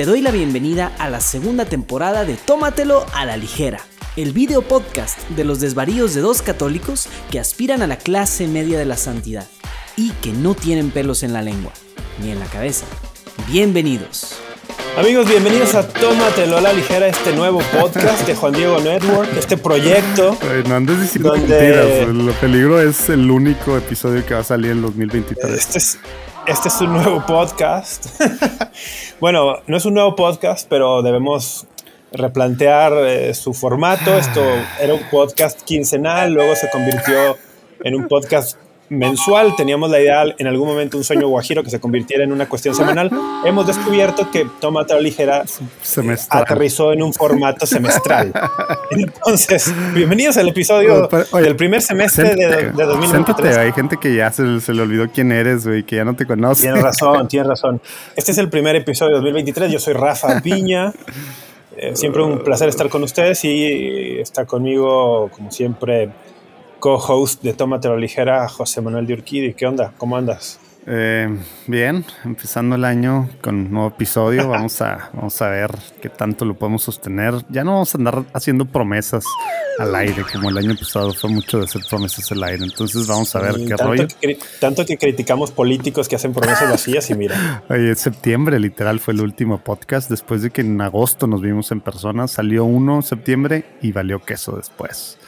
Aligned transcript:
Te 0.00 0.06
doy 0.06 0.22
la 0.22 0.30
bienvenida 0.30 0.92
a 0.98 1.10
la 1.10 1.20
segunda 1.20 1.66
temporada 1.66 2.24
de 2.24 2.36
Tómatelo 2.36 3.04
a 3.12 3.26
la 3.26 3.36
ligera, 3.36 3.80
el 4.16 4.32
video 4.32 4.62
podcast 4.62 5.28
de 5.28 5.44
los 5.44 5.60
desvaríos 5.60 6.14
de 6.14 6.22
dos 6.22 6.40
católicos 6.40 7.06
que 7.30 7.38
aspiran 7.38 7.82
a 7.82 7.86
la 7.86 7.98
clase 7.98 8.46
media 8.48 8.78
de 8.78 8.86
la 8.86 8.96
santidad 8.96 9.46
y 9.98 10.12
que 10.22 10.32
no 10.32 10.54
tienen 10.54 10.90
pelos 10.90 11.22
en 11.22 11.34
la 11.34 11.42
lengua 11.42 11.72
ni 12.22 12.30
en 12.30 12.40
la 12.40 12.46
cabeza. 12.46 12.86
Bienvenidos. 13.52 14.36
Amigos, 14.96 15.28
bienvenidos 15.28 15.74
a 15.74 15.86
Tómatelo 15.86 16.56
a 16.56 16.60
la 16.62 16.72
ligera, 16.72 17.06
este 17.06 17.34
nuevo 17.34 17.60
podcast 17.78 18.26
de 18.26 18.34
Juan 18.34 18.54
Diego 18.54 18.80
Network, 18.80 19.28
este 19.36 19.58
proyecto. 19.58 20.34
Ay, 20.40 20.62
no 20.66 20.76
andes 20.76 20.98
diciendo 20.98 21.28
Donde- 21.32 21.46
mentiras. 21.46 21.86
El 22.08 22.34
peligro 22.40 22.80
es 22.80 23.10
el 23.10 23.30
único 23.30 23.76
episodio 23.76 24.24
que 24.24 24.32
va 24.32 24.40
a 24.40 24.44
salir 24.44 24.70
en 24.70 24.80
2023. 24.80 25.52
Este 25.58 25.76
es, 25.76 25.98
este 26.46 26.68
es 26.68 26.80
un 26.80 26.92
nuevo 26.92 27.24
podcast. 27.26 28.06
bueno, 29.20 29.58
no 29.66 29.76
es 29.76 29.84
un 29.84 29.94
nuevo 29.94 30.14
podcast, 30.16 30.68
pero 30.68 31.02
debemos 31.02 31.66
replantear 32.12 32.92
eh, 33.04 33.34
su 33.34 33.52
formato. 33.52 34.16
Esto 34.16 34.42
era 34.80 34.94
un 34.94 35.02
podcast 35.10 35.62
quincenal, 35.62 36.32
luego 36.32 36.54
se 36.56 36.70
convirtió 36.70 37.36
en 37.82 37.94
un 37.94 38.08
podcast 38.08 38.58
mensual. 38.90 39.56
Teníamos 39.56 39.88
la 39.90 40.00
idea 40.00 40.24
en 40.36 40.46
algún 40.46 40.68
momento 40.68 40.98
un 40.98 41.04
sueño 41.04 41.28
guajiro 41.28 41.62
que 41.62 41.70
se 41.70 41.80
convirtiera 41.80 42.24
en 42.24 42.32
una 42.32 42.48
cuestión 42.48 42.74
semanal. 42.74 43.10
Hemos 43.44 43.66
descubierto 43.66 44.30
que 44.30 44.46
Tómate 44.60 44.92
a 44.92 44.96
la 44.96 45.02
ligera 45.02 45.44
Semestral. 45.80 46.42
aterrizó 46.42 46.92
en 46.92 47.02
un 47.02 47.14
formato 47.14 47.66
semestral. 47.66 48.32
Entonces, 48.90 49.72
bienvenidos 49.94 50.36
al 50.36 50.48
episodio 50.48 50.98
No, 51.02 51.08
pero, 51.08 51.24
oye, 51.30 51.44
del 51.44 51.56
primer 51.56 51.80
semestre 51.80 52.34
de, 52.34 52.46
de 52.46 52.70
2023. 52.72 53.10
siéntate, 53.10 53.58
hay 53.58 53.72
gente 53.72 53.96
que 53.96 54.14
ya 54.14 54.30
se, 54.30 54.60
se 54.60 54.74
le 54.74 54.82
olvidó 54.82 55.08
quién 55.08 55.32
eres, 55.32 55.66
güey, 55.66 55.84
que 55.84 55.96
ya 55.96 56.04
no 56.04 56.14
te 56.14 56.26
conoce. 56.26 56.62
Tienes 56.64 56.82
razón, 56.82 57.28
tienes 57.28 57.48
razón. 57.48 57.80
Este 58.16 58.32
es 58.32 58.38
el 58.38 58.50
primer 58.50 58.76
episodio 58.76 59.10
de 59.12 59.16
2023. 59.16 59.72
Yo 59.72 59.78
soy 59.78 59.94
Rafa 59.94 60.40
Piña. 60.42 60.92
Eh, 61.76 61.92
siempre 61.94 62.22
un 62.22 62.40
placer 62.40 62.68
estar 62.68 62.88
con 62.88 63.02
ustedes 63.04 63.44
y 63.44 64.18
está 64.18 64.44
conmigo, 64.44 65.30
como 65.34 65.50
siempre, 65.50 66.10
co-host 66.80 67.42
de 67.42 67.52
Tómate 67.52 67.88
la 67.88 67.96
Ligera, 67.96 68.48
José 68.48 68.80
Manuel 68.80 69.06
de 69.06 69.14
Urquidi. 69.14 69.54
¿Qué 69.54 69.66
onda? 69.66 69.92
¿Cómo 69.98 70.16
andas? 70.16 70.58
Eh, 70.86 71.28
bien, 71.66 72.04
empezando 72.24 72.74
el 72.74 72.84
año 72.84 73.28
con 73.42 73.54
un 73.54 73.70
nuevo 73.70 73.88
episodio. 73.88 74.48
Vamos 74.48 74.80
a, 74.80 75.10
vamos 75.12 75.40
a 75.42 75.48
ver 75.48 75.70
qué 76.00 76.08
tanto 76.08 76.44
lo 76.44 76.54
podemos 76.54 76.82
sostener. 76.82 77.34
Ya 77.50 77.62
no 77.64 77.72
vamos 77.72 77.94
a 77.94 77.98
andar 77.98 78.24
haciendo 78.32 78.64
promesas 78.64 79.24
al 79.78 79.94
aire, 79.94 80.24
como 80.32 80.48
el 80.48 80.58
año 80.58 80.74
pasado 80.74 81.12
fue 81.12 81.30
mucho 81.30 81.58
de 81.58 81.64
hacer 81.64 81.82
promesas 81.88 82.32
al 82.32 82.42
aire. 82.42 82.64
Entonces 82.64 83.06
vamos 83.06 83.34
a 83.36 83.40
ver 83.40 83.54
qué 83.56 83.74
tanto, 83.74 83.84
rollo. 83.84 84.08
que, 84.20 84.38
tanto 84.58 84.84
que 84.84 84.96
criticamos 84.96 85.52
políticos 85.52 86.08
que 86.08 86.16
hacen 86.16 86.32
promesas 86.32 86.70
vacías 86.70 87.08
y 87.10 87.14
mira, 87.14 87.62
Oye, 87.68 87.94
septiembre 87.94 88.58
literal 88.58 89.00
fue 89.00 89.14
el 89.14 89.20
último 89.20 89.58
podcast. 89.58 90.10
Después 90.10 90.42
de 90.42 90.50
que 90.50 90.62
en 90.62 90.80
agosto 90.80 91.26
nos 91.26 91.42
vimos 91.42 91.70
en 91.72 91.82
persona, 91.82 92.26
salió 92.26 92.64
uno 92.64 92.96
en 92.96 93.02
septiembre 93.02 93.64
y 93.82 93.92
valió 93.92 94.20
queso 94.20 94.56
después. 94.56 95.19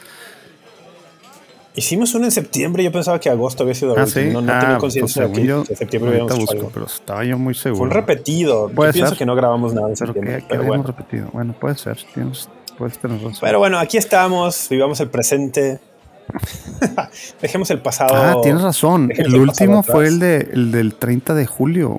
Hicimos 1.75 2.13
uno 2.15 2.25
en 2.25 2.31
septiembre. 2.31 2.83
Yo 2.83 2.91
pensaba 2.91 3.19
que 3.19 3.29
agosto 3.29 3.63
había 3.63 3.75
sido 3.75 3.97
Ah, 3.97 4.05
sí. 4.05 4.29
No, 4.31 4.41
no 4.41 4.53
ah, 4.53 4.59
tenía 4.59 4.77
pues 4.77 4.93
conciencia 4.93 5.21
de 5.23 5.27
según 5.27 5.41
que, 5.41 5.47
yo, 5.47 5.63
que 5.63 5.75
septiembre 5.75 6.11
habíamos 6.11 6.31
hecho 6.31 6.41
busco, 6.41 6.57
algo. 6.57 6.71
pero 6.73 6.85
estaba 6.85 7.23
yo 7.23 7.37
muy 7.37 7.53
seguro. 7.53 7.77
Fue 7.77 7.87
un 7.87 7.91
repetido. 7.91 8.69
Yo 8.69 8.91
pienso 8.91 9.15
que 9.15 9.25
no 9.25 9.35
grabamos 9.35 9.73
nada 9.73 9.89
en 9.89 9.95
Pero 9.95 10.13
septiembre. 10.13 10.41
que 10.41 10.47
pero 10.49 10.63
bueno. 10.63 10.83
repetido. 10.83 11.29
Bueno, 11.33 11.55
puede 11.59 11.75
ser. 11.75 11.97
Tienes, 12.13 12.49
puedes 12.77 12.97
tener 12.99 13.17
razón. 13.17 13.37
Pero 13.41 13.59
bueno, 13.59 13.79
aquí 13.79 13.97
estamos, 13.97 14.67
vivamos 14.69 14.99
el 14.99 15.09
presente. 15.09 15.79
Dejemos 17.41 17.69
el 17.69 17.79
pasado. 17.79 18.15
ah, 18.15 18.35
tienes 18.41 18.61
razón. 18.61 19.11
El 19.15 19.35
último 19.35 19.83
fue 19.83 20.07
el, 20.07 20.19
de, 20.19 20.49
el 20.53 20.71
del 20.71 20.95
30 20.95 21.33
de 21.33 21.45
julio. 21.45 21.97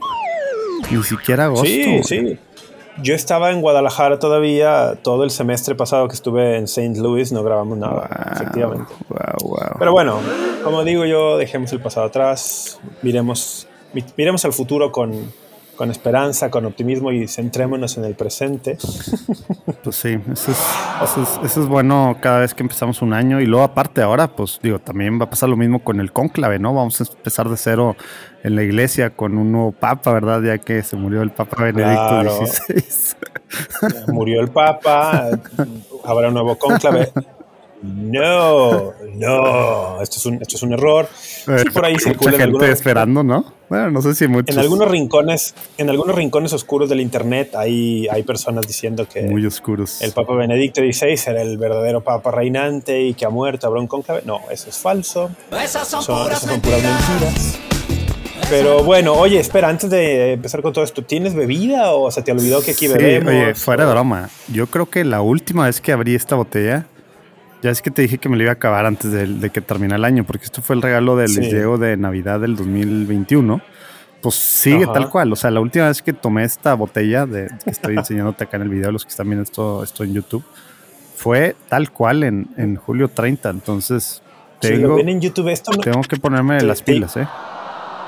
Ni 0.91 1.03
siquiera 1.03 1.45
agosto. 1.45 1.65
Sí, 1.65 2.01
sí. 2.05 2.39
Yo 3.03 3.15
estaba 3.15 3.51
en 3.51 3.61
Guadalajara 3.61 4.19
todavía 4.21 4.97
todo 5.03 5.25
el 5.25 5.31
semestre 5.31 5.75
pasado 5.75 6.07
que 6.09 6.15
estuve 6.15 6.57
en 6.57 6.65
St. 6.65 7.01
Louis, 7.01 7.33
no 7.33 7.43
grabamos 7.43 7.77
nada, 7.77 8.09
Wow, 8.09 8.33
efectivamente. 8.37 8.93
wow, 9.09 9.51
wow. 9.51 9.59
Pero 9.79 9.93
bueno, 9.93 10.19
como 10.63 10.85
digo 10.85 11.05
yo, 11.05 11.37
dejemos 11.37 11.73
el 11.73 11.81
pasado 11.81 12.07
atrás, 12.07 12.79
miremos, 13.03 13.67
mi- 13.93 14.05
miremos 14.17 14.45
al 14.45 14.53
futuro 14.53 14.93
con, 14.93 15.33
con 15.77 15.91
esperanza, 15.91 16.51
con 16.51 16.65
optimismo 16.67 17.13
y 17.13 17.27
centrémonos 17.29 17.97
en 17.99 18.05
el 18.05 18.15
presente. 18.15 18.79
Pues 19.83 19.97
sí, 19.97 20.19
eso 20.33 20.51
es, 20.51 20.59
eso, 21.03 21.23
es, 21.23 21.41
eso 21.45 21.63
es 21.63 21.67
bueno 21.69 22.17
cada 22.21 22.41
vez 22.41 22.55
que 22.55 22.63
empezamos 22.63 23.03
un 23.03 23.13
año. 23.13 23.41
Y 23.41 23.47
luego, 23.47 23.65
aparte, 23.65 24.01
ahora, 24.03 24.29
pues 24.29 24.59
digo, 24.63 24.79
también 24.79 25.21
va 25.21 25.25
a 25.25 25.31
pasar 25.31 25.49
lo 25.49 25.57
mismo 25.57 25.81
con 25.85 26.01
el 26.01 26.13
cónclave, 26.13 26.59
¿no? 26.59 26.73
Vamos 26.75 27.01
a 27.01 27.05
empezar 27.05 27.49
de 27.49 27.57
cero 27.57 27.97
en 28.43 28.57
la 28.57 28.63
iglesia 28.63 29.11
con 29.11 29.37
un 29.37 29.53
nuevo 29.53 29.73
papa, 29.73 30.13
¿verdad? 30.13 30.43
Ya 30.43 30.59
que 30.59 30.83
se 30.83 30.97
murió 30.97 31.23
el 31.23 31.31
papa 31.31 31.63
Benedicto 31.65 32.09
Claro. 32.09 32.47
XVI. 32.47 33.15
Murió 34.13 34.41
el 34.41 34.49
Papa, 34.49 35.29
habrá 36.05 36.29
un 36.29 36.35
nuevo 36.35 36.57
cónclave. 36.59 37.13
No, 37.87 38.93
no, 39.15 40.01
esto 40.03 40.17
es 40.17 40.27
un, 40.27 40.35
esto 40.41 40.57
es 40.57 40.63
un 40.63 40.73
error. 40.73 41.07
Sí, 41.15 41.69
por 41.73 41.85
ahí 41.85 41.93
Mucha 41.95 42.05
circula 42.09 42.31
en 42.33 42.37
gente 42.39 42.45
algunos, 42.45 42.69
esperando, 42.71 43.23
¿no? 43.23 43.45
Bueno, 43.69 43.91
no 43.91 44.01
sé 44.03 44.15
si 44.15 44.27
muchos. 44.27 44.55
en 44.57 44.61
algunos 44.63 44.89
rincones, 44.91 45.55
en 45.77 45.91
algunos 45.91 46.15
rincones 46.17 46.53
oscuros 46.55 46.89
del 46.89 47.01
internet 47.01 47.55
hay, 47.57 48.09
hay 48.09 48.23
personas 48.23 48.67
diciendo 48.67 49.07
que 49.07 49.23
muy 49.23 49.45
oscuros. 49.45 50.01
el 50.01 50.13
Papa 50.13 50.35
Benedicto 50.35 50.81
XVI 50.81 51.19
era 51.31 51.43
el 51.43 51.59
verdadero 51.59 52.03
Papa 52.03 52.31
reinante 52.31 53.03
y 53.03 53.15
que 53.15 53.27
ha 53.27 53.31
muerto, 53.31 53.67
habrá 53.67 53.81
un 53.81 53.87
cónclave. 53.87 54.23
No, 54.25 54.41
eso 54.51 54.71
es 54.71 54.79
falso. 54.79 55.31
Esas 55.63 55.87
son 55.87 56.03
Son, 56.03 56.23
puras 56.25 56.39
esas 56.43 56.51
son 56.51 56.61
puras 56.61 56.83
mentiras. 56.83 57.09
mentiras. 57.11 57.59
Pero 58.51 58.85
bueno, 58.85 59.15
oye, 59.15 59.41
espera, 59.41 59.69
antes 59.69 59.89
de 59.91 60.33
empezar 60.35 60.61
con 60.63 60.73
todo 60.73 60.85
esto, 60.85 61.03
¿tienes 61.03 61.35
bebida 61.35 61.93
o 61.93 62.11
se 62.11 62.23
te 62.23 62.31
olvidó 62.31 62.63
que 62.63 62.73
aquí 62.73 62.87
Sí, 62.87 62.93
bebemos? 62.93 63.29
oye, 63.33 63.55
fuera 63.55 63.87
de 63.87 63.91
broma. 63.93 64.29
Yo 64.53 64.67
creo 64.67 64.87
que 64.91 65.03
la 65.05 65.23
última 65.23 65.65
vez 65.67 65.81
que 65.81 65.93
abrí 65.93 66.15
esta 66.15 66.37
botella, 66.37 66.87
ya 67.65 67.71
es 67.71 67.83
que 67.83 67.91
te 67.91 68.03
dije 68.03 68.19
que 68.19 68.29
me 68.29 68.37
la 68.37 68.43
iba 68.45 68.51
a 68.53 68.55
acabar 68.55 68.85
antes 68.87 69.11
de, 69.11 69.27
de 69.27 69.51
que 69.51 69.61
termine 69.61 69.95
el 69.97 70.05
año, 70.05 70.23
porque 70.25 70.45
esto 70.45 70.61
fue 70.63 70.77
el 70.77 70.83
regalo 70.83 71.17
del 71.17 71.31
Sí. 71.31 71.41
Diego 71.41 71.79
de 71.79 71.97
Navidad 71.97 72.39
del 72.39 72.55
2021. 72.57 73.61
Pues 74.23 74.35
sigue 74.37 74.85
Ajá. 74.85 74.93
tal 74.93 75.09
cual. 75.11 75.33
O 75.33 75.37
sea, 75.37 75.51
la 75.51 75.61
última 75.61 75.89
vez 75.89 76.01
que 76.03 76.13
tomé 76.13 76.45
esta 76.45 76.75
botella 76.75 77.27
de 77.27 77.49
que 77.65 77.71
estoy 77.71 77.97
enseñándote 77.97 78.45
acá 78.45 78.57
en 78.59 78.63
el 78.65 78.69
video, 78.69 78.93
los 78.93 79.05
que 79.05 79.11
están 79.11 79.27
viendo 79.29 79.43
esto, 79.43 79.83
esto 79.83 80.05
en 80.05 80.13
YouTube, 80.15 80.45
fue 81.17 81.57
tal 81.69 81.91
cual 81.91 82.23
en, 82.23 82.49
en 82.57 82.77
julio 82.77 83.09
30. 83.09 83.51
Entonces, 83.51 84.23
Si 84.61 84.69
lo 84.71 84.77
tengo, 84.81 84.97
ven 84.97 85.09
en 85.09 85.21
YouTube, 85.21 85.49
esto 85.49 85.73
no, 85.73 85.79
tengo 85.79 86.01
que 86.03 86.17
ponerme 86.17 86.59
te- 86.59 86.65
las 86.67 86.83
te- 86.83 86.93
pilas, 86.93 87.17
¿eh? 87.17 87.27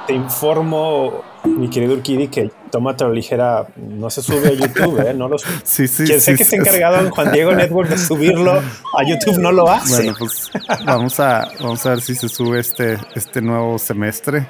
Te 0.07 0.15
informo, 0.15 1.23
mi 1.45 1.69
querido 1.69 1.95
Urquidi, 1.95 2.29
que 2.29 2.51
Tómate 2.71 3.05
la 3.05 3.11
ligera 3.11 3.67
no 3.77 4.11
se 4.11 4.23
sube 4.23 4.49
a 4.49 4.53
YouTube, 4.53 5.01
¿eh? 5.07 5.15
No 5.15 5.29
lo 5.29 5.39
sube. 5.39 5.53
Sí, 5.65 5.87
sí, 5.89 6.05
Quien 6.05 6.21
sí. 6.21 6.27
sea 6.27 6.37
que 6.37 6.45
sí. 6.45 6.57
encargado 6.57 6.99
en 6.99 7.11
Juan 7.11 7.33
Diego 7.33 7.53
Network 7.53 7.89
de 7.89 7.99
subirlo 7.99 8.53
a 8.53 9.03
YouTube 9.05 9.39
no 9.39 9.53
lo 9.53 9.71
hace. 9.71 9.97
Bueno, 9.97 10.15
pues 10.19 10.51
vamos 10.85 11.19
a, 11.21 11.49
vamos 11.61 11.87
a 11.87 11.91
ver 11.91 12.01
si 12.01 12.15
se 12.15 12.29
sube 12.29 12.59
este, 12.61 12.99
este 13.15 13.41
nuevo 13.41 13.79
semestre. 13.79 14.47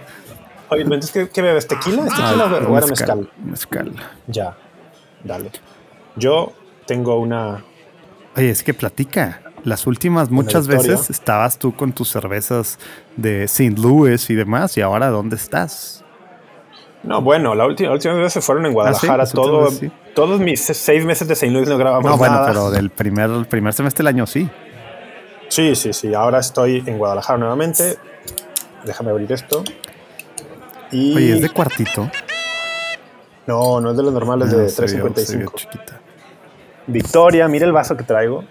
Oye, 0.71 0.83
entonces, 0.83 1.11
¿qué, 1.13 1.29
qué 1.29 1.43
bebes? 1.43 1.69
¿Tequila? 1.69 2.03
¿Es 2.07 2.15
tequila 2.15 2.45
Ah, 2.51 2.67
o 2.69 2.77
era 2.77 2.87
mezcal? 2.87 3.31
Mezcal. 3.45 3.93
Ya, 4.27 4.57
dale. 5.23 5.51
Yo 6.17 6.53
tengo 6.87 7.21
una... 7.21 7.63
Oye, 8.37 8.51
es 8.51 8.63
que 8.63 8.75
platica. 8.75 9.43
Las 9.67 9.87
últimas 9.89 10.31
muchas 10.31 10.69
veces 10.69 11.11
estabas 11.11 11.59
tú 11.59 11.75
con 11.75 11.93
tus 11.93 12.09
cervezas 12.09 12.79
de 13.17 13.43
St. 13.43 13.75
Louis 13.83 14.31
y 14.31 14.37
demás, 14.37 14.77
y 14.77 14.81
ahora 14.81 15.09
¿dónde 15.11 15.35
estás? 15.35 16.05
No, 17.03 17.21
bueno, 17.21 17.53
la 17.57 17.67
última, 17.67 17.89
la 17.89 17.95
última 17.97 18.15
vez 18.15 18.33
se 18.33 18.41
fueron 18.41 18.65
en 18.67 18.73
Guadalajara. 18.73 19.25
Ah, 19.25 19.27
todo, 19.33 19.69
sí. 19.73 19.91
Todos 20.15 20.39
mis 20.39 20.61
seis 20.61 21.05
meses 21.05 21.27
de 21.27 21.35
St. 21.35 21.51
Louis 21.53 21.69
no 21.69 21.79
grabamos 21.79 22.09
No, 22.09 22.17
bueno, 22.17 22.35
nada. 22.37 22.47
pero 22.47 22.71
del 22.71 22.91
primer, 22.91 23.29
el 23.29 23.47
primer 23.47 23.73
semestre 23.73 24.05
del 24.05 24.15
año 24.15 24.27
sí. 24.27 24.49
Sí, 25.49 25.75
sí, 25.75 25.93
sí. 25.93 26.15
Ahora 26.15 26.39
estoy 26.39 26.85
en 26.87 26.97
Guadalajara 26.99 27.37
nuevamente. 27.39 27.97
Déjame 28.85 29.11
abrir 29.11 29.33
esto. 29.33 29.65
Y... 30.93 31.17
Oye, 31.17 31.33
es 31.35 31.43
de 31.43 31.49
cuartito. 31.51 32.09
No, 33.49 33.81
no 33.81 33.91
es 33.91 33.97
de 33.97 34.03
los 34.05 34.13
normales 34.13 34.53
Ah, 34.53 34.57
de 34.59 34.69
se 34.69 34.83
vio- 34.83 34.89
se 34.89 34.97
vio 34.97 35.13
355. 35.13 35.53
chiquita. 35.57 36.01
Victoria, 36.87 37.49
mira 37.49 37.67
el 37.67 37.73
vaso 37.73 37.97
que 37.97 38.05
traigo. 38.05 38.45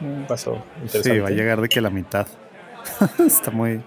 Un 0.00 0.26
vaso 0.28 0.62
interesante. 0.82 1.10
Sí, 1.10 1.18
va 1.18 1.28
a 1.28 1.30
llegar 1.30 1.60
de 1.60 1.68
que 1.68 1.80
la 1.80 1.90
mitad. 1.90 2.26
Está 3.18 3.50
muy. 3.50 3.80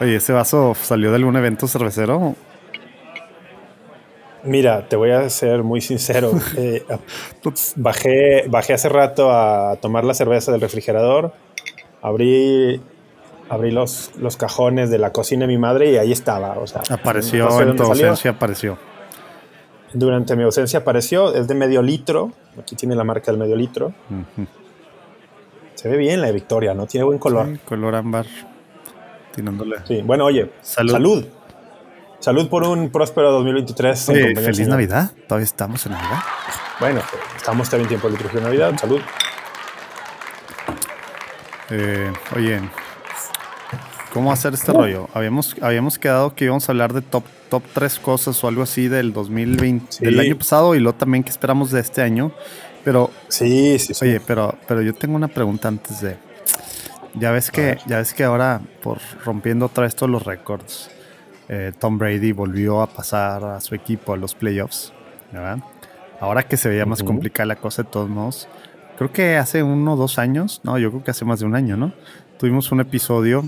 Oye, 0.00 0.16
¿ese 0.16 0.32
vaso 0.32 0.74
salió 0.74 1.10
de 1.10 1.16
algún 1.16 1.36
evento 1.36 1.66
cervecero? 1.66 2.34
Mira, 4.42 4.86
te 4.88 4.96
voy 4.96 5.10
a 5.10 5.28
ser 5.30 5.62
muy 5.62 5.80
sincero. 5.80 6.32
Eh, 6.56 6.84
bajé, 7.76 8.44
bajé 8.48 8.74
hace 8.74 8.88
rato 8.88 9.30
a 9.32 9.76
tomar 9.80 10.04
la 10.04 10.14
cerveza 10.14 10.52
del 10.52 10.60
refrigerador. 10.60 11.32
Abrí, 12.02 12.80
abrí 13.48 13.70
los, 13.70 14.10
los 14.18 14.36
cajones 14.36 14.90
de 14.90 14.98
la 14.98 15.12
cocina 15.12 15.46
de 15.46 15.52
mi 15.52 15.58
madre 15.58 15.90
y 15.92 15.96
ahí 15.96 16.12
estaba. 16.12 16.58
O 16.58 16.66
sea, 16.66 16.82
Apareció 16.90 17.46
no 17.46 17.50
sé 17.52 17.62
en 17.62 17.68
dónde 17.68 17.82
tu 17.82 17.88
salió. 17.88 18.08
ausencia, 18.10 18.30
apareció. 18.32 18.78
Durante 19.94 20.36
mi 20.36 20.42
ausencia 20.42 20.80
apareció. 20.80 21.34
Es 21.34 21.46
de 21.48 21.54
medio 21.54 21.80
litro. 21.80 22.32
Aquí 22.60 22.76
tiene 22.76 22.94
la 22.94 23.04
marca 23.04 23.30
del 23.30 23.38
medio 23.40 23.56
litro. 23.56 23.94
Se 25.74 25.88
ve 25.88 25.96
bien 25.96 26.20
la 26.20 26.26
de 26.26 26.32
Victoria, 26.32 26.74
¿no? 26.74 26.86
Tiene 26.86 27.04
buen 27.04 27.18
color. 27.18 27.46
Sí, 27.46 27.58
color 27.64 27.94
ámbar. 27.94 28.26
Tirándole. 29.34 29.76
Sí, 29.86 30.02
bueno, 30.02 30.24
oye, 30.26 30.50
Salud. 30.60 30.92
salud. 30.92 31.24
Salud 32.20 32.48
por 32.48 32.62
un 32.64 32.90
próspero 32.90 33.32
2023. 33.32 34.08
en 34.08 34.14
Oye, 34.14 34.34
feliz 34.36 34.56
Señor. 34.56 34.70
Navidad. 34.70 35.12
Todavía 35.28 35.44
estamos 35.44 35.84
en 35.86 35.92
Navidad. 35.92 36.18
Bueno, 36.80 37.00
estamos 37.36 37.68
también 37.68 37.84
en 37.84 37.88
tiempo 37.88 38.08
de 38.08 38.12
liturgia 38.16 38.40
de 38.40 38.44
Navidad. 38.46 38.78
Salud. 38.78 39.00
Eh, 41.70 42.12
oye, 42.36 42.60
¿cómo 44.14 44.32
hacer 44.32 44.54
este 44.54 44.72
rollo? 44.72 45.08
Habíamos, 45.12 45.54
habíamos 45.60 45.98
quedado 45.98 46.34
que 46.34 46.44
íbamos 46.46 46.66
a 46.68 46.72
hablar 46.72 46.92
de 46.94 47.02
top, 47.02 47.24
top 47.50 47.62
3 47.74 47.98
cosas 47.98 48.42
o 48.42 48.48
algo 48.48 48.62
así 48.62 48.88
del 48.88 49.12
2020, 49.12 49.86
Sí. 49.90 50.04
del 50.04 50.18
año 50.20 50.38
pasado 50.38 50.74
y 50.74 50.78
luego 50.80 50.96
también 50.96 51.22
que 51.24 51.30
esperamos 51.30 51.70
de 51.70 51.80
este 51.80 52.00
año. 52.00 52.32
Pero, 52.84 53.10
Sí, 53.28 53.78
sí, 53.78 53.92
sí. 53.94 54.04
oye, 54.04 54.20
pero, 54.20 54.56
pero 54.68 54.80
yo 54.82 54.94
tengo 54.94 55.16
una 55.16 55.28
pregunta 55.28 55.68
antes 55.68 56.00
de. 56.00 56.16
Ya 57.14 57.30
ves 57.30 57.50
que, 57.50 57.78
ya 57.86 57.98
ves 57.98 58.12
que 58.14 58.24
ahora, 58.24 58.60
por 58.82 58.98
rompiendo 59.24 59.66
otra 59.66 59.84
vez 59.84 59.94
todos 59.94 60.10
los 60.10 60.24
récords, 60.24 60.90
eh, 61.48 61.72
Tom 61.78 61.98
Brady 61.98 62.32
volvió 62.32 62.80
a 62.82 62.86
pasar 62.88 63.44
a 63.44 63.60
su 63.60 63.74
equipo 63.74 64.12
a 64.14 64.16
los 64.16 64.34
playoffs, 64.34 64.92
¿verdad? 65.32 65.58
Ahora 66.20 66.42
que 66.42 66.56
se 66.56 66.68
veía 66.68 66.86
más 66.86 67.00
Ujú. 67.00 67.08
complicada 67.08 67.46
la 67.46 67.56
cosa 67.56 67.82
de 67.82 67.88
todos 67.90 68.08
modos, 68.08 68.48
creo 68.98 69.12
que 69.12 69.36
hace 69.36 69.62
uno 69.62 69.94
o 69.94 69.96
dos 69.96 70.18
años, 70.18 70.60
no, 70.64 70.78
yo 70.78 70.90
creo 70.90 71.04
que 71.04 71.10
hace 71.12 71.24
más 71.24 71.38
de 71.40 71.46
un 71.46 71.54
año, 71.54 71.76
¿no? 71.76 71.92
Tuvimos 72.38 72.72
un 72.72 72.80
episodio, 72.80 73.44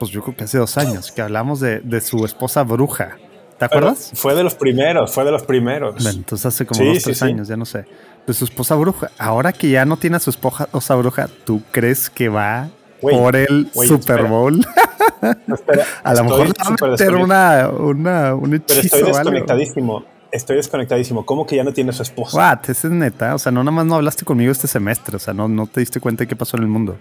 pues 0.00 0.10
yo 0.10 0.20
creo 0.22 0.34
que 0.34 0.42
hace 0.44 0.58
dos 0.58 0.76
años, 0.78 1.12
que 1.12 1.22
hablamos 1.22 1.60
de, 1.60 1.78
de 1.80 2.00
su 2.00 2.24
esposa 2.24 2.64
bruja. 2.64 3.18
¿Te 3.58 3.68
Pero 3.68 3.88
acuerdas? 3.88 4.10
Fue 4.14 4.34
de 4.34 4.42
los 4.42 4.54
primeros, 4.54 5.12
fue 5.12 5.24
de 5.24 5.30
los 5.30 5.42
primeros. 5.42 5.94
Bueno, 6.02 6.18
entonces 6.18 6.46
hace 6.46 6.64
como 6.66 6.80
Sí, 6.80 6.86
dos, 6.88 6.96
sí, 6.96 7.04
tres 7.04 7.18
sí. 7.18 7.24
años, 7.26 7.46
ya 7.46 7.56
no 7.56 7.66
sé. 7.66 7.84
De 8.26 8.32
su 8.32 8.44
esposa 8.46 8.74
bruja. 8.74 9.10
Ahora 9.18 9.52
que 9.52 9.68
ya 9.70 9.84
no 9.84 9.96
tiene 9.98 10.16
a 10.16 10.20
su 10.20 10.30
esposa 10.30 10.94
bruja, 10.96 11.28
¿tú 11.44 11.62
crees 11.70 12.08
que 12.10 12.28
va 12.30 12.70
por 13.02 13.36
el 13.36 13.70
Super. 13.74 14.24
Bowl? 14.24 14.58
No, 15.46 15.54
espera, 15.54 15.84
a 16.02 16.14
lo 16.14 16.22
estoy 16.22 16.38
mejor 16.38 16.48
va 16.80 16.86
a 16.86 16.90
meter 16.90 17.14
una, 17.14 17.68
una, 17.68 18.34
un 18.34 18.50
Pero 18.50 18.62
hechizo 18.80 18.96
estoy 18.96 19.02
o 19.02 19.04
algo. 19.06 19.18
desconectadísimo. 19.18 20.04
Estoy 20.32 20.56
desconectadísimo. 20.56 21.26
¿Cómo 21.26 21.44
que 21.46 21.56
ya 21.56 21.64
no 21.64 21.72
tiene 21.74 21.92
su 21.92 22.02
esposa? 22.02 22.36
What? 22.36 22.70
Esa 22.70 22.86
es 22.88 22.92
neta. 22.94 23.34
O 23.34 23.38
sea, 23.38 23.52
no 23.52 23.62
nada 23.62 23.72
más 23.76 23.84
no 23.84 23.96
hablaste 23.96 24.24
conmigo 24.24 24.52
este 24.52 24.68
semestre. 24.68 25.16
O 25.16 25.18
sea, 25.18 25.34
no, 25.34 25.48
no 25.48 25.66
te 25.66 25.80
diste 25.80 26.00
cuenta 26.00 26.22
de 26.24 26.28
qué 26.28 26.36
pasó 26.36 26.56
en 26.56 26.62
el 26.62 26.68
mundo. 26.68 26.96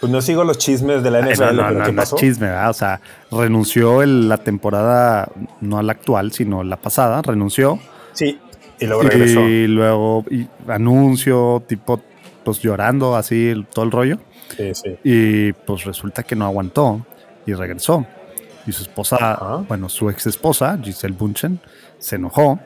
Pues 0.00 0.10
no 0.10 0.22
sigo 0.22 0.44
los 0.44 0.56
chismes 0.58 1.02
de 1.02 1.10
la 1.10 1.20
NFL, 1.20 1.40
no, 1.44 1.52
no, 1.52 1.62
pero 1.68 1.78
no, 1.80 1.84
¿qué 1.84 1.92
no 1.92 2.02
es 2.02 2.08
pasó? 2.10 2.16
chisme, 2.16 2.46
¿verdad? 2.46 2.70
O 2.70 2.74
sea, 2.74 3.00
renunció 3.30 4.02
el- 4.02 4.28
la 4.28 4.38
temporada, 4.38 5.28
no 5.60 5.82
la 5.82 5.92
actual, 5.92 6.32
sino 6.32 6.62
la 6.64 6.76
pasada, 6.76 7.20
renunció. 7.22 7.78
Sí, 8.12 8.38
y 8.78 8.86
luego 8.86 9.02
regresó. 9.02 9.40
Y 9.46 9.66
luego 9.66 10.24
y 10.30 10.48
anuncio, 10.68 11.62
tipo, 11.66 12.00
pues 12.44 12.60
llorando, 12.60 13.14
así, 13.14 13.52
todo 13.74 13.84
el 13.84 13.90
rollo. 13.90 14.18
Sí, 14.56 14.74
sí. 14.74 14.96
Y 15.04 15.52
pues 15.52 15.84
resulta 15.84 16.22
que 16.22 16.34
no 16.34 16.44
aguantó 16.46 17.04
y 17.46 17.52
regresó. 17.52 18.06
Y 18.66 18.72
su 18.72 18.82
esposa, 18.82 19.16
Ajá. 19.20 19.56
bueno, 19.68 19.88
su 19.88 20.08
ex 20.10 20.26
esposa, 20.26 20.78
Giselle 20.82 21.14
Bunchen, 21.16 21.60
se 21.98 22.16
enojó 22.16 22.58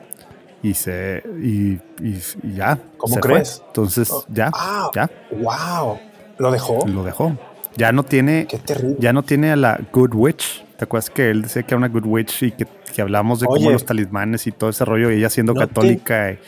y 0.63 0.73
se. 0.73 1.21
y, 1.41 1.73
y- 2.01 2.21
y 2.43 2.53
ya. 2.55 2.77
¿Cómo 2.97 3.13
se 3.15 3.19
crees? 3.19 3.57
fue. 3.59 3.67
Entonces, 3.67 4.11
ya, 4.29 4.49
Ah, 4.53 4.89
ya, 4.95 5.09
wow. 5.31 5.99
¿Lo 6.37 6.51
dejó? 6.51 6.85
lo 6.87 7.03
dejó. 7.03 7.37
Ya 7.77 7.91
no 7.91 8.03
tiene. 8.03 8.47
Qué 8.47 8.57
terrible. 8.57 8.97
Ya 8.99 9.13
no 9.13 9.23
tiene 9.23 9.51
a 9.51 9.55
la 9.55 9.79
Good 9.91 10.13
Witch. 10.13 10.63
¿Te 10.77 10.85
acuerdas 10.85 11.09
que 11.09 11.29
él 11.29 11.41
decía 11.43 11.63
que 11.63 11.69
era 11.69 11.77
una 11.77 11.87
Good 11.89 12.05
Witch 12.05 12.43
y 12.43 12.51
que, 12.51 12.67
que 12.93 13.01
hablamos 13.01 13.39
de 13.39 13.47
cómo 13.47 13.59
Oye. 13.59 13.71
los 13.71 13.85
talismanes 13.85 14.45
y 14.47 14.51
todo 14.51 14.69
ese 14.69 14.83
rollo, 14.85 15.11
y 15.11 15.15
ella 15.17 15.29
siendo 15.29 15.53
No 15.53 15.61
te- 15.61 15.67
católica 15.67 16.31
y, 16.31 16.39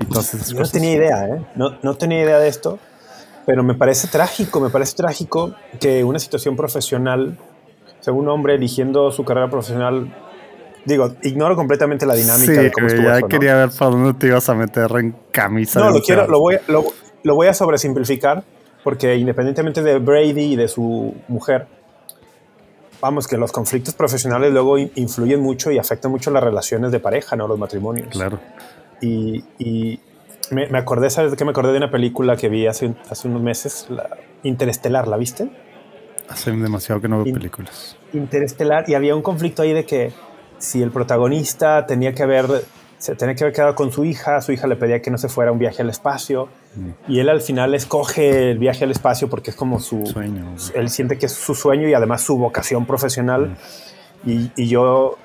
y 0.00 0.04
todas 0.06 0.34
esas 0.34 0.48
Yo 0.48 0.54
no 0.54 0.60
cosas? 0.60 0.72
tenía 0.72 0.92
idea, 0.94 1.26
¿eh? 1.26 1.40
No, 1.54 1.78
no 1.82 1.94
tenía 1.94 2.22
idea 2.22 2.38
de 2.38 2.48
esto, 2.48 2.78
pero 3.46 3.62
me 3.62 3.74
parece 3.74 4.08
trágico, 4.08 4.60
me 4.60 4.70
parece 4.70 4.96
trágico 4.96 5.54
que 5.80 6.02
una 6.04 6.18
situación 6.18 6.56
profesional, 6.56 7.38
o 8.00 8.02
sea, 8.02 8.12
un 8.12 8.28
hombre 8.28 8.54
eligiendo 8.56 9.10
su 9.12 9.24
carrera 9.24 9.48
profesional, 9.48 10.12
digo, 10.84 11.14
ignoro 11.22 11.54
completamente 11.54 12.04
la 12.06 12.14
dinámica 12.14 12.52
Sí, 12.54 12.58
de 12.58 12.72
cómo 12.72 12.86
estuvo 12.88 13.04
ya 13.06 13.12
eso, 13.18 13.20
¿no? 13.20 13.28
quería 13.28 13.54
ver 13.56 13.70
para 13.76 13.90
dónde 13.92 14.14
te 14.14 14.26
ibas 14.28 14.48
a 14.48 14.54
meter 14.54 14.90
en 14.98 15.14
camisa. 15.32 15.78
No, 15.80 15.90
lo 15.90 16.00
quiero, 16.02 16.26
lo 16.26 16.40
voy, 16.40 16.56
lo, 16.66 16.84
lo 17.22 17.34
voy 17.36 17.46
a 17.46 17.54
sobresimplificar, 17.54 18.42
porque 18.88 19.16
independientemente 19.16 19.82
de 19.82 19.98
Brady 19.98 20.54
y 20.54 20.56
de 20.56 20.66
su 20.66 21.14
mujer, 21.28 21.66
vamos, 23.02 23.28
que 23.28 23.36
los 23.36 23.52
conflictos 23.52 23.92
profesionales 23.94 24.50
luego 24.50 24.78
in- 24.78 24.90
influyen 24.94 25.40
mucho 25.42 25.70
y 25.70 25.76
afectan 25.76 26.10
mucho 26.10 26.30
las 26.30 26.42
relaciones 26.42 26.90
de 26.90 26.98
pareja, 26.98 27.36
¿no? 27.36 27.46
Los 27.46 27.58
matrimonios. 27.58 28.08
Claro. 28.08 28.40
Y, 29.02 29.44
y 29.58 30.00
me, 30.52 30.68
me 30.68 30.78
acordé, 30.78 31.10
¿sabes 31.10 31.34
qué? 31.36 31.44
Me 31.44 31.50
acordé 31.50 31.72
de 31.72 31.76
una 31.76 31.90
película 31.90 32.34
que 32.38 32.48
vi 32.48 32.66
hace, 32.66 32.94
hace 33.10 33.28
unos 33.28 33.42
meses, 33.42 33.88
la 33.90 34.08
Interestelar, 34.42 35.06
¿la 35.06 35.18
viste? 35.18 35.50
Hace 36.30 36.50
demasiado 36.52 36.98
que 37.02 37.08
no 37.08 37.18
veo 37.18 37.26
In- 37.26 37.34
películas. 37.34 37.94
Interestelar, 38.14 38.88
y 38.88 38.94
había 38.94 39.14
un 39.14 39.20
conflicto 39.20 39.60
ahí 39.60 39.74
de 39.74 39.84
que 39.84 40.12
si 40.56 40.80
el 40.80 40.90
protagonista 40.92 41.84
tenía 41.84 42.14
que 42.14 42.22
haber, 42.22 42.46
se 42.98 43.14
tenía 43.14 43.34
que 43.34 43.44
haber 43.44 43.54
quedado 43.54 43.74
con 43.74 43.92
su 43.92 44.04
hija, 44.04 44.40
su 44.40 44.52
hija 44.52 44.66
le 44.66 44.76
pedía 44.76 45.00
que 45.00 45.10
no 45.10 45.18
se 45.18 45.28
fuera 45.28 45.50
a 45.50 45.52
un 45.52 45.58
viaje 45.58 45.82
al 45.82 45.90
espacio, 45.90 46.48
y 47.08 47.20
él 47.20 47.28
al 47.28 47.40
final 47.40 47.74
escoge 47.74 48.50
el 48.50 48.58
viaje 48.58 48.84
al 48.84 48.90
espacio 48.90 49.28
porque 49.28 49.50
es 49.50 49.56
como 49.56 49.80
su 49.80 50.04
Sueño. 50.06 50.54
él 50.74 50.90
siente 50.90 51.18
que 51.18 51.26
es 51.26 51.32
su 51.32 51.54
sueño 51.54 51.88
y 51.88 51.94
además 51.94 52.22
su 52.22 52.36
vocación 52.36 52.86
profesional. 52.86 53.56
Y, 54.26 54.50
y 54.56 54.68
yo 54.68 55.16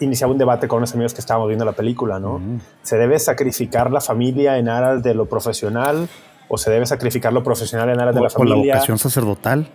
iniciaba 0.00 0.32
un 0.32 0.38
debate 0.38 0.68
con 0.68 0.78
unos 0.78 0.92
amigos 0.94 1.14
que 1.14 1.20
estábamos 1.20 1.48
viendo 1.48 1.64
la 1.64 1.72
película, 1.72 2.18
¿no? 2.18 2.38
Mm. 2.38 2.60
¿Se 2.82 2.96
debe 2.96 3.18
sacrificar 3.18 3.90
la 3.90 4.00
familia 4.00 4.58
en 4.58 4.68
aras 4.68 5.02
de 5.02 5.14
lo 5.14 5.26
profesional 5.26 6.08
o 6.48 6.58
se 6.58 6.70
debe 6.70 6.86
sacrificar 6.86 7.32
lo 7.32 7.42
profesional 7.42 7.88
en 7.90 8.00
aras 8.00 8.14
de 8.14 8.20
la 8.20 8.26
o 8.26 8.28
la 8.28 8.30
familia? 8.30 8.74
vocación 8.74 8.98
sacerdotal. 8.98 9.68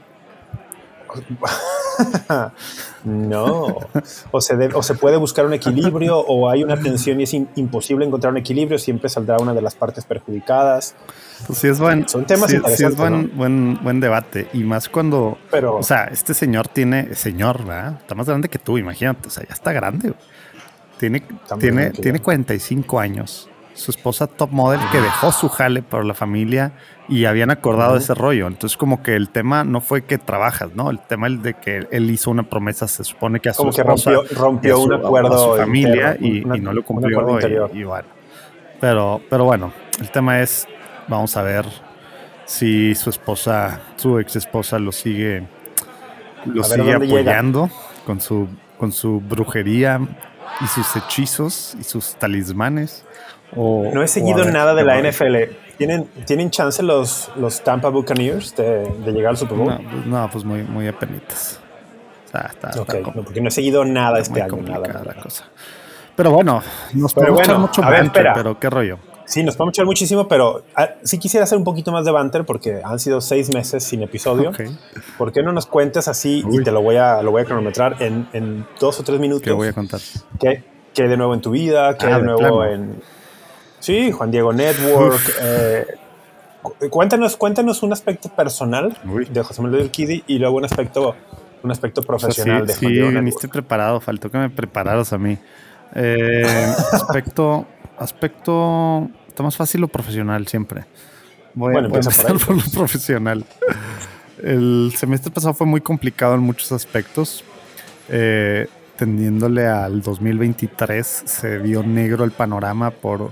no. 3.04 3.78
O 4.32 4.42
se, 4.42 4.56
debe- 4.58 4.76
o 4.76 4.84
se 4.84 4.96
puede 4.96 5.18
buscar 5.18 5.46
un 5.46 5.54
equilibrio 5.54 6.18
o 6.20 6.50
hay 6.50 6.64
una 6.64 6.80
tensión 6.80 7.20
y 7.20 7.24
es 7.24 7.34
in- 7.34 7.50
imposible 7.56 8.06
encontrar 8.06 8.32
un 8.32 8.38
equilibrio, 8.38 8.78
siempre 8.80 9.10
saldrá 9.10 9.38
una 9.38 9.54
de 9.54 9.62
las 9.62 9.76
partes 9.76 10.06
perjudicadas. 10.06 10.96
Pues 11.46 11.60
sí 11.60 11.68
es 11.68 11.80
buen, 11.80 12.08
Son 12.08 12.26
temas 12.26 12.50
sí- 12.50 12.56
sí 12.56 12.58
interesantes, 12.58 12.94
es 12.94 12.98
buen, 12.98 13.22
¿no? 13.30 13.30
buen, 13.36 13.80
buen 13.84 14.00
debate. 14.00 14.48
Y 14.54 14.64
más 14.64 14.90
cuando, 14.90 15.38
Pero 15.52 15.78
o 15.78 15.84
sea, 15.84 16.06
este 16.06 16.34
señor 16.34 16.68
tiene, 16.68 17.14
señor, 17.16 17.60
¿verdad? 17.66 17.98
Está 18.02 18.16
más 18.16 18.28
grande 18.28 18.50
que 18.50 18.60
tú, 18.60 18.78
imagínate. 18.78 19.28
O 19.28 19.32
sea, 19.32 19.44
ya 19.48 19.54
está 19.54 19.72
grande. 19.72 20.14
Tiene, 21.00 21.24
tiene, 21.60 21.92
tiene 21.92 22.18
yo. 22.20 22.24
45 22.24 23.00
años. 23.00 23.50
Su 23.78 23.92
esposa 23.92 24.26
top 24.28 24.50
model 24.52 24.80
que 24.92 25.00
dejó 25.00 25.32
su 25.32 25.50
jale 25.50 25.84
por 25.84 26.04
la 26.04 26.14
familia 26.16 26.74
y 27.08 27.26
habían 27.26 27.52
acordado 27.52 27.96
ese 27.96 28.14
rollo. 28.16 28.48
Entonces 28.48 28.76
como 28.76 29.04
que 29.04 29.16
el 29.16 29.30
tema 29.30 29.64
no 29.64 29.82
fue 29.82 30.04
que 30.04 30.18
trabajas, 30.18 30.72
¿no? 30.74 30.90
El 30.90 31.00
tema 31.00 31.28
es 31.28 31.42
de 31.44 31.54
que 31.54 31.88
él 31.92 32.10
hizo 32.10 32.32
una 32.32 32.44
promesa, 32.44 32.88
se 32.88 33.04
supone 33.04 33.40
que 33.40 33.50
a 33.50 33.54
su 33.54 33.60
como 33.60 33.72
que 33.72 33.84
rompió, 33.84 34.24
y 34.30 34.34
rompió 34.34 34.74
a 34.74 34.78
su- 34.78 34.84
un 34.86 34.94
a 34.94 34.98
su 35.00 35.06
acuerdo 35.06 35.56
familia 35.58 36.18
interno, 36.20 36.28
y, 36.28 36.44
una- 36.44 36.58
y 36.58 36.60
no 36.62 36.74
lo 36.74 36.80
un 36.82 36.86
cumplió 36.86 37.20
acuerdo 37.20 37.70
y- 37.74 37.84
bueno. 37.84 38.08
Pero, 38.82 39.22
pero 39.30 39.44
bueno, 39.46 39.72
el 40.02 40.10
tema 40.12 40.40
es, 40.42 40.68
vamos 41.08 41.38
a 41.38 41.44
ver 41.44 41.66
si 42.46 42.96
su 42.96 43.10
esposa, 43.12 43.82
su 43.96 44.20
ex 44.20 44.36
esposa 44.38 44.80
lo 44.80 44.92
sigue, 44.92 45.48
lo 46.46 46.64
sigue 46.64 46.84
llega. 46.84 46.96
apoyando 47.06 47.70
con 48.06 48.22
su, 48.22 48.48
con 48.78 48.92
su 48.92 49.20
brujería 49.22 50.00
y 50.62 50.68
sus 50.68 50.96
hechizos 50.96 51.76
y 51.80 51.84
sus 51.84 52.16
talismanes. 52.16 53.06
O, 53.56 53.90
No 53.94 54.04
he 54.04 54.08
seguido 54.08 54.44
nada 54.46 54.74
de 54.76 54.84
la. 54.84 55.00
NFL. 55.02 55.36
¿Tienen, 55.78 56.06
¿Tienen 56.26 56.50
chance 56.50 56.82
los, 56.82 57.30
los 57.36 57.64
Tampa 57.64 57.90
Buccaneers 57.90 58.56
de, 58.56 58.90
de 59.06 59.12
llegar 59.12 59.32
al 59.32 59.38
Super 59.38 59.58
Bowl? 59.58 59.70
No, 59.70 59.78
pues, 59.92 60.06
no, 60.08 60.30
pues 60.32 60.44
muy, 60.44 60.64
muy 60.64 60.88
apenitas. 60.88 61.60
O 62.26 62.30
sea, 62.32 62.50
está, 62.52 62.70
está 62.70 62.82
Ok, 62.82 63.02
com- 63.04 63.14
no, 63.16 63.24
porque 63.24 63.42
no 63.42 63.48
he 63.48 63.52
seguido 63.52 63.86
nada 63.86 64.20
este 64.20 64.32
muy 64.34 64.42
año. 64.42 64.58
Nada, 64.64 65.04
la 65.06 65.14
cosa. 65.22 65.46
Pero 66.16 66.32
bueno, 66.32 66.62
nos 66.94 67.14
Pero 67.14 67.28
podemos 67.28 67.42
echar 67.42 67.56
bueno, 67.56 67.68
mucho 67.68 67.84
a 67.84 67.90
ver, 67.92 68.00
banter, 68.02 68.22
espera. 68.26 68.34
pero 68.34 68.60
qué 68.60 68.70
rollo. 68.72 68.98
Sí, 69.26 69.44
nos 69.44 69.56
podemos 69.56 69.74
echar 69.76 69.86
muchísimo, 69.86 70.28
pero 70.28 70.64
ah, 70.76 70.90
sí 71.04 71.20
quisiera 71.20 71.44
hacer 71.44 71.58
un 71.58 71.64
poquito 71.64 71.92
más 71.92 72.06
de 72.06 72.12
banter 72.12 72.44
porque 72.44 72.82
han 72.84 72.98
sido 73.00 73.22
seis 73.22 73.54
meses 73.54 73.84
sin 73.84 74.02
episodio. 74.02 74.50
Ok, 74.50 74.62
¿Por 75.18 75.32
qué 75.32 75.44
no 75.44 75.52
nos 75.52 75.68
cuentes 75.68 76.08
así 76.08 76.44
Uy. 76.48 76.62
y 76.62 76.64
te 76.64 76.72
lo 76.72 76.82
voy 76.82 76.96
a, 76.96 77.22
lo 77.22 77.32
voy 77.32 77.42
a 77.44 77.46
cronometrar 77.46 77.98
en, 78.02 78.28
en 78.34 78.66
dos 78.80 79.00
o 79.00 79.04
tres 79.04 79.20
minutos? 79.20 79.44
¿qué 79.44 79.52
voy 79.52 79.68
a 79.68 79.74
contar? 79.74 80.00
¿Qué, 80.40 80.64
qué 80.94 81.04
hay 81.04 81.10
de 81.10 81.18
nuevo 81.18 81.34
en 81.36 81.42
tu 81.42 81.52
vida? 81.52 81.96
¿Qué 81.98 82.06
Ah, 82.08 82.10
hay 82.10 82.14
de 82.16 82.20
de 82.22 82.26
nuevo 82.26 82.40
plano. 82.40 82.66
en... 82.66 83.02
Sí, 83.88 84.12
Juan 84.12 84.32
Diego 84.32 84.52
Network. 84.52 85.22
eh, 85.42 85.86
cu- 86.62 86.74
cuéntanos, 86.90 87.38
cuéntanos 87.38 87.84
un 87.84 87.94
aspecto 87.94 88.28
personal 88.28 88.98
Uy. 89.06 89.24
de 89.32 89.42
José 89.42 89.62
Manuel 89.62 89.84
Urquidi 89.86 90.26
y 90.28 90.40
luego 90.40 90.58
un 90.58 90.66
aspecto, 90.66 91.16
un 91.64 91.72
aspecto 91.72 92.02
O 92.02 92.04
sea, 92.04 92.08
profesional 92.08 92.62
sí, 92.64 92.68
de 92.68 92.74
sí, 92.74 92.80
Juan 92.82 92.94
Diego 92.94 93.10
viniste 93.12 93.48
preparado, 93.48 94.02
faltó 94.02 94.30
que 94.30 94.40
me 94.40 94.50
prepararas 94.50 95.14
a 95.14 95.18
mí. 95.18 95.38
Eh, 95.96 96.68
aspecto, 96.92 97.66
aspecto, 97.98 99.10
está 99.30 99.42
más 99.44 99.56
fácil 99.56 99.80
lo 99.80 99.88
profesional 99.88 100.46
siempre. 100.48 100.84
Voy, 101.54 101.72
Bueno, 101.72 101.88
a 101.88 101.98
empieza 101.98 102.24
por 102.24 102.32
empezar 102.32 102.48
por, 102.48 102.58
lo 102.58 102.72
profesional. 102.74 103.46
El 104.44 104.92
semestre 104.98 105.32
pasado 105.32 105.54
fue 105.54 105.66
muy 105.66 105.80
complicado 105.80 106.36
en 106.36 106.42
muchos 106.42 106.74
aspectos. 106.74 107.42
Eh, 108.10 108.68
tendiéndole 108.98 109.66
al 109.68 110.02
2023 110.02 111.06
se 111.26 111.60
vio 111.60 111.84
negro 111.84 112.24
el 112.26 112.32
panorama 112.32 112.90
por, 112.92 113.32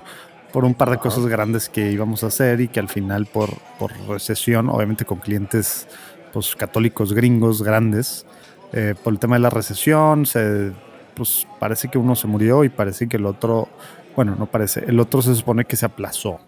por 0.56 0.64
un 0.64 0.74
par 0.74 0.90
de 0.90 1.00
cosas 1.00 1.26
grandes 1.26 1.68
que 1.68 1.92
íbamos 1.92 2.24
a 2.24 2.28
hacer 2.28 2.62
y 2.62 2.70
que 2.70 2.80
al 2.80 2.88
final 2.88 3.26
por, 3.26 3.50
por 3.78 3.92
recesión, 4.08 4.70
obviamente 4.70 5.04
con 5.04 5.18
clientes 5.18 5.86
pues, 6.32 6.56
católicos 6.56 7.12
gringos 7.12 7.62
grandes, 7.62 8.26
eh, 8.72 8.96
por 9.04 9.12
el 9.12 9.20
tema 9.20 9.36
de 9.36 9.42
la 9.42 9.50
recesión 9.50 10.26
se 10.26 10.72
pues 11.14 11.46
parece 11.60 11.90
que 11.90 11.98
uno 11.98 12.16
se 12.16 12.28
murió 12.28 12.64
y 12.64 12.70
parece 12.70 13.10
que 13.10 13.18
el 13.18 13.26
otro, 13.26 13.68
bueno, 14.16 14.38
no 14.40 14.46
parece, 14.46 14.86
el 14.88 14.98
otro 15.02 15.22
se 15.22 15.36
supone 15.36 15.66
que 15.66 15.76
se 15.76 15.88
aplazó. 15.88 16.40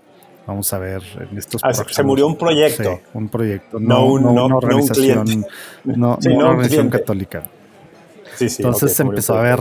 Vamos 0.45 0.71
a 0.71 0.77
ver 0.77 1.03
en 1.29 1.37
estos 1.37 1.61
ah, 1.65 1.73
Se 1.73 2.01
murió 2.01 2.27
un 2.27 2.37
proyecto. 2.37 3.01
un 3.13 3.27
proyecto, 3.27 3.77
no, 3.77 4.17
no, 4.21 4.31
una 4.31 4.55
organización, 4.55 5.45
no, 5.83 6.17
una 6.25 6.47
organización 6.47 6.89
católica. 6.89 7.43
Sí, 8.37 8.47
sí, 8.47 8.63
Entonces 8.63 8.93
se 8.93 9.03
empezó 9.03 9.33
a 9.33 9.41
ver 9.41 9.59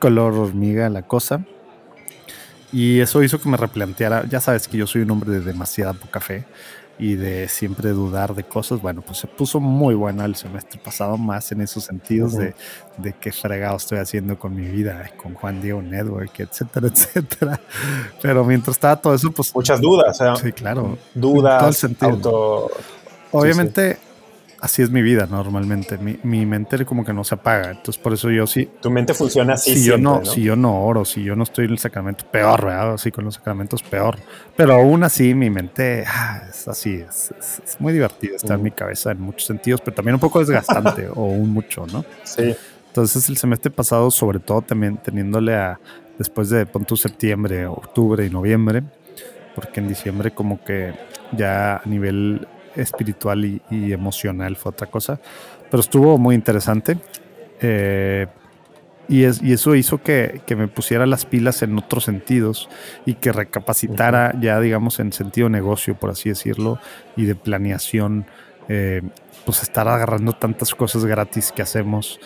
color 0.00 0.32
hormiga 0.32 0.88
la 0.88 1.02
cosa. 1.02 1.46
Y 2.74 2.98
eso 2.98 3.22
hizo 3.22 3.40
que 3.40 3.48
me 3.48 3.56
replanteara, 3.56 4.26
ya 4.28 4.40
sabes 4.40 4.66
que 4.66 4.76
yo 4.76 4.88
soy 4.88 5.02
un 5.02 5.10
hombre 5.12 5.30
de 5.30 5.40
demasiada 5.40 5.92
poca 5.92 6.18
fe 6.18 6.44
y 6.98 7.14
de 7.14 7.46
siempre 7.46 7.90
dudar 7.90 8.34
de 8.34 8.42
cosas. 8.42 8.82
Bueno, 8.82 9.00
pues 9.00 9.18
se 9.18 9.28
puso 9.28 9.60
muy 9.60 9.94
bueno 9.94 10.24
el 10.24 10.34
semestre 10.34 10.80
pasado, 10.82 11.16
más 11.16 11.52
en 11.52 11.60
esos 11.60 11.84
sentidos 11.84 12.36
de, 12.36 12.52
de 12.98 13.12
qué 13.12 13.30
fregado 13.30 13.76
estoy 13.76 13.98
haciendo 13.98 14.36
con 14.40 14.56
mi 14.56 14.66
vida, 14.66 15.08
con 15.22 15.34
Juan 15.34 15.62
Diego 15.62 15.82
Network, 15.82 16.32
etcétera, 16.40 16.88
etcétera. 16.92 17.60
Pero 18.20 18.44
mientras 18.44 18.74
estaba 18.74 18.96
todo 18.96 19.14
eso, 19.14 19.30
pues... 19.30 19.54
Muchas 19.54 19.80
dudas. 19.80 20.18
sí, 20.42 20.50
claro. 20.50 20.98
Dudas, 21.14 21.60
todo 21.60 21.68
el 21.68 21.74
sentido. 21.76 22.70
Obviamente 23.30 23.98
así 24.64 24.80
es 24.80 24.90
mi 24.90 25.02
vida 25.02 25.26
normalmente. 25.26 25.98
Mi, 25.98 26.18
mi, 26.22 26.46
mente 26.46 26.86
como 26.86 27.04
que 27.04 27.12
no 27.12 27.22
se 27.22 27.34
apaga. 27.34 27.70
Entonces, 27.70 27.98
por 27.98 28.14
eso 28.14 28.30
yo 28.30 28.46
sí. 28.46 28.68
Tu 28.80 28.90
mente 28.90 29.12
funciona 29.12 29.54
así. 29.54 29.76
Si 29.76 29.84
yo 29.84 29.98
no, 29.98 30.24
si 30.24 30.42
yo 30.42 30.56
no 30.56 30.82
oro, 30.84 31.04
si 31.04 31.22
yo 31.22 31.36
no 31.36 31.42
estoy 31.42 31.66
en 31.66 31.72
el 31.72 31.78
sacramento, 31.78 32.24
peor, 32.30 32.64
¿verdad? 32.64 32.94
Así 32.94 33.12
con 33.12 33.26
los 33.26 33.34
sacramentos, 33.34 33.82
peor. 33.82 34.16
Pero 34.56 34.74
aún 34.74 35.04
así, 35.04 35.34
mi 35.34 35.50
mente 35.50 36.04
ah, 36.06 36.44
es 36.48 36.66
así. 36.66 37.04
Es, 37.06 37.34
muy 37.78 37.92
divertido. 37.92 38.36
Está 38.36 38.54
en 38.54 38.62
mi 38.62 38.70
cabeza 38.70 39.10
en 39.10 39.20
muchos 39.20 39.46
sentidos, 39.46 39.82
pero 39.82 39.94
también 39.94 40.14
un 40.14 40.20
poco 40.20 40.38
desgastante 40.38 41.08
o 41.14 41.24
un 41.26 41.50
mucho, 41.50 41.86
¿no? 41.86 42.02
Sí. 42.24 42.54
Entonces, 42.86 43.28
el 43.28 43.36
semestre 43.36 43.70
pasado, 43.70 44.10
sobre 44.10 44.38
todo 44.38 44.62
también 44.62 44.96
teniéndole 44.96 45.54
a 45.54 45.78
después 46.16 46.48
de 46.48 46.64
punto 46.64 46.96
septiembre, 46.96 47.66
octubre 47.66 48.24
y 48.24 48.30
noviembre, 48.30 48.82
porque 49.54 49.80
en 49.80 49.88
diciembre 49.88 50.30
como 50.30 50.64
que 50.64 50.94
ya 51.36 51.76
a 51.76 51.82
nivel 51.84 52.46
espiritual 52.76 53.44
y, 53.44 53.92
emocional 53.92 54.56
fue 54.56 54.70
otra 54.70 54.86
cosa. 54.86 55.20
Pero 55.70 55.80
estuvo 55.80 56.18
muy 56.18 56.34
interesante. 56.34 56.98
Eh, 57.60 58.26
y, 59.08 59.24
es, 59.24 59.42
y, 59.42 59.52
eso 59.52 59.74
hizo 59.74 60.02
que, 60.02 60.40
que, 60.46 60.56
me 60.56 60.66
pusiera 60.68 61.06
las 61.06 61.26
pilas 61.26 61.62
en 61.62 61.76
otros 61.76 62.04
sentidos 62.04 62.68
y 63.04 63.14
que 63.14 63.32
recapacitara 63.32 64.34
ya, 64.40 64.58
digamos, 64.60 64.98
en 64.98 65.12
sentido 65.12 65.48
negocio, 65.48 65.94
por 65.94 66.10
así 66.10 66.30
decirlo, 66.30 66.78
y 67.16 67.24
de 67.26 67.34
planeación, 67.34 68.26
eh, 68.68 69.02
pues 69.44 69.62
estar 69.62 69.86
agarrando 69.88 70.32
tantas 70.32 70.74
cosas 70.74 71.04
gratis 71.04 71.52
que 71.52 71.60
hacemos 71.60 72.18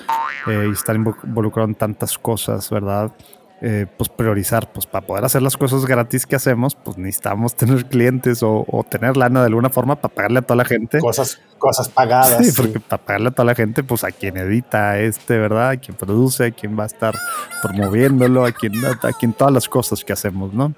eh, 0.47 0.67
y 0.69 0.73
estar 0.73 0.95
involucrado 0.95 1.69
en 1.69 1.75
tantas 1.75 2.17
cosas, 2.17 2.71
¿verdad? 2.71 3.13
Eh, 3.61 3.87
pues 3.97 4.09
priorizar, 4.09 4.73
pues 4.73 4.87
para 4.87 5.05
poder 5.05 5.25
hacer 5.25 5.43
las 5.43 5.57
cosas 5.57 5.85
gratis 5.85 6.27
que 6.27 6.37
hacemos, 6.37 6.77
pues 6.77 6.97
necesitamos 6.97 7.57
tener 7.57 7.87
clientes 7.87 8.41
o, 8.45 8.65
tener 8.89 9.17
lana 9.17 9.41
de 9.41 9.47
alguna 9.47 9.69
forma 9.69 9.97
para 9.97 10.15
pagarle 10.15 10.39
a 10.39 10.43
toda 10.43 10.59
la 10.59 10.65
gente. 10.65 11.01
Cosas, 11.01 11.41
cosas 11.59 11.89
pagadas. 11.89 12.47
Sí, 12.47 12.53
porque 12.57 12.79
para 12.79 13.03
pagarle 13.03 13.29
a 13.29 13.31
toda 13.33 13.47
la 13.47 13.57
gente, 13.57 13.83
pues 13.83 14.05
a 14.05 14.13
quien 14.13 14.37
edita 14.37 15.01
este, 15.01 15.39
¿verdad? 15.39 15.71
A 15.71 15.77
quien 15.77 15.97
produce, 15.97 16.47
a 16.47 16.51
quien 16.53 16.79
va 16.79 16.85
a 16.85 16.87
estar 16.87 17.17
promoviéndolo, 17.61 18.45
a 18.45 18.53
quien, 18.53 18.75
a 18.85 19.13
quien 19.19 19.33
todas 19.33 19.53
las 19.53 19.69
cosas 19.69 20.05
que 20.05 20.13
hacemos, 20.13 20.55
¿no? 20.55 20.73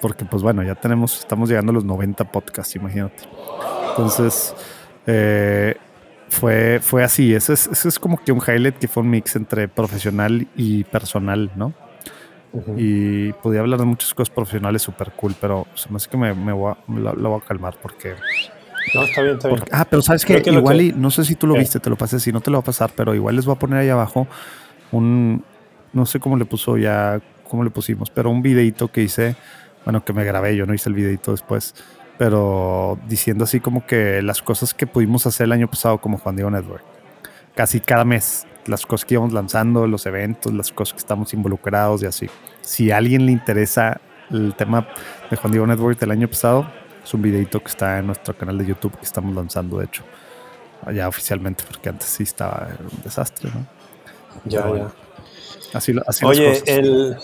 Porque 0.00 0.24
pues 0.24 0.42
bueno, 0.42 0.62
ya 0.62 0.76
tenemos, 0.76 1.18
estamos 1.18 1.50
llegando 1.50 1.72
a 1.72 1.74
los 1.74 1.84
90 1.84 2.24
podcasts, 2.32 2.74
imagínate. 2.74 3.24
Entonces, 3.90 4.54
eh, 5.06 5.76
fue, 6.30 6.80
fue 6.80 7.04
así. 7.04 7.34
Ese 7.34 7.52
es, 7.52 7.66
ese 7.66 7.88
es 7.88 7.98
como 7.98 8.16
que 8.16 8.32
un 8.32 8.40
highlight 8.40 8.78
que 8.78 8.88
fue 8.88 9.02
un 9.02 9.10
mix 9.10 9.36
entre 9.36 9.68
profesional 9.68 10.46
y 10.56 10.84
personal, 10.84 11.50
¿no? 11.54 11.74
Y 12.76 13.32
podía 13.34 13.60
hablar 13.60 13.78
de 13.78 13.84
muchas 13.84 14.14
cosas 14.14 14.34
profesionales 14.34 14.82
súper 14.82 15.12
cool, 15.12 15.34
pero 15.40 15.66
se 15.74 15.90
me 15.90 15.96
hace 15.96 16.08
que 16.08 16.16
me, 16.16 16.32
me 16.32 16.52
voy 16.52 16.72
a, 16.72 16.76
lo, 16.88 17.30
voy 17.30 17.40
a 17.42 17.46
calmar 17.46 17.76
porque... 17.80 18.14
No, 18.94 19.02
está 19.02 19.20
bien, 19.20 19.34
está 19.36 19.48
bien. 19.48 19.60
ah, 19.70 19.86
pero 19.88 20.00
sabes 20.00 20.24
que, 20.24 20.42
igual, 20.46 20.80
y, 20.80 20.92
no 20.92 21.10
sé 21.10 21.24
si 21.24 21.34
tú 21.34 21.46
lo 21.46 21.54
viste, 21.54 21.78
te 21.78 21.90
lo 21.90 21.96
pasé, 21.96 22.18
si 22.18 22.32
no 22.32 22.40
te 22.40 22.50
lo 22.50 22.56
va 22.56 22.60
a 22.62 22.64
pasar, 22.64 22.90
pero 22.96 23.14
igual 23.14 23.36
les 23.36 23.44
voy 23.44 23.54
a 23.54 23.58
poner 23.58 23.80
ahí 23.80 23.90
abajo 23.90 24.26
un, 24.92 25.44
no 25.92 26.06
sé 26.06 26.20
cómo 26.20 26.38
le 26.38 26.46
puso 26.46 26.78
ya, 26.78 27.20
cómo 27.48 27.64
le 27.64 27.70
pusimos, 27.70 28.08
pero 28.08 28.30
un 28.30 28.40
videito 28.40 28.88
que 28.88 29.02
hice, 29.02 29.36
bueno, 29.84 30.02
que 30.04 30.14
me 30.14 30.24
grabé, 30.24 30.56
yo 30.56 30.64
no 30.64 30.72
hice 30.72 30.88
el 30.88 30.94
videito 30.94 31.32
después, 31.32 31.74
pero 32.16 32.98
diciendo 33.08 33.44
así 33.44 33.60
como 33.60 33.86
que 33.86 34.22
las 34.22 34.40
cosas 34.40 34.72
que 34.72 34.86
pudimos 34.86 35.26
hacer 35.26 35.44
el 35.44 35.52
año 35.52 35.68
pasado 35.68 35.98
como 35.98 36.16
Juan 36.16 36.36
Diego 36.36 36.50
Network, 36.50 36.84
casi 37.54 37.80
cada 37.80 38.06
mes 38.06 38.46
las 38.68 38.86
cosas 38.86 39.04
que 39.04 39.14
íbamos 39.14 39.32
lanzando, 39.32 39.86
los 39.86 40.06
eventos, 40.06 40.52
las 40.52 40.72
cosas 40.72 40.94
que 40.94 40.98
estamos 40.98 41.32
involucrados 41.34 42.02
y 42.02 42.06
así. 42.06 42.28
Si 42.60 42.90
a 42.90 42.98
alguien 42.98 43.26
le 43.26 43.32
interesa 43.32 44.00
el 44.30 44.54
tema 44.54 44.86
de 45.30 45.36
Juan 45.36 45.52
Diego 45.52 45.66
Network 45.66 45.98
del 45.98 46.10
año 46.10 46.28
pasado, 46.28 46.70
es 47.02 47.14
un 47.14 47.22
videito 47.22 47.60
que 47.60 47.68
está 47.68 47.98
en 47.98 48.06
nuestro 48.06 48.36
canal 48.36 48.58
de 48.58 48.66
YouTube 48.66 48.96
que 48.96 49.04
estamos 49.04 49.34
lanzando, 49.34 49.78
de 49.78 49.86
hecho, 49.86 50.04
ya 50.92 51.08
oficialmente, 51.08 51.64
porque 51.66 51.88
antes 51.88 52.08
sí 52.08 52.22
estaba 52.24 52.68
un 52.80 53.02
desastre, 53.02 53.50
¿no? 53.50 53.66
Ya, 54.44 54.68
ya. 54.76 54.90
Así, 55.72 55.94
así 56.06 56.24
Oye, 56.24 56.62
el, 56.66 57.16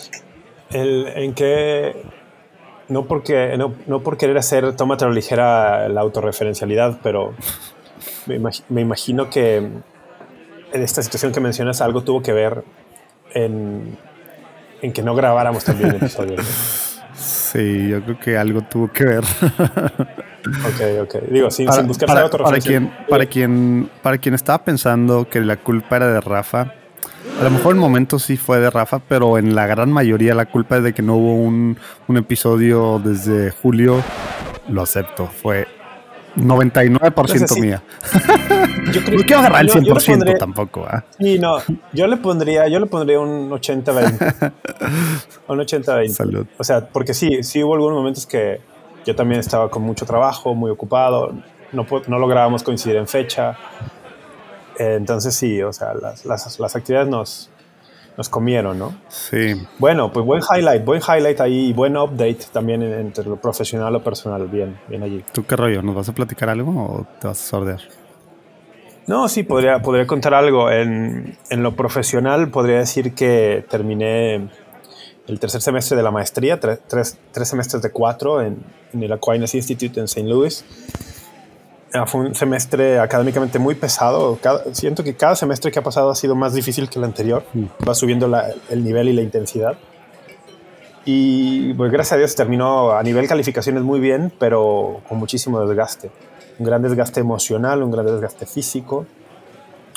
el, 0.70 1.06
¿en 1.08 1.34
qué? 1.34 2.02
No 2.88 3.06
porque 3.06 3.56
no, 3.56 3.74
no 3.86 4.00
por 4.00 4.16
querer 4.16 4.36
hacer 4.36 4.74
tómatelo 4.76 5.12
ligera 5.12 5.88
la 5.88 6.00
autorreferencialidad, 6.00 6.98
pero 7.02 7.34
me 8.26 8.80
imagino 8.80 9.30
que 9.30 9.70
esta 10.82 11.02
situación 11.02 11.32
que 11.32 11.40
mencionas 11.40 11.80
algo 11.80 12.02
tuvo 12.02 12.22
que 12.22 12.32
ver 12.32 12.64
en, 13.32 13.96
en 14.82 14.92
que 14.92 15.02
no 15.02 15.14
grabáramos 15.14 15.64
también 15.64 15.90
el 15.90 15.96
episodio. 15.96 16.36
Sí, 17.16 17.88
yo 17.88 18.02
creo 18.02 18.18
que 18.18 18.36
algo 18.36 18.62
tuvo 18.62 18.90
que 18.90 19.04
ver. 19.04 19.24
ok, 19.24 21.02
ok. 21.02 21.14
Digo, 21.30 21.50
sin, 21.50 21.68
buscar 21.86 22.24
otro 22.24 22.44
para 22.44 22.58
quien, 22.58 22.92
para 23.08 23.26
quien 23.26 23.88
Para 24.02 24.18
quien 24.18 24.34
estaba 24.34 24.64
pensando 24.64 25.28
que 25.28 25.40
la 25.40 25.56
culpa 25.56 25.96
era 25.96 26.08
de 26.08 26.20
Rafa, 26.20 26.74
a 27.40 27.44
lo 27.44 27.50
mejor 27.50 27.74
en 27.74 27.80
momentos 27.80 28.24
sí 28.24 28.36
fue 28.36 28.58
de 28.58 28.70
Rafa, 28.70 28.98
pero 28.98 29.38
en 29.38 29.54
la 29.54 29.66
gran 29.66 29.92
mayoría 29.92 30.34
la 30.34 30.46
culpa 30.46 30.78
es 30.78 30.82
de 30.82 30.92
que 30.92 31.02
no 31.02 31.16
hubo 31.16 31.34
un, 31.34 31.78
un 32.08 32.16
episodio 32.16 33.00
desde 33.02 33.50
julio. 33.50 34.02
Lo 34.68 34.82
acepto, 34.82 35.26
fue 35.26 35.66
99% 36.36 37.60
mía. 37.60 37.82
Yo 38.92 39.02
creo, 39.04 39.18
no 39.18 39.24
quiero 39.24 39.38
agarrar 39.38 39.62
el 39.62 39.70
100% 39.70 40.38
tampoco. 40.38 40.86
¿eh? 40.86 41.00
Sí, 41.18 41.38
no. 41.38 41.58
Yo 41.92 42.06
le 42.06 42.16
pondría, 42.16 42.68
yo 42.68 42.80
le 42.80 42.86
pondría 42.86 43.20
un 43.20 43.50
80-20. 43.50 44.52
un 45.48 45.58
80-20. 45.58 46.46
O 46.58 46.64
sea, 46.64 46.86
porque 46.86 47.14
sí, 47.14 47.42
sí 47.42 47.62
hubo 47.62 47.74
algunos 47.74 47.96
momentos 47.96 48.26
que 48.26 48.60
yo 49.04 49.14
también 49.14 49.40
estaba 49.40 49.70
con 49.70 49.82
mucho 49.82 50.06
trabajo, 50.06 50.54
muy 50.54 50.70
ocupado. 50.70 51.32
No, 51.72 51.86
no 52.06 52.18
lográbamos 52.18 52.62
coincidir 52.62 52.96
en 52.96 53.06
fecha. 53.06 53.56
Eh, 54.78 54.94
entonces 54.96 55.34
sí, 55.34 55.62
o 55.62 55.72
sea, 55.72 55.94
las, 55.94 56.24
las, 56.24 56.58
las 56.58 56.76
actividades 56.76 57.08
nos, 57.08 57.50
nos 58.16 58.28
comieron, 58.28 58.78
¿no? 58.78 58.94
Sí. 59.08 59.54
Bueno, 59.78 60.12
pues 60.12 60.24
buen 60.24 60.42
highlight, 60.42 60.84
buen 60.84 61.00
highlight 61.00 61.40
ahí, 61.40 61.72
buen 61.72 61.96
update 61.96 62.38
también 62.52 62.82
entre 62.82 63.24
lo 63.24 63.36
profesional 63.36 63.94
o 63.96 64.02
personal, 64.02 64.46
bien, 64.46 64.78
bien 64.88 65.02
allí. 65.02 65.24
¿Tú 65.32 65.44
qué 65.44 65.56
rollo? 65.56 65.82
¿Nos 65.82 65.94
vas 65.94 66.08
a 66.08 66.12
platicar 66.12 66.48
algo 66.48 66.70
o 66.70 67.06
te 67.20 67.26
vas 67.26 67.40
a 67.40 67.46
sordear? 67.46 67.80
No, 69.06 69.28
sí, 69.28 69.42
podría, 69.42 69.80
podría 69.82 70.06
contar 70.06 70.32
algo. 70.32 70.70
En, 70.70 71.36
en 71.50 71.62
lo 71.62 71.74
profesional 71.76 72.50
podría 72.50 72.78
decir 72.78 73.14
que 73.14 73.64
terminé 73.68 74.48
el 75.26 75.40
tercer 75.40 75.60
semestre 75.60 75.96
de 75.96 76.02
la 76.02 76.10
maestría, 76.10 76.60
tres, 76.60 76.80
tres, 76.88 77.48
semestres 77.48 77.82
de 77.82 77.90
cuatro 77.90 78.42
en, 78.42 78.58
en 78.92 79.02
el 79.02 79.12
Aquinas 79.12 79.54
Institute 79.54 79.98
en 79.98 80.04
St. 80.04 80.28
Louis. 80.28 80.64
Ah, 81.94 82.06
fue 82.06 82.22
un 82.22 82.34
semestre 82.34 82.98
académicamente 82.98 83.60
muy 83.60 83.76
pesado. 83.76 84.36
siento 84.72 85.04
que 85.04 85.14
cada 85.14 85.36
semestre 85.36 85.70
que 85.70 85.78
ha 85.78 85.82
pasado 85.82 86.10
ha 86.10 86.16
sido 86.16 86.34
más 86.34 86.52
difícil 86.52 86.90
que 86.90 86.98
el 86.98 87.04
anterior. 87.04 87.44
Mm. 87.52 87.66
Va 87.88 87.94
subiendo 87.94 88.28
el 88.68 88.84
nivel 88.84 89.08
y 89.10 89.12
la 89.12 89.22
intensidad. 89.22 89.76
Y 91.04 91.72
pues 91.74 91.92
gracias 91.92 92.14
a 92.14 92.16
Dios 92.16 92.34
terminó 92.34 92.92
a 92.92 93.02
nivel 93.04 93.28
calificaciones 93.28 93.84
muy 93.84 94.00
bien, 94.00 94.32
pero 94.40 95.02
con 95.08 95.18
muchísimo 95.18 95.64
desgaste. 95.64 96.10
Un 96.58 96.66
gran 96.66 96.82
desgaste 96.82 97.20
emocional, 97.20 97.80
un 97.82 97.92
gran 97.92 98.06
desgaste 98.06 98.44
físico. 98.44 99.06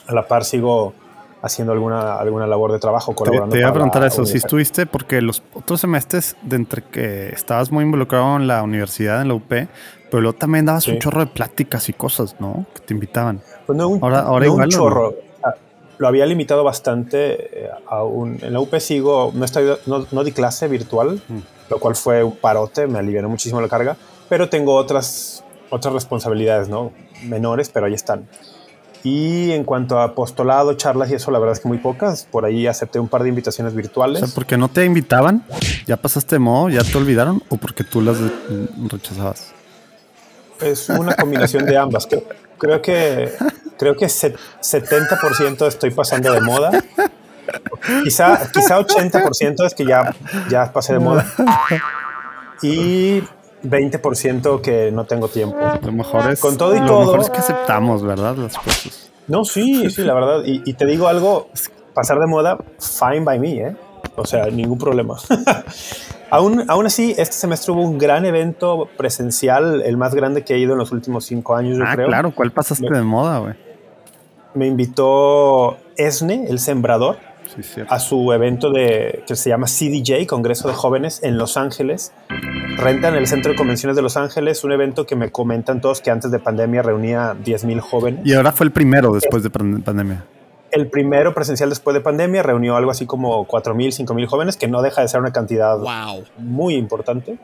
A 0.06 0.14
la 0.14 0.28
par 0.28 0.46
sigo 0.46 0.94
haciendo 1.42 1.74
alguna, 1.74 2.16
alguna 2.16 2.46
labor 2.46 2.74
de 2.74 2.80
trabajo, 2.80 3.16
colaborando. 3.16 3.54
Te, 3.54 3.58
te 3.58 3.62
iba 3.62 3.70
a 3.70 3.74
preguntar 3.74 4.04
eso, 4.04 4.24
si 4.26 4.38
estuviste, 4.38 4.86
porque 4.86 5.22
los 5.22 5.42
otros 5.54 5.82
semestres 5.82 6.36
de 6.44 6.58
entre 6.58 6.84
que 6.84 7.30
estabas 7.30 7.72
muy 7.72 7.86
involucrado 7.86 8.36
en 8.38 8.48
la 8.48 8.62
universidad, 8.62 9.22
en 9.22 9.30
la 9.30 9.34
UP, 9.34 9.52
pero 10.10 10.22
luego 10.22 10.38
también 10.38 10.66
dabas 10.66 10.88
un 10.88 11.00
chorro 11.00 11.22
de 11.22 11.28
pláticas 11.28 11.90
y 11.90 11.94
cosas, 11.94 12.36
¿no? 12.40 12.66
Que 12.74 12.82
te 12.82 12.94
invitaban. 12.94 13.42
Pues 13.66 13.78
no, 13.78 13.88
un, 13.88 14.04
ahora, 14.04 14.20
ahora 14.22 14.46
igual, 14.46 14.66
un 14.66 14.70
chorro. 14.72 15.16
Ah, 15.44 15.54
lo 15.98 16.08
había 16.08 16.26
limitado 16.26 16.64
bastante. 16.64 17.66
Eh, 17.66 17.70
a 17.88 18.04
un, 18.04 18.40
en 18.42 18.54
la 18.54 18.60
UP 18.60 18.74
sigo, 18.80 19.32
no, 19.34 19.46
estoy, 19.46 19.78
no, 19.86 20.24
di 20.24 20.32
clase 20.32 20.68
virtual, 20.68 21.22
mm. 21.28 21.40
lo 21.70 21.80
cual 21.80 21.96
fue 21.96 22.24
un 22.24 22.36
parote, 22.36 22.88
me 22.88 23.00
alivió 23.00 23.28
muchísimo 23.28 23.62
la 23.62 23.68
carga, 23.68 23.98
pero 24.30 24.50
tengo 24.50 24.76
otras, 24.76 25.44
otras 25.70 25.94
responsabilidades, 25.94 26.70
¿no? 26.70 26.92
Menores, 27.24 27.70
pero 27.70 27.88
ahí 27.88 27.94
están. 27.94 28.28
Y 29.04 29.52
en 29.52 29.64
cuanto 29.64 30.00
a 30.00 30.06
apostolado, 30.06 30.74
charlas 30.74 31.12
y 31.12 31.14
eso, 31.14 31.32
la 31.32 31.40
verdad 31.40 31.54
es 31.54 31.60
que 31.62 31.68
muy 31.68 31.78
pocas. 31.78 32.28
Por 32.30 32.46
ahí 32.46 32.68
acepté 32.68 33.00
un 33.00 33.08
par 33.08 33.24
de 33.24 33.30
invitaciones 33.30 33.74
virtuales. 33.74 34.22
O 34.22 34.26
sea, 34.26 34.36
porque 34.36 34.58
no 34.58 34.70
te 34.70 34.84
invitaban, 34.86 35.44
ya 35.86 35.98
pasaste 35.98 36.36
de 36.36 36.40
modo, 36.40 36.70
ya 36.70 36.84
te 36.84 36.98
olvidaron 36.98 37.42
o 37.50 37.58
porque 37.58 37.84
tú 37.84 38.02
las 38.02 38.18
rechazabas. 38.92 39.54
Es 40.62 40.90
una 40.90 41.16
combinación 41.16 41.66
de 41.66 41.78
ambas. 41.78 42.08
Creo, 42.08 42.24
creo 42.58 42.82
que 42.82 43.34
creo 43.78 43.96
que 43.96 44.08
70% 44.08 45.68
estoy 45.68 45.92
pasando 45.92 46.32
de 46.34 46.42
moda. 46.42 46.72
Quizá, 48.04 48.52
quizá 48.52 48.80
80% 48.80 49.66
es 49.66 49.74
que 49.74 49.86
ya, 49.86 50.14
ya 50.50 50.72
pasé 50.74 50.94
de 50.94 51.00
moda. 51.00 51.26
Y 52.62 53.22
20% 53.64 54.62
que 54.62 54.92
no 54.92 55.06
tengo 55.06 55.28
tiempo. 55.28 55.58
Lo 55.84 55.92
mejor 55.92 56.32
es, 56.32 56.40
Con 56.40 56.58
todo 56.58 56.76
y 56.76 56.80
lo 56.80 56.88
todo. 56.88 57.00
mejor 57.02 57.20
es 57.22 57.30
que 57.30 57.38
aceptamos, 57.38 58.04
¿verdad? 58.04 58.36
Las 58.36 58.58
cosas. 58.58 59.12
No, 59.28 59.46
sí, 59.46 59.90
sí, 59.90 60.04
la 60.04 60.14
verdad. 60.14 60.42
Y, 60.46 60.62
y 60.66 60.74
te 60.74 60.86
digo 60.86 61.08
algo, 61.08 61.50
pasar 61.94 62.20
de 62.20 62.28
moda, 62.28 62.58
fine 62.80 63.22
by 63.22 63.40
me, 63.40 63.58
¿eh? 63.58 63.76
O 64.16 64.26
sea, 64.26 64.46
ningún 64.48 64.78
problema. 64.80 65.18
aún, 66.30 66.66
aún 66.68 66.86
así, 66.86 67.12
este 67.18 67.36
semestre 67.36 67.72
hubo 67.74 67.82
un 67.82 67.98
gran 67.98 68.26
evento 68.26 68.88
presencial, 68.98 69.82
el 69.82 69.98
más 69.98 70.14
grande 70.16 70.44
que 70.44 70.56
he 70.56 70.60
ido 70.60 70.74
en 70.74 70.80
los 70.80 70.92
últimos 70.92 71.26
cinco 71.26 71.56
años, 71.56 71.78
yo 71.78 71.84
Ah, 71.86 71.94
creo. 71.96 72.08
claro, 72.08 72.32
¿cuál 72.36 72.52
pasaste 72.52 72.90
Me- 72.90 72.98
de 72.98 73.04
moda, 73.04 73.40
güey? 73.40 73.54
Me 74.54 74.66
invitó 74.68 75.78
Esne, 75.98 76.46
el 76.50 76.60
sembrador, 76.60 77.18
Sí, 77.62 77.82
a 77.88 78.00
su 78.00 78.34
evento 78.34 78.72
de 78.72 79.24
que 79.26 79.36
se 79.38 79.50
llama 79.50 79.68
CDJ, 79.68 80.28
Congreso 80.28 80.68
de 80.68 80.74
Jóvenes, 80.74 81.22
en 81.24 81.38
Los 81.38 81.56
Ángeles. 81.56 82.12
Rentan 82.78 83.16
el 83.16 83.26
Centro 83.26 83.52
de 83.54 83.58
Convenciones 83.58 83.96
de 83.96 84.02
Los 84.02 84.18
Ángeles, 84.18 84.64
un 84.66 84.74
evento 84.74 85.06
que 85.06 85.16
me 85.16 85.32
comentan 85.32 85.80
todos 85.80 86.02
que 86.02 86.12
antes 86.12 86.30
de 86.30 86.40
pandemia 86.40 86.82
reunía 86.82 87.36
10.000 87.42 87.80
jóvenes. 87.80 88.26
Y 88.26 88.34
ahora 88.34 88.52
fue 88.52 88.66
el 88.66 88.72
primero 88.74 89.14
después 89.14 89.44
de 89.44 89.50
pan- 89.50 89.82
pandemia. 89.82 90.26
El 90.72 90.88
primero 90.88 91.34
presencial 91.34 91.70
después 91.70 91.94
de 91.94 92.02
pandemia 92.02 92.44
reunió 92.44 92.76
algo 92.76 92.92
así 92.92 93.06
como 93.06 93.46
4.000, 93.48 93.92
5.000 94.06 94.26
jóvenes, 94.28 94.58
que 94.58 94.68
no 94.68 94.82
deja 94.82 95.02
de 95.02 95.08
ser 95.08 95.22
una 95.22 95.32
cantidad 95.32 95.78
muy 96.38 96.76
importante. 96.76 97.38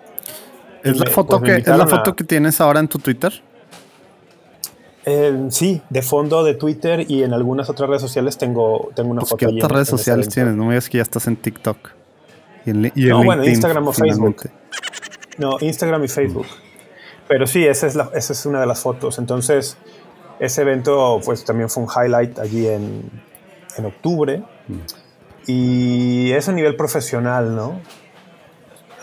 ¿Es 0.84 0.98
la 0.98 1.06
Me- 1.06 1.12
foto, 1.12 1.40
pues 1.40 1.42
me 1.42 1.48
que, 1.48 1.52
¿es 1.62 1.68
la 1.68 1.74
invitaron 1.76 1.88
foto 2.00 2.12
a- 2.12 2.16
que 2.16 2.24
tienes 2.26 2.60
ahora 2.60 2.80
en 2.82 2.88
tu 2.90 3.00
Twitter? 3.00 3.32
Eh, 5.06 5.48
sí, 5.50 5.82
de 5.90 6.02
fondo 6.02 6.44
de 6.44 6.54
Twitter 6.54 7.06
y 7.10 7.24
en 7.24 7.34
algunas 7.34 7.70
otras 7.70 7.90
redes 7.90 8.02
sociales 8.02 8.38
tengo, 8.38 8.90
tengo 8.96 9.12
una 9.12 9.20
Pues, 9.22 9.32
foto. 9.32 9.40
¿Qué 9.40 9.46
otras 9.48 9.64
en- 9.64 9.70
redes 9.76 9.90
en 9.92 9.98
sociales 9.98 10.30
tienes? 10.30 10.56
No 10.56 10.64
me 10.66 10.72
digas 10.72 10.90
que 10.90 10.98
ya 10.98 11.04
estás 11.04 11.28
en 11.28 11.36
TikTok. 11.36 11.78
Y 12.66 12.70
en, 12.70 12.82
li- 12.84 12.92
y 12.96 13.04
en 13.04 13.10
No, 13.10 13.18
bueno, 13.18 13.32
LinkedIn, 13.42 13.52
Instagram 13.54 13.88
o 13.88 13.94
finalmente. 13.94 14.52
No, 15.38 15.58
Instagram 15.60 16.04
y 16.04 16.08
Facebook. 16.08 16.46
Pero 17.28 17.48
sí, 17.48 17.66
esa 17.66 17.88
es, 17.88 17.96
la, 17.96 18.10
esa 18.14 18.32
es 18.34 18.46
una 18.46 18.62
de 18.62 18.66
las 18.66 18.80
fotos. 18.82 19.18
Entonces, 19.20 19.78
ese 20.46 20.62
evento 20.62 21.20
pues 21.24 21.44
también 21.46 21.70
fue 21.70 21.84
un 21.84 21.90
highlight 21.90 22.40
allí 22.40 22.68
en, 22.68 23.10
en 23.78 23.86
octubre. 23.86 24.44
Y 25.46 26.32
eso 26.32 26.52
a 26.52 26.54
nivel 26.54 26.76
profesional, 26.76 27.56
¿no? 27.56 27.80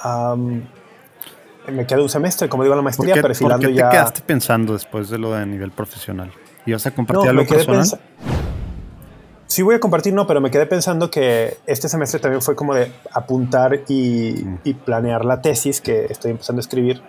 Am, 0.03 0.67
me 1.69 1.87
quedé 1.87 2.01
un 2.01 2.09
semestre, 2.09 2.49
como 2.49 2.63
digo, 2.63 2.75
la 2.75 2.79
¿Por 2.79 2.85
maestría, 2.85 3.15
qué, 3.15 3.21
por 3.21 3.29
perfilando 3.31 3.69
qué 3.69 3.75
te 3.75 3.79
ya. 3.79 3.91
quedaste 3.91 4.23
pensando 4.23 4.73
después 4.73 5.11
de 5.11 5.19
lo 5.19 5.33
de 5.33 5.45
nivel 5.47 5.71
profesional? 5.71 6.33
¿Ibas 6.67 6.87
a 6.87 6.91
compartir 6.93 7.25
No, 7.33 7.41
algo 7.41 7.47
personal? 7.55 8.01
Sí 9.47 9.63
voy 9.63 9.75
a 9.75 9.81
compartir, 9.81 10.15
no, 10.15 10.27
pero 10.27 10.41
me 10.41 10.51
quedé 10.51 10.65
pensando 10.67 11.11
que 11.11 11.57
este 11.67 11.89
semestre 11.89 12.21
también 12.21 12.41
fue 12.41 12.55
como 12.55 12.73
de 12.75 12.93
apuntar 13.13 13.81
y, 13.89 14.43
Mm. 14.45 14.59
y 14.65 14.75
planear 14.75 15.25
la 15.25 15.43
tesis 15.43 15.81
que 15.81 16.05
estoy 16.07 16.31
empezando 16.31 16.61
a 16.61 16.63
escribir 16.63 17.03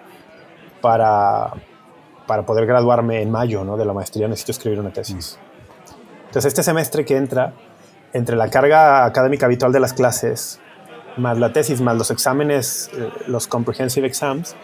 para, 0.82 1.54
para 2.28 2.46
poder 2.46 2.66
graduarme 2.66 3.22
en 3.22 3.32
mayo 3.32 3.64
¿no? 3.64 3.78
de 3.78 3.86
la 3.86 3.94
maestría. 3.94 4.28
Necesito 4.28 4.52
escribir 4.52 4.80
una 4.80 4.92
tesis. 4.92 5.38
Entonces 6.28 6.46
este 6.50 6.64
semestre 6.64 7.06
que 7.06 7.18
entra, 7.18 7.54
entre 8.14 8.36
la 8.36 8.50
carga 8.50 9.06
académica 9.06 9.46
habitual 9.46 9.72
de 9.72 9.80
las 9.80 9.94
clases, 9.94 10.60
más 11.18 11.38
la 11.38 11.52
tesis, 11.52 11.82
más 11.82 11.98
los 11.98 12.12
exámenes, 12.12 12.90
eh, 12.94 13.10
los 13.28 13.48
comprehensive 13.48 14.08
exams, 14.08 14.56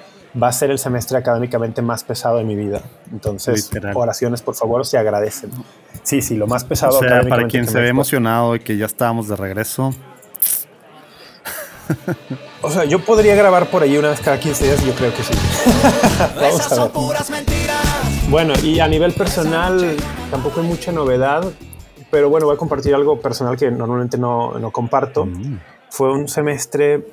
va 0.42 0.48
a 0.48 0.54
ser 0.54 0.72
el 0.72 0.80
semestre 0.80 1.18
académicamente 1.18 1.82
más 1.82 2.04
pesado 2.04 2.38
de 2.38 2.44
mi 2.44 2.56
vida. 2.56 2.82
Entonces, 3.12 3.72
Literal. 3.74 3.96
oraciones, 3.96 4.42
por 4.42 4.56
favor, 4.56 4.86
se 4.86 4.98
agradecen. 4.98 5.52
Sí, 6.04 6.22
sí, 6.22 6.36
lo 6.36 6.48
más 6.48 6.64
pesado. 6.64 6.98
O 6.98 7.00
sea, 7.00 7.24
para 7.24 7.48
quien 7.48 7.68
se 7.68 7.80
ve 7.80 7.90
emocionado 7.90 8.56
y 8.56 8.60
que 8.60 8.78
ya 8.78 8.86
estábamos 8.86 9.28
de 9.28 9.36
regreso, 9.36 9.94
O 12.62 12.72
sea, 12.72 12.86
yo 12.86 13.00
podría 13.00 13.36
grabar 13.36 13.68
por 13.68 13.84
ahí 13.84 13.98
una 13.98 14.10
vez 14.10 14.20
cada 14.20 14.40
15 14.40 14.66
días, 14.66 14.86
yo 14.86 14.94
creo 14.94 15.14
que 15.14 15.24
sí. 15.24 15.34
Vamos 16.36 16.72
a 16.72 16.84
ver. 16.84 16.92
Bueno, 18.30 18.54
y 18.62 18.82
a 18.82 18.88
nivel 18.90 19.14
personal 19.14 19.96
tampoco 20.30 20.60
hay 20.60 20.68
mucha 20.68 20.92
novedad, 20.92 21.46
pero 22.12 22.30
bueno, 22.30 22.46
voy 22.46 22.56
a 22.56 22.58
compartir 22.58 22.94
algo 22.94 23.22
personal 23.22 23.56
que 23.56 23.72
normalmente 23.72 24.18
no, 24.18 24.60
no 24.60 24.70
comparto. 24.72 25.26
Mm. 25.26 25.60
Fue 25.90 26.12
un 26.12 26.28
semestre 26.28 27.06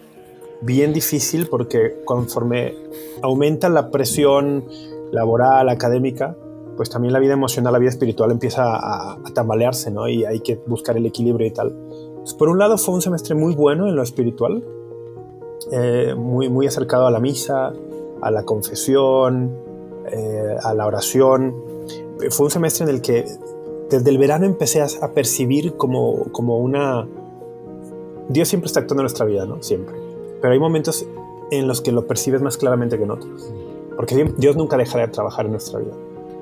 bien 0.60 0.92
difícil 0.92 1.46
porque 1.48 2.00
conforme 2.04 2.74
aumenta 3.22 3.68
la 3.68 3.92
presión 3.92 4.64
laboral, 5.12 5.68
académica, 5.68 6.36
pues 6.76 6.90
también 6.90 7.12
la 7.12 7.20
vida 7.20 7.34
emocional, 7.34 7.72
la 7.72 7.78
vida 7.78 7.90
espiritual 7.90 8.32
empieza 8.32 8.74
a, 8.74 9.12
a 9.12 9.30
tambalearse, 9.32 9.92
¿no? 9.92 10.08
Y 10.08 10.24
hay 10.24 10.40
que 10.40 10.56
buscar 10.66 10.96
el 10.96 11.06
equilibrio 11.06 11.46
y 11.46 11.52
tal. 11.52 11.68
Entonces, 11.68 12.34
por 12.34 12.48
un 12.48 12.58
lado 12.58 12.76
fue 12.76 12.92
un 12.92 13.02
semestre 13.02 13.36
muy 13.36 13.54
bueno 13.54 13.86
en 13.86 13.94
lo 13.94 14.02
espiritual, 14.02 14.64
eh, 15.70 16.14
muy, 16.16 16.48
muy 16.48 16.66
acercado 16.66 17.06
a 17.06 17.12
la 17.12 17.20
misa, 17.20 17.72
a 18.20 18.30
la 18.32 18.42
confesión, 18.42 19.63
eh, 20.10 20.56
a 20.62 20.74
la 20.74 20.86
oración. 20.86 21.54
Fue 22.30 22.46
un 22.46 22.50
semestre 22.50 22.84
en 22.84 22.90
el 22.90 23.00
que 23.00 23.24
desde 23.90 24.10
el 24.10 24.18
verano 24.18 24.46
empecé 24.46 24.80
a, 24.80 24.86
a 25.02 25.08
percibir 25.12 25.74
como, 25.76 26.24
como 26.32 26.58
una... 26.58 27.06
Dios 28.28 28.48
siempre 28.48 28.66
está 28.66 28.80
actuando 28.80 29.02
en 29.02 29.04
nuestra 29.04 29.26
vida, 29.26 29.44
¿no? 29.44 29.62
Siempre. 29.62 29.94
Pero 30.40 30.52
hay 30.52 30.58
momentos 30.58 31.06
en 31.50 31.68
los 31.68 31.80
que 31.80 31.92
lo 31.92 32.06
percibes 32.06 32.40
más 32.40 32.56
claramente 32.56 32.96
que 32.96 33.04
en 33.04 33.10
otros. 33.10 33.52
Porque 33.96 34.32
Dios 34.38 34.56
nunca 34.56 34.76
dejará 34.76 35.06
de 35.06 35.12
trabajar 35.12 35.44
en 35.46 35.52
nuestra 35.52 35.78
vida. 35.78 35.92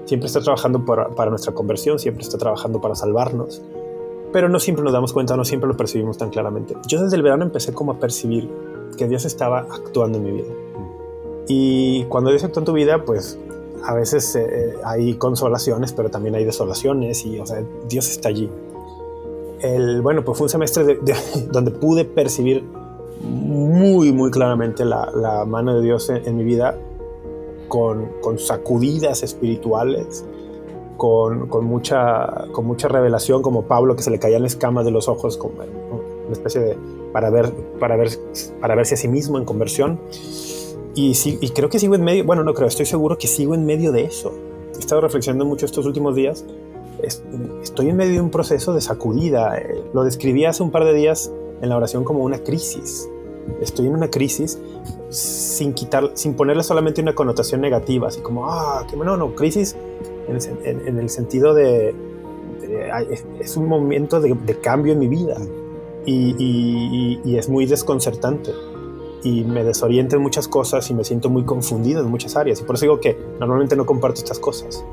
Siempre 0.04 0.26
está 0.26 0.40
trabajando 0.40 0.84
por- 0.84 1.14
para 1.14 1.30
nuestra 1.30 1.52
conversión, 1.52 1.98
siempre 1.98 2.22
está 2.22 2.38
trabajando 2.38 2.80
para 2.80 2.94
salvarnos. 2.94 3.60
Pero 4.32 4.48
no 4.48 4.58
siempre 4.60 4.82
nos 4.84 4.92
damos 4.92 5.12
cuenta, 5.12 5.36
no 5.36 5.44
siempre 5.44 5.68
lo 5.68 5.76
percibimos 5.76 6.16
tan 6.18 6.30
claramente. 6.30 6.74
Yo 6.88 7.02
desde 7.02 7.16
el 7.16 7.22
verano 7.22 7.44
empecé 7.44 7.74
como 7.74 7.92
a 7.92 7.98
percibir 7.98 8.48
que 8.96 9.06
Dios 9.08 9.24
estaba 9.24 9.66
actuando 9.70 10.18
en 10.18 10.24
mi 10.24 10.30
vida. 10.30 10.52
Y 11.48 12.04
cuando 12.04 12.30
Dios 12.30 12.44
actúa 12.44 12.60
en 12.62 12.64
tu 12.64 12.72
vida, 12.72 13.04
pues 13.04 13.38
a 13.84 13.94
veces 13.94 14.34
eh, 14.36 14.74
hay 14.84 15.14
consolaciones, 15.14 15.92
pero 15.92 16.10
también 16.10 16.34
hay 16.34 16.44
desolaciones 16.44 17.24
y, 17.24 17.38
o 17.38 17.46
sea, 17.46 17.62
Dios 17.88 18.08
está 18.10 18.28
allí. 18.28 18.48
El, 19.60 20.02
bueno, 20.02 20.24
pues 20.24 20.38
fue 20.38 20.46
un 20.46 20.48
semestre 20.50 20.84
de- 20.84 20.96
de- 20.96 21.14
donde 21.52 21.70
pude 21.70 22.04
percibir 22.04 22.64
muy, 23.22 24.12
muy 24.12 24.30
claramente 24.30 24.84
la, 24.84 25.10
la 25.14 25.44
mano 25.44 25.74
de 25.76 25.82
Dios 25.82 26.10
en, 26.10 26.26
en 26.26 26.36
mi 26.36 26.44
vida 26.44 26.76
con, 27.68 28.08
con 28.20 28.38
sacudidas 28.38 29.22
espirituales, 29.22 30.24
con, 30.96 31.48
con 31.48 31.64
mucha, 31.64 32.46
con 32.52 32.66
mucha 32.66 32.88
revelación, 32.88 33.42
como 33.42 33.62
Pablo, 33.62 33.96
que 33.96 34.02
se 34.02 34.10
le 34.10 34.18
caían 34.18 34.44
escamas 34.44 34.84
de 34.84 34.90
los 34.90 35.08
ojos, 35.08 35.36
como 35.36 35.54
una 35.54 36.32
especie 36.32 36.60
de, 36.60 36.78
para 37.12 37.30
ver, 37.30 37.52
para 37.80 37.96
ver, 37.96 38.08
para 38.60 38.74
verse 38.74 38.94
a 38.94 38.96
sí 38.98 39.08
mismo 39.08 39.38
en 39.38 39.44
conversión. 39.44 40.00
Y, 40.94 41.14
sí, 41.14 41.38
y 41.40 41.50
creo 41.50 41.68
que 41.68 41.78
sigo 41.78 41.94
en 41.94 42.02
medio, 42.04 42.24
bueno, 42.24 42.44
no 42.44 42.52
creo, 42.54 42.68
estoy 42.68 42.86
seguro 42.86 43.16
que 43.18 43.26
sigo 43.26 43.54
en 43.54 43.64
medio 43.64 43.92
de 43.92 44.04
eso. 44.04 44.32
He 44.74 44.78
estado 44.78 45.00
reflexionando 45.00 45.44
mucho 45.44 45.64
estos 45.66 45.86
últimos 45.86 46.14
días. 46.14 46.44
Es- 47.02 47.22
estoy 47.62 47.88
en 47.88 47.96
medio 47.96 48.12
de 48.14 48.20
un 48.20 48.30
proceso 48.30 48.74
de 48.74 48.80
sacudida. 48.80 49.56
Eh, 49.58 49.82
Lo 49.94 50.04
describí 50.04 50.44
hace 50.44 50.62
un 50.62 50.70
par 50.70 50.84
de 50.84 50.92
días 50.92 51.32
en 51.62 51.68
la 51.68 51.76
oración 51.76 52.04
como 52.04 52.24
una 52.24 52.38
crisis. 52.38 53.08
Estoy 53.60 53.86
en 53.86 53.94
una 53.94 54.08
crisis 54.08 54.58
sin 55.08 55.72
quitar, 55.72 56.10
sin 56.14 56.34
ponerle 56.34 56.62
solamente 56.62 57.00
una 57.00 57.14
connotación 57.14 57.60
negativa, 57.60 58.08
así 58.08 58.20
como, 58.20 58.50
ah, 58.50 58.86
que 58.88 58.96
no, 58.96 59.16
no, 59.16 59.34
crisis 59.34 59.74
en 60.28 60.36
el, 60.36 60.42
en- 60.66 60.88
en 60.88 60.98
el 60.98 61.08
sentido 61.08 61.52
de, 61.54 61.94
de- 62.60 62.90
es 63.40 63.56
un 63.56 63.66
momento 63.66 64.20
de, 64.20 64.34
de 64.34 64.58
cambio 64.60 64.92
en 64.92 64.98
mi 65.00 65.08
vida 65.08 65.36
y, 66.06 66.34
y- 66.38 67.18
y- 67.24 67.30
y 67.32 67.36
es 67.36 67.48
muy 67.48 67.66
desconcertante 67.66 68.52
y 69.22 69.44
me 69.44 69.64
desorienta 69.64 70.16
en 70.16 70.22
muchas 70.22 70.48
cosas 70.48 70.88
y 70.90 70.94
me 70.94 71.04
siento 71.04 71.30
muy 71.30 71.44
confundido 71.44 72.00
en 72.00 72.10
muchas 72.10 72.36
áreas 72.36 72.60
y 72.60 72.64
por 72.64 72.76
eso 72.76 72.86
digo 72.86 73.00
que 73.00 73.16
normalmente 73.38 73.76
no 73.76 73.86
comparto 73.86 74.20
estas 74.20 74.38
cosas. 74.38 74.84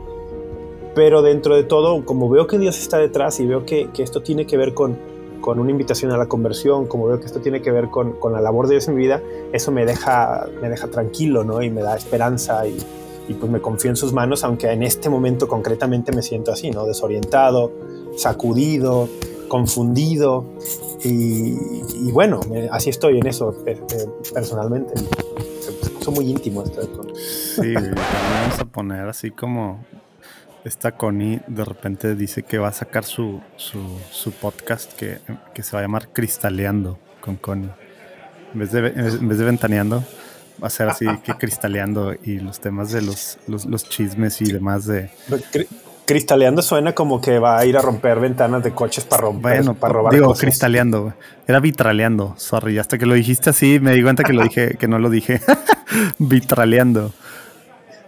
Pero 0.96 1.22
dentro 1.22 1.56
de 1.56 1.64
todo, 1.64 2.04
como 2.06 2.30
veo 2.30 2.48
que 2.48 2.58
Dios 2.58 2.80
está 2.80 2.98
detrás 2.98 3.40
y 3.40 3.46
veo 3.46 3.66
que, 3.66 3.90
que 3.94 4.04
esto 4.04 4.22
tiene 4.22 4.46
que 4.46 4.58
ver 4.58 4.74
con, 4.74 4.98
con 5.40 5.60
una 5.60 5.72
invitación 5.72 6.12
a 6.12 6.18
la 6.18 6.28
conversión, 6.28 6.88
como 6.88 7.08
veo 7.08 7.20
que 7.20 7.26
esto 7.26 7.40
tiene 7.40 7.62
que 7.62 7.72
ver 7.72 7.90
con, 7.90 8.14
con 8.14 8.34
la 8.34 8.42
labor 8.42 8.68
de 8.68 8.76
Dios 8.76 8.88
en 8.88 8.96
mi 8.96 9.02
vida, 9.02 9.22
eso 9.54 9.72
me 9.72 9.86
deja, 9.86 10.48
me 10.62 10.70
deja 10.70 10.88
tranquilo, 10.88 11.44
¿no? 11.44 11.62
Y 11.62 11.70
me 11.70 11.82
da 11.82 11.96
esperanza 11.96 12.68
y, 12.68 12.78
y 13.28 13.34
pues 13.36 13.52
me 13.52 13.62
confío 13.62 13.92
en 13.92 13.96
sus 13.96 14.12
manos, 14.12 14.44
aunque 14.44 14.72
en 14.72 14.84
este 14.84 15.10
momento 15.10 15.48
concretamente 15.48 16.12
me 16.12 16.22
siento 16.22 16.52
así, 16.52 16.72
¿no? 16.72 16.86
Desorientado, 16.86 17.72
sacudido, 18.16 19.08
confundido 19.50 20.46
y, 21.04 21.56
y 21.94 22.12
bueno, 22.14 22.40
así 22.72 22.90
estoy 22.90 23.18
en 23.18 23.28
eso 23.28 23.54
personalmente. 24.34 24.94
Se 25.60 25.90
puso 25.92 26.12
muy 26.12 26.30
íntimo 26.30 26.64
esto. 26.64 27.04
sí, 27.16 27.74
vamos 27.74 28.60
a 28.60 28.66
poner 28.66 29.10
así 29.10 29.32
como 29.32 29.84
esta 30.64 30.92
Connie 30.94 31.42
de 31.48 31.66
repente 31.66 32.16
dice 32.16 32.44
que 32.44 32.58
va 32.58 32.70
a 32.70 32.74
sacar 32.74 33.04
su, 33.04 33.42
su, 33.58 34.32
podcast 34.34 34.94
que, 34.94 35.20
se 35.62 35.72
va 35.74 35.80
a 35.80 35.82
llamar 35.82 36.10
Cristaleando 36.10 37.00
con 37.22 37.36
Connie. 37.36 37.70
En 38.54 38.60
vez 38.60 38.72
de, 38.72 38.88
en 38.88 39.28
vez 39.28 39.38
de 39.38 39.46
ventaneando, 39.46 40.04
va 40.62 40.68
a 40.68 40.70
ser 40.70 40.90
así 40.90 41.06
que 41.24 41.34
cristaleando 41.40 42.14
y 42.14 42.40
los 42.40 42.60
temas 42.60 42.92
de 42.92 43.02
los, 43.02 43.38
los, 43.48 43.90
chismes 43.90 44.42
y 44.42 44.52
demás 44.52 44.86
de... 44.86 45.10
Cristaleando 46.10 46.64
suena 46.64 46.94
como 46.94 47.22
que 47.22 47.38
va 47.38 47.60
a 47.60 47.66
ir 47.68 47.78
a 47.78 47.82
romper 47.82 48.20
ventanas 48.20 48.64
de 48.64 48.72
coches 48.72 49.06
para 49.06 49.22
romper, 49.22 49.58
bueno, 49.58 49.76
para 49.76 49.94
robar 49.94 50.12
digo, 50.12 50.34
cristaleando, 50.34 51.14
era 51.48 51.60
vitraleando, 51.60 52.34
sorry, 52.36 52.80
hasta 52.80 52.98
que 52.98 53.06
lo 53.06 53.14
dijiste 53.14 53.52
así 53.52 53.80
me 53.80 53.94
di 53.94 54.02
cuenta 54.02 54.24
que 54.24 54.34
lo 54.34 54.42
dije, 54.42 54.76
que 54.76 54.88
no 54.88 54.98
lo 54.98 55.12
dije, 55.12 55.40
vitraleando. 56.18 57.14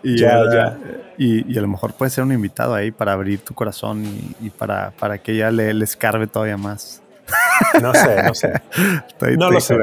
Y, 0.02 0.18
ya, 0.18 0.42
ya. 0.52 0.80
Y, 1.16 1.56
a 1.56 1.62
lo 1.62 1.68
mejor 1.68 1.94
puede 1.94 2.10
ser 2.10 2.24
un 2.24 2.32
invitado 2.32 2.74
ahí 2.74 2.90
para 2.90 3.14
abrir 3.14 3.42
tu 3.42 3.54
corazón 3.54 4.04
y, 4.42 4.50
para, 4.50 4.90
para 4.98 5.20
que 5.20 5.34
ella 5.34 5.52
le, 5.52 5.72
le 5.72 5.84
escarbe 5.84 6.26
todavía 6.26 6.58
más. 6.58 7.04
No 7.80 7.94
sé, 7.94 8.24
no 8.24 8.34
sé. 8.34 8.54
no 9.38 9.52
lo 9.52 9.62
sé. 9.62 9.76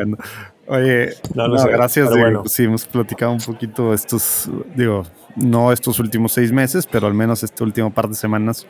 Oye, 0.69 1.15
no, 1.35 1.65
gracias. 1.65 2.11
Bueno. 2.11 2.43
Sí, 2.47 2.65
hemos 2.65 2.87
platicado 2.87 3.33
un 3.33 3.41
poquito 3.41 3.95
estos, 3.95 4.51
digo, 4.75 5.05
no 5.37 5.73
estos 5.73 5.99
últimos 5.99 6.33
seis 6.33 6.53
meses, 6.53 6.87
pero 6.87 7.07
al 7.07 7.15
menos 7.15 7.43
este 7.43 7.65
último 7.65 7.93
par 7.93 8.09
de 8.09 8.15
semanas. 8.15 8.67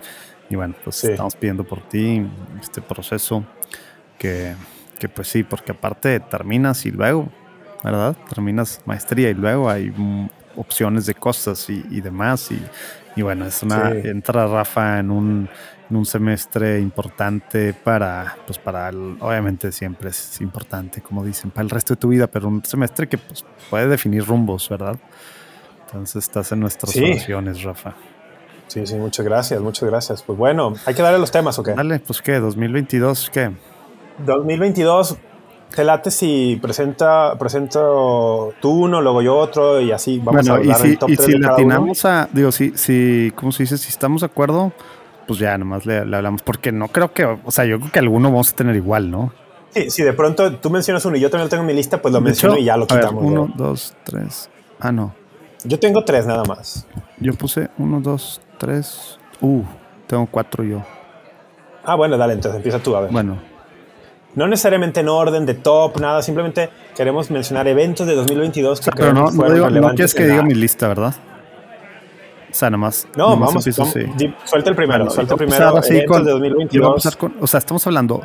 Y 0.49 0.57
bueno, 0.57 0.75
pues 0.85 1.05
estamos 1.05 1.35
pidiendo 1.35 1.65
por 1.65 1.81
ti 1.89 2.27
este 2.61 2.81
proceso 2.81 3.45
que, 4.17 4.55
que, 4.99 5.09
pues 5.09 5.29
sí, 5.29 5.43
porque 5.43 5.73
aparte 5.73 6.21
terminas 6.21 6.87
y 6.87 6.91
luego, 6.91 7.29
¿verdad? 7.83 8.17
Terminas 8.29 8.81
maestría 8.87 9.31
y 9.31 9.35
luego 9.35 9.69
hay 9.69 9.93
opciones 10.57 11.05
de 11.05 11.15
cosas 11.15 11.69
y, 11.69 12.01
demás. 12.01 12.51
Y, 12.53 12.63
y, 13.17 13.23
bueno, 13.23 13.45
es 13.45 13.63
una, 13.63 13.91
entra 13.91 14.47
Rafa 14.47 15.01
en 15.01 15.11
un 15.11 15.49
un 15.91 16.05
semestre 16.05 16.81
importante 16.81 17.73
para, 17.73 18.37
pues 18.47 18.59
para, 18.59 18.91
obviamente 18.91 19.73
siempre 19.73 20.11
es 20.11 20.41
importante, 20.41 21.01
como 21.01 21.25
dicen, 21.25 21.51
para 21.51 21.65
el 21.65 21.71
resto 21.71 21.95
de 21.95 22.01
tu 22.01 22.09
vida, 22.09 22.27
pero 22.27 22.49
un 22.49 22.65
semestre 22.65 23.09
que 23.09 23.19
pues, 23.19 23.45
puede 23.71 23.89
definir 23.89 24.25
rumbos, 24.25 24.69
¿verdad? 24.69 24.97
Entonces 25.87 26.25
estás 26.25 26.53
en 26.53 26.61
nuestras 26.61 26.95
oraciones, 26.97 27.63
Rafa. 27.63 27.95
Sí, 28.67 28.87
sí, 28.87 28.97
muchas 28.97 29.25
gracias, 29.25 29.61
muchas 29.63 29.89
gracias. 29.89 30.23
Pues 30.23 30.39
bueno, 30.39 30.75
hay 30.85 30.95
que 30.95 31.01
darle 31.01 31.19
los 31.19 31.31
temas, 31.31 31.59
¿o 31.59 31.63
qué? 31.63 31.73
Dale, 31.73 32.01
pues 32.01 32.21
qué, 32.21 32.39
2022, 32.39 33.31
¿qué? 33.33 33.51
2022, 34.27 35.17
te 35.75 35.85
late 35.85 36.11
si 36.11 36.59
presenta, 36.61 37.35
presento 37.39 38.53
tú 38.61 38.71
uno, 38.71 39.01
luego 39.01 39.23
yo 39.23 39.37
otro 39.37 39.81
y 39.81 39.93
así 39.93 40.21
vamos 40.23 40.47
a 40.49 40.55
hablar 40.55 40.67
y 40.67 40.83
si, 40.83 40.89
el 40.89 40.99
top 40.99 41.11
y 41.11 41.17
si 41.17 41.39
latinamos 41.39 42.05
a, 42.05 42.29
digo, 42.33 42.53
si, 42.53 42.73
si, 42.77 43.33
¿cómo 43.35 43.53
se 43.53 43.63
dice? 43.63 43.79
Si 43.79 43.89
estamos 43.89 44.21
de 44.21 44.27
acuerdo, 44.27 44.73
pues 45.29 45.39
ya 45.39 45.57
nomás 45.59 45.85
le, 45.85 45.99
hablamos. 45.99 46.41
Porque 46.43 46.73
no 46.73 46.89
creo 46.89 47.13
que, 47.13 47.25
o 47.25 47.51
sea, 47.51 47.67
yo 47.67 47.79
creo 47.79 47.93
que 47.93 47.99
alguno 47.99 48.31
vamos 48.31 48.51
a 48.51 48.57
tener 48.57 48.75
igual, 48.75 49.11
¿no? 49.11 49.33
Sí, 49.71 49.91
si 49.91 50.03
de 50.03 50.15
pronto 50.15 50.55
tú 50.55 50.71
mencionas 50.71 51.05
uno 51.05 51.19
y 51.19 51.21
yo 51.21 51.29
también 51.29 51.45
lo 51.45 51.51
tengo 51.51 51.61
en 51.61 51.67
mi 51.67 51.75
lista, 51.75 52.01
pues 52.01 52.15
lo 52.15 52.23
menciono 52.23 52.57
y 52.57 52.65
ya 52.65 52.79
lo 52.79 52.87
quitamos. 52.87 53.23
uno, 53.23 53.53
dos, 53.55 53.95
tres. 54.05 54.49
Ah, 54.81 54.91
no. 54.91 55.15
Yo 55.65 55.79
tengo 55.79 56.03
tres 56.03 56.27
nada 56.27 56.45
más. 56.45 56.87
Yo 57.19 57.35
puse 57.35 57.69
uno, 57.77 58.01
dos, 58.01 58.41
tres. 58.57 59.19
Uh, 59.43 59.63
tengo 60.07 60.27
cuatro 60.31 60.65
yo. 60.65 60.83
Ah, 61.85 61.95
bueno, 61.95 62.17
dale, 62.17 62.33
entonces 62.33 62.57
empieza 62.57 62.79
tú 62.79 62.97
a 62.97 63.03
ver. 63.03 63.13
Bueno. 63.13 63.39
No 64.35 64.49
necesariamente 64.49 65.01
en 65.01 65.09
orden 65.09 65.45
de 65.45 65.55
top, 65.55 66.01
nada, 66.01 66.23
simplemente 66.23 66.71
queremos 66.97 67.31
mencionar 67.31 67.69
eventos 67.69 68.07
de 68.07 68.15
2022 68.15 68.81
que 68.81 68.91
Pero 68.93 69.13
no, 69.13 69.31
no, 69.31 69.71
no 69.71 69.89
quieres 69.91 70.15
que 70.15 70.27
diga 70.27 70.43
mi 70.43 70.55
lista, 70.55 70.89
¿verdad? 70.89 71.15
O 72.51 72.55
sea, 72.55 72.71
nomás. 72.71 73.07
No, 73.17 73.37
vamos, 73.37 73.65
suelta 73.65 74.71
el 74.71 74.77
primero, 74.77 75.11
suelta 75.11 75.35
el 75.35 75.39
primero. 75.39 75.73
Con, 76.07 76.25
de 76.25 76.31
2022. 76.33 77.19
o 77.41 77.47
sea, 77.47 77.59
estamos 77.59 77.87
hablando, 77.87 78.23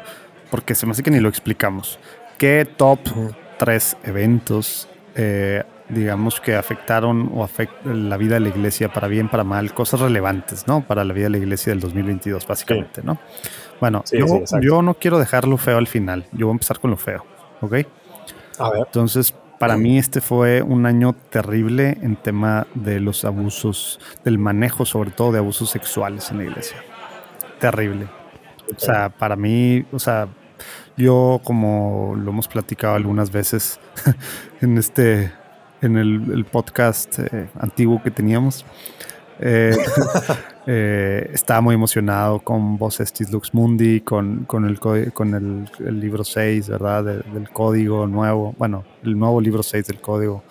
porque 0.50 0.76
se 0.76 0.86
me 0.86 0.94
hace 0.94 1.04
que 1.04 1.12
ni 1.12 1.20
lo 1.20 1.30
explicamos. 1.30 2.00
¿Qué 2.38 2.68
top 2.78 3.00
tres 3.58 3.98
eventos, 4.04 4.88
eh, 5.16 5.64
digamos, 5.90 6.40
que 6.42 6.56
afectaron 6.56 7.32
o 7.34 7.44
afectan 7.44 8.10
la 8.10 8.18
vida 8.18 8.36
de 8.36 8.42
la 8.42 8.50
iglesia 8.50 8.92
para 8.92 9.08
bien, 9.08 9.30
para 9.30 9.44
mal, 9.44 9.74
cosas 9.74 10.00
relevantes, 10.00 10.68
¿no? 10.68 10.82
Para 10.82 11.04
la 11.04 11.14
vida 11.14 11.26
de 11.26 11.32
la 11.32 11.38
iglesia 11.38 11.72
del 11.72 11.80
2022, 11.80 12.48
básicamente, 12.48 13.02
¿no? 13.04 13.20
Bueno, 13.80 14.04
yo, 14.12 14.44
yo 14.62 14.82
no 14.82 14.94
quiero 14.96 15.20
dejarlo 15.20 15.58
feo 15.58 15.78
al 15.78 15.88
final. 15.88 16.26
Yo 16.32 16.48
voy 16.48 16.54
a 16.54 16.56
empezar 16.56 16.80
con 16.80 16.92
lo 16.92 16.98
feo, 16.98 17.26
¿ok? 17.62 17.74
A 18.60 18.70
ver. 18.70 18.84
Entonces, 18.86 19.34
para 19.64 19.78
mí 19.78 19.98
este 19.98 20.20
fue 20.20 20.62
un 20.62 20.86
año 20.86 21.14
terrible 21.30 21.98
en 22.02 22.18
tema 22.18 22.68
de 22.76 23.00
los 23.00 23.24
abusos, 23.24 23.98
del 24.26 24.38
manejo 24.38 24.86
sobre 24.86 25.12
todo 25.12 25.32
de 25.32 25.38
abusos 25.40 25.70
sexuales 25.70 26.30
en 26.32 26.40
la 26.40 26.44
iglesia. 26.44 26.76
Terrible. 27.62 28.10
O 28.76 28.78
sea, 28.78 29.08
para 29.08 29.38
mí, 29.38 29.86
o 29.94 30.00
sea, 30.00 30.28
yo 30.98 31.40
como 31.46 32.14
lo 32.18 32.32
hemos 32.32 32.50
platicado 32.50 32.96
algunas 32.96 33.32
veces 33.32 33.80
en 34.62 34.78
este, 34.78 35.32
en 35.82 35.96
el, 35.96 36.44
podcast 36.44 37.20
eh, 37.20 37.48
antiguo 37.58 38.04
que 38.04 38.12
teníamos, 38.12 38.66
eh, 39.40 39.78
eh, 40.66 41.30
estaba 41.34 41.60
muy 41.60 41.76
emocionado 41.76 42.40
con 42.40 42.78
Vos 42.78 43.00
Estis 43.02 43.32
Lux 43.32 43.54
Mundi, 43.54 44.02
con, 44.02 44.46
con, 44.46 44.66
el, 44.66 44.80
con 44.80 45.34
el, 45.80 46.00
libro 46.00 46.24
6, 46.24 46.70
¿verdad? 46.70 47.04
del 47.04 47.50
código 47.50 48.08
nuevo, 48.08 48.56
bueno, 48.58 48.86
el 49.04 49.18
nuevo 49.18 49.42
libro 49.42 49.62
6 49.62 49.88
del 49.88 50.00
código 50.00 50.44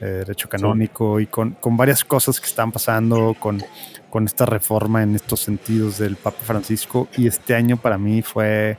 eh, 0.00 0.04
Derecho 0.06 0.48
Canónico 0.48 1.20
y 1.20 1.26
con, 1.26 1.52
con, 1.52 1.76
varias 1.76 2.02
cosas 2.04 2.40
que 2.40 2.46
están 2.46 2.72
pasando 2.72 3.36
con, 3.38 3.62
con 4.08 4.24
esta 4.24 4.46
reforma 4.46 5.02
en 5.02 5.14
estos 5.14 5.40
sentidos 5.40 5.98
del 5.98 6.16
Papa 6.16 6.38
Francisco. 6.42 7.08
Y 7.16 7.26
este 7.26 7.54
año 7.54 7.76
para 7.76 7.98
mí 7.98 8.22
fue, 8.22 8.78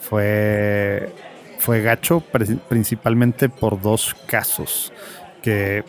fue, 0.00 1.12
fue 1.58 1.80
gacho, 1.80 2.24
principalmente 2.68 3.48
por 3.48 3.80
dos 3.80 4.16
casos 4.26 4.92
que 5.42 5.84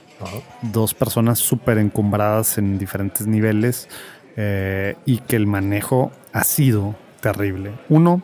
dos 0.62 0.94
personas 0.94 1.40
súper 1.40 1.78
encumbradas 1.78 2.58
en 2.58 2.78
diferentes 2.78 3.26
niveles 3.26 3.88
eh, 4.36 4.96
y 5.06 5.20
que 5.20 5.36
el 5.36 5.48
manejo 5.48 6.12
ha 6.34 6.44
sido 6.44 6.96
terrible. 7.22 7.74
Uno, 7.90 8.22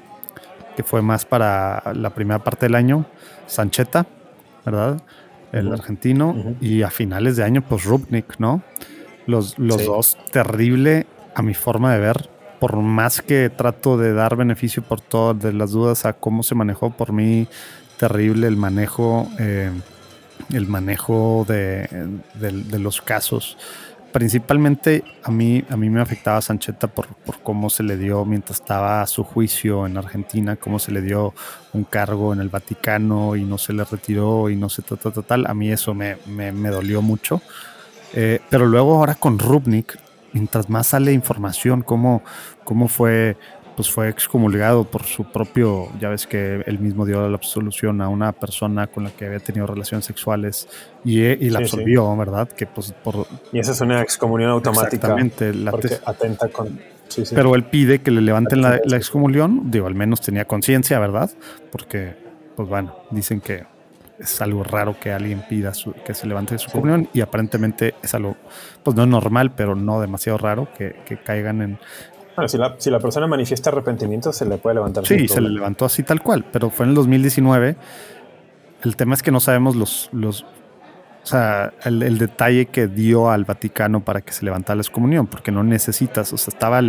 que 0.75 0.83
fue 0.83 1.01
más 1.01 1.25
para 1.25 1.83
la 1.95 2.11
primera 2.11 2.43
parte 2.43 2.65
del 2.65 2.75
año, 2.75 3.05
Sancheta, 3.47 4.05
¿verdad? 4.65 5.01
El 5.51 5.71
argentino, 5.73 6.55
y 6.61 6.81
a 6.83 6.89
finales 6.89 7.35
de 7.35 7.43
año, 7.43 7.61
pues 7.67 7.83
Rubnik, 7.83 8.39
¿no? 8.39 8.61
Los, 9.27 9.59
los 9.59 9.85
dos, 9.85 10.17
terrible 10.31 11.07
a 11.35 11.41
mi 11.41 11.53
forma 11.53 11.93
de 11.93 11.99
ver, 11.99 12.29
por 12.59 12.77
más 12.77 13.21
que 13.21 13.49
trato 13.49 13.97
de 13.97 14.13
dar 14.13 14.35
beneficio 14.35 14.81
por 14.83 15.01
todas 15.01 15.53
las 15.53 15.71
dudas 15.71 16.05
a 16.05 16.13
cómo 16.13 16.43
se 16.43 16.55
manejó, 16.55 16.91
por 16.91 17.11
mí 17.11 17.47
terrible 17.97 18.47
el 18.47 18.55
manejo. 18.55 19.29
Eh, 19.39 19.71
el 20.53 20.67
manejo 20.67 21.45
de, 21.47 21.87
los 22.79 23.01
casos. 23.01 23.57
Principalmente 24.11 25.03
a 25.23 25.31
mí, 25.31 25.63
a 25.69 25.77
mí 25.77 25.89
me 25.89 26.01
afectaba 26.01 26.41
Sancheta 26.41 26.87
por, 26.87 27.07
cómo 27.43 27.69
se 27.69 27.83
le 27.83 27.95
dio 27.97 28.25
mientras 28.25 28.59
estaba 28.59 29.01
a 29.01 29.07
su 29.07 29.23
juicio 29.23 29.85
en 29.85 29.97
Argentina, 29.97 30.57
cómo 30.57 30.79
se 30.79 30.91
le 30.91 31.01
dio 31.01 31.33
un 31.71 31.85
cargo 31.85 32.33
en 32.33 32.41
el 32.41 32.49
Vaticano 32.49 33.37
y 33.37 33.43
no 33.45 33.57
se 33.57 33.71
le 33.71 33.85
retiró 33.85 34.49
y 34.49 34.57
no 34.57 34.67
se 34.67 34.81
tal, 34.81 34.97
tal, 34.97 35.23
tal. 35.23 35.45
A 35.47 35.53
mí 35.53 35.71
eso 35.71 35.93
me, 35.93 36.17
dolió 36.69 37.01
mucho. 37.01 37.41
Eh, 38.13 38.41
pero 38.49 38.65
luego 38.65 38.95
ahora 38.95 39.15
con 39.15 39.39
Rubnik, 39.39 39.97
mientras 40.33 40.69
más 40.69 40.87
sale 40.87 41.13
información, 41.13 41.81
cómo, 41.81 42.21
cómo 42.65 42.89
fue 42.89 43.37
pues 43.81 43.89
fue 43.91 44.09
excomulgado 44.09 44.83
por 44.83 45.05
su 45.05 45.23
propio, 45.23 45.89
ya 45.99 46.09
ves 46.09 46.27
que 46.27 46.61
él 46.67 46.77
mismo 46.77 47.03
dio 47.03 47.27
la 47.27 47.35
absolución 47.35 47.99
a 48.01 48.09
una 48.09 48.31
persona 48.31 48.85
con 48.85 49.05
la 49.05 49.09
que 49.09 49.25
había 49.25 49.39
tenido 49.39 49.65
relaciones 49.65 50.05
sexuales 50.05 50.67
y, 51.03 51.21
y 51.23 51.49
la 51.49 51.57
absolvió, 51.57 52.15
¿verdad? 52.15 52.47
Que 52.47 52.67
pues 52.67 52.91
por 53.03 53.25
y 53.51 53.57
esa 53.57 53.71
es 53.71 53.81
una 53.81 53.99
excomunión 54.03 54.51
automática. 54.51 54.97
Exactamente, 54.97 55.51
la 55.51 55.71
porque 55.71 55.97
atenta 56.05 56.49
con 56.49 56.79
Pero 57.33 57.55
él 57.55 57.63
pide 57.63 58.03
que 58.03 58.11
le 58.11 58.21
levanten 58.21 58.61
la, 58.61 58.79
la 58.85 58.97
excomunión, 58.97 59.71
digo, 59.71 59.87
al 59.87 59.95
menos 59.95 60.21
tenía 60.21 60.45
conciencia, 60.45 60.99
¿verdad? 60.99 61.31
Porque 61.71 62.13
pues 62.55 62.69
bueno, 62.69 62.97
dicen 63.09 63.41
que 63.41 63.65
es 64.21 64.41
algo 64.41 64.63
raro 64.63 64.99
que 64.99 65.11
alguien 65.11 65.43
pida 65.49 65.71
que 66.05 66.13
se 66.13 66.27
levante 66.27 66.57
su 66.59 66.69
comunión 66.69 67.09
y 67.13 67.21
aparentemente 67.21 67.95
es 68.03 68.13
algo, 68.13 68.35
pues 68.83 68.95
no 68.95 69.05
normal, 69.05 69.53
pero 69.55 69.75
no 69.75 69.99
demasiado 69.99 70.37
raro 70.37 70.67
que, 70.77 71.01
que 71.05 71.17
caigan 71.17 71.61
en, 71.61 71.79
bueno, 72.35 72.47
si 72.47 72.57
la, 72.57 72.75
si 72.77 72.89
la 72.89 72.99
persona 72.99 73.27
manifiesta 73.27 73.69
arrepentimiento, 73.69 74.31
se 74.31 74.45
le 74.45 74.57
puede 74.57 74.75
levantar. 74.75 75.05
Sí, 75.05 75.27
se 75.27 75.41
le 75.41 75.49
levantó 75.49 75.85
así 75.85 76.03
tal 76.03 76.21
cual, 76.21 76.45
pero 76.51 76.69
fue 76.69 76.85
en 76.85 76.91
el 76.91 76.95
2019. 76.95 77.75
El 78.83 78.95
tema 78.95 79.13
es 79.13 79.21
que 79.21 79.31
no 79.31 79.39
sabemos 79.39 79.75
los, 79.75 80.09
los 80.11 80.45
o 81.23 81.25
sea, 81.25 81.73
el, 81.83 82.17
detalle 82.17 82.65
que 82.65 82.87
dio 82.87 83.29
al 83.29 83.45
Vaticano 83.45 84.03
para 84.03 84.21
que 84.21 84.33
se 84.33 84.43
levantara 84.43 84.75
la 84.75 84.81
excomunión, 84.81 85.27
porque 85.27 85.51
no 85.51 85.63
necesitas, 85.63 86.33
o 86.33 86.37
sea, 86.37 86.51
estaba, 86.51 86.81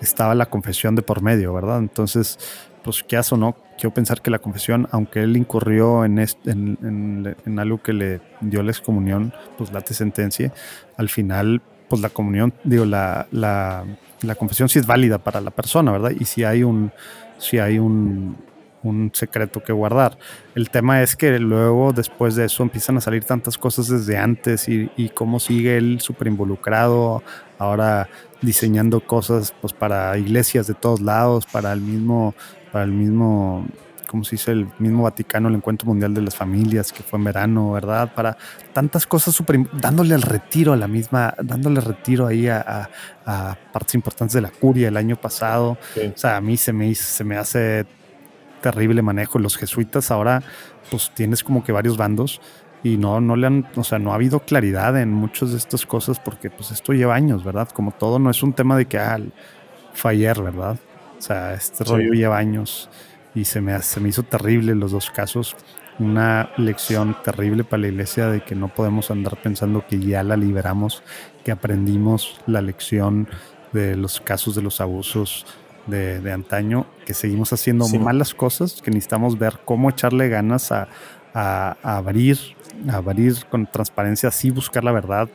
estaba 0.00 0.34
la 0.34 0.46
confesión 0.46 0.94
de 0.94 1.02
por 1.02 1.22
medio, 1.22 1.54
¿verdad? 1.54 1.78
Entonces, 1.78 2.38
pues, 2.84 3.02
¿qué 3.02 3.18
o 3.18 3.36
no? 3.36 3.56
Quiero 3.78 3.94
pensar 3.94 4.20
que 4.20 4.30
la 4.30 4.40
confesión, 4.40 4.88
aunque 4.90 5.22
él 5.22 5.36
incurrió 5.36 6.04
en, 6.04 6.18
en, 6.18 7.36
en, 7.46 7.58
algo 7.58 7.82
que 7.82 7.92
le 7.92 8.20
dio 8.40 8.62
la 8.62 8.70
excomunión, 8.70 9.32
pues 9.56 9.72
late 9.72 9.94
sentencia, 9.94 10.52
al 10.96 11.08
final 11.08 11.62
pues 11.88 12.02
la 12.02 12.10
comunión, 12.10 12.52
digo, 12.64 12.84
la, 12.84 13.26
la, 13.30 13.84
la 14.22 14.34
confesión 14.34 14.68
sí 14.68 14.78
es 14.78 14.86
válida 14.86 15.18
para 15.18 15.40
la 15.40 15.50
persona, 15.50 15.92
¿verdad? 15.92 16.12
Y 16.18 16.24
si 16.24 16.44
hay 16.44 16.62
un, 16.62 16.92
si 17.38 17.58
hay 17.58 17.78
un, 17.78 18.36
un 18.82 19.10
secreto 19.14 19.62
que 19.62 19.72
guardar. 19.72 20.18
El 20.54 20.70
tema 20.70 21.02
es 21.02 21.16
que 21.16 21.38
luego, 21.38 21.92
después 21.92 22.34
de 22.34 22.46
eso, 22.46 22.62
empiezan 22.62 22.96
a 22.96 23.00
salir 23.00 23.24
tantas 23.24 23.58
cosas 23.58 23.88
desde 23.88 24.16
antes 24.18 24.68
y, 24.68 24.90
y 24.96 25.10
cómo 25.10 25.40
sigue 25.40 25.76
él 25.76 26.00
súper 26.00 26.28
involucrado, 26.28 27.22
ahora 27.58 28.08
diseñando 28.40 29.00
cosas 29.00 29.52
pues 29.60 29.72
para 29.72 30.16
iglesias 30.16 30.66
de 30.66 30.74
todos 30.74 31.00
lados, 31.00 31.46
para 31.46 31.72
el 31.72 31.80
mismo, 31.80 32.34
para 32.72 32.84
el 32.84 32.92
mismo, 32.92 33.66
como 34.08 34.24
se 34.24 34.32
dice, 34.32 34.52
el 34.52 34.68
mismo 34.78 35.04
Vaticano, 35.04 35.48
el 35.48 35.54
Encuentro 35.54 35.86
Mundial 35.86 36.14
de 36.14 36.22
las 36.22 36.34
Familias, 36.34 36.92
que 36.92 37.02
fue 37.02 37.18
en 37.18 37.24
verano, 37.24 37.72
¿verdad? 37.72 38.12
Para 38.14 38.36
tantas 38.72 39.06
cosas 39.06 39.34
súper, 39.34 39.60
dándole 39.78 40.14
el 40.14 40.22
retiro 40.22 40.72
a 40.72 40.76
la 40.76 40.88
misma, 40.88 41.34
dándole 41.42 41.80
retiro 41.80 42.26
ahí 42.26 42.48
a, 42.48 42.88
a, 43.26 43.56
partes 43.72 43.94
importantes 43.94 44.32
de 44.32 44.40
la 44.40 44.50
curia 44.50 44.88
el 44.88 44.96
año 44.96 45.16
pasado. 45.16 45.78
O 45.96 46.16
sea, 46.18 46.36
a 46.36 46.40
mí 46.40 46.56
se 46.56 46.72
me, 46.72 46.92
se 46.94 47.22
me 47.22 47.36
hace 47.36 47.86
terrible 48.62 49.02
manejo. 49.02 49.38
Los 49.38 49.56
jesuitas 49.56 50.10
ahora, 50.10 50.42
pues 50.90 51.12
tienes 51.14 51.44
como 51.44 51.62
que 51.62 51.70
varios 51.70 51.98
bandos 51.98 52.40
y 52.82 52.96
no, 52.96 53.20
no 53.20 53.36
le 53.36 53.46
han, 53.46 53.68
o 53.76 53.84
sea, 53.84 53.98
no 53.98 54.12
ha 54.12 54.14
habido 54.14 54.40
claridad 54.40 54.98
en 55.00 55.12
muchas 55.12 55.50
de 55.50 55.58
estas 55.58 55.84
cosas 55.84 56.18
porque 56.18 56.48
pues 56.50 56.70
esto 56.70 56.94
lleva 56.94 57.14
años, 57.14 57.44
¿verdad? 57.44 57.68
Como 57.68 57.92
todo 57.92 58.18
no 58.18 58.30
es 58.30 58.42
un 58.42 58.54
tema 58.54 58.76
de 58.76 58.86
que, 58.86 58.98
ah, 58.98 59.18
fue 59.92 60.12
ayer, 60.12 60.40
¿verdad? 60.40 60.78
O 61.18 61.20
sea, 61.20 61.52
este 61.52 61.84
rollo 61.84 62.12
lleva 62.12 62.38
años 62.38 62.88
y 63.38 63.44
se 63.44 63.60
me, 63.60 63.80
se 63.82 64.00
me 64.00 64.08
hizo 64.08 64.24
terrible 64.24 64.74
los 64.74 64.92
dos 64.92 65.10
casos. 65.10 65.56
Una 66.00 66.50
lección 66.56 67.16
terrible 67.24 67.64
para 67.64 67.82
la 67.82 67.88
iglesia 67.88 68.26
de 68.26 68.40
que 68.42 68.54
no 68.54 68.68
podemos 68.68 69.10
andar 69.10 69.40
pensando 69.40 69.84
que 69.86 69.98
ya 70.00 70.22
la 70.22 70.36
liberamos, 70.36 71.02
que 71.44 71.52
aprendimos 71.52 72.40
la 72.46 72.62
lección 72.62 73.28
de 73.72 73.96
los 73.96 74.20
casos 74.20 74.54
de 74.54 74.62
los 74.62 74.80
abusos 74.80 75.46
de, 75.86 76.32
antaño, 76.32 76.86
que 77.06 77.14
seguimos 77.14 77.52
haciendo 77.52 77.88
malas 77.88 78.34
cosas, 78.34 78.82
que 78.82 78.90
necesitamos 78.90 79.38
ver 79.38 79.60
cómo 79.64 79.88
echarle 79.88 80.28
ganas 80.28 80.70
a, 80.72 80.88
abrir, 81.32 82.38
a 82.90 82.96
abrir 82.96 83.46
con 83.46 83.66
transparencia, 83.66 84.30
sí 84.30 84.50
buscar 84.50 84.84
la 84.84 84.92
verdad, 84.92 85.28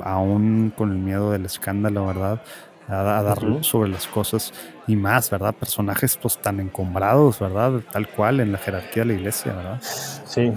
aún, 0.00 0.72
con 0.76 0.90
el 0.90 0.98
miedo 0.98 1.30
del 1.30 1.46
escándalo, 1.46 2.06
¿verdad? 2.06 2.42
A, 2.88 3.22
dar 3.22 3.42
luz 3.42 3.66
sobre 3.66 3.88
las 3.88 4.06
cosas 4.06 4.52
y 4.86 4.94
más, 4.94 5.28
¿verdad? 5.30 5.54
Personajes 5.54 6.16
pues 6.16 6.38
tan 6.38 6.60
encombrados, 6.60 7.40
¿verdad? 7.40 7.80
Tal 7.90 8.08
cual 8.08 8.40
en 8.40 8.52
la 8.52 8.58
jerarquía 8.58 9.02
de 9.02 9.08
la 9.08 9.14
iglesia, 9.14 9.52
¿verdad? 9.52 9.80
Sí. 9.82 10.52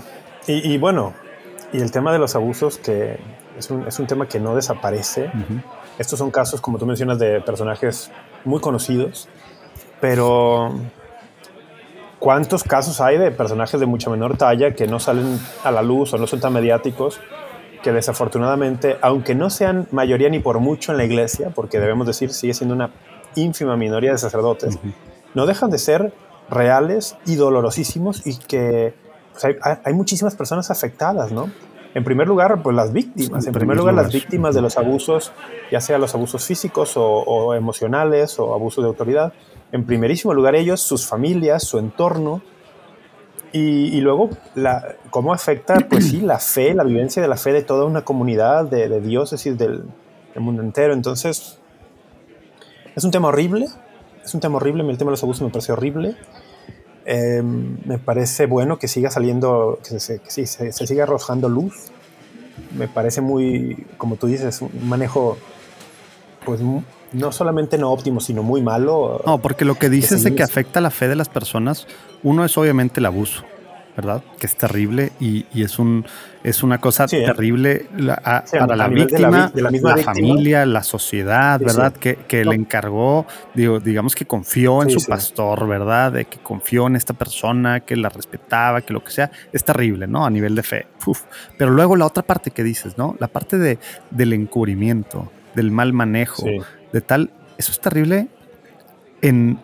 Y, 0.48 0.78
bueno, 0.78 1.14
y 1.72 1.80
el 1.80 1.92
tema 1.92 2.12
de 2.12 2.18
los 2.20 2.36
abusos, 2.36 2.78
que 2.78 3.20
es 3.58 3.70
un, 3.70 3.88
es 3.88 4.00
un 4.00 4.08
tema 4.08 4.28
que 4.28 4.40
no 4.40 4.56
desaparece. 4.56 5.32
Estos 6.00 6.18
son 6.18 6.32
casos, 6.32 6.62
como 6.62 6.78
tú 6.78 6.86
mencionas, 6.86 7.20
de 7.20 7.42
personajes 7.42 8.10
muy 8.46 8.60
conocidos, 8.60 9.28
pero 10.02 10.74
¿cuántos 12.20 12.64
casos 12.64 13.02
hay 13.02 13.18
de 13.18 13.32
personajes 13.32 13.80
de 13.80 13.86
mucha 13.86 14.10
menor 14.10 14.38
talla 14.38 14.74
que 14.74 14.88
no 14.88 15.00
salen 15.00 15.40
a 15.64 15.72
la 15.72 15.82
luz 15.82 16.14
o 16.14 16.18
no 16.18 16.26
son 16.26 16.40
tan 16.40 16.54
mediáticos? 16.54 17.20
Que 17.84 17.92
desafortunadamente, 17.92 18.98
aunque 19.02 19.36
no 19.36 19.50
sean 19.50 19.88
mayoría 19.92 20.30
ni 20.30 20.40
por 20.40 20.60
mucho 20.60 20.92
en 20.92 20.98
la 20.98 21.06
iglesia, 21.06 21.52
porque 21.54 21.80
debemos 21.80 22.08
decir 22.08 22.32
sigue 22.34 22.54
siendo 22.54 22.76
una 22.76 22.92
ínfima 23.36 23.78
minoría 23.78 24.12
de 24.12 24.18
sacerdotes, 24.18 24.80
no 25.34 25.46
dejan 25.46 25.70
de 25.70 25.78
ser 25.78 26.14
reales 26.50 27.16
y 27.26 27.36
dolorosísimos 27.36 28.26
y 28.26 28.38
que 28.38 28.94
pues, 29.32 29.46
hay, 29.46 29.56
hay, 29.84 29.94
muchísimas 29.94 30.36
personas 30.36 30.72
afectadas, 30.72 31.32
¿no? 31.32 31.50
En 31.96 32.04
primer 32.04 32.28
lugar, 32.28 32.62
pues 32.62 32.76
las 32.76 32.94
víctimas. 32.94 33.48
En 33.48 33.54
primer 33.54 33.76
lugar, 33.76 33.96
las 33.96 34.14
víctimas 34.14 34.54
de 34.54 34.62
los 34.62 34.78
abusos, 34.78 35.32
ya 35.72 35.82
sea 35.82 35.98
los 35.98 36.14
abusos 36.14 36.46
físicos 36.46 36.94
o, 36.96 37.54
emocionales 37.56 38.38
o 38.40 38.54
abusos 38.54 38.84
de 38.84 38.88
autoridad. 38.88 39.34
En 39.72 39.86
primerísimo 39.86 40.34
lugar, 40.34 40.56
ellos, 40.56 40.82
sus 40.82 41.08
familias, 41.08 41.64
su 41.64 41.80
entorno. 41.80 42.42
Y, 43.52 44.00
luego, 44.02 44.30
la, 44.54 44.96
cómo 45.10 45.34
afecta, 45.34 45.76
pues 45.90 46.10
sí, 46.10 46.22
la 46.22 46.38
fe, 46.38 46.76
la 46.76 46.84
vivencia 46.84 47.22
de 47.22 47.28
la 47.28 47.36
fe 47.36 47.52
de 47.52 47.64
toda 47.64 47.86
una 47.86 48.04
comunidad, 48.04 48.66
de, 48.66 48.88
de 48.88 49.02
diócesis 49.02 49.58
del, 49.58 49.86
del 50.34 50.44
mundo 50.44 50.62
entero. 50.62 50.94
Entonces, 50.94 51.58
es 52.96 53.04
un 53.04 53.12
tema 53.12 53.30
horrible. 53.30 53.68
Es 54.24 54.34
un 54.34 54.40
tema 54.40 54.58
horrible. 54.58 54.84
El 54.84 54.98
tema 54.98 55.10
de 55.10 55.14
los 55.14 55.24
abusos 55.24 55.42
me 55.42 55.50
parece 55.50 55.72
horrible. 55.72 56.16
Em, 57.06 57.78
me 57.86 57.98
parece 57.98 58.46
bueno 58.46 58.78
que 58.78 58.88
siga 58.88 59.10
saliendo, 59.10 59.80
que, 59.82 60.00
se, 60.00 60.20
se, 60.28 60.72
siga 60.72 61.04
arrojando 61.04 61.50
luz. 61.50 61.74
Me 62.78 62.88
parece 62.88 63.22
muy, 63.22 63.88
como 63.98 64.18
tú 64.18 64.28
dices, 64.28 64.62
un 64.62 64.88
manejo, 64.88 65.38
pues 66.46 66.62
no 67.14 67.32
solamente 67.32 67.78
no 67.78 67.92
óptimo, 67.92 68.20
sino 68.20 68.44
muy 68.44 68.62
malo. 68.62 69.22
No, 69.26 69.40
porque 69.40 69.66
lo 69.66 69.76
que 69.76 69.90
dices 69.90 70.24
de 70.24 70.36
que 70.36 70.44
afecta 70.44 70.82
la 70.82 70.92
fe 70.92 71.08
de 71.08 71.16
las 71.16 71.30
personas, 71.30 71.88
uno 72.24 72.46
es 72.46 72.58
obviamente 72.58 73.00
el 73.00 73.06
abuso. 73.06 73.44
¿verdad? 74.00 74.24
Que 74.40 74.48
es 74.48 74.56
terrible 74.56 75.12
y, 75.20 75.46
es 75.62 75.78
un 75.78 76.06
es 76.42 76.64
una 76.64 76.78
cosa 76.78 77.06
terrible 77.06 77.88
para 78.50 78.76
la 78.78 78.88
víctima, 78.88 79.52
la, 79.54 79.98
familia, 79.98 80.66
la 80.66 80.84
sociedad, 80.84 81.60
¿verdad? 81.60 81.92
Que, 81.92 82.46
le 82.46 82.56
encargó, 82.56 83.26
digo, 83.54 83.82
digamos 83.82 84.16
que 84.16 84.26
confió 84.26 84.84
en 84.84 84.90
su 84.90 85.06
pastor, 85.06 85.68
¿verdad? 85.68 86.14
De 86.14 86.26
que 86.26 86.38
confió 86.38 86.88
en 86.88 86.96
esta 86.96 87.14
persona, 87.14 87.82
que 87.82 87.98
la 87.98 88.08
respetaba, 88.08 88.80
que 88.82 88.94
lo 88.94 89.04
que 89.04 89.12
sea, 89.12 89.32
es 89.52 89.66
terrible, 89.66 90.08
¿no? 90.08 90.26
A 90.26 90.30
nivel 90.30 90.56
de 90.56 90.64
fe. 90.64 90.88
Pero 91.58 91.72
luego 91.72 91.98
la 91.98 92.06
otra 92.06 92.24
parte 92.24 92.52
que 92.52 92.64
dices, 92.64 92.98
¿no? 92.98 93.18
La 93.20 93.28
parte 93.28 93.58
de, 93.58 93.80
del 94.12 94.32
encubrimiento, 94.32 95.30
del 95.56 95.72
mal 95.72 95.92
manejo, 95.92 96.46
de 96.92 97.02
tal, 97.02 97.32
eso 97.58 97.72
es 97.72 97.80
terrible 97.80 98.28
en 99.22 99.60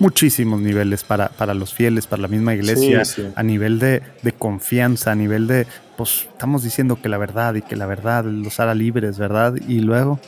muchísimos 0.00 0.60
niveles 0.60 1.04
para, 1.04 1.28
para 1.28 1.54
los 1.54 1.74
fieles, 1.74 2.06
para 2.06 2.22
la 2.22 2.28
misma 2.28 2.54
iglesia, 2.54 3.02
a 3.36 3.42
nivel 3.42 3.78
de, 3.78 4.02
confianza, 4.38 5.12
a 5.12 5.14
nivel 5.14 5.46
de, 5.46 5.66
pues 5.96 6.26
estamos 6.32 6.62
diciendo 6.62 7.00
que 7.00 7.08
la 7.08 7.18
verdad 7.18 7.54
y 7.54 7.62
que 7.62 7.76
la 7.76 7.86
verdad 7.86 8.24
los 8.24 8.58
hará 8.58 8.74
libres, 8.74 9.18
¿verdad? 9.18 9.54
Y 9.68 9.80
luego... 9.80 10.18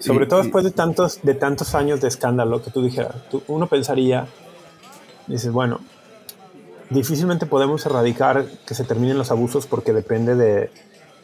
sobre 0.00 0.26
todo 0.26 0.42
después 0.42 0.64
de 0.64 0.70
tantos, 0.70 1.20
de 1.22 1.34
tantos 1.34 1.74
años 1.74 2.00
de 2.00 2.08
escándalo 2.08 2.62
que 2.62 2.70
tú 2.70 2.82
dijeras, 2.82 3.14
uno 3.48 3.66
pensaría, 3.66 4.26
dices, 5.26 5.50
bueno, 5.50 5.80
difícilmente 6.90 7.46
podemos 7.46 7.84
erradicar 7.86 8.46
que 8.66 8.74
se 8.74 8.84
terminen 8.84 9.18
los 9.18 9.32
abusos 9.32 9.66
porque 9.66 9.92
depende 9.92 10.36
de, 10.36 10.70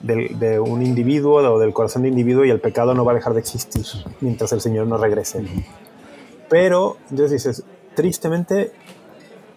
de, 0.01 0.61
un 0.61 0.83
individuo 0.83 1.37
o 1.37 1.59
del 1.59 1.73
corazón 1.73 2.03
de 2.03 2.09
individuo 2.09 2.45
y 2.45 2.51
el 2.51 2.61
pecado 2.61 2.95
no 2.95 3.05
va 3.05 3.13
a 3.13 3.15
dejar 3.15 3.35
de 3.35 3.41
existir 3.41 3.85
mientras 4.21 4.53
el 4.53 4.61
Señor 4.61 4.87
no 4.87 4.99
regrese. 4.99 5.45
Pero, 6.49 6.97
entonces 7.11 7.31
dices, 7.33 7.65
tristemente, 7.95 8.73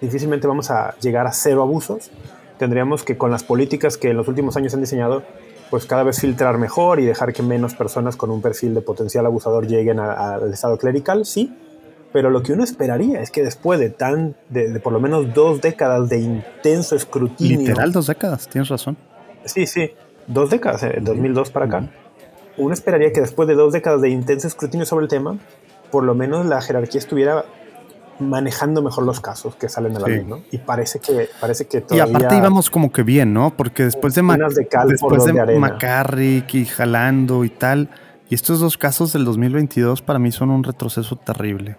difícilmente 0.02 0.48
vamos 0.48 0.72
a 0.72 0.96
llegar 1.00 1.28
a 1.28 1.32
cero 1.32 1.62
abusos. 1.62 2.12
Tendríamos 2.58 3.04
que 3.04 3.18
con 3.18 3.32
las 3.32 3.44
políticas 3.44 3.98
que 3.98 4.10
en 4.10 4.18
los 4.18 4.28
últimos 4.28 4.58
años 4.58 4.74
han 4.74 4.82
diseñado, 4.82 5.24
pues 5.70 5.86
cada 5.86 6.04
vez 6.04 6.20
filtrar 6.20 6.58
mejor 6.58 7.00
y 7.00 7.06
dejar 7.06 7.32
que 7.34 7.44
menos 7.44 7.76
personas 7.76 8.16
con 8.16 8.32
un 8.32 8.42
perfil 8.42 8.74
de 8.74 8.82
potencial 8.82 9.26
abusador 9.26 9.68
lleguen 9.68 10.00
al 10.00 10.52
estado 10.52 10.78
clerical, 10.78 11.26
sí. 11.26 11.56
Pero 12.12 12.32
lo 12.32 12.42
que 12.42 12.54
uno 12.54 12.64
esperaría 12.64 13.22
es 13.22 13.30
que 13.30 13.44
después 13.44 13.80
de 13.80 13.92
tan, 13.92 14.36
de, 14.50 14.80
por 14.80 14.92
lo 14.94 15.00
menos 15.00 15.32
dos 15.36 15.62
décadas 15.62 16.10
de 16.10 16.20
intenso 16.20 16.96
escrutinio. 16.96 17.60
Literal 17.60 17.92
dos 17.92 18.08
décadas, 18.08 18.48
tienes 18.48 18.68
razón. 18.68 18.98
Sí, 19.46 19.68
sí, 19.68 19.92
dos 20.30 20.50
décadas, 20.50 20.82
de 20.82 21.00
2002 21.02 21.52
para 21.52 21.66
acá. 21.66 21.90
Uno 22.58 22.74
esperaría 22.74 23.12
que 23.12 23.20
después 23.22 23.48
de 23.48 23.56
dos 23.56 23.74
décadas 23.74 24.02
de 24.02 24.10
intenso 24.10 24.48
escrutinio 24.48 24.86
sobre 24.86 25.04
el 25.04 25.10
tema, 25.10 25.38
por 25.92 26.04
lo 26.04 26.16
menos 26.16 26.46
la 26.46 26.62
jerarquía 26.62 27.00
estuviera 27.00 27.46
manejando 28.20 28.82
mejor 28.82 29.06
los 29.06 29.22
casos 29.22 29.56
que 29.56 29.70
salen 29.70 29.96
a 29.96 30.00
la 30.00 30.08
luz, 30.08 30.26
¿no? 30.26 30.42
Y 30.52 30.58
parece 30.58 31.00
que, 31.00 31.30
parece 31.40 31.68
que 31.68 31.82
todavía... 31.82 32.06
Y 32.06 32.16
aparte 32.16 32.38
íbamos 32.38 32.70
como 32.70 32.92
que 32.92 33.04
bien, 33.04 33.34
¿no? 33.34 33.56
Porque 33.56 33.84
después 33.84 34.14
de, 34.14 34.22
después 34.88 35.26
de, 35.26 35.34
McCarrick 35.58 36.54
y 36.54 36.66
jalando 36.66 37.46
y 37.46 37.50
tal, 37.50 37.90
y 38.30 38.36
estos 38.36 38.60
dos 38.60 38.78
casos 38.78 39.14
del 39.14 39.24
2022 39.24 40.02
para 40.02 40.20
mí 40.20 40.32
son 40.32 40.52
un 40.52 40.64
retroceso 40.64 41.16
terrible. 41.16 41.78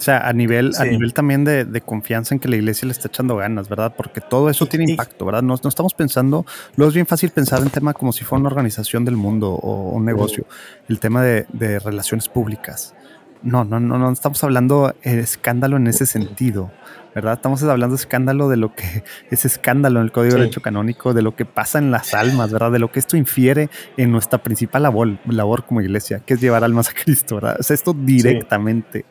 O 0.00 0.02
sea, 0.02 0.26
a 0.26 0.32
nivel, 0.32 0.72
a 0.78 0.86
nivel 0.86 1.12
también 1.12 1.44
de, 1.44 1.82
confianza 1.84 2.34
en 2.34 2.40
que 2.40 2.48
la 2.48 2.56
iglesia 2.56 2.86
le 2.86 2.92
está 2.92 3.08
echando 3.08 3.36
ganas, 3.36 3.68
¿verdad? 3.68 3.92
Porque 3.94 4.22
todo 4.22 4.48
eso 4.48 4.64
tiene 4.64 4.90
impacto, 4.90 5.26
¿verdad? 5.26 5.42
No, 5.42 5.56
no, 5.62 5.68
estamos 5.68 5.92
pensando, 5.92 6.46
luego 6.76 6.88
es 6.88 6.94
bien 6.94 7.06
fácil 7.06 7.28
pensar 7.28 7.60
en 7.60 7.68
tema 7.68 7.92
como 7.92 8.10
si 8.10 8.24
fuera 8.24 8.40
una 8.40 8.48
organización 8.48 9.04
del 9.04 9.18
mundo 9.18 9.50
o 9.50 9.90
un 9.90 10.06
negocio, 10.06 10.46
el 10.88 11.00
tema 11.00 11.22
de, 11.22 11.44
de 11.52 11.78
relaciones 11.80 12.30
públicas 12.30 12.94
no, 13.42 13.64
no, 13.64 13.80
no, 13.80 13.98
no 13.98 14.12
estamos 14.12 14.42
hablando 14.44 14.94
de 15.02 15.20
escándalo 15.20 15.76
en 15.76 15.86
ese 15.86 16.06
sentido, 16.06 16.70
¿verdad? 17.14 17.34
Estamos 17.34 17.62
hablando 17.62 17.96
de 17.96 18.00
escándalo 18.00 18.48
de 18.48 18.56
lo 18.56 18.74
que 18.74 19.02
es 19.30 19.44
escándalo 19.44 20.00
en 20.00 20.06
el 20.06 20.12
Código 20.12 20.34
de 20.34 20.40
Derecho 20.40 20.60
Canónico, 20.60 21.14
de 21.14 21.22
lo 21.22 21.34
que 21.34 21.44
pasa 21.44 21.78
en 21.78 21.90
las 21.90 22.14
almas, 22.14 22.52
¿verdad? 22.52 22.72
De 22.72 22.78
lo 22.78 22.90
que 22.92 22.98
esto 22.98 23.16
infiere 23.16 23.70
en 23.96 24.12
nuestra 24.12 24.42
principal 24.42 24.82
labor, 24.82 25.18
labor 25.26 25.64
como 25.64 25.80
iglesia, 25.80 26.20
que 26.20 26.34
es 26.34 26.40
llevar 26.40 26.64
almas 26.64 26.90
a 26.90 26.92
Cristo, 26.92 27.36
¿verdad? 27.36 27.56
O 27.58 27.62
sea, 27.62 27.74
esto 27.74 27.94
directamente 27.94 29.04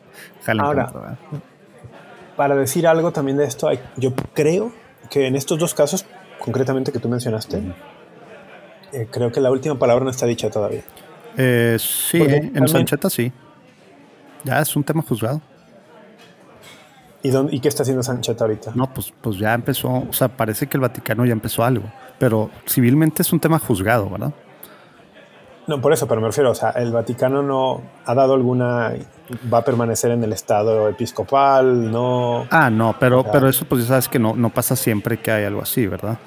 Ahora, 0.58 1.18
para 2.36 2.56
decir 2.56 2.86
algo 2.86 3.12
también 3.12 3.36
de 3.36 3.44
esto, 3.44 3.68
yo 3.96 4.14
creo 4.34 4.72
que 5.10 5.26
en 5.26 5.36
estos 5.36 5.58
dos 5.58 5.74
casos, 5.74 6.06
concretamente 6.38 6.92
que 6.92 6.98
tú 6.98 7.08
mencionaste, 7.08 7.62
Eh, 8.92 9.06
creo 9.08 9.30
que 9.30 9.40
la 9.40 9.52
última 9.52 9.78
palabra 9.78 10.04
no 10.04 10.10
está 10.10 10.26
dicha 10.26 10.50
todavía. 10.50 10.82
Eh, 11.36 11.76
sí, 11.78 12.20
en 12.20 12.66
Sancheta 12.66 13.08
sí. 13.08 13.32
Ya 14.42 14.60
es 14.60 14.74
un 14.74 14.82
tema 14.82 15.02
juzgado. 15.02 15.40
¿Y, 17.22 17.30
dónde, 17.30 17.54
¿Y 17.54 17.60
qué 17.60 17.68
está 17.68 17.82
haciendo 17.82 18.02
Sancheta 18.02 18.44
ahorita? 18.44 18.72
No, 18.74 18.92
pues, 18.92 19.12
pues 19.20 19.36
ya 19.36 19.52
empezó, 19.52 19.90
o 19.90 20.12
sea, 20.12 20.28
parece 20.28 20.66
que 20.66 20.76
el 20.76 20.80
Vaticano 20.80 21.26
ya 21.26 21.32
empezó 21.32 21.62
algo, 21.62 21.84
pero 22.18 22.50
civilmente 22.66 23.22
es 23.22 23.32
un 23.32 23.38
tema 23.38 23.58
juzgado, 23.58 24.08
¿verdad? 24.08 24.32
No, 25.70 25.80
por 25.80 25.92
eso, 25.92 26.08
pero 26.08 26.20
me 26.20 26.26
refiero, 26.26 26.50
o 26.50 26.54
sea, 26.56 26.70
el 26.70 26.90
Vaticano 26.90 27.44
no 27.44 27.80
ha 28.04 28.12
dado 28.12 28.34
alguna, 28.34 28.92
va 29.54 29.58
a 29.58 29.64
permanecer 29.64 30.10
en 30.10 30.24
el 30.24 30.32
estado 30.32 30.88
episcopal, 30.88 31.92
no. 31.92 32.48
Ah, 32.50 32.70
no, 32.70 32.96
pero, 32.98 33.22
pero 33.22 33.48
eso 33.48 33.64
pues 33.66 33.82
ya 33.82 33.86
sabes 33.90 34.08
que 34.08 34.18
no, 34.18 34.34
no 34.34 34.50
pasa 34.50 34.74
siempre 34.74 35.20
que 35.20 35.30
hay 35.30 35.44
algo 35.44 35.62
así, 35.62 35.86
¿verdad? 35.86 36.18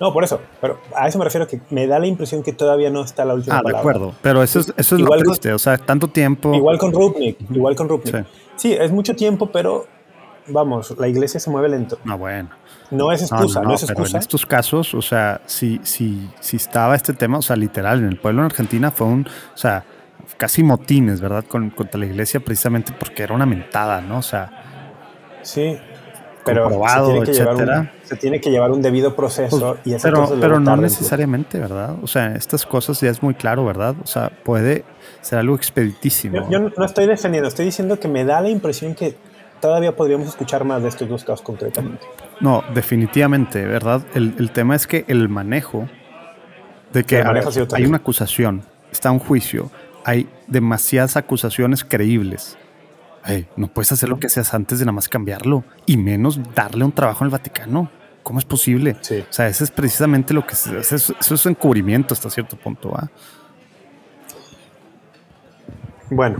No, 0.00 0.12
por 0.12 0.24
eso, 0.24 0.40
pero 0.60 0.80
a 0.96 1.06
eso 1.06 1.20
me 1.20 1.24
refiero 1.24 1.46
que 1.46 1.60
me 1.70 1.86
da 1.86 2.00
la 2.00 2.08
impresión 2.08 2.42
que 2.42 2.52
todavía 2.52 2.90
no 2.90 3.04
está 3.04 3.24
la 3.24 3.34
última 3.34 3.58
Ah, 3.58 3.62
de 3.64 3.76
acuerdo, 3.76 4.12
pero 4.22 4.42
eso 4.42 4.58
es, 4.58 4.74
eso 4.76 4.96
es 4.96 5.02
lo 5.02 5.10
triste, 5.10 5.52
o 5.52 5.58
sea, 5.60 5.78
tanto 5.78 6.08
tiempo. 6.08 6.52
Igual 6.52 6.78
con 6.78 6.92
Rupnik, 6.92 7.38
igual 7.52 7.76
con 7.76 7.88
Rupnik. 7.88 8.26
Sí. 8.56 8.72
es 8.72 8.90
mucho 8.90 9.14
tiempo, 9.14 9.52
pero 9.52 9.86
vamos, 10.48 10.96
la 10.98 11.06
iglesia 11.06 11.38
se 11.38 11.48
mueve 11.48 11.68
lento. 11.68 11.96
No, 12.02 12.18
bueno. 12.18 12.48
No 12.90 13.12
es 13.12 13.22
excusa, 13.22 13.60
no, 13.62 13.74
es 13.74 13.82
excusa. 13.82 14.02
Pero 14.02 14.08
en 14.08 14.16
estos 14.16 14.46
casos, 14.46 14.94
o 14.94 15.02
sea, 15.02 15.40
si, 15.46 15.80
si, 15.82 16.28
si 16.40 16.56
estaba 16.56 16.94
este 16.94 17.12
tema, 17.12 17.38
o 17.38 17.42
sea, 17.42 17.56
literal, 17.56 17.98
en 17.98 18.06
el 18.06 18.18
pueblo 18.18 18.42
en 18.42 18.46
Argentina 18.46 18.90
fue 18.90 19.06
un, 19.06 19.26
o 19.54 19.56
sea, 19.56 19.84
casi 20.36 20.62
motines, 20.62 21.20
¿verdad? 21.20 21.44
Con, 21.44 21.70
contra 21.70 22.00
la 22.00 22.06
iglesia 22.06 22.40
precisamente 22.40 22.92
porque 22.98 23.22
era 23.22 23.34
una 23.34 23.46
mentada, 23.46 24.00
¿no? 24.00 24.18
O 24.18 24.22
sea. 24.22 24.50
Sí, 25.42 25.78
pero 26.44 26.70
se 26.70 27.02
tiene, 27.02 27.24
que 27.24 27.32
llevar 27.32 27.56
un, 27.56 27.90
se 28.02 28.16
tiene 28.16 28.40
que 28.40 28.50
llevar 28.50 28.70
un 28.70 28.82
debido 28.82 29.14
proceso 29.14 29.76
pues, 29.84 29.98
y 29.98 30.02
Pero, 30.02 30.28
pero 30.40 30.60
no 30.60 30.76
necesariamente, 30.76 31.58
¿verdad? 31.58 31.96
O 32.02 32.06
sea, 32.06 32.34
estas 32.34 32.64
cosas 32.64 33.00
ya 33.00 33.10
es 33.10 33.22
muy 33.22 33.34
claro, 33.34 33.64
¿verdad? 33.64 33.94
O 34.02 34.06
sea, 34.06 34.30
puede 34.44 34.84
ser 35.20 35.38
algo 35.38 35.54
expeditísimo. 35.56 36.48
Yo, 36.50 36.60
no 36.60 36.84
estoy 36.84 37.06
defendiendo, 37.06 37.48
estoy 37.48 37.66
diciendo 37.66 37.98
que 38.00 38.08
me 38.08 38.24
da 38.24 38.40
la 38.40 38.48
impresión 38.48 38.94
que 38.94 39.16
todavía 39.60 39.94
podríamos 39.94 40.28
escuchar 40.28 40.64
más 40.64 40.82
de 40.82 40.88
estos 40.88 41.08
dos 41.08 41.24
casos 41.24 41.42
concretamente. 41.42 42.06
No, 42.40 42.62
definitivamente, 42.74 43.64
¿verdad? 43.64 44.02
El, 44.14 44.50
tema 44.52 44.74
es 44.74 44.86
que 44.86 45.04
el 45.08 45.28
manejo 45.28 45.88
de 46.92 47.04
que 47.04 47.22
hay 47.74 47.84
una 47.84 47.98
acusación, 47.98 48.62
está 48.90 49.10
un 49.10 49.18
juicio, 49.18 49.70
hay 50.04 50.28
demasiadas 50.46 51.16
acusaciones 51.16 51.84
creíbles 51.84 52.56
no 53.56 53.68
puedes 53.68 53.92
hacer 53.92 54.08
lo 54.08 54.18
que 54.18 54.28
seas 54.28 54.54
antes 54.54 54.78
de 54.78 54.84
nada 54.84 54.94
más 54.94 55.08
cambiarlo 55.08 55.64
y 55.86 55.96
menos 55.96 56.40
darle 56.54 56.84
un 56.84 56.92
trabajo 56.92 57.24
al 57.24 57.30
Vaticano. 57.30 57.90
¿Cómo 58.22 58.38
es 58.38 58.44
posible? 58.44 58.96
O 59.00 59.32
sea, 59.32 59.48
eso 59.48 59.64
es 59.64 59.70
precisamente 59.70 60.34
lo 60.34 60.46
que 60.46 60.52
eso, 60.52 60.76
eso 60.78 61.34
es 61.34 61.46
encubrimiento 61.46 62.12
hasta 62.14 62.28
cierto 62.28 62.56
punto. 62.56 62.92
Bueno, 66.10 66.38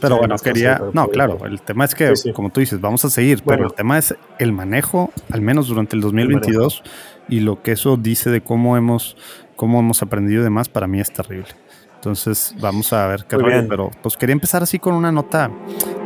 pero 0.00 0.18
bueno, 0.18 0.36
quería. 0.36 0.80
No, 0.92 1.08
claro, 1.08 1.44
el 1.46 1.60
tema 1.60 1.84
es 1.84 1.94
que, 1.94 2.12
como 2.34 2.50
tú 2.50 2.60
dices, 2.60 2.80
vamos 2.80 3.04
a 3.04 3.10
seguir, 3.10 3.42
pero 3.44 3.66
el 3.66 3.74
tema 3.74 3.98
es 3.98 4.14
el 4.38 4.52
manejo, 4.52 5.10
al 5.30 5.40
menos 5.40 5.68
durante 5.68 5.96
el 5.96 6.02
2022, 6.02 6.82
y 7.28 7.40
lo 7.40 7.62
que 7.62 7.72
eso 7.72 7.96
dice 7.96 8.30
de 8.30 8.40
cómo 8.40 8.76
hemos, 8.76 9.16
cómo 9.56 9.80
hemos 9.80 10.02
aprendido 10.02 10.40
y 10.40 10.44
demás, 10.44 10.68
para 10.68 10.86
mí 10.86 11.00
es 11.00 11.12
terrible. 11.12 11.48
Entonces 11.96 12.54
vamos 12.60 12.92
a 12.92 13.06
ver 13.08 13.24
qué 13.24 13.36
rollo, 13.36 13.66
pero 13.68 13.90
pues 14.02 14.16
quería 14.16 14.32
empezar 14.32 14.62
así 14.62 14.78
con 14.78 14.94
una 14.94 15.10
nota 15.10 15.50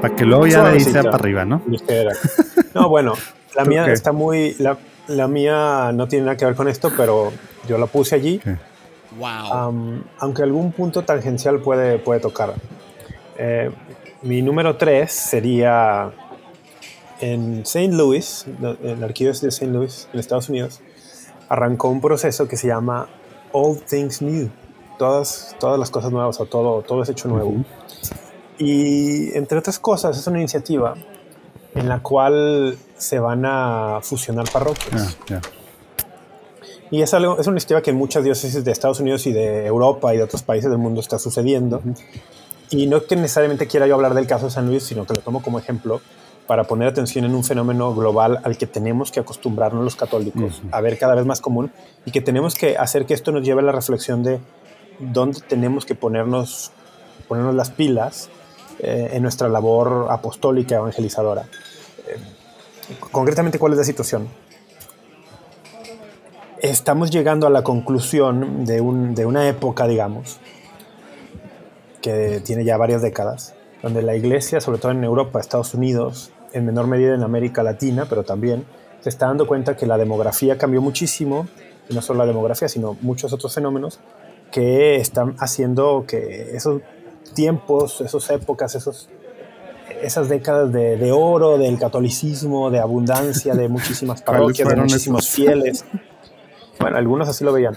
para 0.00 0.16
que 0.16 0.24
luego 0.24 0.46
ya 0.46 0.70
le 0.70 0.78
hice 0.78 1.02
para 1.02 1.16
arriba, 1.16 1.44
¿no? 1.44 1.62
No, 2.74 2.88
bueno, 2.88 3.14
la 3.56 3.64
mía 3.64 3.92
está 3.92 4.12
muy, 4.12 4.56
la, 4.58 5.26
mía 5.26 5.90
no 5.92 6.06
tiene 6.06 6.26
nada 6.26 6.36
que 6.36 6.44
ver 6.44 6.54
con 6.54 6.68
esto, 6.68 6.92
pero 6.96 7.32
yo 7.68 7.78
la 7.78 7.86
puse 7.86 8.14
allí. 8.14 8.40
Wow. 9.18 10.04
aunque 10.18 10.42
algún 10.44 10.70
punto 10.70 11.02
tangencial 11.02 11.58
puede, 11.58 11.98
puede 11.98 12.20
tocar. 12.20 12.54
Eh, 13.36 13.70
mi 14.22 14.42
número 14.42 14.76
3 14.76 15.10
sería 15.10 16.12
en 17.20 17.62
St. 17.62 17.92
Louis, 17.92 18.46
en 18.82 19.00
la 19.00 19.06
arquidiócesis 19.06 19.42
de 19.42 19.48
St. 19.48 19.66
Louis, 19.72 20.08
en 20.12 20.20
Estados 20.20 20.48
Unidos, 20.48 20.80
arrancó 21.48 21.88
un 21.88 22.00
proceso 22.00 22.48
que 22.48 22.56
se 22.56 22.68
llama 22.68 23.08
All 23.52 23.78
Things 23.78 24.22
New 24.22 24.50
todas, 25.00 25.56
todas 25.58 25.78
las 25.78 25.90
cosas 25.90 26.12
nuevas 26.12 26.38
o 26.40 26.44
todo, 26.44 26.82
todo 26.82 27.02
es 27.02 27.08
hecho 27.08 27.26
nuevo. 27.26 27.54
Y 28.58 29.34
entre 29.34 29.56
otras 29.56 29.78
cosas, 29.78 30.18
es 30.18 30.26
una 30.26 30.38
iniciativa 30.38 30.94
en 31.74 31.88
la 31.88 32.02
cual 32.02 32.76
se 32.98 33.18
van 33.18 33.46
a 33.46 34.00
fusionar 34.02 34.50
parroquias. 34.52 35.16
Ah, 35.30 35.40
y 36.90 37.00
es, 37.00 37.14
algo, 37.14 37.38
es 37.38 37.46
una 37.46 37.54
iniciativa 37.54 37.80
que 37.80 37.90
en 37.90 37.96
muchas 37.96 38.24
diócesis 38.24 38.62
de 38.62 38.70
Estados 38.70 39.00
Unidos 39.00 39.26
y 39.26 39.32
de 39.32 39.64
Europa 39.64 40.12
y 40.12 40.18
de 40.18 40.24
otros 40.24 40.42
países 40.42 40.68
del 40.68 40.78
mundo 40.78 41.00
está 41.00 41.18
sucediendo. 41.18 41.80
Y 42.70 42.86
no 42.86 42.98
es 42.98 43.02
que 43.04 43.16
necesariamente 43.16 43.66
quiera 43.66 43.86
yo 43.86 43.94
hablar 43.96 44.14
del 44.14 44.26
caso 44.26 44.46
de 44.46 44.52
San 44.52 44.66
Luis, 44.66 44.84
sino 44.84 45.04
que 45.04 45.14
lo 45.14 45.20
tomo 45.20 45.42
como 45.42 45.58
ejemplo 45.58 46.00
para 46.46 46.64
poner 46.64 46.88
atención 46.88 47.24
en 47.24 47.34
un 47.34 47.44
fenómeno 47.44 47.94
global 47.94 48.40
al 48.42 48.56
que 48.56 48.66
tenemos 48.66 49.12
que 49.12 49.20
acostumbrarnos 49.20 49.84
los 49.84 49.94
católicos 49.94 50.62
a 50.72 50.80
ver 50.80 50.98
cada 50.98 51.14
vez 51.14 51.24
más 51.24 51.40
común 51.40 51.70
y 52.04 52.10
que 52.10 52.20
tenemos 52.20 52.54
que 52.54 52.76
hacer 52.76 53.06
que 53.06 53.14
esto 53.14 53.30
nos 53.30 53.44
lleve 53.44 53.60
a 53.60 53.64
la 53.64 53.72
reflexión 53.72 54.22
de 54.22 54.40
dónde 54.98 55.40
tenemos 55.46 55.84
que 55.84 55.94
ponernos, 55.94 56.72
ponernos 57.28 57.54
las 57.54 57.70
pilas 57.70 58.30
eh, 58.80 59.10
en 59.12 59.22
nuestra 59.22 59.48
labor 59.48 60.08
apostólica 60.10 60.76
evangelizadora. 60.76 61.42
Eh, 62.08 62.16
concretamente, 63.12 63.58
¿cuál 63.58 63.72
es 63.72 63.78
la 63.78 63.84
situación? 63.84 64.28
Estamos 66.58 67.10
llegando 67.10 67.46
a 67.46 67.50
la 67.50 67.62
conclusión 67.62 68.64
de, 68.64 68.82
de 69.14 69.26
una 69.26 69.48
época, 69.48 69.86
digamos, 69.86 70.40
que 72.00 72.40
tiene 72.40 72.64
ya 72.64 72.76
varias 72.76 73.02
décadas, 73.02 73.54
donde 73.82 74.02
la 74.02 74.16
iglesia, 74.16 74.60
sobre 74.60 74.78
todo 74.78 74.92
en 74.92 75.04
Europa, 75.04 75.40
Estados 75.40 75.74
Unidos, 75.74 76.32
en 76.52 76.66
menor 76.66 76.86
medida 76.86 77.14
en 77.14 77.22
América 77.22 77.62
Latina, 77.62 78.06
pero 78.08 78.24
también, 78.24 78.64
se 79.00 79.08
está 79.08 79.26
dando 79.26 79.46
cuenta 79.46 79.76
que 79.76 79.86
la 79.86 79.96
demografía 79.96 80.58
cambió 80.58 80.80
muchísimo, 80.82 81.48
y 81.88 81.94
no 81.94 82.02
solo 82.02 82.20
la 82.20 82.26
demografía, 82.26 82.68
sino 82.68 82.96
muchos 83.00 83.32
otros 83.32 83.54
fenómenos, 83.54 84.00
que 84.50 84.96
están 84.96 85.36
haciendo 85.38 86.04
que 86.06 86.56
esos 86.56 86.82
tiempos, 87.34 88.00
esas 88.00 88.28
épocas, 88.30 88.74
esos, 88.74 89.08
esas 90.02 90.28
décadas 90.28 90.72
de, 90.72 91.12
oro 91.12 91.56
del 91.56 91.78
catolicismo, 91.78 92.70
de 92.70 92.80
abundancia, 92.80 93.54
de 93.54 93.68
muchísimas 93.68 94.22
parroquias, 94.22 94.68
de 94.68 94.76
muchísimos 94.76 95.28
fieles, 95.28 95.84
bueno, 96.80 96.96
algunos 96.96 97.28
así 97.28 97.44
lo 97.44 97.52
veían, 97.52 97.76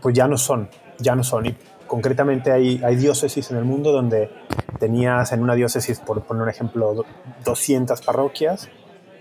pues 0.00 0.14
ya 0.14 0.28
no 0.28 0.36
son, 0.36 0.68
ya 0.98 1.16
no 1.16 1.24
son. 1.24 1.46
Y 1.46 1.56
concretamente 1.90 2.52
hay, 2.52 2.78
diócesis 2.94 3.50
en 3.50 3.56
el 3.56 3.64
mundo 3.64 3.90
donde 3.90 4.30
tenías 4.78 5.32
en 5.32 5.42
una 5.42 5.56
diócesis, 5.56 5.98
por 5.98 6.22
poner 6.22 6.44
un 6.44 6.48
ejemplo, 6.48 7.04
200 7.44 8.00
parroquias 8.02 8.68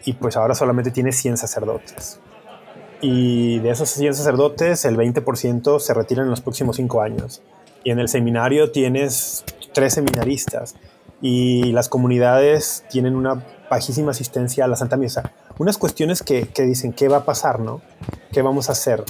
y 0.05 0.13
pues 0.13 0.37
ahora 0.37 0.53
solamente 0.53 0.91
tienes 0.91 1.15
100 1.17 1.37
sacerdotes 1.37 2.19
y 3.01 3.57
de 3.59 3.71
esos 3.71 3.89
100 3.89 4.13
sacerdotes, 4.13 4.85
el 4.85 4.97
20% 4.97 5.79
se 5.79 5.93
retiran 5.95 6.25
en 6.25 6.29
los 6.29 6.41
próximos 6.41 6.75
5 6.75 7.01
años. 7.01 7.41
Y 7.83 7.91
en 7.91 7.99
el 7.99 8.09
seminario 8.09 8.71
tienes 8.71 9.45
tres 9.73 9.93
seminaristas 9.93 10.75
y 11.21 11.71
las 11.71 11.87
comunidades 11.89 12.83
tienen 12.89 13.15
una 13.15 13.43
bajísima 13.69 14.11
asistencia 14.11 14.65
a 14.65 14.67
la 14.67 14.75
Santa 14.75 14.97
Misa. 14.97 15.31
Unas 15.57 15.77
cuestiones 15.77 16.21
que, 16.21 16.47
que 16.49 16.63
dicen, 16.63 16.93
¿qué 16.93 17.07
va 17.07 17.17
a 17.17 17.25
pasar? 17.25 17.59
¿no? 17.59 17.81
¿Qué 18.31 18.41
vamos 18.41 18.69
a 18.69 18.73
hacer? 18.73 19.03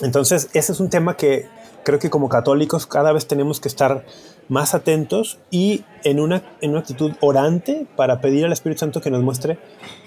Entonces, 0.00 0.48
ese 0.54 0.72
es 0.72 0.80
un 0.80 0.88
tema 0.88 1.16
que 1.16 1.48
creo 1.84 1.98
que 1.98 2.10
como 2.10 2.28
católicos 2.28 2.86
cada 2.86 3.12
vez 3.12 3.26
tenemos 3.26 3.60
que 3.60 3.68
estar 3.68 4.04
más 4.48 4.74
atentos 4.74 5.38
y 5.50 5.84
en 6.04 6.20
una, 6.20 6.42
en 6.60 6.70
una 6.70 6.80
actitud 6.80 7.12
orante 7.20 7.86
para 7.96 8.20
pedir 8.20 8.44
al 8.44 8.52
Espíritu 8.52 8.80
Santo 8.80 9.00
que 9.00 9.10
nos 9.10 9.22
muestre 9.22 9.58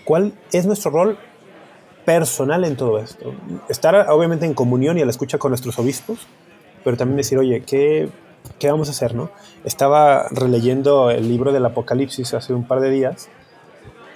cuál 0.04 0.34
es 0.52 0.66
nuestro 0.66 0.92
rol 0.92 1.18
personal 2.06 2.64
en 2.66 2.76
todo 2.76 3.00
esto. 3.00 3.34
Estar 3.68 4.10
obviamente 4.10 4.46
en 4.46 4.54
comunión 4.54 4.98
y 4.98 5.02
a 5.02 5.06
la 5.06 5.12
escucha 5.12 5.38
con 5.38 5.52
nuestros 5.52 5.80
obispos, 5.80 6.20
pero 6.84 6.98
también 6.98 7.18
decir, 7.18 7.38
oye, 7.38 7.64
¿qué, 7.64 8.10
qué 8.60 8.70
vamos 8.70 8.88
a 8.90 8.92
hacer? 8.92 9.16
No? 9.16 9.32
Estaba 9.64 10.28
releyendo 10.30 11.10
el 11.10 11.28
libro 11.28 11.52
del 11.52 11.66
Apocalipsis 11.66 12.34
hace 12.34 12.54
un 12.54 12.68
par 12.68 12.80
de 12.80 12.92
días 12.92 13.30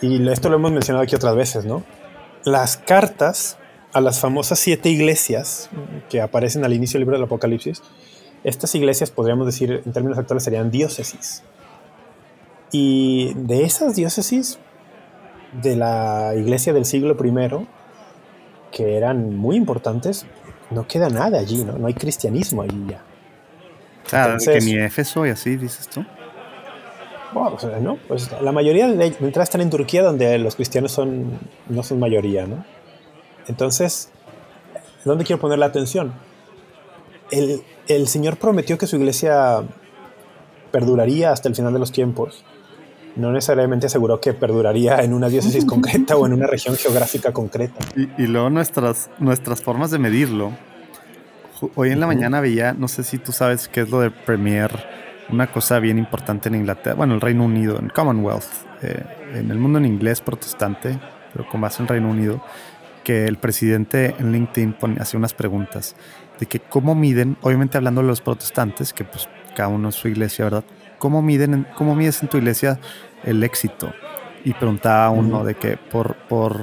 y 0.01 0.26
esto 0.30 0.49
lo 0.49 0.55
hemos 0.55 0.72
mencionado 0.72 1.03
aquí 1.03 1.16
otras 1.16 1.36
veces, 1.36 1.66
¿no? 1.66 1.84
Las 2.45 2.78
cartas 2.78 3.57
a 3.94 4.02
las 4.02 4.20
famosas 4.20 4.60
siete 4.60 4.90
iglesias 4.90 5.70
que 6.10 6.22
aparecen 6.22 6.64
al 6.64 6.74
inicio 6.74 6.98
del 6.98 7.02
libro 7.02 7.16
del 7.16 7.26
Apocalipsis, 7.26 7.82
estas 8.44 8.74
iglesias, 8.76 9.12
podríamos 9.12 9.46
decir 9.46 9.82
en 9.86 9.92
términos 9.92 10.18
actuales, 10.18 10.44
serían 10.44 10.72
diócesis. 10.72 11.44
Y 12.72 13.34
de 13.36 13.64
esas 13.64 13.96
diócesis, 13.96 14.60
de 15.62 15.76
la 15.76 16.34
iglesia 16.36 16.74
del 16.74 16.86
siglo 16.86 17.18
I, 17.22 17.68
que 18.72 18.96
eran 18.96 19.36
muy 19.36 19.56
importantes, 19.56 20.26
no 20.70 20.88
queda 20.88 21.10
nada 21.10 21.40
allí, 21.40 21.64
¿no? 21.66 21.78
No 21.78 21.88
hay 21.88 21.96
cristianismo 21.96 22.62
allí 22.62 22.86
ya. 22.88 23.04
Ah, 24.12 24.38
que 24.44 24.62
ni 24.62 24.74
Éfeso 24.74 25.26
y 25.26 25.32
así, 25.32 25.56
dices 25.56 25.88
tú. 25.88 26.06
Bueno, 27.34 27.58
no, 27.82 27.98
pues 28.08 28.30
la 28.42 28.52
mayoría 28.52 28.88
de, 28.88 29.06
entrada 29.06 29.44
están 29.44 29.62
en 29.62 29.70
Turquía, 29.70 30.02
donde 30.02 30.38
los 30.40 30.56
cristianos 30.56 30.92
son, 30.92 31.40
no 31.68 31.84
son 31.84 32.00
mayoría, 32.00 32.48
¿no? 32.48 32.66
Entonces, 33.50 34.10
¿dónde 35.04 35.26
quiero 35.26 35.41
poner 35.41 35.60
la 35.60 35.66
atención? 35.66 36.14
El, 37.32 37.64
el 37.88 38.08
Señor 38.08 38.38
prometió 38.38 38.78
que 38.78 38.88
su 38.88 38.95
iglesia 38.95 39.64
perduraría 40.72 41.32
hasta 41.32 41.50
el 41.50 41.56
final 41.56 41.74
de 41.74 41.80
los 41.80 41.91
tiempos. 41.91 42.45
No 43.16 43.32
necesariamente 43.32 43.88
aseguró 43.88 44.22
que 44.22 44.34
perduraría 44.34 45.00
en 45.04 45.14
una 45.14 45.28
diócesis 45.30 45.66
concreta 45.74 46.16
o 46.16 46.26
en 46.26 46.34
una 46.34 46.47
región 46.47 46.78
geográfica 46.78 47.34
concreta. 47.34 47.80
Y, 47.95 48.24
y, 48.24 48.28
luego 48.28 48.50
nuestras, 48.50 49.10
nuestras 49.20 49.62
formas 49.62 49.91
de 49.91 50.00
medirlo. 50.00 50.52
Hoy 51.76 51.89
en 51.89 52.00
la 52.00 52.08
mañana 52.08 52.39
veía, 52.39 52.74
no 52.74 52.88
sé 52.88 53.04
si 53.04 53.18
tú 53.18 53.34
sabes 53.34 53.68
qué 53.68 53.82
es 53.82 53.89
lo 53.89 54.00
de 54.00 54.12
Premier, 54.12 54.72
una 55.30 55.52
cosa 55.52 55.80
bien 55.80 55.97
importante 55.97 56.47
en 56.47 56.56
Inglaterra, 56.56 56.95
bueno, 56.95 57.16
el 57.16 57.22
Reino 57.22 57.43
Unido, 57.43 57.78
en 57.78 57.89
Commonwealth, 57.89 58.45
eh, 58.82 59.04
en 59.34 59.52
el 59.52 59.58
mundo 59.58 59.78
en 59.78 59.86
inglés 59.86 60.22
protestante, 60.22 60.97
pero 61.34 61.50
con 61.50 61.60
base 61.60 61.82
en 61.82 61.89
Reino 61.89 62.10
Unido, 62.10 62.41
que 63.10 63.26
el 63.26 63.38
presidente 63.38 64.14
en 64.20 64.32
LinkedIn 64.32 64.76
hace 64.99 65.18
unas 65.18 65.34
preguntas 65.34 65.95
de 66.39 66.45
que 66.45 66.60
cómo 66.60 66.93
miden, 66.93 67.38
obviamente 67.41 67.76
hablando 67.76 68.01
de 68.01 68.07
los 68.07 68.22
protestantes, 68.22 68.93
que 68.93 69.03
pues 69.03 69.28
cada 69.55 69.68
uno 69.68 69.89
es 69.89 69.95
su 69.95 70.10
iglesia, 70.10 70.45
¿verdad? 70.45 70.64
¿Cómo, 70.99 71.24
miden, 71.24 71.66
cómo 71.76 71.95
mides 71.95 72.22
en 72.22 72.30
tu 72.30 72.38
iglesia 72.38 72.80
el 73.24 73.43
éxito? 73.43 73.91
Y 74.45 74.53
preguntaba 74.53 75.10
uno 75.10 75.43
de 75.43 75.55
que 75.55 75.76
por, 75.76 76.18
por, 76.28 76.62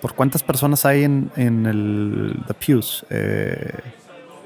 por 0.00 0.14
cuántas 0.14 0.44
personas 0.44 0.86
hay 0.86 1.02
en, 1.02 1.32
en 1.34 1.66
el 1.66 2.44
The 2.46 2.54
Pews. 2.54 3.04
Eh, 3.10 3.72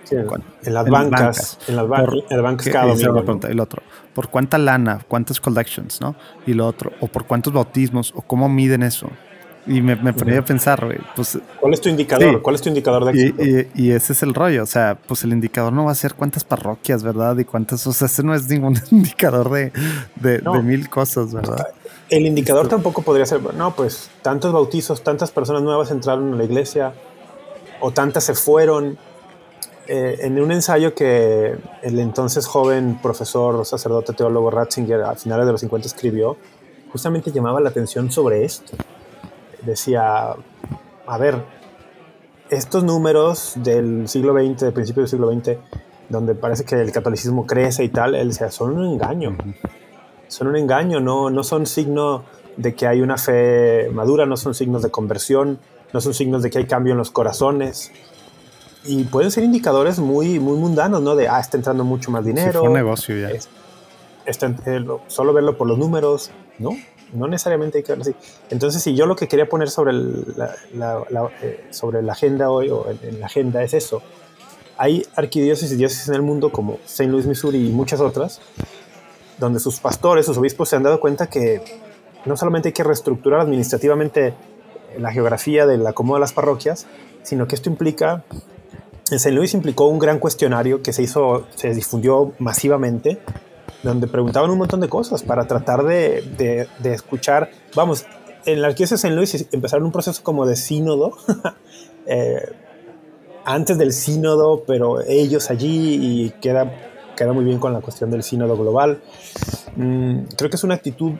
sí, 0.04 0.16
en, 0.16 0.72
las 0.72 0.88
bancas, 0.88 1.58
en 1.68 1.76
las 1.76 1.86
bancas, 1.86 2.14
por, 2.14 2.32
en 2.32 2.42
bancas 2.42 2.68
cada 2.70 2.94
domingo. 2.94 3.46
El 3.46 3.60
otro, 3.60 3.82
¿por 4.14 4.30
cuánta 4.30 4.56
lana? 4.56 5.00
¿Cuántas 5.06 5.38
collections? 5.38 6.00
¿no? 6.00 6.16
Y 6.46 6.54
lo 6.54 6.66
otro, 6.66 6.92
¿o 7.00 7.08
por 7.08 7.26
cuántos 7.26 7.52
bautismos? 7.52 8.10
¿O 8.16 8.22
cómo 8.22 8.48
miden 8.48 8.82
eso? 8.82 9.10
Y 9.66 9.80
me, 9.80 9.94
me 9.94 10.12
ponía 10.12 10.40
a 10.40 10.44
pensar, 10.44 10.84
güey, 10.84 10.98
pues... 11.14 11.38
¿Cuál 11.60 11.72
es 11.72 11.80
tu 11.80 11.88
indicador? 11.88 12.34
Sí. 12.34 12.40
¿Cuál 12.42 12.54
es 12.56 12.62
tu 12.62 12.68
indicador 12.68 13.04
de 13.04 13.10
éxito? 13.12 13.44
Y, 13.44 13.68
y, 13.74 13.86
y, 13.86 13.90
ese 13.92 14.12
es 14.12 14.22
el 14.24 14.34
rollo, 14.34 14.64
o 14.64 14.66
sea, 14.66 14.98
pues 15.06 15.22
el 15.22 15.32
indicador 15.32 15.72
no 15.72 15.84
va 15.84 15.92
a 15.92 15.94
ser 15.94 16.14
cuántas 16.14 16.42
parroquias, 16.42 17.04
¿verdad? 17.04 17.38
Y 17.38 17.44
cuántas, 17.44 17.86
o 17.86 17.92
sea, 17.92 18.06
ese 18.06 18.24
no 18.24 18.34
es 18.34 18.48
ningún 18.48 18.76
indicador 18.90 19.50
de, 19.50 19.72
de, 20.16 20.42
no. 20.42 20.54
de 20.54 20.62
mil 20.62 20.90
cosas, 20.90 21.32
¿verdad? 21.32 21.64
El 22.08 22.26
indicador 22.26 22.64
Esto. 22.64 22.76
tampoco 22.76 23.02
podría 23.02 23.24
ser, 23.24 23.40
no, 23.54 23.74
pues 23.76 24.10
tantos 24.20 24.52
bautizos, 24.52 25.02
tantas 25.02 25.30
personas 25.30 25.62
nuevas 25.62 25.92
entraron 25.92 26.34
a 26.34 26.36
la 26.36 26.44
iglesia, 26.44 26.92
o 27.80 27.92
tantas 27.92 28.24
se 28.24 28.34
fueron. 28.34 28.98
Eh, 29.88 30.18
en 30.20 30.40
un 30.40 30.52
ensayo 30.52 30.94
que 30.94 31.56
el 31.82 31.98
entonces 31.98 32.46
joven 32.46 33.00
profesor, 33.02 33.66
sacerdote, 33.66 34.12
teólogo 34.12 34.48
Ratzinger 34.48 35.02
a 35.02 35.16
finales 35.16 35.44
de 35.44 35.52
los 35.52 35.60
50 35.60 35.88
escribió, 35.88 36.36
justamente 36.92 37.32
llamaba 37.32 37.60
la 37.60 37.70
atención 37.70 38.10
sobre 38.10 38.44
esto 38.44 38.76
decía, 39.64 40.34
a 41.06 41.18
ver, 41.18 41.42
estos 42.50 42.84
números 42.84 43.54
del 43.56 44.08
siglo 44.08 44.34
XX, 44.34 44.60
del 44.60 44.72
principio 44.72 45.02
del 45.02 45.08
siglo 45.08 45.32
XX, 45.32 45.56
donde 46.08 46.34
parece 46.34 46.64
que 46.64 46.74
el 46.80 46.92
catolicismo 46.92 47.46
crece 47.46 47.84
y 47.84 47.88
tal, 47.88 48.14
él 48.14 48.28
decía, 48.28 48.50
son 48.50 48.78
un 48.78 48.92
engaño. 48.92 49.36
Son 50.28 50.48
un 50.48 50.56
engaño, 50.56 51.00
no, 51.00 51.30
no 51.30 51.42
son 51.42 51.66
signo 51.66 52.24
de 52.56 52.74
que 52.74 52.86
hay 52.86 53.00
una 53.00 53.16
fe 53.16 53.88
madura, 53.92 54.26
no 54.26 54.36
son 54.36 54.54
signos 54.54 54.82
de 54.82 54.90
conversión, 54.90 55.58
no 55.92 56.00
son 56.00 56.14
signos 56.14 56.42
de 56.42 56.50
que 56.50 56.58
hay 56.58 56.66
cambio 56.66 56.92
en 56.92 56.98
los 56.98 57.10
corazones. 57.10 57.90
Y 58.84 59.04
pueden 59.04 59.30
ser 59.30 59.44
indicadores 59.44 59.98
muy, 59.98 60.38
muy 60.38 60.58
mundanos, 60.58 61.02
¿no? 61.02 61.14
De, 61.14 61.28
ah, 61.28 61.40
está 61.40 61.56
entrando 61.56 61.84
mucho 61.84 62.10
más 62.10 62.24
dinero. 62.24 62.52
Sí, 62.52 62.58
fue 62.58 62.68
un 62.68 62.74
negocio 62.74 63.16
ya. 63.16 63.30
Es, 63.30 63.48
está, 64.26 64.54
eh, 64.66 64.84
solo 65.06 65.32
verlo 65.32 65.56
por 65.56 65.68
los 65.68 65.78
números, 65.78 66.30
¿no? 66.58 66.70
No 67.12 67.28
necesariamente 67.28 67.78
hay 67.78 67.84
que 67.84 67.92
verlo 67.92 68.02
así. 68.02 68.14
Entonces, 68.50 68.82
si 68.82 68.94
yo 68.94 69.06
lo 69.06 69.16
que 69.16 69.28
quería 69.28 69.48
poner 69.48 69.70
sobre, 69.70 69.92
la, 69.92 70.56
eh, 71.42 71.66
sobre 71.70 72.02
la 72.02 72.12
agenda 72.12 72.50
hoy, 72.50 72.70
o 72.70 72.90
en, 72.90 72.98
en, 73.02 73.20
la 73.20 73.26
agenda, 73.26 73.62
es 73.62 73.74
eso. 73.74 74.02
Hay 74.78 75.06
arquidiócesis 75.14 75.72
y 75.72 75.76
diócesis 75.76 76.08
en 76.08 76.14
el 76.14 76.22
mundo, 76.22 76.50
como 76.50 76.78
St. 76.86 77.10
Louis, 77.10 77.26
Missouri 77.26 77.68
y 77.68 77.70
muchas 77.70 78.00
otras, 78.00 78.40
donde 79.38 79.60
sus 79.60 79.80
pastores, 79.80 80.26
sus 80.26 80.38
obispos 80.38 80.68
se 80.68 80.76
han 80.76 80.82
dado 80.82 81.00
cuenta 81.00 81.28
que 81.28 81.60
no 82.24 82.36
solamente 82.36 82.68
hay 82.68 82.72
que 82.72 82.84
reestructurar 82.84 83.40
administrativamente 83.40 84.34
la 84.98 85.12
geografía 85.12 85.66
del 85.66 85.86
acomodo 85.86 86.16
de 86.16 86.20
las 86.20 86.32
parroquias, 86.32 86.86
sino 87.22 87.46
que 87.46 87.54
esto 87.54 87.70
implica, 87.70 88.24
en 89.10 89.16
St. 89.16 89.32
Louis 89.32 89.52
implicó 89.54 89.86
un 89.86 89.98
gran 89.98 90.18
cuestionario 90.18 90.82
que 90.82 90.92
se 90.92 91.02
hizo, 91.02 91.46
se 91.54 91.74
difundió 91.74 92.32
masivamente, 92.38 93.20
donde 93.82 94.06
preguntaban 94.06 94.50
un 94.50 94.58
montón 94.58 94.80
de 94.80 94.88
cosas 94.88 95.22
para 95.22 95.46
tratar 95.46 95.84
de, 95.84 96.68
escuchar. 96.84 97.50
Vamos, 97.74 98.06
en 98.44 98.62
la 98.62 98.68
arquidiócesis 98.68 99.02
de 99.02 99.08
San 99.08 99.16
Luis 99.16 99.48
empezaron 99.52 99.86
un 99.86 99.92
proceso 99.92 100.22
como 100.22 100.46
de 100.46 100.56
sínodo, 100.56 101.16
eh, 102.06 102.52
antes 103.44 103.78
del 103.78 103.92
sínodo, 103.92 104.64
pero 104.66 105.00
ellos 105.00 105.50
allí 105.50 105.98
y 106.00 106.30
queda, 106.40 106.72
queda 107.16 107.32
muy 107.32 107.44
bien 107.44 107.58
con 107.58 107.72
la 107.72 107.80
cuestión 107.80 108.10
del 108.10 108.22
sínodo 108.22 108.56
global. 108.56 109.02
Mm, 109.76 110.24
creo 110.36 110.50
que 110.50 110.56
es 110.56 110.64
una 110.64 110.74
actitud 110.74 111.12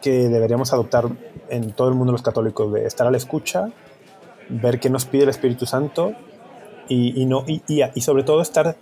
que 0.00 0.28
deberíamos 0.28 0.72
adoptar 0.72 1.08
en 1.48 1.72
todo 1.72 1.88
el 1.88 1.94
mundo 1.94 2.12
los 2.12 2.22
católicos, 2.22 2.72
de 2.72 2.86
estar 2.86 3.06
a 3.06 3.10
la 3.10 3.16
escucha, 3.16 3.70
ver 4.48 4.78
qué 4.80 4.90
nos 4.90 5.04
pide 5.04 5.24
el 5.24 5.28
Espíritu 5.28 5.66
Santo 5.66 6.12
y, 6.88 7.24
no, 7.24 7.44
y 7.46 8.00
sobre 8.00 8.22
todo 8.22 8.42
estar 8.42 8.76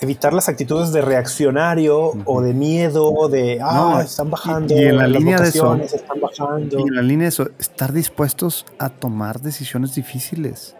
evitar 0.00 0.32
las 0.32 0.48
actitudes 0.48 0.92
de 0.92 1.00
reaccionario 1.02 2.10
uh 2.10 2.14
-huh. 2.14 2.22
o 2.26 2.42
de 2.42 2.54
miedo, 2.54 3.28
de 3.28 3.60
ah, 3.62 3.74
no, 3.74 4.00
están 4.00 4.30
bajando, 4.30 4.74
y, 4.74 4.78
y 4.78 4.84
en 4.86 4.96
la 4.96 5.06
línea 5.06 5.38
de 5.38 5.48
eso, 5.48 5.74
están 5.74 6.20
bajando. 6.20 6.78
Y 6.78 6.82
en 6.82 6.94
la 6.94 7.02
línea 7.02 7.24
de 7.24 7.28
eso, 7.28 7.48
estar 7.58 7.92
dispuestos 7.92 8.66
a 8.78 8.88
tomar 8.88 9.40
decisiones 9.40 9.94
difíciles. 9.94 10.76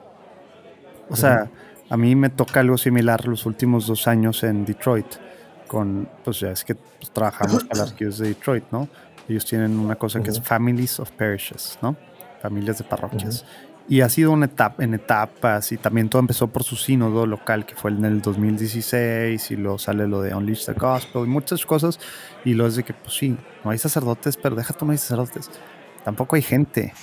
O 1.08 1.12
uh 1.12 1.16
-huh. 1.16 1.20
sea, 1.20 1.50
a 1.90 1.96
mí 1.96 2.14
me 2.16 2.30
toca 2.30 2.60
algo 2.60 2.78
similar 2.78 3.26
los 3.26 3.46
últimos 3.46 3.86
dos 3.86 4.06
años 4.08 4.42
en 4.42 4.64
Detroit. 4.64 5.06
Con, 5.68 6.08
pues 6.22 6.40
ya 6.40 6.50
es 6.50 6.64
que 6.64 6.74
pues, 6.74 7.10
trabajamos 7.12 7.64
para 7.64 7.80
las 7.80 7.90
arquivos 7.90 8.18
de 8.18 8.28
Detroit, 8.28 8.64
¿no? 8.70 8.88
Ellos 9.28 9.44
tienen 9.44 9.78
una 9.78 9.96
cosa 9.96 10.18
uh 10.18 10.22
-huh. 10.22 10.24
que 10.24 10.30
es 10.30 10.40
Families 10.40 11.00
of 11.00 11.10
Parishes, 11.12 11.78
¿no? 11.82 11.96
Familias 12.42 12.78
de 12.78 12.84
parroquias. 12.84 13.44
Y 13.86 14.00
ha 14.00 14.08
sido 14.08 14.32
una 14.32 14.46
etapa, 14.46 14.82
en 14.82 14.94
etapas 14.94 15.70
y 15.72 15.76
también 15.76 16.08
todo 16.08 16.20
empezó 16.20 16.48
por 16.48 16.64
su 16.64 16.74
sínodo 16.74 17.26
local 17.26 17.66
que 17.66 17.74
fue 17.74 17.90
en 17.90 18.04
el 18.06 18.22
2016 18.22 19.50
y 19.50 19.56
luego 19.56 19.78
sale 19.78 20.08
lo 20.08 20.22
de 20.22 20.34
Unleash 20.34 20.64
the 20.64 20.72
Gospel 20.72 21.24
y 21.24 21.28
muchas 21.28 21.66
cosas 21.66 22.00
y 22.46 22.54
luego 22.54 22.68
es 22.68 22.76
de 22.76 22.82
que 22.82 22.94
pues 22.94 23.14
sí, 23.14 23.36
no 23.62 23.70
hay 23.70 23.78
sacerdotes, 23.78 24.38
pero 24.38 24.56
deja 24.56 24.72
tú 24.72 24.86
no 24.86 24.92
hay 24.92 24.98
sacerdotes, 24.98 25.50
tampoco 26.02 26.36
hay 26.36 26.42
gente. 26.42 26.94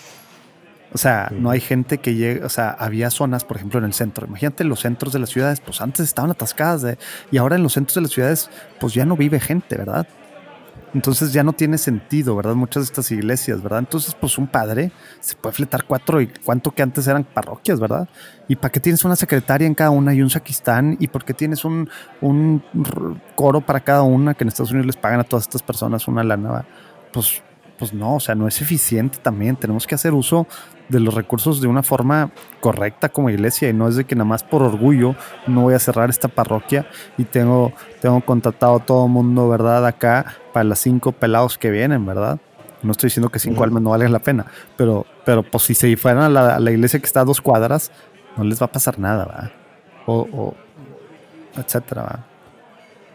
O 0.93 0.97
sea, 0.97 1.27
sí. 1.29 1.35
no 1.39 1.51
hay 1.51 1.61
gente 1.61 1.99
que 1.99 2.15
llegue, 2.15 2.43
o 2.43 2.49
sea, 2.49 2.71
había 2.71 3.09
zonas, 3.11 3.45
por 3.45 3.57
ejemplo, 3.57 3.79
en 3.79 3.85
el 3.85 3.93
centro. 3.93 4.27
Imagínate 4.27 4.63
los 4.63 4.81
centros 4.81 5.13
de 5.13 5.19
las 5.19 5.29
ciudades, 5.29 5.61
pues 5.61 5.79
antes 5.81 6.05
estaban 6.05 6.31
atascadas 6.31 6.81
de, 6.81 6.97
y 7.31 7.37
ahora 7.37 7.55
en 7.55 7.63
los 7.63 7.73
centros 7.73 7.95
de 7.95 8.01
las 8.01 8.11
ciudades, 8.11 8.49
pues 8.79 8.93
ya 8.93 9.05
no 9.05 9.15
vive 9.15 9.39
gente, 9.39 9.77
¿verdad? 9.77 10.07
Entonces 10.93 11.31
ya 11.31 11.43
no 11.43 11.53
tiene 11.53 11.77
sentido, 11.77 12.35
¿verdad? 12.35 12.55
Muchas 12.55 12.83
de 12.83 12.85
estas 12.85 13.11
iglesias, 13.11 13.61
¿verdad? 13.63 13.79
Entonces, 13.79 14.13
pues 14.13 14.37
un 14.37 14.47
padre 14.47 14.91
se 15.21 15.35
puede 15.35 15.55
fletar 15.55 15.85
cuatro 15.85 16.19
y 16.19 16.27
cuánto 16.27 16.71
que 16.71 16.83
antes 16.83 17.07
eran 17.07 17.23
parroquias, 17.23 17.79
¿verdad? 17.79 18.09
¿Y 18.47 18.57
para 18.57 18.71
qué 18.71 18.79
tienes 18.79 19.05
una 19.05 19.15
secretaria 19.15 19.67
en 19.67 19.73
cada 19.73 19.91
una 19.91 20.13
y 20.13 20.21
un 20.21 20.29
saquistán? 20.29 20.97
¿Y 20.99 21.07
por 21.07 21.23
qué 21.23 21.33
tienes 21.33 21.63
un, 21.63 21.89
un 22.19 22.61
coro 23.35 23.61
para 23.61 23.79
cada 23.79 24.03
una 24.03 24.33
que 24.33 24.43
en 24.43 24.49
Estados 24.49 24.71
Unidos 24.71 24.87
les 24.87 24.97
pagan 24.97 25.21
a 25.21 25.23
todas 25.23 25.45
estas 25.45 25.63
personas 25.63 26.07
una 26.07 26.23
lana? 26.23 26.65
Pues, 27.13 27.41
pues 27.79 27.93
no, 27.93 28.15
o 28.15 28.19
sea, 28.19 28.35
no 28.35 28.47
es 28.47 28.61
eficiente 28.61 29.17
también. 29.19 29.55
Tenemos 29.55 29.87
que 29.87 29.95
hacer 29.95 30.13
uso 30.13 30.45
de 30.89 30.99
los 30.99 31.13
recursos 31.13 31.61
de 31.61 31.67
una 31.67 31.83
forma 31.83 32.31
correcta 32.59 33.07
como 33.07 33.29
iglesia 33.29 33.69
y 33.69 33.73
no 33.73 33.87
es 33.87 33.95
de 33.95 34.03
que 34.03 34.13
nada 34.13 34.25
más 34.25 34.43
por 34.43 34.61
orgullo 34.61 35.15
no 35.47 35.61
voy 35.61 35.73
a 35.73 35.79
cerrar 35.79 36.09
esta 36.09 36.27
parroquia 36.27 36.85
y 37.17 37.23
tengo, 37.23 37.71
tengo 38.01 38.19
contratado 38.21 38.75
a 38.75 38.85
todo 38.85 39.07
mundo, 39.07 39.47
¿verdad? 39.47 39.87
Acá 39.87 40.40
para 40.51 40.63
las 40.63 40.79
cinco 40.79 41.11
pelados 41.11 41.57
que 41.57 41.69
vienen, 41.69 42.05
¿verdad? 42.05 42.39
No 42.83 42.91
estoy 42.91 43.07
diciendo 43.07 43.29
que 43.29 43.39
cinco 43.39 43.63
almas 43.63 43.83
no 43.83 43.91
valen 43.91 44.11
la 44.11 44.19
pena, 44.19 44.45
pero, 44.75 45.05
pero 45.23 45.43
pues 45.43 45.63
si 45.63 45.73
se 45.75 45.95
fueran 45.97 46.23
a 46.23 46.29
la, 46.29 46.55
a 46.55 46.59
la, 46.59 46.71
iglesia 46.71 46.99
que 46.99 47.05
está 47.05 47.21
a 47.21 47.25
dos 47.25 47.41
cuadras, 47.41 47.91
no 48.37 48.43
les 48.43 48.61
va 48.61 48.65
a 48.65 48.71
pasar 48.71 48.97
nada, 48.97 49.25
¿verdad? 49.25 49.51
O, 50.07 50.27
o 50.33 50.55
etcétera, 51.55 52.03
¿verdad? 52.03 52.25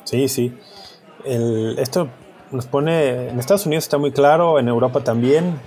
Sí, 0.04 0.28
sí. 0.28 0.56
El, 1.24 1.78
esto 1.78 2.08
nos 2.52 2.66
pone, 2.66 3.28
en 3.30 3.40
Estados 3.40 3.66
Unidos 3.66 3.84
está 3.84 3.98
muy 3.98 4.12
claro, 4.12 4.60
en 4.60 4.68
Europa 4.68 5.00
también 5.00 5.58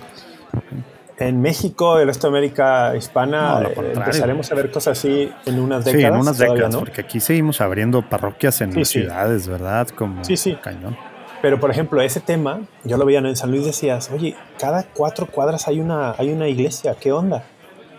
en 1.20 1.40
México, 1.40 1.98
el 1.98 2.06
resto 2.06 2.28
de 2.28 2.38
América 2.38 2.96
hispana, 2.96 3.60
no, 3.60 3.68
eh, 3.68 3.92
empezaremos 3.94 4.50
a 4.50 4.54
ver 4.54 4.70
cosas 4.70 4.98
así 4.98 5.30
en 5.44 5.60
unas 5.60 5.84
décadas. 5.84 6.00
Sí, 6.00 6.06
en 6.06 6.20
unas 6.20 6.38
décadas, 6.38 6.72
¿no? 6.72 6.80
porque 6.80 7.02
aquí 7.02 7.20
seguimos 7.20 7.60
abriendo 7.60 8.00
parroquias 8.08 8.60
en 8.62 8.72
sí, 8.72 8.84
ciudades, 8.84 9.44
sí. 9.44 9.50
¿verdad? 9.50 9.86
Como 9.88 10.24
sí, 10.24 10.36
sí. 10.36 10.56
Cañón. 10.62 10.96
Pero, 11.42 11.58
por 11.58 11.70
ejemplo, 11.70 12.00
ese 12.02 12.20
tema, 12.20 12.60
yo 12.84 12.96
lo 12.96 13.04
veía 13.04 13.20
en 13.20 13.36
San 13.36 13.50
Luis, 13.50 13.64
decías, 13.64 14.10
oye, 14.12 14.36
cada 14.58 14.84
cuatro 14.84 15.26
cuadras 15.26 15.68
hay 15.68 15.80
una, 15.80 16.14
hay 16.18 16.32
una 16.32 16.48
iglesia, 16.48 16.96
¿qué 17.00 17.12
onda? 17.12 17.44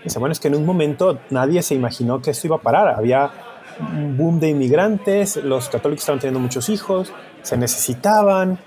Dice, 0.04 0.20
bueno, 0.20 0.34
es 0.34 0.40
que 0.40 0.48
en 0.48 0.56
un 0.56 0.66
momento 0.66 1.20
nadie 1.30 1.62
se 1.64 1.74
imaginó 1.76 2.22
que 2.22 2.32
esto 2.32 2.48
iba 2.48 2.58
a 2.58 2.62
parar. 2.62 2.88
Había 2.90 3.32
un 3.80 4.16
boom 4.18 4.40
de 4.40 4.50
inmigrantes, 4.50 5.38
los 5.38 5.70
católicos 5.70 6.04
estaban 6.04 6.20
teniendo 6.20 6.40
muchos 6.40 6.70
hijos, 6.70 7.12
se 7.42 7.58
necesitaban, 7.58 8.60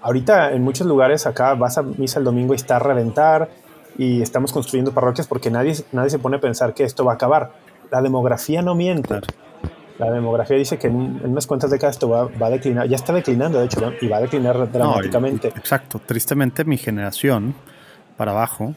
Ahorita 0.00 0.52
en 0.52 0.62
muchos 0.62 0.86
lugares 0.86 1.26
acá 1.26 1.54
vas 1.54 1.78
a 1.78 1.82
misa 1.82 2.18
el 2.18 2.24
domingo 2.24 2.54
y 2.54 2.56
está 2.56 2.76
a 2.76 2.78
reventar 2.78 3.50
y 3.96 4.22
estamos 4.22 4.52
construyendo 4.52 4.92
parroquias 4.92 5.26
porque 5.26 5.50
nadie, 5.50 5.74
nadie 5.92 6.10
se 6.10 6.18
pone 6.18 6.36
a 6.36 6.40
pensar 6.40 6.72
que 6.74 6.84
esto 6.84 7.04
va 7.04 7.12
a 7.12 7.14
acabar. 7.16 7.52
La 7.90 8.00
demografía 8.00 8.62
no 8.62 8.74
miente. 8.74 9.20
La 9.98 10.10
demografía 10.10 10.56
dice 10.56 10.78
que 10.78 10.86
en, 10.86 11.20
unas 11.24 11.46
cuantas 11.46 11.70
décadas 11.70 11.96
esto 11.96 12.08
va, 12.08 12.28
va, 12.40 12.46
a 12.46 12.50
declinar, 12.50 12.88
ya 12.88 12.96
está 12.96 13.12
declinando 13.12 13.58
de 13.58 13.66
hecho, 13.66 13.92
y 14.00 14.06
va 14.06 14.18
a 14.18 14.20
declinar 14.20 14.70
dramáticamente. 14.70 15.48
exacto, 15.48 16.00
tristemente 16.04 16.64
mi 16.64 16.78
generación 16.78 17.54
para 18.16 18.30
abajo, 18.32 18.74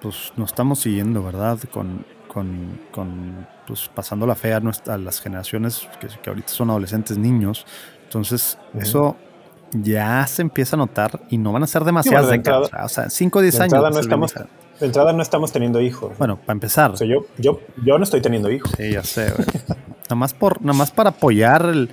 pues 0.00 0.32
no 0.36 0.44
estamos 0.44 0.80
siguiendo, 0.80 1.22
¿verdad? 1.22 1.58
Con, 1.70 2.06
con, 2.28 2.80
con 2.90 3.46
pues 3.66 3.90
pasando 3.94 4.26
la 4.26 4.34
fe 4.34 4.54
a, 4.54 4.60
nuestra, 4.60 4.96
las 4.98 5.20
generaciones 5.20 5.88
que, 6.00 6.08
que, 6.08 6.30
ahorita 6.30 6.48
son 6.48 6.70
adolescentes, 6.70 7.18
niños. 7.18 7.66
Entonces, 8.04 8.58
eso 8.78 9.16
ya 9.72 10.26
se 10.26 10.42
empieza 10.42 10.76
a 10.76 10.78
notar 10.78 11.20
y 11.30 11.38
no 11.38 11.52
van 11.52 11.62
a 11.62 11.66
ser 11.66 11.84
demasiadas 11.84 12.30
décadas. 12.30 12.70
O 12.84 12.88
sea, 12.88 13.10
5 13.10 13.38
o 13.38 13.42
10 13.42 13.60
años. 13.60 13.72
No 13.72 14.00
estamos, 14.00 14.34
de 14.80 14.86
entrada 14.86 15.12
no 15.12 15.22
estamos 15.22 15.52
teniendo 15.52 15.80
hijos. 15.80 16.16
Bueno, 16.18 16.36
para 16.36 16.52
empezar. 16.52 16.92
O 16.92 16.96
sea, 16.96 17.06
yo, 17.06 17.26
yo, 17.38 17.60
yo 17.84 17.98
no 17.98 18.04
estoy 18.04 18.20
teniendo 18.20 18.50
hijos. 18.50 18.72
Sí, 18.76 18.92
ya 18.92 19.02
sé, 19.02 19.32
nada, 20.04 20.14
más 20.16 20.34
por, 20.34 20.60
nada 20.62 20.76
más 20.76 20.90
para 20.90 21.10
apoyar 21.10 21.66
el, 21.66 21.90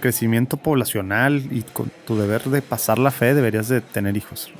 crecimiento 0.00 0.58
poblacional 0.58 1.48
y 1.50 1.62
con 1.62 1.90
tu 2.06 2.18
deber 2.18 2.44
de 2.44 2.60
pasar 2.60 2.98
la 2.98 3.10
fe 3.10 3.32
deberías 3.32 3.68
de 3.68 3.80
tener 3.80 4.18
hijos. 4.18 4.52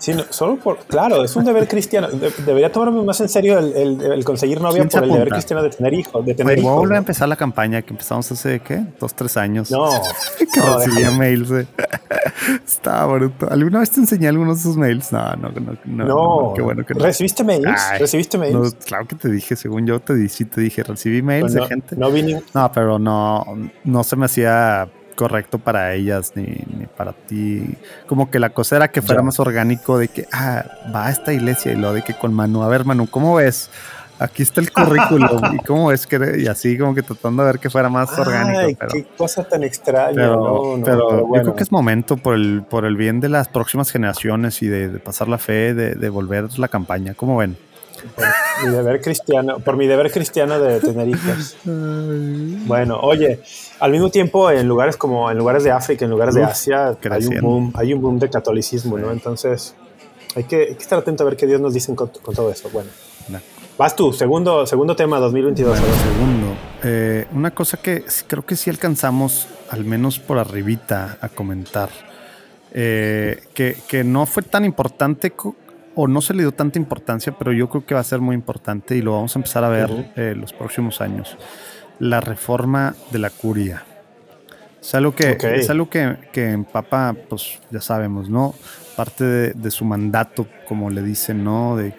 Sí, 0.00 0.14
solo 0.30 0.56
por. 0.56 0.78
Claro, 0.78 1.22
es 1.22 1.36
un 1.36 1.44
deber 1.44 1.68
cristiano. 1.68 2.08
debería 2.08 2.72
tomarme 2.72 3.02
más 3.02 3.20
en 3.20 3.28
serio 3.28 3.58
el, 3.58 4.00
el, 4.00 4.24
conseguir 4.24 4.58
novia 4.58 4.88
por 4.88 5.04
el 5.04 5.12
deber 5.12 5.28
cristiano 5.28 5.62
de 5.62 5.68
tener 5.68 5.92
hijos. 5.92 6.24
De 6.24 6.34
tener 6.34 6.58
hijos. 6.58 6.74
volver 6.74 6.96
a 6.96 6.98
empezar 6.98 7.28
la 7.28 7.36
campaña 7.36 7.82
que 7.82 7.90
empezamos 7.90 8.32
hace, 8.32 8.60
¿qué? 8.60 8.82
Dos, 8.98 9.14
tres 9.14 9.36
años. 9.36 9.70
No. 9.70 9.90
que 10.38 10.58
no, 10.58 10.78
recibía 10.78 11.10
mails. 11.10 11.50
De... 11.50 11.66
Estaba 12.66 13.12
bruto. 13.14 13.46
¿Alguna 13.50 13.80
vez 13.80 13.90
te 13.90 14.00
enseñé 14.00 14.28
algunos 14.28 14.56
de 14.56 14.60
esos 14.62 14.78
mails? 14.78 15.12
No, 15.12 15.36
no, 15.36 15.50
no. 15.50 15.78
No. 15.84 16.04
no. 16.06 16.52
Qué 16.56 16.62
bueno 16.62 16.84
que 16.86 16.94
no. 16.94 17.04
¿Recibiste 17.04 17.44
mails? 17.44 17.68
¿Recibiste 17.98 18.38
mails? 18.38 18.76
claro 18.86 19.06
que 19.06 19.16
te 19.16 19.28
dije, 19.28 19.54
según 19.54 19.86
yo 19.86 20.00
te 20.00 20.14
dije, 20.14 20.30
sí 20.30 20.44
te 20.46 20.62
dije, 20.62 20.82
recibí 20.82 21.20
mails 21.20 21.52
de 21.52 21.66
gente. 21.66 21.94
No 21.96 22.10
vi 22.10 22.22
No, 22.54 22.72
pero 22.72 22.98
no, 22.98 23.44
no 23.84 24.04
se 24.04 24.16
me 24.16 24.24
hacía 24.24 24.88
correcto 25.20 25.58
para 25.58 25.92
ellas 25.92 26.32
ni, 26.34 26.44
ni, 26.44 26.86
para 26.86 27.12
ti. 27.12 27.76
Como 28.06 28.30
que 28.30 28.38
la 28.38 28.48
cosa 28.48 28.76
era 28.76 28.88
que 28.88 29.02
fuera 29.02 29.20
más 29.20 29.38
orgánico 29.38 29.98
de 29.98 30.08
que, 30.08 30.26
ah, 30.32 30.64
va 30.94 31.08
a 31.08 31.10
esta 31.10 31.34
iglesia 31.34 31.72
y 31.72 31.76
lo 31.76 31.92
de 31.92 32.00
que 32.00 32.14
con 32.14 32.32
Manu, 32.32 32.62
a 32.62 32.68
ver 32.68 32.86
Manu, 32.86 33.06
¿cómo 33.06 33.34
ves? 33.34 33.70
Aquí 34.18 34.42
está 34.42 34.62
el 34.62 34.72
currículum 34.72 35.56
y 35.56 35.58
cómo 35.58 35.92
es 35.92 36.06
que, 36.06 36.38
y 36.38 36.46
así 36.46 36.78
como 36.78 36.94
que 36.94 37.02
tratando 37.02 37.42
de 37.42 37.52
ver 37.52 37.60
que 37.60 37.68
fuera 37.68 37.90
más 37.90 38.18
orgánico. 38.18 38.78
Pero, 38.80 38.92
qué 38.94 39.04
cosa 39.14 39.44
tan 39.44 39.62
extraña. 39.62 40.14
Pero, 40.14 40.78
yo 41.34 41.42
creo 41.42 41.54
que 41.54 41.64
es 41.64 41.70
momento 41.70 42.16
por 42.16 42.34
el, 42.34 42.62
por 42.62 42.86
el 42.86 42.96
bien 42.96 43.20
de 43.20 43.28
las 43.28 43.48
próximas 43.48 43.90
generaciones 43.90 44.62
y 44.62 44.68
de, 44.68 44.88
de 44.88 44.98
pasar 45.00 45.28
la 45.28 45.36
fe, 45.36 45.74
de, 45.74 45.96
de 45.96 46.08
volver 46.08 46.58
la 46.58 46.68
campaña. 46.68 47.12
¿Cómo 47.12 47.36
ven? 47.36 47.58
Por 48.14 48.26
mi 48.64 48.76
deber 48.76 49.00
cristiano, 49.00 49.58
por 49.58 49.76
mi 49.76 49.86
deber 49.86 50.10
cristiano 50.10 50.58
de 50.58 50.80
tener 50.80 51.08
hijos. 51.08 51.56
Bueno, 51.64 52.98
oye, 53.00 53.40
al 53.78 53.90
mismo 53.92 54.10
tiempo 54.10 54.50
en 54.50 54.68
lugares 54.68 54.96
como 54.96 55.30
en 55.30 55.38
lugares 55.38 55.64
de 55.64 55.70
África, 55.70 56.04
en 56.04 56.10
lugares 56.10 56.34
de 56.34 56.44
Asia, 56.44 56.96
hay 57.10 57.26
un 57.26 57.40
boom, 57.40 57.72
hay 57.74 57.92
un 57.92 58.00
boom 58.00 58.18
de 58.18 58.30
catolicismo, 58.30 58.98
¿no? 58.98 59.10
Entonces 59.10 59.74
hay 60.36 60.44
que, 60.44 60.64
estar 60.72 60.98
atento 60.98 61.24
a 61.24 61.26
ver 61.26 61.36
qué 61.36 61.46
Dios 61.46 61.60
nos 61.60 61.74
dice 61.74 61.94
con, 61.94 62.10
todo 62.10 62.50
eso. 62.50 62.70
Bueno, 62.70 62.90
vas 63.76 63.96
tú, 63.96 64.12
segundo, 64.12 64.66
segundo 64.66 64.94
tema 64.94 65.18
2022. 65.18 65.78
segundo, 65.78 66.56
eh, 66.82 67.26
una 67.32 67.50
cosa 67.50 67.76
que 67.78 68.04
creo 68.26 68.44
que 68.44 68.56
sí 68.56 68.70
alcanzamos, 68.70 69.48
al 69.70 69.84
menos 69.84 70.18
por 70.18 70.38
arribita, 70.38 71.18
a 71.20 71.28
comentar. 71.28 71.90
Eh, 72.72 73.42
que, 73.52 73.76
que, 73.88 74.04
no 74.04 74.26
fue 74.26 74.44
tan 74.44 74.64
importante 74.64 75.32
o 75.94 76.06
no 76.08 76.20
se 76.20 76.34
le 76.34 76.42
dio 76.42 76.52
tanta 76.52 76.78
importancia, 76.78 77.34
pero 77.38 77.52
yo 77.52 77.68
creo 77.68 77.84
que 77.84 77.94
va 77.94 78.00
a 78.00 78.04
ser 78.04 78.20
muy 78.20 78.34
importante 78.34 78.96
y 78.96 79.02
lo 79.02 79.12
vamos 79.12 79.34
a 79.34 79.38
empezar 79.38 79.64
a 79.64 79.68
ver 79.68 80.12
eh, 80.16 80.34
los 80.36 80.52
próximos 80.52 81.00
años. 81.00 81.36
La 81.98 82.20
reforma 82.20 82.94
de 83.10 83.18
la 83.18 83.30
curia. 83.30 83.84
Es 84.80 84.94
algo 84.94 85.14
que, 85.14 85.36
es 85.56 85.68
algo 85.68 85.90
que, 85.90 86.16
que, 86.32 86.52
en 86.52 86.64
Papa, 86.64 87.14
pues 87.28 87.60
ya 87.70 87.82
sabemos, 87.82 88.30
¿no? 88.30 88.54
Parte 88.96 89.24
de, 89.24 89.52
de 89.52 89.70
su 89.70 89.84
mandato, 89.84 90.46
como 90.66 90.88
le 90.88 91.02
dicen, 91.02 91.44
¿no? 91.44 91.76
De 91.76 91.92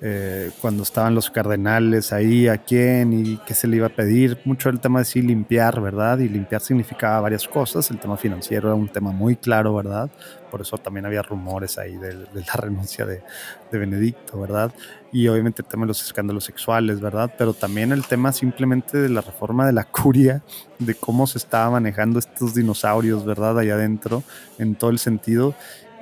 eh, 0.00 0.52
cuando 0.60 0.84
estaban 0.84 1.14
los 1.14 1.28
cardenales 1.28 2.12
ahí, 2.12 2.46
a 2.46 2.58
quién 2.58 3.12
y 3.12 3.36
qué 3.38 3.54
se 3.54 3.66
le 3.66 3.76
iba 3.76 3.88
a 3.88 3.90
pedir. 3.90 4.38
Mucho 4.44 4.68
el 4.68 4.78
tema 4.78 5.00
de 5.00 5.04
sí 5.04 5.22
limpiar, 5.22 5.80
¿verdad? 5.80 6.18
Y 6.18 6.28
limpiar 6.28 6.60
significaba 6.60 7.20
varias 7.20 7.48
cosas. 7.48 7.90
El 7.90 7.98
tema 7.98 8.16
financiero 8.16 8.68
era 8.68 8.76
un 8.76 8.88
tema 8.88 9.10
muy 9.10 9.36
claro, 9.36 9.74
¿verdad? 9.74 10.08
Por 10.50 10.60
eso 10.60 10.78
también 10.78 11.06
había 11.06 11.22
rumores 11.22 11.78
ahí 11.78 11.96
de, 11.96 12.14
la 12.14 12.52
renuncia 12.54 13.06
de, 13.06 13.22
Benedicto, 13.70 14.40
¿verdad? 14.40 14.72
Y 15.12 15.28
obviamente 15.28 15.62
el 15.62 15.68
tema 15.68 15.84
de 15.84 15.88
los 15.88 16.02
escándalos 16.02 16.44
sexuales, 16.44 17.00
¿verdad? 17.00 17.32
Pero 17.36 17.54
también 17.54 17.92
el 17.92 18.04
tema 18.06 18.32
simplemente 18.32 18.98
de 18.98 19.08
la 19.08 19.20
reforma 19.20 19.66
de 19.66 19.72
la 19.72 19.84
curia, 19.90 20.42
de 20.78 20.94
cómo 20.94 21.26
se 21.26 21.38
estaba 21.38 21.70
manejando 21.70 22.18
estos 22.18 22.54
dinosaurios, 22.54 23.24
¿verdad? 23.24 23.58
Allá 23.58 23.74
adentro, 23.74 24.22
en 24.58 24.74
todo 24.74 24.90
el 24.90 24.98
sentido. 24.98 25.54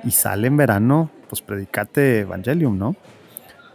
Y 0.03 0.11
sale 0.11 0.47
en 0.47 0.57
verano, 0.57 1.09
pues 1.29 1.41
predicate 1.41 2.19
Evangelium, 2.19 2.77
¿no? 2.77 2.95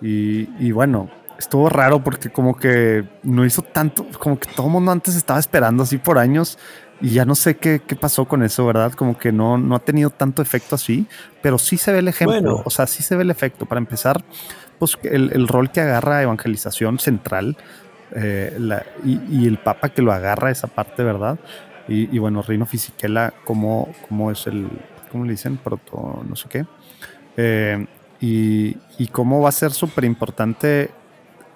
Y, 0.02 0.72
bueno, 0.72 1.08
estuvo 1.38 1.68
raro 1.68 2.02
porque 2.02 2.30
como 2.30 2.56
que 2.56 3.04
no 3.22 3.44
hizo 3.44 3.62
tanto, 3.62 4.06
como 4.18 4.38
que 4.38 4.50
todo 4.52 4.66
el 4.66 4.72
mundo 4.72 4.90
antes 4.90 5.14
estaba 5.14 5.38
esperando 5.38 5.84
así 5.84 5.98
por 5.98 6.18
años 6.18 6.58
y 7.02 7.10
ya 7.10 7.24
no 7.24 7.34
sé 7.34 7.56
qué, 7.56 7.82
qué 7.86 7.96
pasó 7.96 8.24
con 8.24 8.42
eso, 8.42 8.64
¿verdad? 8.64 8.92
Como 8.92 9.18
que 9.18 9.32
no, 9.32 9.58
no 9.58 9.74
ha 9.74 9.80
tenido 9.80 10.10
tanto 10.10 10.40
efecto 10.40 10.76
así, 10.76 11.06
pero 11.42 11.58
sí 11.58 11.76
se 11.76 11.92
ve 11.92 11.98
el 11.98 12.08
ejemplo, 12.08 12.62
o 12.64 12.70
sea, 12.70 12.86
sí 12.86 13.02
se 13.02 13.16
ve 13.16 13.22
el 13.22 13.30
efecto. 13.30 13.66
Para 13.66 13.80
empezar, 13.80 14.24
pues 14.78 14.96
el, 15.02 15.30
el 15.34 15.48
rol 15.48 15.70
que 15.70 15.80
agarra 15.80 16.22
evangelización 16.22 16.98
central 16.98 17.56
eh, 18.14 18.58
y, 19.04 19.46
el 19.46 19.58
Papa 19.58 19.88
que 19.88 20.02
lo 20.02 20.12
agarra 20.12 20.50
esa 20.50 20.68
parte, 20.68 21.02
¿verdad? 21.02 21.38
Y, 21.88 22.18
bueno, 22.18 22.42
Reino 22.42 22.64
Fisichella, 22.64 23.34
¿cómo, 23.44 23.92
cómo 24.08 24.30
es 24.30 24.46
el, 24.46 24.68
¿cómo 25.10 25.24
le 25.24 25.32
dicen? 25.32 25.56
Proto, 25.56 26.22
no 26.26 26.36
sé 26.36 26.48
qué. 26.48 26.64
Eh, 27.36 27.86
y, 28.20 28.76
cómo 29.10 29.40
va 29.40 29.48
a 29.48 29.52
ser 29.52 29.72
súper 29.72 30.04
importante, 30.04 30.90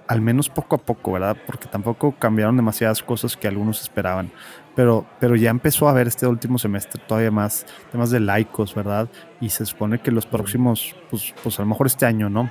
al 0.08 0.20
menos 0.20 0.48
poco 0.48 0.76
a 0.76 0.78
poco, 0.78 1.12
¿verdad? 1.12 1.36
Porque 1.46 1.68
tampoco 1.68 2.12
cambiaron 2.18 2.56
demasiadas 2.56 3.02
cosas 3.02 3.36
que 3.36 3.48
algunos 3.48 3.80
esperaban. 3.80 4.30
Pero, 4.76 5.06
pero 5.18 5.34
ya 5.34 5.50
empezó 5.50 5.88
a 5.88 5.90
haber 5.90 6.06
este 6.06 6.26
último 6.26 6.58
semestre 6.58 7.02
todavía 7.08 7.32
más 7.32 7.66
temas 7.90 8.10
de 8.10 8.20
laicos, 8.20 8.74
¿verdad? 8.74 9.08
Y 9.40 9.48
se 9.48 9.66
supone 9.66 10.00
que 10.00 10.12
los 10.12 10.26
próximos, 10.26 10.94
pues, 11.10 11.34
pues 11.42 11.58
a 11.58 11.62
lo 11.62 11.68
mejor 11.68 11.88
este 11.88 12.06
año, 12.06 12.30
¿no? 12.30 12.50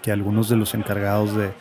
Que 0.00 0.12
algunos 0.12 0.48
de 0.48 0.56
los 0.56 0.72
encargados 0.74 1.36
de, 1.36 1.52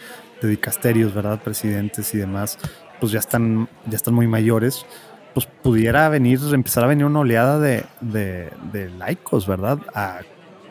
de 0.42 0.48
dicasterios, 0.48 1.14
¿verdad? 1.14 1.42
Presidentes 1.44 2.14
y 2.14 2.20
demás, 2.20 2.58
pues 3.00 3.12
ya 3.12 3.20
están, 3.20 3.68
ya 3.88 3.98
están 3.98 4.14
muy 4.14 4.28
mayores 4.28 4.86
pues 5.38 5.48
pudiera 5.62 6.10
venir, 6.10 6.40
empezar 6.52 6.84
a 6.84 6.88
venir 6.88 7.06
una 7.06 7.20
oleada 7.20 7.60
de, 7.60 7.86
de, 8.02 8.50
de 8.72 8.90
laicos, 8.90 9.46
¿verdad? 9.46 9.78
A, 9.94 10.22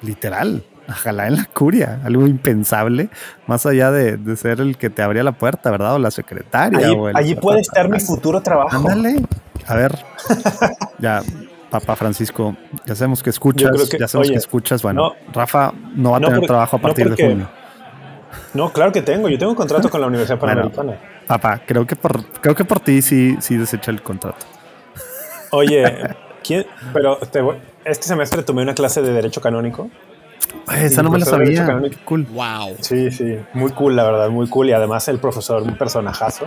literal, 0.03 0.65
ojalá 0.89 1.27
en 1.27 1.37
la 1.37 1.45
curia, 1.45 2.01
algo 2.05 2.27
impensable, 2.27 3.09
más 3.47 3.67
allá 3.67 3.91
de, 3.91 4.37
ser 4.37 4.61
el 4.61 4.77
que 4.77 4.91
te 4.91 5.03
abría 5.03 5.23
la 5.23 5.33
puerta, 5.33 5.71
¿verdad? 5.71 5.95
O 5.95 5.99
la 5.99 6.11
secretaria. 6.11 6.89
Allí, 7.15 7.35
puede 7.35 7.61
estar 7.61 7.89
mi 7.89 8.01
futuro 8.01 8.41
trabajo. 8.41 8.77
Ándale. 8.77 9.23
A 9.67 9.75
ver, 9.75 9.99
ya, 10.99 11.23
papá 11.71 11.97
Francisco, 11.97 12.57
ya 12.85 12.95
sabemos 12.95 13.23
que 13.23 13.31
escuchas, 13.31 13.71
ya 13.99 14.09
sabemos 14.09 14.31
que 14.31 14.39
escuchas. 14.39 14.83
Bueno, 14.83 15.15
Rafa 15.33 15.73
no 15.95 16.13
va 16.13 16.19
a 16.19 16.21
tener 16.21 16.41
trabajo 16.43 16.77
a 16.77 16.81
partir 16.81 17.15
de 17.15 17.25
junio. 17.25 17.49
No, 18.55 18.73
claro 18.73 18.93
que 18.93 19.03
tengo. 19.03 19.29
Yo 19.29 19.39
tengo 19.39 19.53
un 19.53 19.57
contrato 19.57 19.91
con 19.91 20.01
la 20.01 20.07
Universidad 20.07 20.39
Panamericana. 20.41 20.99
papá, 21.27 21.63
creo 21.67 21.87
que 21.87 21.97
por, 21.97 22.25
creo 22.41 22.55
que 22.55 22.65
por 22.65 22.81
ti 22.81 23.03
sí, 23.03 23.37
sí 23.41 23.57
desecha 23.57 23.91
el 23.91 24.03
contrato. 24.03 24.47
Oye, 25.51 26.15
¿quién? 26.45 26.67
Pero 26.93 27.19
este 27.85 28.07
semestre 28.07 28.43
tomé 28.43 28.63
una 28.63 28.75
clase 28.75 29.03
de 29.03 29.13
Derecho 29.13 29.41
Canónico 29.41 29.91
esa 30.75 31.03
no 31.03 31.11
me 31.11 31.19
la 31.19 31.25
sabía. 31.25 31.81
cool. 32.05 32.27
Wow. 32.27 32.77
Sí, 32.81 33.11
sí, 33.11 33.39
muy 33.55 33.73
cool, 33.73 33.97
la 33.97 34.05
verdad, 34.05 34.29
muy 34.31 34.49
cool. 34.49 34.69
Y 34.69 34.73
además 34.73 35.09
el 35.09 35.19
profesor, 35.19 35.63
un 35.63 35.77
personajazo. 35.77 36.47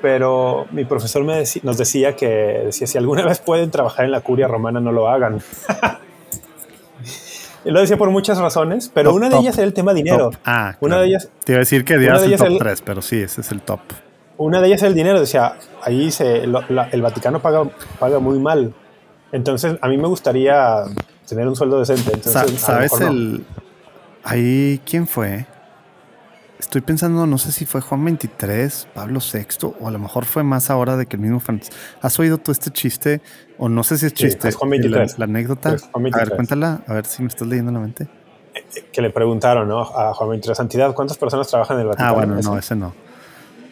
Pero 0.00 0.66
mi 0.72 0.84
profesor 0.84 1.22
me 1.22 1.44
nos 1.62 1.78
decía 1.78 2.16
que 2.16 2.26
decía, 2.66 2.86
si 2.86 2.98
alguna 2.98 3.24
vez 3.24 3.38
pueden 3.38 3.70
trabajar 3.70 4.04
en 4.04 4.10
la 4.10 4.20
curia 4.20 4.48
romana, 4.48 4.80
no 4.80 4.90
lo 4.90 5.08
hagan. 5.08 5.40
y 7.64 7.70
lo 7.70 7.80
decía 7.80 7.96
por 7.96 8.10
muchas 8.10 8.38
razones, 8.38 8.90
pero 8.92 9.14
una 9.14 9.28
de 9.28 9.36
ellas 9.36 9.56
era 9.58 9.66
el 9.66 9.72
tema 9.72 9.94
dinero. 9.94 10.30
Ah, 10.44 10.76
una 10.80 11.00
de 11.00 11.06
ellas. 11.06 11.30
Te 11.44 11.52
iba 11.52 11.58
a 11.58 11.60
decir 11.60 11.84
que 11.84 11.98
días 11.98 12.22
el 12.22 12.36
top 12.36 12.58
3, 12.58 12.82
pero 12.82 13.00
sí, 13.00 13.20
ese 13.22 13.42
es 13.42 13.52
el 13.52 13.62
top. 13.62 13.80
Una 14.38 14.60
de 14.60 14.68
ellas 14.68 14.82
es 14.82 14.88
el 14.88 14.94
dinero. 14.94 15.20
Decía, 15.20 15.54
ahí 15.82 16.10
se, 16.10 16.42
el 16.42 17.02
Vaticano 17.02 17.40
paga, 17.40 17.62
paga 18.00 18.18
muy 18.18 18.40
mal. 18.40 18.74
Entonces, 19.30 19.76
a 19.80 19.88
mí 19.88 19.96
me 19.98 20.08
gustaría 20.08 20.84
tener 21.26 21.48
un 21.48 21.56
sueldo 21.56 21.78
decente. 21.78 22.12
Entonces, 22.12 22.60
¿Sabes 22.60 22.92
el... 23.00 23.44
Ahí, 24.24 24.80
¿quién 24.84 25.06
fue? 25.06 25.46
Estoy 26.58 26.80
pensando, 26.80 27.26
no 27.26 27.38
sé 27.38 27.50
si 27.50 27.66
fue 27.66 27.80
Juan 27.80 28.04
23, 28.04 28.88
Pablo 28.94 29.18
VI, 29.20 29.74
o 29.80 29.88
a 29.88 29.90
lo 29.90 29.98
mejor 29.98 30.24
fue 30.24 30.44
más 30.44 30.70
ahora 30.70 30.96
de 30.96 31.06
que 31.06 31.16
el 31.16 31.22
mismo 31.22 31.40
Francisco. 31.40 31.74
¿Has 32.00 32.18
oído 32.20 32.38
tú 32.38 32.52
este 32.52 32.70
chiste? 32.70 33.20
O 33.58 33.68
no 33.68 33.82
sé 33.82 33.98
si 33.98 34.06
es 34.06 34.14
chiste. 34.14 34.52
Juan 34.52 34.70
23. 34.70 35.18
La, 35.18 35.24
anécdota. 35.24 35.76
A 35.92 35.98
ver, 35.98 36.30
cuéntala, 36.30 36.82
a 36.86 36.94
ver 36.94 37.06
si 37.06 37.22
me 37.22 37.28
estás 37.28 37.48
leyendo 37.48 37.72
la 37.72 37.80
mente. 37.80 38.06
que 38.92 39.02
le 39.02 39.10
preguntaron 39.10 39.68
¿no? 39.68 39.80
a 39.80 40.14
Juan 40.14 40.30
23 40.30 40.56
Santidad, 40.56 40.94
¿cuántas 40.94 41.18
personas 41.18 41.48
trabajan 41.48 41.78
en 41.78 41.80
el 41.82 41.86
Vaticano? 41.88 42.10
Ah, 42.10 42.12
bueno, 42.12 42.36
no, 42.40 42.56
ese 42.56 42.76
no. 42.76 42.94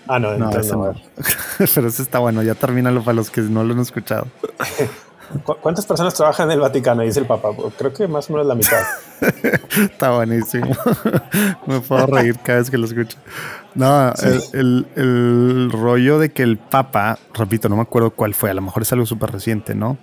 Ah, 0.09 0.19
no, 0.19 0.37
No, 0.37 0.47
entonces 0.47 0.67
ese 0.67 0.77
no. 0.77 0.87
no. 0.87 1.01
Pero 1.75 1.89
ese 1.89 2.03
está 2.03 2.19
bueno, 2.19 2.43
ya 2.43 2.57
termínalo 2.57 3.05
para 3.05 3.15
los 3.15 3.31
que 3.31 3.43
no 3.43 3.63
lo 3.63 3.73
han 3.73 3.81
escuchado. 3.81 4.27
¿Cu- 5.45 5.57
¿Cuántas 5.61 5.87
personas 5.87 6.15
trabajan 6.15 6.49
en 6.49 6.55
el 6.55 6.61
Vaticano? 6.61 7.03
Dice 7.03 7.21
el 7.21 7.27
Papa. 7.27 7.51
Creo 7.79 7.93
que 7.93 8.09
más 8.09 8.29
o 8.29 8.33
menos 8.33 8.47
la 8.49 8.55
mitad. 8.55 8.79
Está 9.91 10.11
buenísimo. 10.13 10.75
Me 11.67 11.81
puedo 11.81 12.07
reír 12.07 12.37
cada 12.43 12.59
vez 12.59 12.71
que 12.71 12.79
lo 12.79 12.87
escucho. 12.87 13.17
No, 13.75 14.13
el, 14.23 14.43
el- 14.53 14.87
el 14.97 15.71
rollo 15.73 16.19
de 16.19 16.31
que 16.31 16.43
el 16.43 16.59
Papa, 16.59 17.19
repito, 17.35 17.69
no 17.69 17.77
me 17.77 17.83
acuerdo 17.83 18.11
cuál 18.11 18.35
fue, 18.35 18.51
a 18.51 18.55
lo 18.55 18.63
mejor 18.63 18.83
es 18.83 18.93
algo 18.93 19.07
súper 19.07 19.31
reciente, 19.31 19.75
¿no? 19.75 19.99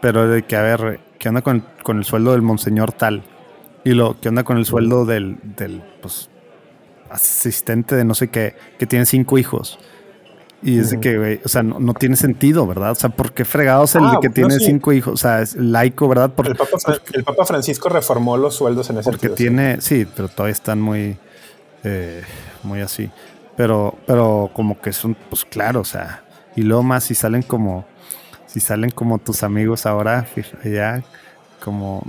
Pero 0.00 0.26
de 0.28 0.42
que, 0.44 0.56
a 0.56 0.62
ver, 0.62 1.00
¿qué 1.18 1.28
onda 1.28 1.42
con, 1.42 1.64
con 1.82 1.98
el 1.98 2.04
sueldo 2.04 2.32
del 2.32 2.42
monseñor 2.42 2.92
tal? 2.92 3.22
Y 3.84 3.92
lo, 3.92 4.18
¿qué 4.20 4.28
onda 4.30 4.44
con 4.44 4.56
el 4.58 4.64
sueldo 4.64 5.04
del, 5.04 5.38
del 5.42 5.82
pues, 6.00 6.30
asistente 7.10 7.94
de 7.96 8.04
no 8.04 8.14
sé 8.14 8.28
qué, 8.28 8.56
que 8.78 8.86
tiene 8.86 9.06
cinco 9.06 9.38
hijos? 9.38 9.78
Y 10.64 10.78
es 10.78 10.90
de 10.90 11.00
que, 11.00 11.18
güey, 11.18 11.40
o 11.44 11.48
sea, 11.48 11.62
no, 11.64 11.80
no 11.80 11.92
tiene 11.92 12.14
sentido, 12.14 12.66
¿verdad? 12.68 12.92
O 12.92 12.94
sea, 12.94 13.10
¿por 13.10 13.32
qué 13.32 13.44
fregados 13.44 13.94
el 13.96 14.02
Ah, 14.04 14.18
que 14.22 14.28
no, 14.28 14.34
tiene 14.34 14.58
sí. 14.60 14.66
cinco 14.66 14.92
hijos? 14.92 15.14
O 15.14 15.16
sea, 15.16 15.42
es 15.42 15.56
laico, 15.56 16.06
¿verdad? 16.08 16.30
Por- 16.30 16.46
El 16.46 16.54
Papa, 16.56 16.78
Fra- 16.78 16.98
el 17.12 17.24
Papa 17.24 17.44
Francisco 17.44 17.88
reformó 17.88 18.36
los 18.36 18.54
sueldos 18.54 18.88
en 18.90 18.98
ese 18.98 19.10
porque 19.10 19.26
sentido, 19.28 19.34
tiene, 19.34 19.80
sí, 19.80 20.06
pero 20.14 20.28
todavía 20.28 20.52
están 20.52 20.80
muy, 20.80 21.16
eh, 21.82 22.22
muy 22.62 22.80
así. 22.80 23.10
Pero, 23.56 23.98
pero 24.06 24.50
como 24.54 24.80
que 24.80 24.92
son, 24.92 25.16
pues 25.28 25.44
claro, 25.44 25.80
o 25.80 25.84
sea, 25.84 26.22
y 26.54 26.62
luego 26.62 26.82
más 26.84 27.04
si 27.04 27.14
salen 27.16 27.42
como, 27.42 27.84
si 28.46 28.60
salen 28.60 28.90
como 28.90 29.18
tus 29.18 29.42
amigos 29.42 29.84
ahora, 29.84 30.26
allá, 30.64 31.02
como, 31.62 32.04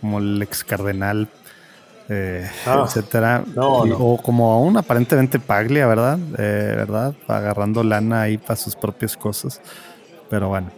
como 0.00 0.20
el 0.20 0.40
ex 0.40 0.62
cardenal, 0.62 1.26
eh, 2.08 2.48
Ah, 2.66 2.84
etcétera, 2.86 3.44
no, 3.54 3.86
y- 3.86 3.90
no. 3.90 3.96
o 3.98 4.22
como 4.22 4.52
aún 4.52 4.76
aparentemente 4.76 5.38
Paglia, 5.38 5.86
¿verdad? 5.86 6.18
Eh, 6.38 6.74
¿Verdad? 6.76 7.14
Agarrando 7.26 7.82
lana 7.84 8.22
ahí 8.22 8.38
para 8.38 8.56
sus 8.56 8.74
propias 8.74 9.16
cosas. 9.16 9.60
Pero 10.30 10.48
bueno, 10.48 10.70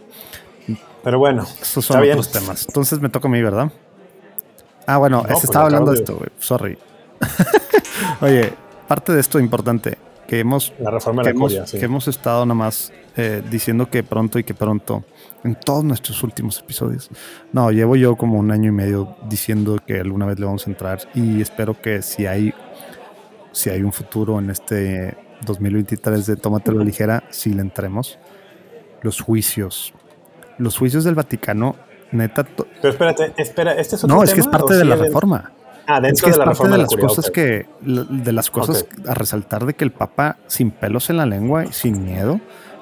Pero 1.03 1.19
bueno, 1.19 1.45
esos 1.61 1.85
son 1.85 2.01
bien. 2.01 2.13
otros 2.13 2.31
temas. 2.31 2.65
Entonces 2.67 2.99
me 2.99 3.09
toca 3.09 3.27
a 3.27 3.31
mí, 3.31 3.41
¿verdad? 3.41 3.71
Ah, 4.85 4.97
bueno, 4.97 5.17
No, 5.17 5.23
se 5.27 5.33
pues 5.33 5.43
estaba 5.45 5.65
hablando 5.65 5.91
de 5.91 5.97
esto, 5.99 6.15
güey. 6.17 6.29
Sorry. 6.39 6.77
Oye, 8.21 8.53
parte 8.87 9.13
de 9.13 9.19
esto 9.19 9.39
importante 9.39 9.97
que 10.27 10.39
hemos, 10.39 10.73
La 10.79 10.91
reforma 10.91 11.23
que 11.23 11.29
de 11.29 11.33
la 11.33 11.37
hemos, 11.37 11.51
curia, 11.51 11.67
sí. 11.67 11.77
que 11.79 11.85
hemos 11.85 12.07
estado 12.07 12.45
nada 12.45 12.55
más 12.55 12.91
eh, 13.17 13.41
diciendo 13.49 13.89
que 13.89 14.03
pronto 14.03 14.39
y 14.39 14.43
que 14.43 14.53
pronto 14.53 15.03
en 15.43 15.55
todos 15.55 15.83
nuestros 15.83 16.23
últimos 16.23 16.59
episodios. 16.59 17.09
No, 17.51 17.71
llevo 17.71 17.95
yo 17.95 18.15
como 18.15 18.37
un 18.37 18.51
año 18.51 18.69
y 18.69 18.73
medio 18.73 19.15
diciendo 19.27 19.79
que 19.85 19.99
alguna 19.99 20.25
vez 20.25 20.39
le 20.39 20.45
vamos 20.45 20.67
a 20.67 20.69
entrar 20.69 20.99
y 21.13 21.41
espero 21.41 21.79
que 21.81 22.01
si 22.01 22.25
hay 22.25 22.53
si 23.51 23.69
hay 23.69 23.83
un 23.83 23.91
futuro 23.91 24.39
en 24.39 24.49
este 24.49 25.17
2023 25.45 26.25
de 26.25 26.35
Tómatelo 26.35 26.83
Ligera, 26.83 27.23
si 27.29 27.53
le 27.53 27.61
entremos. 27.61 28.19
Los 29.01 29.19
juicios. 29.19 29.93
Los 30.57 30.77
juicios 30.77 31.03
del 31.03 31.15
Vaticano, 31.15 31.75
neta, 32.11 32.43
Pero 32.43 32.89
espérate, 32.89 33.33
espera, 33.37 33.73
¿este 33.73 33.95
es 33.95 34.03
otro 34.03 34.15
no, 34.15 34.23
es 34.23 34.33
que 34.33 34.41
es 34.41 34.47
parte 34.47 34.75
de 34.75 34.85
la 34.85 34.95
sigue 34.95 35.07
reforma. 35.07 35.51
Ah, 35.87 35.99
Es 36.03 36.21
que 36.21 36.29
es 36.29 36.37
de 36.37 36.39
la 36.39 36.45
parte 36.45 36.63
de 36.63 36.69
la 36.69 36.77
las 36.77 36.87
curia, 36.87 37.07
cosas 37.07 37.31
que, 37.31 37.67
de 37.81 38.31
las 38.31 38.51
cosas 38.51 38.85
a 39.07 39.15
resaltar 39.15 39.65
de 39.65 39.73
que 39.73 39.83
el 39.83 39.91
Papa, 39.91 40.37
sin 40.47 40.69
pelos 40.69 41.09
en 41.09 41.17
la 41.17 41.25
lengua 41.25 41.65
y 41.65 41.73
sin 41.73 42.05
miedo, 42.05 42.39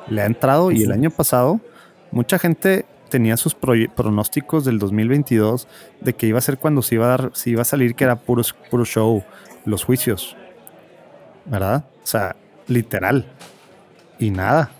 le 0.09 0.21
ha 0.21 0.25
entrado. 0.25 0.71
Y 0.71 0.83
el 0.83 0.91
año 0.91 1.09
pasado, 1.09 1.61
mucha 2.11 2.39
gente 2.39 2.85
tenía 3.09 3.37
sus 3.37 3.55
pronósticos 3.55 4.65
del 4.65 4.79
2022 4.79 5.67
de 5.99 6.13
que 6.13 6.27
iba 6.27 6.37
a 6.37 6.41
ser 6.41 6.57
cuando 6.57 6.81
se 6.81 6.95
iba 6.95 7.05
a 7.05 7.09
dar, 7.09 7.31
se 7.33 7.49
iba 7.49 7.61
a 7.63 7.65
salir 7.65 7.95
que 7.95 8.03
era 8.05 8.15
puro, 8.15 8.43
puro 8.69 8.85
show, 8.85 9.23
los 9.65 9.83
juicios. 9.83 10.37
¿Verdad? 11.45 11.85
O 12.03 12.07
sea, 12.07 12.35
literal. 12.67 13.25
Y 14.19 14.31
nada. 14.31 14.71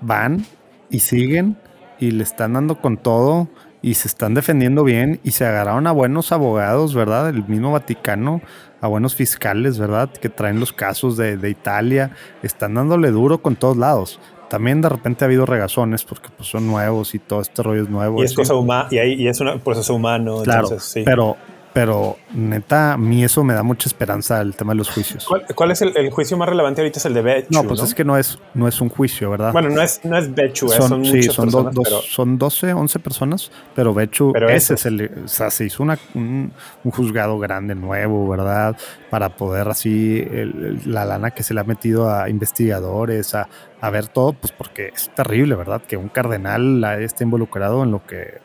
Van 0.00 0.44
y 0.90 1.00
siguen 1.00 1.56
y 1.98 2.10
le 2.10 2.24
están 2.24 2.54
dando 2.54 2.80
con 2.80 2.96
todo 2.96 3.48
y 3.80 3.94
se 3.94 4.08
están 4.08 4.34
defendiendo 4.34 4.82
bien 4.82 5.20
y 5.24 5.32
se 5.32 5.44
agarraron 5.44 5.86
a 5.86 5.92
buenos 5.92 6.32
abogados, 6.32 6.94
¿verdad? 6.94 7.28
El 7.28 7.44
mismo 7.46 7.70
Vaticano, 7.70 8.40
a 8.80 8.88
buenos 8.88 9.14
fiscales, 9.14 9.78
¿verdad? 9.78 10.10
Que 10.10 10.30
traen 10.30 10.58
los 10.58 10.72
casos 10.72 11.16
de, 11.16 11.36
de 11.36 11.50
Italia, 11.50 12.10
están 12.42 12.74
dándole 12.74 13.10
duro 13.10 13.42
con 13.42 13.56
todos 13.56 13.76
lados. 13.76 14.20
También 14.48 14.80
de 14.80 14.88
repente 14.88 15.24
ha 15.24 15.26
habido 15.26 15.46
regazones 15.46 16.04
porque 16.04 16.28
pues, 16.36 16.48
son 16.48 16.66
nuevos 16.66 17.14
y 17.14 17.18
todo 17.18 17.40
este 17.40 17.62
rollo 17.62 17.82
es 17.82 17.88
nuevo. 17.88 18.20
Y 18.20 18.24
es 18.24 18.34
cosa 18.34 18.54
humana, 18.54 18.88
y, 18.90 18.98
ahí- 18.98 19.14
y 19.14 19.28
es 19.28 19.40
un 19.40 19.58
proceso 19.60 19.94
humano. 19.94 20.42
Claro, 20.42 20.64
entonces, 20.64 20.88
sí. 20.88 21.02
pero, 21.04 21.36
pero 21.74 22.16
neta, 22.32 22.92
a 22.92 22.96
mí 22.96 23.24
eso 23.24 23.42
me 23.44 23.52
da 23.52 23.62
mucha 23.64 23.88
esperanza 23.88 24.40
el 24.40 24.54
tema 24.54 24.72
de 24.72 24.76
los 24.78 24.88
juicios. 24.90 25.26
¿Cuál, 25.26 25.44
cuál 25.54 25.70
es 25.72 25.82
el, 25.82 25.92
el 25.96 26.10
juicio 26.10 26.36
más 26.36 26.48
relevante 26.48 26.80
ahorita? 26.80 27.00
Es 27.00 27.04
el 27.06 27.14
de 27.14 27.20
Bechu. 27.20 27.48
No, 27.50 27.64
pues 27.64 27.80
es 27.82 27.94
que 27.96 28.04
no 28.04 28.16
es, 28.16 28.38
no 28.54 28.68
es 28.68 28.80
un 28.80 28.88
juicio, 28.88 29.28
¿verdad? 29.30 29.52
Bueno, 29.52 29.70
no 29.70 29.82
es, 29.82 30.00
no 30.04 30.16
es 30.16 30.32
Bechu, 30.32 30.66
eh, 30.72 30.76
son, 30.76 30.88
son, 30.88 31.04
sí, 31.04 31.22
son, 31.24 31.50
do- 31.50 31.64
dos- 31.64 31.84
pero 31.84 32.00
son 32.00 32.38
12, 32.38 32.72
11 32.72 32.98
personas, 33.00 33.50
pero 33.74 33.92
Bechu, 33.92 34.32
Pero 34.32 34.48
ese 34.48 34.74
es 34.74 34.86
el, 34.86 35.10
o 35.24 35.28
sea, 35.28 35.50
se 35.50 35.64
hizo 35.66 35.82
una- 35.82 35.98
un, 36.14 36.52
un 36.84 36.90
juzgado 36.92 37.38
grande 37.40 37.74
nuevo, 37.74 38.28
¿verdad? 38.28 38.76
Para 39.10 39.30
poder 39.30 39.66
así, 39.68 40.18
el- 40.30 40.80
la 40.86 41.04
lana 41.04 41.32
que 41.32 41.42
se 41.42 41.54
le 41.54 41.60
ha 41.60 41.64
metido 41.64 42.08
a 42.08 42.30
investigadores, 42.30 43.34
a, 43.34 43.48
a 43.80 43.90
ver 43.90 44.06
todo, 44.06 44.32
pues 44.32 44.52
porque 44.52 44.92
es 44.94 45.10
terrible, 45.14 45.56
¿verdad? 45.56 45.82
Que 45.82 45.96
un 45.96 46.08
cardenal 46.08 46.84
esté 47.00 47.24
involucrado 47.24 47.82
en 47.82 47.90
lo 47.90 48.06
que 48.06 48.38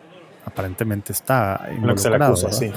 aparentemente 0.45 1.11
está 1.13 1.61
en 1.69 1.85
lo 1.85 1.93
que 1.93 2.01
se 2.01 2.09
le 2.09 2.15
involucrado, 2.15 2.33
acusa, 2.33 2.51
sí. 2.51 2.71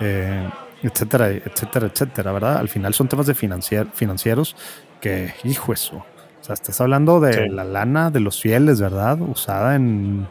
Eh, 0.00 0.48
etcétera, 0.82 1.30
etcétera, 1.30 1.86
etcétera, 1.86 2.32
¿verdad? 2.32 2.56
Al 2.58 2.68
final 2.68 2.94
son 2.94 3.08
temas 3.08 3.26
de 3.26 3.34
financier- 3.34 3.90
financieros 3.92 4.56
que, 5.00 5.32
hijo 5.44 5.72
eso. 5.72 5.96
O 5.96 6.44
sea, 6.44 6.54
estás 6.54 6.80
hablando 6.80 7.20
de 7.20 7.32
Sí. 7.32 7.48
la 7.50 7.64
lana 7.64 8.10
de 8.10 8.20
los 8.20 8.40
fieles, 8.40 8.80
¿verdad? 8.80 9.18
Usada 9.20 9.74
en 9.74 10.28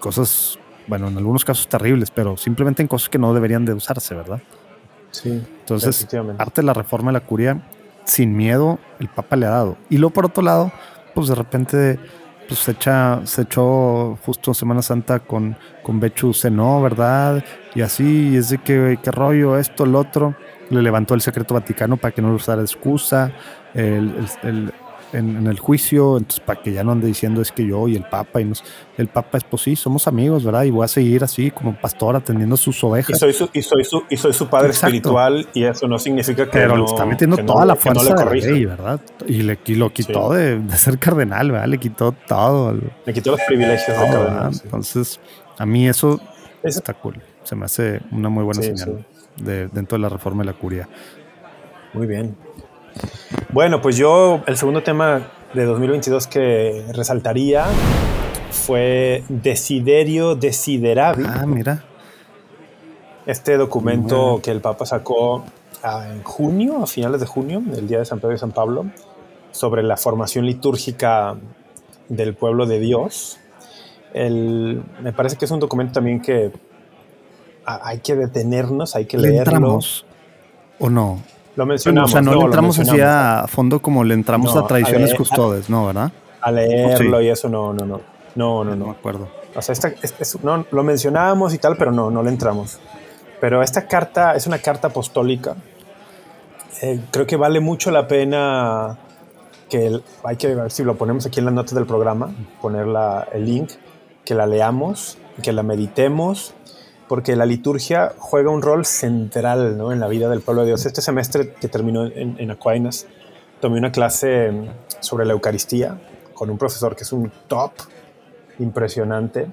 cosas, 0.00 0.58
bueno, 0.86 1.08
en 1.08 1.16
algunos 1.18 1.44
casos 1.44 1.68
terribles, 1.68 2.10
pero 2.10 2.36
simplemente 2.36 2.82
en 2.82 2.88
cosas 2.88 3.08
que 3.08 3.18
no 3.18 3.32
deberían 3.34 3.64
de 3.64 3.74
usarse, 3.74 4.14
¿verdad? 4.14 4.40
Sí, 5.10 5.42
Entonces, 5.60 6.06
parte 6.38 6.62
de 6.62 6.66
la 6.66 6.72
reforma 6.72 7.10
de 7.12 7.18
la 7.18 7.20
curia, 7.24 7.60
sin 8.04 8.34
miedo, 8.36 8.78
el 8.98 9.08
Papa 9.08 9.36
le 9.36 9.46
ha 9.46 9.50
dado. 9.50 9.76
Y 9.90 9.98
luego, 9.98 10.14
por 10.14 10.24
otro 10.26 10.42
lado, 10.42 10.72
pues 11.14 11.28
de 11.28 11.34
repente 11.34 12.00
pues, 12.48 12.60
se, 12.60 12.72
echa, 12.72 13.20
se 13.24 13.42
echó 13.42 14.18
justo 14.24 14.54
Semana 14.54 14.82
Santa 14.82 15.20
con, 15.20 15.56
con 15.82 16.00
Bechu 16.00 16.32
Cenó, 16.34 16.80
¿verdad? 16.82 17.44
Y 17.74 17.80
así, 17.82 18.36
es 18.36 18.50
de 18.50 18.58
que, 18.58 18.98
qué 19.02 19.10
rollo, 19.10 19.58
esto, 19.58 19.84
el 19.84 19.94
otro. 19.94 20.34
Le 20.70 20.80
levantó 20.82 21.14
el 21.14 21.20
secreto 21.20 21.54
Vaticano 21.54 21.96
para 21.96 22.12
que 22.14 22.22
no 22.22 22.28
lo 22.30 22.36
usara 22.36 22.62
excusa. 22.62 23.32
El- 23.74 24.14
el- 24.42 24.72
en, 25.12 25.36
en 25.36 25.46
el 25.46 25.58
juicio, 25.58 26.16
entonces 26.16 26.40
para 26.40 26.60
que 26.62 26.72
ya 26.72 26.82
no 26.84 26.92
ande 26.92 27.06
diciendo 27.06 27.40
es 27.42 27.52
que 27.52 27.66
yo 27.66 27.86
y 27.88 27.96
el 27.96 28.04
Papa 28.04 28.40
y 28.40 28.44
nos, 28.44 28.64
el 28.96 29.08
Papa 29.08 29.38
es 29.38 29.44
pues 29.44 29.62
sí, 29.62 29.76
somos 29.76 30.06
amigos, 30.08 30.44
¿verdad? 30.44 30.64
Y 30.64 30.70
voy 30.70 30.84
a 30.84 30.88
seguir 30.88 31.22
así 31.24 31.50
como 31.50 31.74
pastor 31.80 32.16
atendiendo 32.16 32.56
sus 32.56 32.82
Y 32.82 32.86
ovejas. 32.86 33.18
soy, 33.18 33.32
su, 33.32 33.48
y, 33.52 33.62
soy 33.62 33.84
su, 33.84 34.02
y 34.08 34.16
soy 34.16 34.32
su 34.32 34.48
padre 34.48 34.68
Exacto. 34.68 34.86
espiritual 34.96 35.46
y 35.54 35.64
eso 35.64 35.86
no 35.88 35.98
significa 35.98 36.44
que 36.46 36.50
Pero 36.52 36.76
no, 36.76 36.84
le 36.84 36.84
está 36.84 37.04
metiendo 37.06 37.36
no- 37.36 37.44
toda 37.46 37.64
la 37.66 37.74
no 37.74 37.80
fuerza 37.80 38.02
le 38.02 38.08
de 38.10 38.14
la 38.16 38.24
corrija. 38.24 38.46
ley, 38.50 38.64
¿verdad? 38.64 39.00
Y 39.26 39.42
le 39.42 39.58
y 39.66 39.74
lo 39.74 39.90
quitó 39.92 40.32
de, 40.32 40.58
de 40.58 40.76
ser 40.76 40.98
cardenal, 40.98 41.50
¿verdad? 41.52 41.66
Le 41.68 41.78
quitó 41.78 42.12
todo. 42.12 42.74
Me 43.06 43.12
quitó 43.12 43.32
los 43.32 43.40
privilegios 43.46 43.96
de. 43.98 44.60
Entonces, 44.64 45.20
a 45.58 45.66
mí 45.66 45.88
eso 45.88 46.20
Es- 46.62 46.76
está 46.76 46.94
cool. 46.94 47.20
Se 47.44 47.54
me 47.56 47.64
hace 47.66 48.00
una 48.12 48.28
muy 48.28 48.44
buena 48.44 48.62
Sí, 48.62 48.68
señal 48.76 49.04
De, 49.36 49.66
dentro 49.68 49.96
de 49.98 50.02
la 50.02 50.08
reforma 50.08 50.42
de 50.42 50.46
la 50.46 50.52
curia. 50.52 50.88
Muy 51.94 52.06
bien. 52.06 52.36
Bueno, 53.52 53.80
pues 53.82 53.96
yo 53.96 54.42
el 54.46 54.56
segundo 54.56 54.82
tema 54.82 55.28
de 55.54 55.64
2022 55.64 56.26
que 56.26 56.84
resaltaría 56.92 57.66
fue 58.50 59.24
Desiderio 59.28 60.34
Desiderabit. 60.34 61.26
Ah, 61.28 61.44
mira. 61.46 61.84
Este 63.26 63.56
documento 63.56 64.40
que 64.42 64.50
el 64.50 64.60
Papa 64.60 64.84
sacó 64.86 65.44
ah, 65.82 66.06
en 66.10 66.22
junio, 66.22 66.82
a 66.82 66.86
finales 66.86 67.20
de 67.20 67.26
junio, 67.26 67.62
el 67.76 67.86
día 67.86 67.98
de 67.98 68.04
San 68.04 68.18
Pedro 68.20 68.34
y 68.34 68.38
San 68.38 68.50
Pablo, 68.52 68.86
sobre 69.52 69.82
la 69.82 69.96
formación 69.96 70.44
litúrgica 70.46 71.36
del 72.08 72.34
pueblo 72.34 72.66
de 72.66 72.80
Dios. 72.80 73.38
El- 74.12 74.82
me 75.02 75.12
parece 75.12 75.36
que 75.36 75.44
es 75.44 75.50
un 75.50 75.60
documento 75.60 75.92
también 75.94 76.20
que 76.20 76.50
ah, 77.64 77.80
hay 77.84 77.98
que 78.00 78.16
detenernos, 78.16 78.96
hay 78.96 79.04
que 79.06 79.18
¿Le 79.18 79.28
leerlo. 79.30 79.52
entramos 79.56 80.04
o 80.80 80.90
no? 80.90 81.20
Lo 81.56 81.66
mencionamos. 81.66 82.10
o 82.10 82.12
sea, 82.12 82.22
no, 82.22 82.32
lo 82.32 82.38
le 82.40 82.44
entramos 82.46 82.78
así 82.78 83.00
a 83.00 83.44
fondo 83.48 83.80
como 83.80 84.04
le 84.04 84.14
entramos 84.14 84.54
No, 84.54 84.62
a 84.62 84.66
tradiciones 84.66 85.08
a 85.10 85.12
ver, 85.12 85.16
custodes, 85.16 85.68
¿no? 85.70 85.86
¿Verdad? 85.86 86.10
A 86.40 86.50
leerlo 86.50 87.18
Sí. 87.18 87.24
y 87.26 87.28
eso 87.28 87.48
no, 87.48 87.72
no, 87.72 87.84
no. 87.84 88.00
No, 88.34 88.64
no, 88.64 88.70
No 88.70 88.76
me 88.76 88.84
no. 88.86 88.90
acuerdo. 88.92 89.28
O 89.54 89.60
sea, 89.60 89.74
esta, 89.74 89.88
es- 89.88 90.14
es- 90.18 90.42
no, 90.42 90.64
lo 90.70 90.82
mencionábamos 90.82 91.52
y 91.52 91.58
tal, 91.58 91.76
pero 91.76 91.92
no, 91.92 92.10
no 92.10 92.22
le 92.22 92.30
entramos. 92.30 92.78
Pero 93.40 93.62
esta 93.62 93.86
carta 93.86 94.34
es 94.34 94.46
una 94.46 94.58
carta 94.58 94.88
apostólica. 94.88 95.56
Eh, 96.80 97.00
creo 97.10 97.26
que 97.26 97.36
vale 97.36 97.60
mucho 97.60 97.90
la 97.90 98.08
pena 98.08 98.96
que 99.68 99.86
el- 99.86 100.02
hay 100.24 100.36
que 100.36 100.54
ver 100.54 100.70
si 100.70 100.82
lo 100.84 100.96
ponemos 100.96 101.26
aquí 101.26 101.38
en 101.40 101.44
las 101.46 101.54
notas 101.54 101.74
del 101.74 101.86
programa, 101.86 102.30
poner 102.60 102.86
la- 102.86 103.28
el 103.32 103.44
link, 103.44 103.70
que 104.24 104.34
la 104.34 104.46
leamos, 104.46 105.18
que 105.42 105.52
la 105.52 105.62
meditemos, 105.62 106.54
porque 107.12 107.36
la 107.36 107.44
liturgia 107.44 108.14
juega 108.16 108.48
un 108.48 108.62
rol 108.62 108.86
central 108.86 109.76
¿no? 109.76 109.92
en 109.92 110.00
la 110.00 110.08
vida 110.08 110.30
del 110.30 110.40
pueblo 110.40 110.62
de 110.62 110.68
Dios. 110.68 110.86
Este 110.86 111.02
semestre 111.02 111.52
que 111.52 111.68
terminó 111.68 112.06
en, 112.06 112.36
en 112.38 112.50
Aquinas, 112.50 113.06
tomé 113.60 113.76
una 113.76 113.92
clase 113.92 114.50
sobre 115.00 115.26
la 115.26 115.34
Eucaristía 115.34 116.00
con 116.32 116.48
un 116.48 116.56
profesor 116.56 116.96
que 116.96 117.02
es 117.02 117.12
un 117.12 117.30
top 117.48 117.72
impresionante 118.60 119.48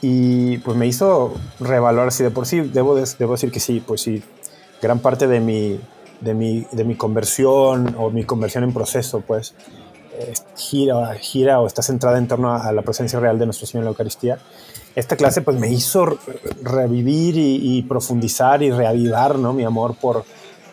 y 0.00 0.56
pues 0.56 0.74
me 0.74 0.86
hizo 0.86 1.34
reevaluar 1.60 2.10
de 2.10 2.30
por 2.30 2.46
sí, 2.46 2.62
debo, 2.62 2.94
debo 2.94 3.32
decir 3.32 3.52
que 3.52 3.60
sí, 3.60 3.84
pues 3.86 4.00
sí, 4.00 4.22
gran 4.80 5.00
parte 5.00 5.26
de 5.26 5.40
mi, 5.40 5.78
de 6.22 6.32
mi, 6.32 6.66
de 6.72 6.84
mi 6.84 6.94
conversión 6.94 7.94
o 7.98 8.08
mi 8.08 8.24
conversión 8.24 8.64
en 8.64 8.72
proceso, 8.72 9.20
pues 9.20 9.54
gira, 10.56 11.14
gira 11.16 11.60
o 11.60 11.66
está 11.66 11.82
centrada 11.82 12.16
en 12.16 12.26
torno 12.26 12.54
a, 12.54 12.72
la 12.72 12.80
presencia 12.80 13.20
real 13.20 13.38
de 13.38 13.44
nuestro 13.44 13.66
Señor 13.66 13.82
en 13.82 13.84
la 13.84 13.90
Eucaristía 13.90 14.38
esta 14.96 15.16
clase 15.16 15.42
pues 15.42 15.58
me 15.58 15.68
hizo 15.68 16.18
revivir 16.62 17.36
y, 17.36 17.82
profundizar 17.82 18.62
y 18.62 18.70
reavivar 18.70 19.38
¿no? 19.38 19.52
mi 19.52 19.62
amor 19.62 19.94
por, 19.94 20.24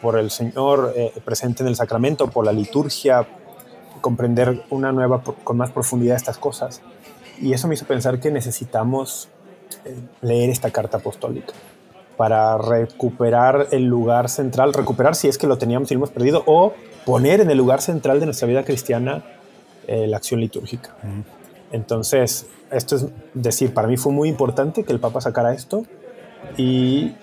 por 0.01 0.17
el 0.17 0.31
Señor 0.31 0.93
eh, 0.95 1.11
presente 1.25 1.61
en 1.61 1.67
el 1.67 1.75
sacramento, 1.75 2.27
por 2.27 2.45
la 2.45 2.53
liturgia, 2.53 3.27
comprender 3.99 4.63
una 4.69 4.93
nueva, 4.93 5.21
con 5.21 5.57
más 5.57 5.71
profundidad 5.71 6.15
estas 6.15 6.37
cosas. 6.37 6.81
Y 7.41 7.51
eso 7.51 7.67
me 7.67 7.75
hizo 7.75 7.85
pensar 7.85 8.21
que 8.21 8.31
necesitamos 8.31 9.27
eh, 9.83 9.93
leer 10.21 10.49
esta 10.49 10.71
carta 10.71 10.97
apostólica 10.97 11.53
para 12.15 12.57
recuperar 12.57 13.67
el 13.71 13.83
lugar 13.83 14.29
central, 14.29 14.73
recuperar 14.73 15.15
si 15.15 15.27
es 15.27 15.37
que 15.37 15.47
lo 15.47 15.57
teníamos 15.57 15.91
y 15.91 15.95
lo 15.95 15.99
hemos 15.99 16.11
perdido, 16.11 16.43
o 16.45 16.73
poner 17.05 17.41
en 17.41 17.51
el 17.51 17.57
lugar 17.57 17.81
central 17.81 18.21
de 18.21 18.27
nuestra 18.27 18.47
vida 18.47 18.63
cristiana 18.63 19.25
eh, 19.87 20.07
la 20.07 20.15
acción 20.15 20.39
litúrgica. 20.39 20.95
Entonces, 21.73 22.45
esto 22.71 22.95
es 22.95 23.07
decir, 23.33 23.73
para 23.73 23.87
mí 23.87 23.97
fue 23.97 24.13
muy 24.13 24.29
importante 24.29 24.83
que 24.83 24.93
el 24.93 24.99
Papa 24.99 25.19
sacara 25.21 25.53
esto 25.53 25.83
y 26.55 27.15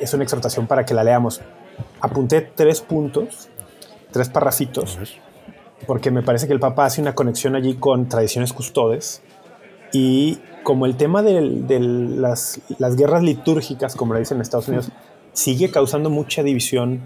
es 0.00 0.14
una 0.14 0.22
exhortación 0.22 0.68
para 0.68 0.86
que 0.86 0.94
la 0.94 1.02
leamos. 1.02 1.40
Apunté 2.00 2.40
tres 2.40 2.80
puntos, 2.80 3.48
tres 4.12 4.28
parrafitos, 4.28 4.98
porque 5.88 6.12
me 6.12 6.22
parece 6.22 6.46
que 6.46 6.52
el 6.52 6.60
Papa 6.60 6.84
hace 6.84 7.00
una 7.00 7.16
conexión 7.16 7.56
allí 7.56 7.74
con 7.74 8.08
tradiciones 8.08 8.52
custodes 8.52 9.20
y 9.92 10.38
como 10.62 10.86
el 10.86 10.96
tema 10.96 11.24
de, 11.24 11.40
las, 11.80 12.60
guerras 12.96 13.24
litúrgicas, 13.24 13.96
como 13.96 14.14
le 14.14 14.20
dicen 14.20 14.36
en 14.36 14.42
Estados 14.42 14.68
Unidos, 14.68 14.90
sigue 15.32 15.72
causando 15.72 16.08
mucha 16.08 16.44
división, 16.44 17.00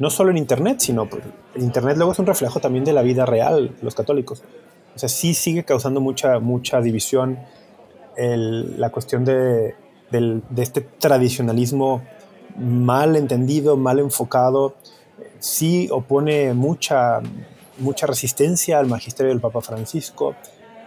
no 0.00 0.10
solo 0.10 0.32
en 0.32 0.38
Internet, 0.38 0.80
sino 0.80 1.08
el 1.54 1.62
Internet 1.62 1.96
luego 1.96 2.10
es 2.10 2.18
un 2.18 2.26
reflejo 2.26 2.58
también 2.58 2.84
de 2.84 2.92
la 2.92 3.02
vida 3.02 3.24
real, 3.24 3.76
los 3.82 3.94
católicos. 3.94 4.42
O 4.94 4.98
sea, 4.98 5.08
sí 5.08 5.34
sigue 5.34 5.64
causando 5.64 6.00
mucha, 6.00 6.38
mucha 6.38 6.80
división 6.80 7.38
la 8.16 8.90
cuestión 8.90 9.24
de, 9.24 9.74
este 10.56 10.80
tradicionalismo 10.80 12.02
mal 12.56 13.16
entendido, 13.16 13.76
mal 13.76 13.98
enfocado. 13.98 14.74
Sí 15.38 15.88
opone 15.90 16.54
mucha, 16.54 17.20
mucha 17.78 18.06
resistencia 18.06 18.78
al 18.78 18.86
magisterio 18.86 19.30
del 19.30 19.40
Papa 19.40 19.60
Francisco. 19.60 20.34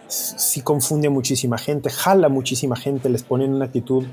Sí 0.08 0.62
confunde 0.62 1.08
a 1.08 1.12
muchísima 1.12 1.58
gente, 1.58 1.90
jala 1.90 2.28
a 2.28 2.30
muchísima 2.30 2.78
gente, 2.78 3.10
les 3.10 3.24
pone 3.24 3.44
en 3.44 3.54
una 3.54 3.66
actitud, 3.66 4.06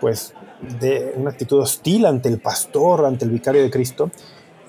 pues, 0.00 0.34
de 0.80 1.14
una 1.16 1.30
actitud 1.30 1.60
hostil 1.60 2.04
ante 2.04 2.28
el 2.28 2.40
pastor, 2.40 3.04
ante 3.04 3.24
el 3.24 3.30
vicario 3.30 3.62
de 3.62 3.70
Cristo. 3.70 4.10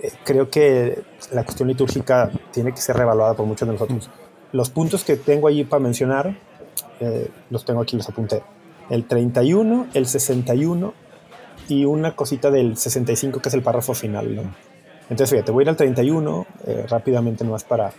Eh, 0.03 0.11
creo 0.23 0.51
que 0.51 1.01
la 1.31 1.43
cuestión 1.43 1.67
litúrgica 1.67 2.29
tiene 2.51 2.71
que 2.71 2.81
ser 2.81 2.95
revaluada 2.95 3.33
por 3.33 3.47
muchos 3.47 3.67
de 3.67 3.73
nosotros 3.73 4.07
los 4.51 4.69
puntos 4.69 5.03
que 5.03 5.15
tengo 5.15 5.47
allí 5.47 5.63
para 5.63 5.81
mencionar, 5.81 6.37
eh, 6.99 7.29
los 7.49 7.65
tengo 7.65 7.81
aquí, 7.81 7.97
los 7.97 8.07
apunté. 8.09 8.43
El 8.89 9.05
31, 9.05 9.87
el 9.93 10.05
61 10.07 10.93
y 11.67 11.85
una 11.85 12.15
cosita 12.15 12.49
del 12.49 12.77
65 12.77 13.41
que 13.41 13.49
es 13.49 13.55
el 13.55 13.61
párrafo 13.61 13.93
final. 13.93 14.51
Entonces, 15.09 15.29
fíjate, 15.29 15.51
voy 15.51 15.61
a 15.61 15.63
ir 15.63 15.69
al 15.69 15.75
31 15.75 16.47
eh, 16.65 16.85
rápidamente 16.87 17.43
nomás 17.43 17.63
para, 17.63 17.91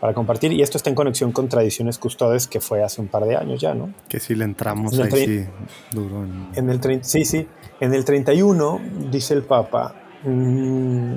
para 0.00 0.12
compartir. 0.12 0.52
Y 0.52 0.62
esto 0.62 0.76
está 0.76 0.90
en 0.90 0.96
conexión 0.96 1.32
con 1.32 1.48
Tradiciones 1.48 1.98
Custodes, 1.98 2.46
que 2.46 2.60
fue 2.60 2.82
hace 2.82 3.00
un 3.00 3.08
par 3.08 3.24
de 3.24 3.36
años 3.36 3.60
ya, 3.60 3.74
¿no? 3.74 3.92
Que 4.08 4.20
si 4.20 4.34
le 4.34 4.44
entramos 4.44 4.98
ahí 4.98 5.10
sí, 5.10 5.46
duro. 5.92 6.26
En... 6.54 6.70
el 6.70 6.80
30, 6.80 7.04
sí, 7.06 7.24
sí. 7.24 7.46
En 7.80 7.94
el 7.94 8.04
31 8.04 8.80
dice 9.10 9.34
el 9.34 9.42
Papa, 9.42 9.94
mm, 10.24 11.14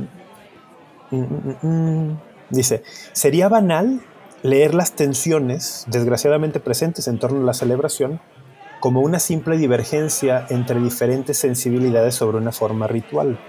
mm, 1.11 1.67
mm, 1.67 2.19
dice, 2.49 2.83
sería 3.13 3.47
banal 3.47 4.01
leer 4.43 4.73
las 4.73 4.93
tensiones 4.93 5.85
desgraciadamente 5.87 6.59
presentes 6.59 7.07
en 7.07 7.19
torno 7.19 7.41
a 7.41 7.45
la 7.45 7.53
celebración 7.53 8.19
como 8.79 9.01
una 9.01 9.19
simple 9.19 9.57
divergencia 9.57 10.45
entre 10.49 10.79
diferentes 10.79 11.37
sensibilidades 11.37 12.15
sobre 12.15 12.37
una 12.37 12.51
forma 12.51 12.87
ritual. 12.87 13.39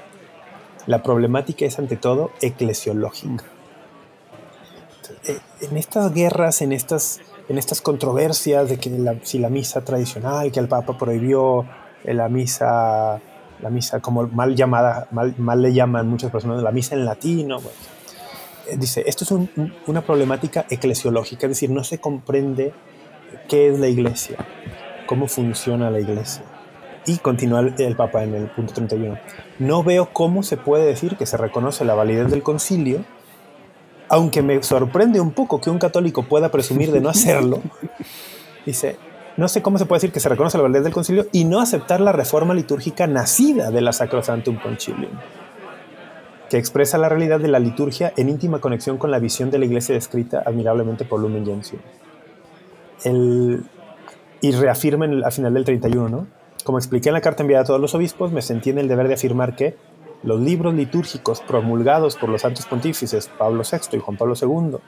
La 0.86 1.02
problemática 1.02 1.66
es 1.66 1.78
ante 1.78 1.96
todo 1.96 2.30
eclesiológica. 2.40 3.44
Eh, 5.24 5.38
en 5.60 5.76
estas 5.76 6.12
guerras, 6.14 6.62
en 6.62 6.72
estas, 6.72 7.20
en 7.48 7.58
estas 7.58 7.82
controversias 7.82 8.70
de 8.70 8.78
que 8.78 9.18
si 9.22 9.38
la 9.38 9.50
misa 9.50 9.82
tradicional, 9.82 10.50
que 10.50 10.60
el 10.60 10.68
Papa 10.68 10.96
prohibió 10.96 11.66
eh, 12.04 12.14
la 12.14 12.30
misa, 12.30 13.20
la 13.60 13.70
misa 13.70 14.00
como 14.00 14.26
mal 14.28 14.54
llamada, 14.54 15.08
mal, 15.10 15.34
mal 15.36 15.60
le 15.60 15.74
llaman 15.74 16.08
muchas 16.08 16.30
personas, 16.30 16.62
la 16.62 16.72
misa 16.72 16.94
en 16.94 17.04
latino, 17.04 17.58
dice, 18.76 19.04
esto 19.06 19.24
es 19.24 19.48
una 19.86 20.02
problemática 20.02 20.66
eclesiológica, 20.68 21.46
es 21.46 21.50
decir, 21.50 21.70
no 21.70 21.84
se 21.84 21.98
comprende 21.98 22.72
qué 23.48 23.68
es 23.68 23.78
la 23.78 23.88
iglesia, 23.88 24.36
cómo 25.06 25.28
funciona 25.28 25.90
la 25.90 26.00
iglesia. 26.00 26.42
Y 27.06 27.18
continúa 27.18 27.60
el, 27.60 27.96
Papa 27.96 28.22
en 28.22 28.34
el 28.34 28.50
punto 28.50 28.74
31. 28.74 29.18
No 29.60 29.82
veo 29.82 30.10
cómo 30.12 30.42
se 30.42 30.58
puede 30.58 30.84
decir 30.84 31.16
que 31.16 31.24
se 31.24 31.38
reconoce 31.38 31.84
la 31.84 31.94
validez 31.94 32.30
del 32.30 32.42
concilio, 32.42 33.04
aunque 34.10 34.42
me 34.42 34.62
sorprende 34.62 35.20
un 35.20 35.32
poco 35.32 35.60
que 35.60 35.70
un 35.70 35.78
católico 35.78 36.24
pueda 36.24 36.50
presumir 36.50 36.92
de 36.92 37.00
no 37.00 37.08
hacerlo. 37.08 37.62
Dice, 38.66 38.96
no 39.38 39.48
sé 39.48 39.62
cómo 39.62 39.78
se 39.78 39.86
puede 39.86 39.98
decir 39.98 40.12
que 40.12 40.20
se 40.20 40.28
reconoce 40.28 40.58
la 40.58 40.64
validez 40.64 40.84
del 40.84 40.92
concilio 40.92 41.26
y 41.32 41.44
no 41.44 41.60
aceptar 41.60 42.00
la 42.00 42.12
reforma 42.12 42.52
litúrgica 42.52 43.06
nacida 43.06 43.70
de 43.70 43.80
la 43.80 43.92
Sacrosantum 43.94 44.58
Concilium 44.60 45.12
que 46.48 46.56
expresa 46.56 46.98
la 46.98 47.08
realidad 47.08 47.40
de 47.40 47.48
la 47.48 47.58
liturgia 47.58 48.12
en 48.16 48.28
íntima 48.28 48.60
conexión 48.60 48.96
con 48.96 49.10
la 49.10 49.18
visión 49.18 49.50
de 49.50 49.58
la 49.58 49.66
iglesia 49.66 49.94
descrita 49.94 50.42
admirablemente 50.44 51.04
por 51.04 51.20
Lumen 51.20 51.44
Gentium. 51.44 51.80
El, 53.04 53.64
y 54.40 54.52
reafirma 54.52 55.04
al 55.04 55.32
final 55.32 55.54
del 55.54 55.64
31, 55.64 56.08
¿no? 56.08 56.26
Como 56.64 56.78
expliqué 56.78 57.08
en 57.08 57.14
la 57.14 57.20
carta 57.20 57.42
enviada 57.42 57.62
a 57.62 57.66
todos 57.66 57.80
los 57.80 57.94
obispos, 57.94 58.32
me 58.32 58.42
sentí 58.42 58.70
en 58.70 58.78
el 58.78 58.88
deber 58.88 59.08
de 59.08 59.14
afirmar 59.14 59.56
que 59.56 59.76
los 60.22 60.40
libros 60.40 60.74
litúrgicos 60.74 61.40
promulgados 61.40 62.16
por 62.16 62.28
los 62.28 62.42
santos 62.42 62.66
pontífices 62.66 63.30
Pablo 63.38 63.62
VI 63.70 63.96
y 63.96 64.00
Juan 64.00 64.16
Pablo 64.16 64.34
II, 64.40 64.78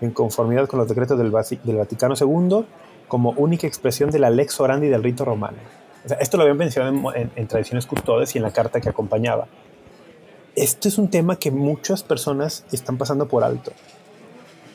en 0.00 0.10
conformidad 0.12 0.68
con 0.68 0.78
los 0.78 0.88
decretos 0.88 1.18
del, 1.18 1.30
Vaticano 1.30 2.14
II, 2.18 2.64
como 3.08 3.30
única 3.32 3.66
expresión 3.66 4.10
de 4.10 4.20
la 4.20 4.30
lex 4.30 4.60
orandi 4.60 4.88
del 4.88 5.02
rito 5.02 5.24
romano. 5.24 5.58
esto 6.20 6.36
lo 6.36 6.44
habían 6.44 6.58
mencionado 6.58 7.14
en, 7.14 7.30
en 7.34 7.46
tradiciones 7.48 7.86
custodes 7.86 8.34
y 8.34 8.38
en 8.38 8.44
la 8.44 8.52
carta 8.52 8.80
que 8.80 8.88
acompañaba 8.88 9.48
esto 10.62 10.88
es 10.88 10.98
un 10.98 11.08
tema 11.08 11.38
que 11.38 11.50
muchas 11.50 12.02
personas 12.02 12.64
están 12.72 12.98
pasando 12.98 13.28
por 13.28 13.44
alto. 13.44 13.72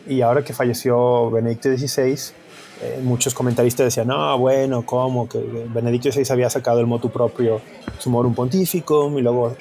Y 0.08 0.22
ahora 0.22 0.44
que 0.44 0.54
falleció 0.54 1.30
Benedicto 1.32 1.70
XVI, 1.76 2.34
eh, 2.82 3.00
muchos 3.02 3.34
comentaristas 3.34 3.86
decían, 3.86 4.08
no, 4.08 4.38
bueno, 4.38 4.86
¿cómo? 4.86 5.30
Que 5.30 5.40
Benedicto 5.74 6.12
XVI 6.12 6.26
había 6.32 6.50
sacado 6.50 6.80
el 6.80 6.88
motu 6.88 7.10
propio 7.10 7.62
Sumorum 8.00 8.34
Pontificum 8.34 9.18
y 9.18 9.22
luego 9.22 9.56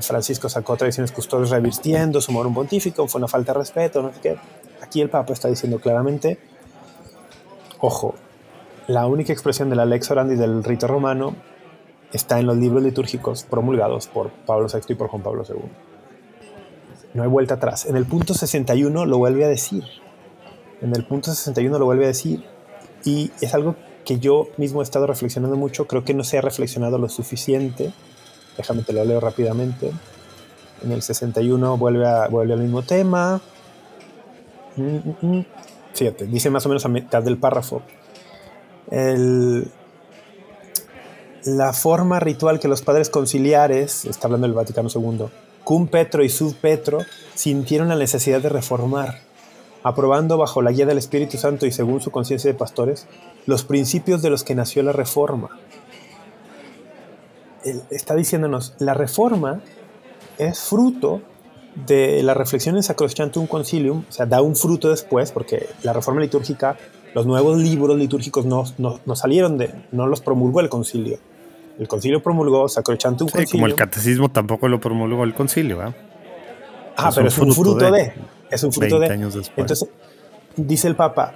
Francisco 0.00 0.48
sacó 0.48 0.76
tradiciones 0.76 1.12
custodias 1.12 1.50
revirtiendo 1.50 2.20
Sumorum 2.20 2.52
Pontificum, 2.52 3.08
fue 3.08 3.18
una 3.18 3.28
falta 3.28 3.52
de 3.52 3.60
respeto, 3.60 4.02
no 4.02 4.12
sé 4.12 4.20
qué. 4.20 4.36
Aquí 4.82 5.00
el 5.00 5.08
Papa 5.08 5.32
está 5.32 5.48
diciendo 5.48 5.80
claramente, 5.80 6.38
ojo, 7.80 8.14
la 8.88 9.06
única 9.06 9.32
expresión 9.32 9.70
de 9.70 9.76
la 9.76 9.86
lex 9.86 10.10
orandi 10.10 10.36
del 10.36 10.62
rito 10.62 10.86
romano 10.86 11.34
está 12.16 12.40
en 12.40 12.46
los 12.46 12.56
libros 12.56 12.82
litúrgicos 12.82 13.44
promulgados 13.44 14.08
por 14.08 14.30
Pablo 14.30 14.66
VI 14.72 14.80
y 14.88 14.94
por 14.94 15.08
Juan 15.08 15.22
Pablo 15.22 15.44
II. 15.48 15.56
No 17.14 17.22
hay 17.22 17.28
vuelta 17.28 17.54
atrás. 17.54 17.86
En 17.86 17.96
el 17.96 18.04
punto 18.04 18.34
61 18.34 19.06
lo 19.06 19.18
vuelve 19.18 19.44
a 19.44 19.48
decir. 19.48 19.84
En 20.82 20.94
el 20.94 21.04
punto 21.04 21.30
61 21.30 21.78
lo 21.78 21.84
vuelve 21.86 22.04
a 22.04 22.08
decir. 22.08 22.44
Y 23.04 23.30
es 23.40 23.54
algo 23.54 23.76
que 24.04 24.18
yo 24.18 24.48
mismo 24.56 24.80
he 24.80 24.84
estado 24.84 25.06
reflexionando 25.06 25.56
mucho. 25.56 25.86
Creo 25.86 26.04
que 26.04 26.14
no 26.14 26.24
se 26.24 26.38
ha 26.38 26.42
reflexionado 26.42 26.98
lo 26.98 27.08
suficiente. 27.08 27.92
Déjame 28.56 28.82
te 28.82 28.92
lo 28.92 29.04
leo 29.04 29.20
rápidamente. 29.20 29.92
En 30.82 30.92
el 30.92 31.02
61 31.02 31.78
vuelve, 31.78 32.06
a, 32.06 32.28
vuelve 32.28 32.52
al 32.52 32.60
mismo 32.60 32.82
tema. 32.82 33.40
Mm, 34.76 34.82
mm, 34.82 35.16
mm. 35.22 35.46
Fíjate, 35.94 36.26
dice 36.26 36.50
más 36.50 36.66
o 36.66 36.68
menos 36.68 36.84
a 36.84 36.88
mitad 36.88 37.22
del 37.22 37.38
párrafo. 37.38 37.82
El, 38.90 39.70
la 41.46 41.72
forma 41.72 42.18
ritual 42.18 42.58
que 42.58 42.66
los 42.66 42.82
padres 42.82 43.08
conciliares, 43.08 44.04
está 44.04 44.26
hablando 44.26 44.48
del 44.48 44.54
Vaticano 44.54 44.88
II, 44.92 45.26
cum 45.62 45.86
Petro 45.86 46.24
y 46.24 46.28
sub 46.28 46.56
Petro, 46.56 46.98
sintieron 47.34 47.88
la 47.88 47.94
necesidad 47.94 48.40
de 48.40 48.48
reformar, 48.48 49.20
aprobando 49.84 50.36
bajo 50.38 50.60
la 50.60 50.72
guía 50.72 50.86
del 50.86 50.98
Espíritu 50.98 51.38
Santo 51.38 51.64
y 51.64 51.70
según 51.70 52.00
su 52.00 52.10
conciencia 52.10 52.50
de 52.50 52.58
pastores, 52.58 53.06
los 53.46 53.62
principios 53.64 54.22
de 54.22 54.30
los 54.30 54.42
que 54.42 54.56
nació 54.56 54.82
la 54.82 54.90
reforma. 54.92 55.50
está 57.90 58.16
diciéndonos, 58.16 58.74
la 58.78 58.94
reforma 58.94 59.60
es 60.38 60.58
fruto 60.58 61.22
de 61.86 62.24
la 62.24 62.34
reflexión 62.34 62.74
en 62.74 62.82
Sacrosanctum 62.82 63.46
Concilium, 63.46 64.04
o 64.08 64.12
sea, 64.12 64.26
da 64.26 64.42
un 64.42 64.56
fruto 64.56 64.88
después, 64.88 65.30
porque 65.30 65.68
la 65.84 65.92
reforma 65.92 66.20
litúrgica, 66.22 66.76
los 67.14 67.24
nuevos 67.24 67.56
libros 67.56 67.96
litúrgicos 67.96 68.46
no, 68.46 68.64
no, 68.78 69.16
salieron 69.16 69.58
de, 69.58 69.72
no 69.92 70.08
los 70.08 70.20
promulgó 70.20 70.60
el 70.60 70.68
concilio. 70.68 71.18
El 71.78 71.88
concilio 71.88 72.22
promulgó 72.22 72.68
Sacrosanctum 72.68 73.28
sí, 73.28 73.44
Como 73.52 73.66
el 73.66 73.74
catecismo 73.74 74.30
tampoco 74.30 74.68
lo 74.68 74.80
promulgó 74.80 75.24
el 75.24 75.34
concilio, 75.34 75.78
¿verdad? 75.78 75.94
Ah, 76.96 77.10
pero 77.14 77.28
es 77.28 77.38
un 77.38 77.52
fruto 77.52 77.90
de, 77.90 78.12
Es 78.50 78.62
un 78.64 78.72
fruto 78.72 78.98
de. 78.98 79.08
Años 79.08 79.34
después. 79.34 79.58
Entonces, 79.58 79.88
dice 80.56 80.88
el 80.88 80.96
Papa, 80.96 81.34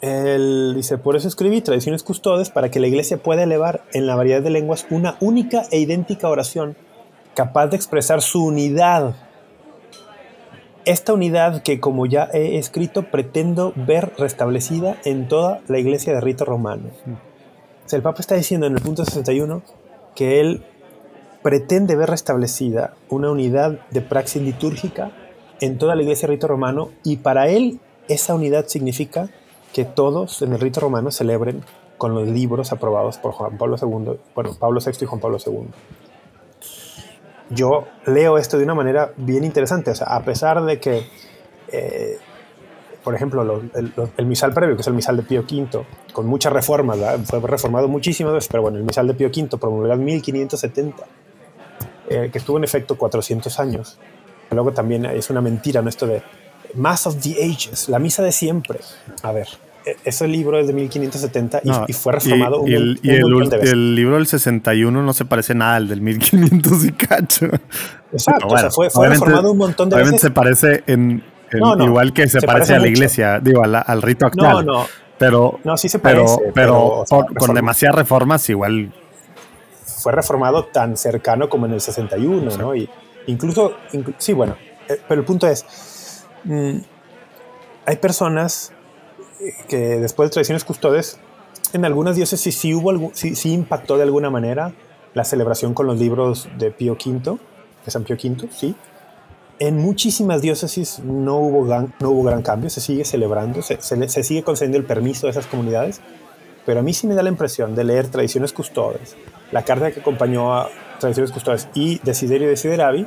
él 0.00 0.72
dice, 0.74 0.96
por 0.96 1.16
eso 1.16 1.28
escribí 1.28 1.60
tradiciones 1.60 2.02
custodes 2.02 2.48
para 2.48 2.70
que 2.70 2.80
la 2.80 2.86
iglesia 2.86 3.18
pueda 3.18 3.42
elevar 3.42 3.84
en 3.92 4.06
la 4.06 4.16
variedad 4.16 4.40
de 4.40 4.50
lenguas 4.50 4.86
una 4.88 5.16
única 5.20 5.64
e 5.70 5.78
idéntica 5.78 6.28
oración 6.28 6.76
capaz 7.34 7.66
de 7.68 7.76
expresar 7.76 8.22
su 8.22 8.44
unidad. 8.44 9.14
Esta 10.86 11.12
unidad 11.12 11.62
que, 11.62 11.78
como 11.78 12.06
ya 12.06 12.30
he 12.32 12.56
escrito, 12.56 13.10
pretendo 13.10 13.74
ver 13.76 14.12
restablecida 14.16 14.96
en 15.04 15.28
toda 15.28 15.60
la 15.68 15.78
iglesia 15.78 16.14
de 16.14 16.22
rito 16.22 16.46
romano. 16.46 16.84
El 17.92 18.02
Papa 18.02 18.20
está 18.20 18.34
diciendo 18.34 18.66
en 18.66 18.74
el 18.74 18.82
punto 18.82 19.04
61 19.04 19.62
que 20.14 20.40
él 20.40 20.64
pretende 21.42 21.96
ver 21.96 22.10
restablecida 22.10 22.94
una 23.08 23.30
unidad 23.30 23.80
de 23.90 24.00
praxis 24.00 24.42
litúrgica 24.42 25.12
en 25.60 25.78
toda 25.78 25.94
la 25.94 26.02
iglesia 26.02 26.26
de 26.28 26.34
rito 26.34 26.48
romano 26.48 26.90
y 27.02 27.18
para 27.18 27.48
él 27.48 27.80
esa 28.08 28.34
unidad 28.34 28.66
significa 28.66 29.30
que 29.72 29.84
todos 29.84 30.42
en 30.42 30.52
el 30.52 30.60
rito 30.60 30.80
romano 30.80 31.10
celebren 31.10 31.62
con 31.96 32.14
los 32.14 32.26
libros 32.26 32.72
aprobados 32.72 33.18
por 33.18 33.32
Juan 33.32 33.58
Pablo 33.58 33.76
II, 33.80 34.18
bueno, 34.34 34.54
Pablo 34.58 34.80
VI 34.84 34.92
y 35.02 35.04
Juan 35.04 35.20
Pablo 35.20 35.36
II. 35.44 35.68
Yo 37.50 37.86
leo 38.06 38.38
esto 38.38 38.56
de 38.58 38.64
una 38.64 38.74
manera 38.74 39.12
bien 39.16 39.44
interesante, 39.44 39.90
o 39.90 39.94
sea, 39.94 40.06
a 40.08 40.24
pesar 40.24 40.62
de 40.64 40.80
que, 40.80 41.06
eh, 41.68 42.18
por 43.02 43.14
ejemplo, 43.14 43.62
el, 44.16 44.26
misal 44.26 44.52
previo, 44.52 44.76
que 44.76 44.82
es 44.82 44.86
el 44.86 44.94
misal 44.94 45.16
de 45.16 45.22
Pío 45.22 45.42
V, 45.42 45.84
con 46.12 46.26
muchas 46.26 46.52
reformas, 46.52 46.98
fue 47.24 47.40
reformado 47.40 47.88
muchísimas 47.88 48.34
veces, 48.34 48.48
pero 48.48 48.62
bueno, 48.62 48.78
el 48.78 48.84
misal 48.84 49.06
de 49.06 49.14
Pío 49.14 49.28
V 49.28 49.56
promulgado 49.58 49.98
en 49.98 50.04
1570, 50.04 51.04
eh, 52.08 52.28
que 52.32 52.38
estuvo 52.38 52.58
en 52.58 52.64
efecto 52.64 52.96
400 52.96 53.58
años. 53.60 53.98
Luego 54.50 54.72
también 54.72 55.06
es 55.06 55.30
una 55.30 55.40
mentira, 55.40 55.80
¿no? 55.80 55.88
Esto 55.88 56.06
de 56.06 56.22
Mass 56.74 57.06
of 57.06 57.16
the 57.20 57.42
Ages, 57.44 57.88
la 57.88 57.98
misa 57.98 58.22
de 58.22 58.32
siempre. 58.32 58.80
A 59.22 59.32
ver, 59.32 59.48
e-, 59.84 59.96
ese 60.04 60.28
libro 60.28 60.58
es 60.58 60.66
de 60.66 60.72
1570 60.72 61.62
y, 61.88 61.92
fue 61.92 62.12
reformado 62.12 62.66
y, 62.66 62.74
un, 62.74 62.98
y 63.02 63.10
el, 63.10 63.94
libro 63.94 64.16
del 64.16 64.26
61 64.26 65.02
no 65.02 65.12
se 65.12 65.24
parece 65.24 65.54
nada 65.54 65.76
al 65.76 65.88
del 65.88 66.00
1500 66.00 66.84
y 66.84 66.92
cacho. 66.92 67.46
Exacto, 68.12 68.48
o 68.48 68.58
sea, 68.58 68.70
fue, 68.70 69.08
reformado 69.08 69.52
un 69.52 69.58
montón 69.58 69.88
de 69.88 69.96
obviamente 69.96 70.20
se 70.20 70.30
parece 70.30 70.82
en, 70.86 71.22
igual 71.52 72.12
que 72.12 72.28
se, 72.28 72.40
parece, 72.40 72.74
a 72.74 72.78
la 72.78 72.88
iglesia, 72.88 73.40
digo, 73.40 73.62
al, 73.62 74.02
rito 74.02 74.26
actual. 74.26 74.66
No, 74.66 74.80
no. 74.80 74.86
Pero, 75.18 75.60
no, 75.64 75.76
sí 75.76 75.88
se 75.88 75.98
parece. 75.98 76.50
Pero, 76.54 77.04
con 77.38 77.54
demasiadas 77.54 77.96
reformas 77.96 78.48
igual. 78.48 78.92
Fue 79.84 80.12
reformado 80.12 80.64
tan 80.64 80.96
cercano 80.96 81.48
como 81.48 81.66
en 81.66 81.74
el 81.74 81.80
61, 81.80 82.56
¿no? 82.56 82.74
Y 82.74 82.88
incluso, 83.26 83.74
sí, 84.16 84.32
bueno, 84.32 84.56
eh, 84.88 84.98
pero 85.06 85.20
el 85.20 85.26
punto 85.26 85.46
es, 85.46 85.66
Mm, 86.44 86.78
hay 87.86 87.96
personas 87.96 88.72
eh, 89.40 89.52
que 89.68 89.76
después 89.76 90.30
de 90.30 90.34
tradiciones 90.34 90.64
custodes, 90.64 91.18
en 91.72 91.84
algunas 91.84 92.16
diócesis 92.16 92.56
sí, 92.56 92.74
hubo 92.74 93.10
sí, 93.14 93.52
impactó 93.52 93.96
de 93.96 94.04
alguna 94.04 94.30
manera 94.30 94.72
la 95.14 95.24
celebración 95.24 95.74
con 95.74 95.86
los 95.86 95.98
libros 95.98 96.48
de 96.58 96.70
Pío 96.70 96.94
V, 96.94 97.38
de 97.84 97.90
San 97.90 98.04
Pío 98.04 98.16
V, 98.16 98.48
sí. 98.50 98.74
En 99.60 99.76
muchísimas 99.76 100.42
diócesis 100.42 100.98
no 101.00 101.36
hubo, 101.36 101.64
gran, 101.64 101.94
no 102.00 102.10
hubo 102.10 102.24
gran 102.24 102.42
cambio, 102.42 102.68
se 102.70 102.80
sigue 102.80 103.04
celebrando, 103.04 103.62
se, 103.62 103.80
se, 103.80 104.24
sigue 104.24 104.42
concediendo 104.42 104.78
el 104.78 104.84
permiso 104.84 105.26
de 105.26 105.30
esas 105.30 105.46
comunidades, 105.46 106.00
pero 106.66 106.80
a 106.80 106.82
mí 106.82 106.92
sí 106.94 107.06
me 107.06 107.14
da 107.14 107.22
la 107.22 107.28
impresión 107.28 107.74
de 107.74 107.84
leer 107.84 108.08
Tradiciones 108.08 108.52
Custodes, 108.52 109.16
la 109.52 109.62
carta 109.62 109.92
que 109.92 110.00
acompañó 110.00 110.54
a 110.54 110.68
Tradiciones 110.98 111.30
Custodes 111.30 111.68
y 111.74 112.00
Desiderio 112.00 112.48
Desideravi, 112.48 113.06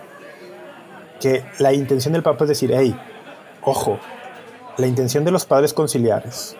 que 1.19 1.43
la 1.59 1.73
intención 1.73 2.13
del 2.13 2.23
Papa 2.23 2.45
es 2.45 2.49
decir, 2.49 2.71
hey, 2.73 2.95
Ojo, 3.65 3.97
la 4.77 4.87
intención 4.87 5.23
de 5.23 5.31
los 5.31 5.45
padres 5.45 5.73
conciliares, 5.73 6.57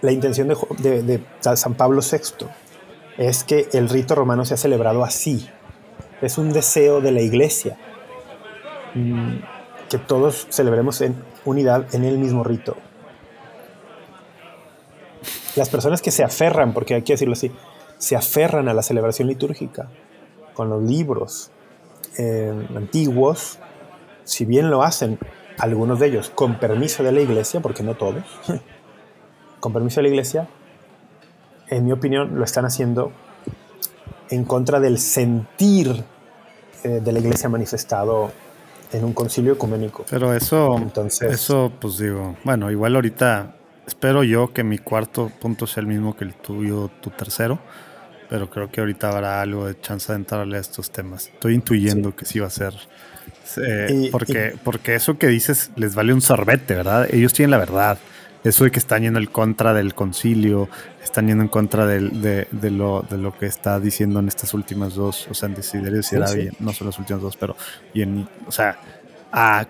la 0.00 0.12
intención 0.12 0.48
de, 0.48 1.22
San 1.40 1.74
Pablo 1.74 2.00
VI, 2.00 2.46
es 3.18 3.44
que 3.44 3.68
el 3.74 3.90
rito 3.90 4.14
romano 4.14 4.46
sea 4.46 4.56
celebrado 4.56 5.04
así. 5.04 5.46
Es 6.22 6.38
un 6.38 6.54
deseo 6.54 7.02
de 7.02 7.12
la 7.12 7.20
iglesia 7.20 7.76
que 9.88 9.98
todos 9.98 10.46
celebremos 10.50 11.00
en 11.00 11.16
unidad 11.44 11.94
en 11.94 12.04
el 12.04 12.18
mismo 12.18 12.44
rito. 12.44 12.76
Las 15.56 15.68
personas 15.68 16.00
que 16.00 16.10
se 16.10 16.22
aferran, 16.22 16.72
porque 16.72 16.94
hay 16.94 17.02
que 17.02 17.14
decirlo 17.14 17.32
así, 17.32 17.50
se 17.98 18.16
aferran 18.16 18.68
a 18.68 18.74
la 18.74 18.82
celebración 18.82 19.28
litúrgica 19.28 19.88
con 20.54 20.70
los 20.70 20.82
libros 20.82 21.50
eh, 22.18 22.52
antiguos, 22.74 23.58
si 24.24 24.44
bien 24.44 24.70
lo 24.70 24.82
hacen 24.82 25.18
algunos 25.58 25.98
de 25.98 26.06
ellos 26.06 26.30
con 26.30 26.58
permiso 26.58 27.02
de 27.02 27.12
la 27.12 27.20
iglesia, 27.20 27.60
porque 27.60 27.82
no 27.82 27.96
todos, 27.96 28.24
con 29.60 29.72
permiso 29.72 29.96
de 29.96 30.02
la 30.04 30.08
iglesia, 30.08 30.48
en 31.68 31.84
mi 31.84 31.92
opinión 31.92 32.38
lo 32.38 32.44
están 32.44 32.64
haciendo 32.64 33.12
en 34.30 34.44
contra 34.44 34.80
del 34.80 34.98
sentir 34.98 36.04
eh, 36.84 37.00
de 37.02 37.12
la 37.12 37.18
iglesia 37.18 37.48
manifestado 37.48 38.32
en 38.92 39.04
un 39.04 39.12
concilio 39.12 39.52
ecuménico. 39.52 40.04
Pero 40.08 40.34
eso, 40.34 40.76
Entonces, 40.76 41.32
eso 41.32 41.72
pues 41.80 41.98
digo, 41.98 42.36
bueno, 42.44 42.70
igual 42.70 42.94
ahorita 42.96 43.54
espero 43.86 44.24
yo 44.24 44.52
que 44.52 44.64
mi 44.64 44.78
cuarto 44.78 45.30
punto 45.40 45.66
sea 45.66 45.82
el 45.82 45.86
mismo 45.86 46.16
que 46.16 46.24
el 46.24 46.34
tuyo, 46.34 46.90
tu 47.00 47.10
tercero, 47.10 47.58
pero 48.28 48.48
creo 48.48 48.70
que 48.70 48.80
ahorita 48.80 49.10
habrá 49.10 49.40
algo 49.40 49.66
de 49.66 49.80
chance 49.80 50.12
de 50.12 50.18
entrarle 50.18 50.56
a 50.56 50.60
estos 50.60 50.90
temas. 50.90 51.26
Estoy 51.26 51.54
intuyendo 51.54 52.14
que 52.14 52.24
sí 52.24 52.38
va 52.38 52.46
a 52.46 52.50
ser 52.50 52.74
porque, 54.10 54.54
porque 54.62 54.94
eso 54.94 55.18
que 55.18 55.26
dices 55.26 55.70
les 55.76 55.94
vale 55.94 56.12
un 56.12 56.20
sorbete, 56.20 56.74
¿verdad? 56.74 57.08
Ellos 57.12 57.32
tienen 57.32 57.50
la 57.50 57.58
verdad. 57.58 57.98
Eso 58.42 58.64
de 58.64 58.70
que 58.70 58.78
están 58.78 59.02
yendo 59.02 59.18
en 59.18 59.26
contra 59.26 59.74
del 59.74 59.94
concilio, 59.94 60.68
están 61.02 61.26
yendo 61.26 61.42
en 61.42 61.48
contra 61.48 61.86
de, 61.86 62.00
lo, 62.00 63.02
de 63.02 63.18
lo 63.18 63.36
que 63.38 63.46
está 63.46 63.78
diciendo 63.78 64.18
en 64.20 64.28
estas 64.28 64.54
últimas 64.54 64.94
dos, 64.94 65.28
o 65.30 65.34
sea, 65.34 65.48
en 65.48 65.54
Desiderio 65.54 66.00
y 66.00 66.62
no 66.62 66.72
son 66.72 66.86
las 66.86 66.98
últimas 66.98 67.22
dos, 67.22 67.36
pero, 67.36 67.54
y 67.92 68.02
en, 68.02 68.26
o 68.46 68.52
sea, 68.52 68.78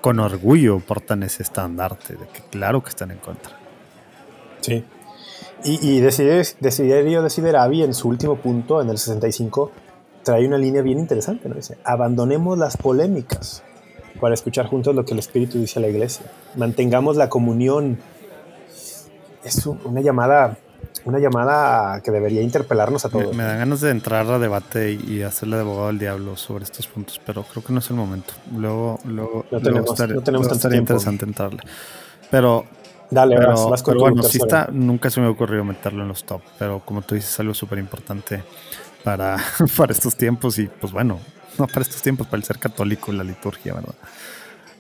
con 0.01 0.21
orgullo 0.21 0.79
portan 0.81 1.23
ese 1.25 1.43
estandarte 1.43 2.15
de 2.15 2.27
que 2.33 2.43
claro 2.51 2.83
que 2.83 2.91
están 2.91 3.11
en 3.11 3.19
contra. 3.19 3.59
Sí. 4.61 4.85
Y, 5.65 5.97
y 5.97 6.01
Desiderio, 6.01 7.23
Desideravi 7.23 7.83
en 7.83 7.93
su 7.93 8.09
último 8.09 8.37
punto, 8.37 8.81
en 8.81 8.89
el 8.89 8.99
65, 8.99 9.73
trae 10.23 10.47
una 10.47 10.59
línea 10.59 10.83
bien 10.83 10.99
interesante, 10.99 11.49
¿no? 11.49 11.57
Dice, 11.57 11.77
abandonemos 11.85 12.57
las 12.57 12.77
polémicas 12.77 13.63
para 14.21 14.35
escuchar 14.35 14.67
juntos 14.67 14.95
lo 14.95 15.05
que 15.05 15.13
el 15.13 15.19
Espíritu 15.19 15.59
dice 15.59 15.79
a 15.79 15.83
la 15.83 15.89
iglesia. 15.89 16.27
Mantengamos 16.57 17.17
la 17.17 17.29
comunión. 17.29 17.99
Es 19.45 19.67
una 19.67 20.01
llamada, 20.01 20.57
una 21.05 21.19
llamada 21.19 22.01
que 22.03 22.11
debería 22.11 22.43
interpelarnos 22.43 23.05
a 23.05 23.09
todos. 23.09 23.35
Me, 23.35 23.45
dan 23.45 23.59
ganas 23.59 23.81
de 23.81 23.91
entrar 23.91 24.27
a 24.27 24.39
debate 24.39 24.93
y 24.93 25.23
hacerle 25.23 25.57
de 25.57 25.63
abogado 25.63 25.89
al 25.89 25.99
diablo 25.99 26.37
sobre 26.37 26.65
estos 26.65 26.87
puntos, 26.87 27.21
pero 27.25 27.43
creo 27.43 27.65
que 27.65 27.73
no 27.73 27.79
es 27.79 27.91
el 27.91 27.97
momento. 27.97 28.35
Luego, 28.55 28.99
luego, 29.05 29.47
no 29.51 29.61
tenemos, 29.61 29.99
no 29.99 30.21
tenemos 30.23 30.51
estaría 30.51 30.79
interesante 30.79 31.25
entrarle. 31.25 31.61
Pero 32.31 32.65
Dale, 33.11 33.37
pero, 33.37 33.69
vas, 33.69 33.83
con 33.83 33.99
bueno, 33.99 34.23
sí 34.23 34.39
está, 34.41 34.69
nunca 34.71 35.11
se 35.11 35.21
me 35.21 35.27
ha 35.27 35.31
ocurrido 35.31 35.65
meterlo 35.65 36.03
en 36.03 36.09
los 36.09 36.23
top, 36.23 36.43
pero 36.59 36.81
como 36.85 37.03
tú 37.03 37.17
dices, 37.17 37.41
algo 37.41 37.55
súper 37.55 37.81
importante 37.81 38.45
para, 39.03 39.37
para 39.77 39.93
estos 39.93 40.15
tiempos 40.15 40.59
y 40.61 40.69
pues 40.69 40.93
bueno, 40.93 41.19
no 41.59 41.67
para 41.67 41.83
estos 41.83 42.03
tiempos, 42.03 42.29
para 42.29 42.39
el 42.39 42.45
ser 42.45 42.59
católico, 42.59 43.11
la 43.13 43.25
liturgia, 43.25 43.75
¿verdad? 43.75 43.95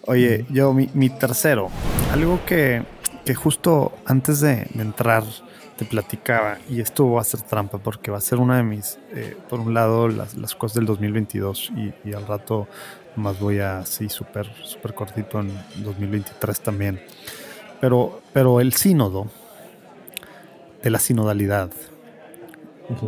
Oye, 0.07 0.47
yo, 0.49 0.73
mi, 0.73 1.11
tercero, 1.11 1.71
algo 2.13 2.41
que, 2.47 2.83
que 3.25 3.35
justo 3.35 3.93
antes 4.07 4.41
de, 4.41 4.67
entrar 4.79 5.25
te 5.77 5.85
platicaba, 5.87 6.59
y 6.69 6.81
esto 6.81 7.11
va 7.11 7.23
a 7.23 7.25
ser 7.25 7.41
trampa 7.41 7.79
porque 7.79 8.11
va 8.11 8.19
a 8.19 8.21
ser 8.21 8.39
una 8.39 8.59
de 8.59 8.63
mis, 8.63 8.99
eh, 9.15 9.37
por 9.49 9.61
un 9.61 9.73
lado, 9.73 10.09
las, 10.09 10.35
las, 10.35 10.55
cosas 10.55 10.75
del 10.75 10.85
2022 10.85 11.73
y, 11.75 12.09
y 12.09 12.13
al 12.13 12.27
rato 12.27 12.69
más 13.17 13.41
voy 13.41 13.61
a, 13.61 13.85
sí, 13.87 14.09
súper, 14.09 14.51
súper 14.63 14.95
cortito 14.95 15.41
en 15.41 15.53
2023 15.77 16.61
también. 16.61 17.01
Pero, 17.81 18.21
pero 18.33 18.61
el 18.61 18.73
sínodo 18.75 19.29
de 20.83 20.91
la 20.91 20.99
sinodalidad, 20.99 21.71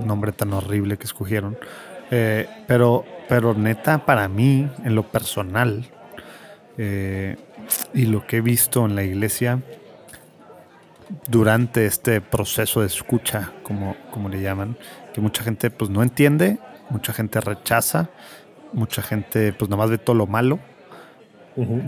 nombre 0.05 0.33
tan 0.33 0.53
horrible 0.53 0.97
que 0.97 1.05
escogieron, 1.05 1.59
eh, 2.11 2.49
pero, 2.67 3.05
pero 3.29 3.55
neta, 3.55 4.05
para 4.05 4.29
mí, 4.29 4.69
en 4.85 4.95
lo 4.95 5.03
personal, 5.05 5.85
eh, 6.79 7.37
y 7.95 8.07
lo 8.07 8.27
que 8.27 8.39
he 8.39 8.41
visto 8.41 8.85
en 8.87 8.95
la 8.95 9.03
iglesia 9.03 9.61
durante 11.29 11.87
este 11.87 12.21
proceso 12.21 12.81
de 12.81 12.87
escucha, 12.87 13.53
como, 13.63 13.97
como 14.11 14.29
le 14.29 14.41
llaman, 14.41 14.77
que 15.13 15.21
mucha 15.21 15.43
gente 15.43 15.71
pues 15.71 15.91
no 15.91 16.03
entiende, 16.03 16.59
mucha 16.91 17.13
gente 17.13 17.41
rechaza, 17.41 18.11
mucha 18.73 19.03
gente 19.03 19.53
pues 19.53 19.71
nomás 19.71 19.91
ve 19.91 19.99
todo 19.99 20.17
lo 20.17 20.27
malo. 20.27 20.59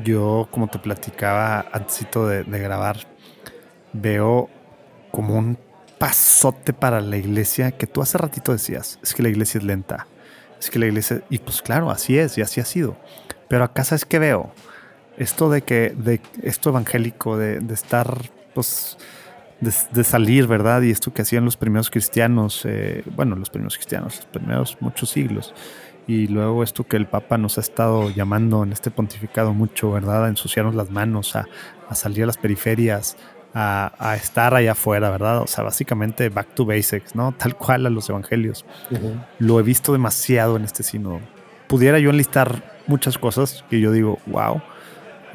Yo, 0.02 0.48
como 0.50 0.68
te 0.68 0.78
platicaba 0.78 1.64
antes 1.72 2.06
de, 2.12 2.44
de 2.44 2.58
grabar, 2.58 2.98
veo 3.94 4.50
como 5.10 5.38
un 5.38 5.56
pasote 5.98 6.74
para 6.74 7.00
la 7.00 7.16
iglesia 7.16 7.70
que 7.70 7.86
tú 7.86 8.02
hace 8.02 8.18
ratito 8.18 8.52
decías, 8.52 8.98
es 9.02 9.14
que 9.14 9.22
la 9.22 9.30
iglesia 9.30 9.58
es 9.58 9.64
lenta, 9.64 10.06
es 10.60 10.68
que 10.68 10.78
la 10.78 10.84
iglesia, 10.86 11.22
y 11.30 11.38
pues 11.38 11.62
claro, 11.62 11.90
así 11.90 12.18
es 12.18 12.36
y 12.36 12.42
así 12.42 12.60
ha 12.60 12.66
sido. 12.66 12.96
Pero 13.48 13.64
acá 13.64 13.84
sabes 13.84 14.04
que 14.04 14.18
veo, 14.18 14.52
esto 15.16 15.48
de 15.48 15.62
que, 15.62 15.94
de 15.96 16.20
esto 16.42 16.70
evangélico, 16.70 17.36
de, 17.36 17.62
estar, 17.72 18.18
pues, 18.54 18.96
de, 19.60 20.04
salir, 20.04 20.46
¿verdad? 20.46 20.82
Y 20.82 20.90
esto 20.90 21.12
que 21.12 21.22
hacían 21.22 21.44
los 21.44 21.56
primeros 21.56 21.90
cristianos, 21.90 22.62
eh, 22.64 23.02
bueno, 23.14 23.36
los 23.36 23.50
primeros 23.50 23.76
cristianos, 23.76 24.16
los 24.16 24.26
primeros 24.26 24.76
muchos 24.80 25.10
siglos. 25.10 25.54
Y 26.06 26.26
luego 26.26 26.62
esto 26.62 26.84
que 26.84 26.96
el 26.96 27.06
Papa 27.06 27.38
nos 27.38 27.56
ha 27.56 27.62
estado 27.62 28.10
llamando 28.10 28.62
en 28.62 28.72
este 28.72 28.90
pontificado 28.90 29.54
mucho, 29.54 29.90
¿verdad? 29.90 30.26
A 30.26 30.28
ensuciarnos 30.28 30.74
las 30.74 30.90
manos, 30.90 31.34
a, 31.34 31.46
salir 31.94 32.24
a 32.24 32.26
las 32.26 32.36
periferias, 32.36 33.16
a, 33.54 34.16
estar 34.16 34.54
allá 34.54 34.72
afuera, 34.72 35.08
¿verdad? 35.10 35.38
O 35.38 35.46
sea, 35.46 35.64
básicamente 35.64 36.28
back 36.28 36.54
to 36.54 36.66
basics, 36.66 37.14
¿no? 37.14 37.32
Tal 37.38 37.56
cual 37.56 37.86
a 37.86 37.90
los 37.90 38.10
evangelios. 38.10 38.66
Lo 39.38 39.58
he 39.60 39.62
visto 39.62 39.92
demasiado 39.92 40.56
en 40.56 40.64
este 40.64 40.82
sínodo. 40.82 41.20
Pudiera 41.68 41.98
yo 41.98 42.10
enlistar 42.10 42.74
muchas 42.86 43.16
cosas 43.16 43.64
que 43.70 43.80
yo 43.80 43.90
digo, 43.90 44.18
wow, 44.26 44.60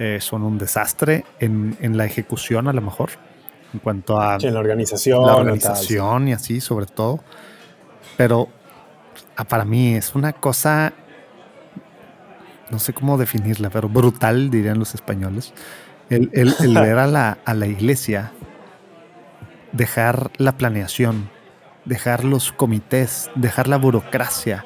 eh, 0.01 0.19
son 0.21 0.43
un 0.43 0.57
desastre 0.57 1.25
en, 1.41 1.75
la 1.97 2.05
ejecución 2.05 2.69
a 2.69 2.73
lo 2.73 2.81
mejor, 2.81 3.09
en 3.73 3.81
cuanto 3.81 4.17
a 4.17 4.37
en 4.41 4.53
la 4.53 4.61
organización, 4.61 5.25
la 5.25 5.35
organización 5.35 6.29
y, 6.29 6.31
así 6.31 6.61
sobre 6.61 6.85
todo. 6.85 7.19
Pero 8.15 8.47
ah, 9.35 9.43
para 9.43 9.65
mí 9.65 9.95
es 9.95 10.15
una 10.15 10.31
cosa, 10.31 10.93
no 12.71 12.79
sé 12.79 12.93
cómo 12.93 13.17
definirla, 13.17 13.69
pero 13.69 13.89
brutal 13.89 14.49
dirían 14.49 14.79
los 14.79 14.95
españoles, 14.95 15.53
el, 16.09 16.31
el 16.31 16.55
ver 16.75 16.97
a 16.97 17.05
la, 17.05 17.37
a 17.43 17.53
la 17.53 17.67
iglesia 17.67 18.31
dejar 19.73 20.31
la 20.37 20.53
planeación, 20.53 21.29
dejar 21.83 22.23
los 22.23 22.53
comités, 22.53 23.29
dejar 23.35 23.67
la 23.67 23.75
burocracia 23.75 24.63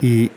y, 0.00 0.30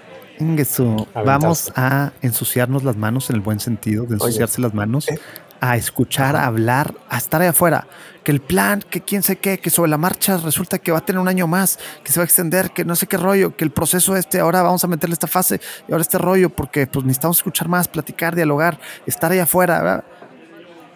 vamos 1.13 1.71
a 1.75 2.11
ensuciarnos 2.21 2.83
las 2.83 2.95
manos 2.95 3.29
en 3.29 3.35
el 3.37 3.41
buen 3.41 3.59
sentido, 3.59 4.05
de 4.05 4.15
ensuciarse 4.15 4.61
las 4.61 4.73
manos, 4.73 5.07
eh, 5.09 5.19
a 5.59 5.77
escuchar, 5.77 6.35
a 6.35 6.45
hablar, 6.45 6.93
a 7.09 7.17
estar 7.17 7.41
ahí 7.41 7.47
afuera. 7.47 7.87
Que 8.23 8.31
el 8.31 8.41
plan, 8.41 8.83
que 8.89 9.01
quién 9.01 9.23
sé 9.23 9.37
qué, 9.37 9.59
que 9.59 9.69
sobre 9.69 9.89
la 9.89 9.97
marcha 9.97 10.37
resulta 10.37 10.77
que 10.77 10.91
va 10.91 10.97
a 10.97 11.05
tener 11.05 11.19
un 11.19 11.27
año 11.27 11.47
más, 11.47 11.79
que 12.03 12.11
se 12.11 12.19
va 12.19 12.23
a 12.23 12.25
extender, 12.25 12.71
que 12.71 12.83
no 12.83 12.95
sé 12.95 13.07
qué 13.07 13.17
rollo, 13.17 13.55
que 13.55 13.63
el 13.63 13.71
proceso 13.71 14.15
este, 14.15 14.39
ahora 14.39 14.61
vamos 14.61 14.83
a 14.83 14.87
meterle 14.87 15.13
esta 15.13 15.27
fase 15.27 15.61
y 15.87 15.91
ahora 15.91 16.01
este 16.01 16.17
rollo, 16.17 16.49
porque 16.49 16.87
pues 16.87 17.05
necesitamos 17.05 17.37
escuchar 17.37 17.67
más, 17.69 17.87
platicar, 17.87 18.35
dialogar, 18.35 18.77
estar 19.05 19.31
ahí 19.31 19.39
afuera. 19.39 20.03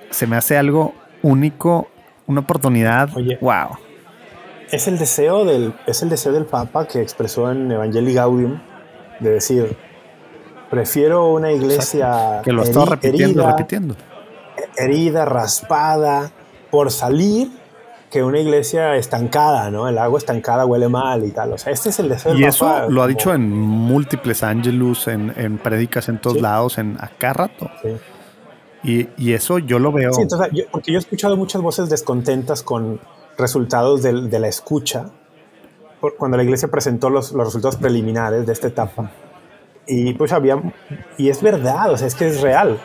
Se 0.10 0.28
me 0.28 0.36
hace 0.36 0.58
algo 0.58 0.94
único, 1.22 1.90
una 2.26 2.42
oportunidad. 2.42 3.16
Oye, 3.16 3.38
wow. 3.42 3.78
Es 4.72 4.88
el 4.90 4.98
deseo 4.98 5.46
del, 5.46 5.74
es 5.86 6.02
el 6.02 6.10
deseo 6.10 6.34
del 6.34 6.46
Papa 6.46 6.88
que 6.88 7.02
expresó 7.02 7.50
en 7.50 7.72
Evangelii 7.72 8.14
Gaudium 8.14 8.60
de 9.20 9.30
decir, 9.32 9.78
prefiero 10.70 11.32
una 11.32 11.52
iglesia 11.52 12.42
que 12.44 12.52
lo 12.52 12.64
está 12.64 12.86
repitiendo, 12.86 13.42
herida, 13.42 13.52
repitiendo. 13.52 13.96
herida, 14.78 15.26
raspada, 15.26 16.32
por 16.70 16.92
salir, 16.92 17.50
que 18.12 18.24
una 18.24 18.40
iglesia 18.40 18.96
estancada, 18.96 19.70
¿no? 19.70 19.88
El 19.88 19.98
agua 19.98 20.18
estancada 20.18 20.66
huele 20.66 20.88
mal 20.88 21.26
y 21.26 21.32
tal. 21.32 21.54
O 21.54 21.58
sea, 21.58 21.74
este 21.74 21.90
es 21.90 22.00
el 22.00 22.10
deseo. 22.10 22.36
Y 22.36 22.44
eso 22.46 22.90
lo 22.90 23.04
ha 23.04 23.08
dicho 23.08 23.34
en 23.34 23.50
múltiples 23.50 24.44
ángelus, 24.44 25.08
en, 25.08 25.34
en 25.36 25.58
prédicas 25.58 26.08
en 26.10 26.20
todos 26.20 26.42
lados, 26.42 26.78
en 26.78 26.98
acá 27.00 27.34
rato. 27.34 27.70
Y, 28.84 29.10
y, 29.18 29.34
eso 29.34 29.60
yo 29.60 29.80
lo 29.80 29.92
veo. 29.92 30.14
Sí, 30.14 30.22
entonces, 30.22 30.66
porque 30.72 30.92
yo 30.92 30.98
he 30.98 31.02
escuchado 31.02 31.36
muchas 31.36 31.62
voces 31.62 31.90
descontentas 31.90 32.64
con 32.64 33.02
resultados 33.38 34.04
de, 34.04 34.14
de 34.30 34.40
la 34.40 34.48
escucha 34.48 35.10
cuando 36.18 36.38
la 36.38 36.44
iglesia 36.44 36.68
presentó 36.68 37.10
los, 37.10 37.32
los, 37.32 37.48
resultados 37.48 37.76
preliminares 37.78 38.46
de 38.46 38.54
esta 38.54 38.68
etapa. 38.68 39.12
Y 39.88 40.14
pues 40.14 40.32
había, 40.32 40.62
y 41.18 41.30
es 41.30 41.42
verdad, 41.42 41.92
o 41.92 41.98
sea, 41.98 42.08
es 42.08 42.16
que 42.16 42.28
es 42.28 42.42
real. 42.42 42.80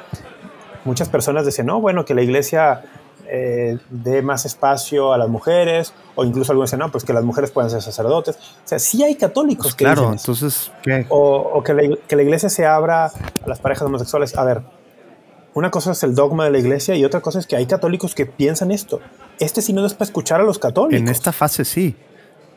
Muchas 0.85 1.09
personas 1.09 1.45
decían, 1.45 1.67
no, 1.67 1.81
bueno, 1.81 2.05
que 2.05 2.15
la 2.15 2.23
iglesia 2.23 2.83
eh, 3.27 3.79
dé 3.91 4.23
más 4.23 4.45
espacio 4.47 5.13
a 5.13 5.19
las 5.19 5.29
mujeres, 5.29 5.93
o 6.15 6.25
incluso 6.25 6.53
algunos 6.53 6.71
decían, 6.71 6.87
no, 6.87 6.93
pues 6.93 7.05
que 7.05 7.13
las 7.13 7.25
mujeres 7.25 7.51
puedan 7.51 7.71
ser 7.71 7.83
sacerdotes. 7.83 8.37
O 8.37 8.69
sea, 8.69 8.79
sí 8.79 9.03
hay 9.03 9.17
católicos 9.17 9.67
pues 9.67 9.75
que 9.75 9.85
Claro, 9.85 10.13
entonces, 10.13 10.71
¿qué? 10.83 11.07
O, 11.09 11.39
o 11.55 11.63
que, 11.63 11.75
la, 11.75 11.97
que 12.07 12.17
la 12.17 12.23
iglesia 12.23 12.49
se 12.49 12.67
abra 12.67 13.07
a 13.07 13.13
las 13.47 13.59
parejas 13.59 13.87
homosexuales. 13.87 14.37
A 14.37 14.45
ver, 14.45 14.63
una 15.55 15.71
cosa 15.71 15.93
es 15.93 16.03
el 16.03 16.15
dogma 16.15 16.45
de 16.45 16.51
la 16.51 16.59
iglesia 16.59 16.95
y 16.95 17.05
otra 17.05 17.21
cosa 17.21 17.39
es 17.39 17.47
que 17.47 17.57
hay 17.57 17.67
católicos 17.67 18.15
que 18.15 18.27
piensan 18.27 18.71
esto. 18.71 19.01
Este 19.39 19.61
sínodo 19.61 19.87
es 19.87 19.95
para 19.95 20.07
escuchar 20.07 20.41
a 20.41 20.45
los 20.45 20.59
católicos. 20.59 21.01
En 21.01 21.09
esta 21.09 21.33
fase 21.33 21.65
sí. 21.65 21.97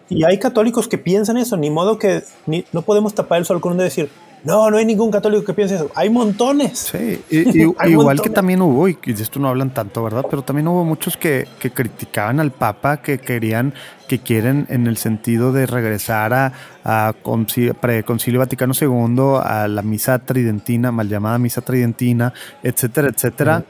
Y 0.10 0.24
hay 0.24 0.38
católicos 0.38 0.88
que 0.88 0.97
piensan 0.97 1.38
eso, 1.38 1.58
ni 1.58 1.70
modo 1.70 1.97
que 1.97 2.24
no 2.72 2.82
podemos 2.84 3.14
tapar 3.16 3.39
el 3.39 3.45
sol 3.45 3.60
con 3.60 3.74
un 3.74 3.80
de 3.80 3.86
decir, 3.86 4.10
no, 4.45 4.70
no 4.70 4.78
hay 4.78 4.86
ningún 4.86 5.10
católico 5.10 5.43
que 5.43 5.53
piense 5.53 5.76
eso. 5.76 5.89
Hay 5.95 6.12
montones. 6.12 6.78
Sí, 6.78 7.20
igual 7.88 8.22
que 8.22 8.30
también 8.30 8.62
hubo, 8.62 8.88
y 8.88 8.93
de 8.93 9.24
esto 9.24 9.39
no 9.39 9.49
hablan 9.49 9.74
tanto, 9.74 10.03
¿verdad? 10.03 10.24
Pero 10.30 10.43
también 10.43 10.68
hubo 10.68 10.86
muchos 10.86 11.18
que, 11.18 11.47
criticaban 11.74 12.39
al 12.39 12.51
Papa, 12.51 12.97
que 12.97 13.18
querían, 13.18 13.74
que 14.08 14.20
quieren 14.20 14.68
en 14.70 14.86
el 14.86 14.97
sentido 14.97 15.51
de 15.51 15.66
regresar 15.66 16.34
a, 16.34 16.53
a 16.84 17.14
Concilio 17.24 18.39
Vaticano 18.39 18.74
II, 18.80 19.39
a 19.43 19.68
la 19.68 19.82
misa 19.82 20.20
tridentina, 20.20 20.91
mal 20.91 21.10
llamada 21.10 21.39
misa 21.39 21.62
tridentina, 21.62 22.32
etcétera, 22.62 23.10
etcétera. 23.10 23.66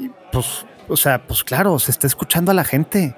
Y 0.00 0.10
pues 0.32 0.66
o 0.88 0.96
sea, 0.96 1.26
pues 1.26 1.44
claro, 1.44 1.78
se 1.78 1.90
está 1.90 2.06
escuchando 2.06 2.50
a 2.50 2.54
la 2.54 2.64
gente. 2.64 3.14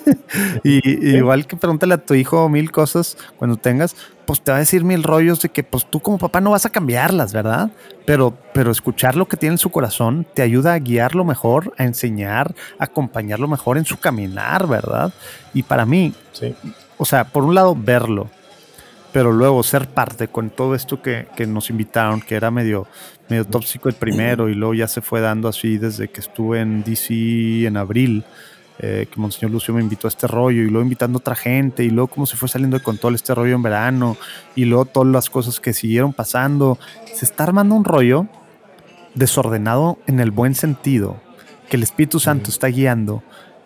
y, 0.64 1.16
igual 1.16 1.46
que 1.46 1.56
pregúntale 1.56 1.94
a 1.94 1.98
tu 1.98 2.14
hijo 2.14 2.48
mil 2.48 2.70
cosas 2.70 3.16
cuando 3.36 3.56
tengas, 3.56 3.96
pues 4.26 4.40
te 4.42 4.52
va 4.52 4.58
a 4.58 4.60
decir 4.60 4.84
mil 4.84 5.02
rollos 5.02 5.42
de 5.42 5.48
que 5.48 5.64
pues 5.64 5.86
tú 5.90 6.00
como 6.00 6.18
papá 6.18 6.40
no 6.40 6.52
vas 6.52 6.66
a 6.66 6.70
cambiarlas, 6.70 7.32
¿verdad? 7.32 7.70
Pero, 8.06 8.36
pero 8.54 8.70
escuchar 8.70 9.16
lo 9.16 9.26
que 9.26 9.36
tiene 9.36 9.54
en 9.54 9.58
su 9.58 9.70
corazón 9.70 10.26
te 10.34 10.42
ayuda 10.42 10.74
a 10.74 10.78
guiarlo 10.78 11.24
mejor, 11.24 11.74
a 11.78 11.84
enseñar, 11.84 12.54
a 12.78 12.84
acompañarlo 12.84 13.48
mejor 13.48 13.76
en 13.78 13.84
su 13.84 13.98
caminar, 13.98 14.68
¿verdad? 14.68 15.12
Y 15.52 15.64
para 15.64 15.84
mí, 15.84 16.14
o 16.96 17.04
sea, 17.04 17.24
por 17.24 17.44
un 17.44 17.54
lado 17.54 17.76
verlo, 17.76 18.28
pero 19.12 19.32
luego 19.32 19.62
ser 19.62 19.88
parte 19.88 20.28
con 20.28 20.50
todo 20.50 20.74
esto 20.74 21.02
que, 21.02 21.26
que, 21.34 21.46
nos 21.46 21.70
invitaron, 21.70 22.20
que 22.20 22.36
era 22.36 22.50
medio, 22.50 22.86
medio 23.30 23.44
tóxico 23.44 23.88
el 23.88 23.94
primero 23.94 24.48
y 24.48 24.54
luego 24.54 24.74
ya 24.74 24.88
se 24.88 25.00
fue 25.00 25.20
dando 25.20 25.48
así 25.48 25.78
desde 25.78 26.08
que 26.08 26.20
estuve 26.20 26.60
en 26.60 26.82
DC 26.82 27.66
en 27.66 27.76
abril, 27.76 28.24
eh, 28.78 29.06
que 29.10 29.20
Monseñor 29.20 29.52
Lucio 29.52 29.72
me 29.72 29.80
invitó 29.80 30.06
a 30.06 30.10
este 30.10 30.26
rollo 30.26 30.62
y 30.62 30.66
luego 30.66 30.82
invitando 30.82 31.18
a 31.18 31.20
otra 31.20 31.34
gente 31.34 31.84
y 31.84 31.90
luego 31.90 32.08
cómo 32.08 32.26
se 32.26 32.36
fue 32.36 32.48
saliendo 32.48 32.78
de 32.78 32.82
control 32.82 33.14
este 33.14 33.34
rollo 33.34 33.54
en 33.54 33.62
verano 33.62 34.16
y 34.56 34.64
luego 34.64 34.84
todas 34.84 35.12
las 35.12 35.30
cosas 35.30 35.60
que 35.60 35.72
siguieron 35.72 36.12
pasando. 36.12 36.78
Se 37.14 37.24
está 37.24 37.44
armando 37.44 37.74
un 37.74 37.84
rollo 37.84 38.26
desordenado 39.14 39.98
en 40.06 40.20
el 40.20 40.30
buen 40.30 40.54
sentido, 40.54 41.20
que 41.68 41.76
el 41.76 41.82
Espíritu 41.82 42.20
Santo 42.20 42.50
está 42.50 42.68
guiando 42.68 43.22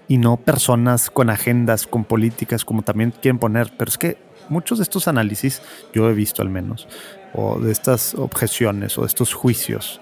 y 0.08 0.18
no 0.18 0.36
personas 0.36 1.10
con 1.10 1.30
agendas, 1.30 1.86
con 1.86 2.04
políticas 2.04 2.64
como 2.64 2.82
también 2.82 3.10
quieren 3.12 3.38
poner, 3.38 3.72
pero 3.76 3.88
es 3.88 3.98
que 3.98 4.18
muchos 4.48 4.78
de 4.78 4.84
estos 4.84 5.08
análisis, 5.08 5.62
yo 5.94 6.08
he 6.10 6.12
visto 6.12 6.42
al 6.42 6.50
menos, 6.50 6.86
o 7.34 7.58
de 7.58 7.72
estas 7.72 8.14
objeciones 8.14 8.96
o 8.96 9.02
de 9.02 9.08
estos 9.08 9.34
juicios, 9.34 10.00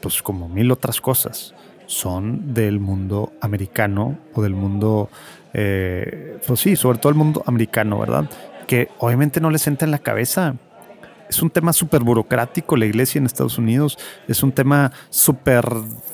pues 0.00 0.22
como 0.22 0.48
mil 0.48 0.70
otras 0.70 1.00
cosas, 1.00 1.54
son 1.86 2.54
del 2.54 2.80
mundo 2.80 3.32
americano 3.40 4.18
o 4.34 4.42
del 4.42 4.54
mundo, 4.54 5.08
eh, 5.52 6.38
pues 6.46 6.60
sí, 6.60 6.76
sobre 6.76 6.98
todo 6.98 7.10
el 7.10 7.16
mundo 7.16 7.42
americano, 7.46 7.98
¿verdad? 7.98 8.28
Que 8.66 8.88
obviamente 8.98 9.40
no 9.40 9.50
les 9.50 9.66
entra 9.66 9.86
en 9.86 9.92
la 9.92 9.98
cabeza. 9.98 10.56
Es 11.28 11.40
un 11.40 11.50
tema 11.50 11.72
súper 11.72 12.02
burocrático 12.02 12.76
la 12.76 12.84
iglesia 12.84 13.18
en 13.18 13.26
Estados 13.26 13.56
Unidos, 13.56 13.98
es 14.28 14.42
un 14.42 14.52
tema 14.52 14.92
súper 15.08 15.64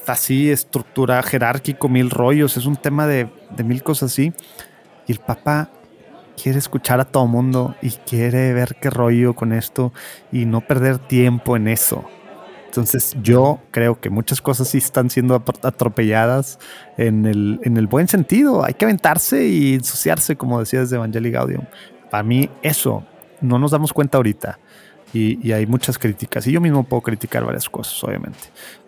así, 0.07 0.51
estructura 0.51 1.23
jerárquico, 1.23 1.89
mil 1.89 2.11
rollos, 2.11 2.57
es 2.57 2.67
un 2.67 2.77
tema 2.77 3.07
de, 3.07 3.29
de 3.57 3.65
mil 3.65 3.83
cosas 3.83 4.13
así. 4.13 4.33
Y 5.07 5.13
el 5.13 5.19
Papa 5.19 5.71
quiere 6.41 6.59
escuchar 6.59 7.01
a 7.01 7.05
todo 7.05 7.27
mundo 7.27 7.75
y 7.83 7.91
quiere 7.91 8.53
ver 8.53 8.77
qué 8.81 8.91
rollo 8.91 9.35
con 9.35 9.53
esto 9.53 9.93
y 10.33 10.45
no 10.45 10.61
perder 10.61 10.99
tiempo 10.99 11.57
en 11.57 11.69
eso. 11.69 12.05
Entonces 12.67 13.17
yo 13.23 13.61
creo 13.71 13.99
que 14.01 14.11
muchas 14.11 14.41
cosas 14.41 14.69
sí 14.69 14.79
están 14.79 15.11
siendo 15.11 15.35
atropelladas 15.35 16.59
en 16.97 17.27
el, 17.27 17.61
en 17.65 17.77
el 17.77 17.87
buen 17.87 18.09
sentido. 18.09 18.65
Hay 18.65 18.75
que 18.75 18.85
aventarse 18.85 19.49
y 19.49 19.75
ensuciarse, 19.75 20.37
como 20.37 20.61
decías 20.61 20.91
de 20.91 20.97
Evangelii 20.97 21.33
Gaudium. 21.33 21.65
Para 22.11 22.23
mí 22.23 22.51
eso 22.63 23.05
no 23.41 23.59
nos 23.59 23.71
damos 23.71 23.93
cuenta 23.93 24.19
ahorita 24.19 24.59
y, 25.13 25.47
y, 25.47 25.53
hay 25.53 25.67
muchas 25.67 25.99
críticas. 25.99 26.47
Y 26.47 26.53
yo 26.53 26.61
mismo 26.61 26.85
puedo 26.85 27.03
criticar 27.03 27.45
varias 27.45 27.69
cosas, 27.69 28.03
obviamente. 28.05 28.39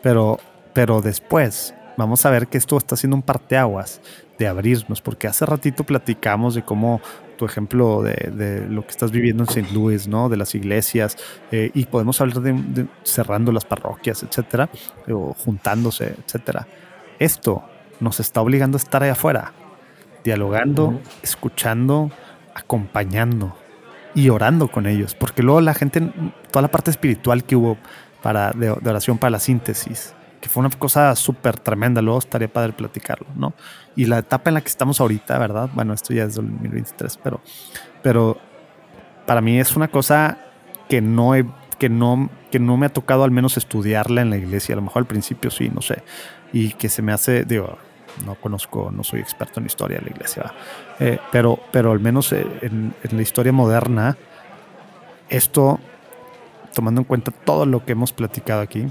Pero, 0.02 0.38
pero 0.74 1.00
después 1.00 1.74
vamos 1.96 2.24
a 2.26 2.30
ver 2.30 2.48
que 2.48 2.58
esto 2.58 2.76
está 2.76 2.94
haciendo 2.94 3.16
un 3.16 3.22
parteaguas 3.22 4.00
de 4.38 4.46
abrirnos, 4.46 5.02
porque 5.02 5.26
hace 5.26 5.44
ratito 5.46 5.84
platicamos 5.84 6.54
de 6.54 6.62
cómo 6.62 7.00
tu 7.40 7.46
ejemplo 7.46 8.02
de, 8.02 8.66
lo 8.68 8.82
que 8.82 8.90
estás 8.90 9.10
viviendo 9.10 9.44
en 9.44 9.48
St. 9.48 9.72
Louis, 9.72 10.06
¿no? 10.06 10.28
De 10.28 10.36
las 10.36 10.54
iglesias, 10.54 11.16
eh, 11.50 11.70
y 11.72 11.86
podemos 11.86 12.20
hablar 12.20 12.42
de, 12.42 12.86
cerrando 13.02 13.50
las 13.50 13.64
parroquias, 13.64 14.22
etcétera, 14.22 14.68
o 15.10 15.32
juntándose, 15.32 16.16
etcétera. 16.22 16.68
Esto 17.18 17.64
nos 17.98 18.20
está 18.20 18.42
obligando 18.42 18.76
a 18.76 18.80
estar 18.80 19.02
ahí 19.02 19.08
afuera, 19.08 19.54
dialogando, 20.22 21.00
escuchando, 21.22 22.10
acompañando 22.54 23.56
y 24.14 24.28
orando 24.28 24.68
con 24.68 24.86
ellos, 24.86 25.14
porque 25.14 25.42
luego 25.42 25.62
la 25.62 25.72
gente, 25.72 26.12
toda 26.50 26.60
la 26.60 26.70
parte 26.70 26.90
espiritual 26.90 27.44
que 27.44 27.56
hubo 27.56 27.78
para, 28.22 28.50
de, 28.50 28.68
oración 28.70 29.16
para 29.16 29.30
la 29.30 29.38
síntesis, 29.38 30.14
que 30.40 30.48
fue 30.48 30.62
una 30.62 30.70
cosa 30.70 31.14
súper 31.16 31.58
tremenda, 31.58 32.00
luego 32.00 32.18
estaría 32.18 32.48
padre 32.48 32.72
platicarlo, 32.72 33.26
¿no? 33.36 33.52
Y 33.94 34.06
la 34.06 34.18
etapa 34.18 34.50
en 34.50 34.54
la 34.54 34.60
que 34.60 34.68
estamos 34.68 35.00
ahorita, 35.00 35.38
¿verdad? 35.38 35.68
Bueno, 35.74 35.92
esto 35.92 36.14
ya 36.14 36.24
es 36.24 36.34
2023, 36.34 37.18
pero, 37.22 37.40
pero 38.02 38.38
para 39.26 39.40
mí 39.40 39.60
es 39.60 39.76
una 39.76 39.88
cosa 39.88 40.38
que 40.88 41.00
no, 41.00 41.34
he, 41.34 41.46
que, 41.78 41.88
no, 41.88 42.30
que 42.50 42.58
no 42.58 42.76
me 42.76 42.86
ha 42.86 42.92
tocado 42.92 43.24
al 43.24 43.30
menos 43.30 43.56
estudiarla 43.56 44.22
en 44.22 44.30
la 44.30 44.36
iglesia, 44.36 44.74
a 44.74 44.76
lo 44.76 44.82
mejor 44.82 45.00
al 45.00 45.06
principio 45.06 45.50
sí, 45.50 45.70
no 45.72 45.82
sé, 45.82 46.02
y 46.52 46.72
que 46.72 46.88
se 46.88 47.02
me 47.02 47.12
hace, 47.12 47.44
digo, 47.44 47.78
no 48.24 48.34
conozco, 48.34 48.90
no 48.92 49.04
soy 49.04 49.20
experto 49.20 49.60
en 49.60 49.66
historia 49.66 49.98
de 49.98 50.04
la 50.04 50.10
iglesia, 50.10 50.52
eh, 50.98 51.18
pero, 51.30 51.60
pero 51.70 51.92
al 51.92 52.00
menos 52.00 52.32
eh, 52.32 52.46
en, 52.62 52.94
la 53.10 53.22
historia 53.22 53.52
moderna, 53.52 54.16
esto, 55.28 55.78
tomando 56.74 57.02
en 57.02 57.04
cuenta 57.04 57.30
todo 57.30 57.66
lo 57.66 57.84
que 57.84 57.92
hemos 57.92 58.12
platicado 58.12 58.62
aquí, 58.62 58.88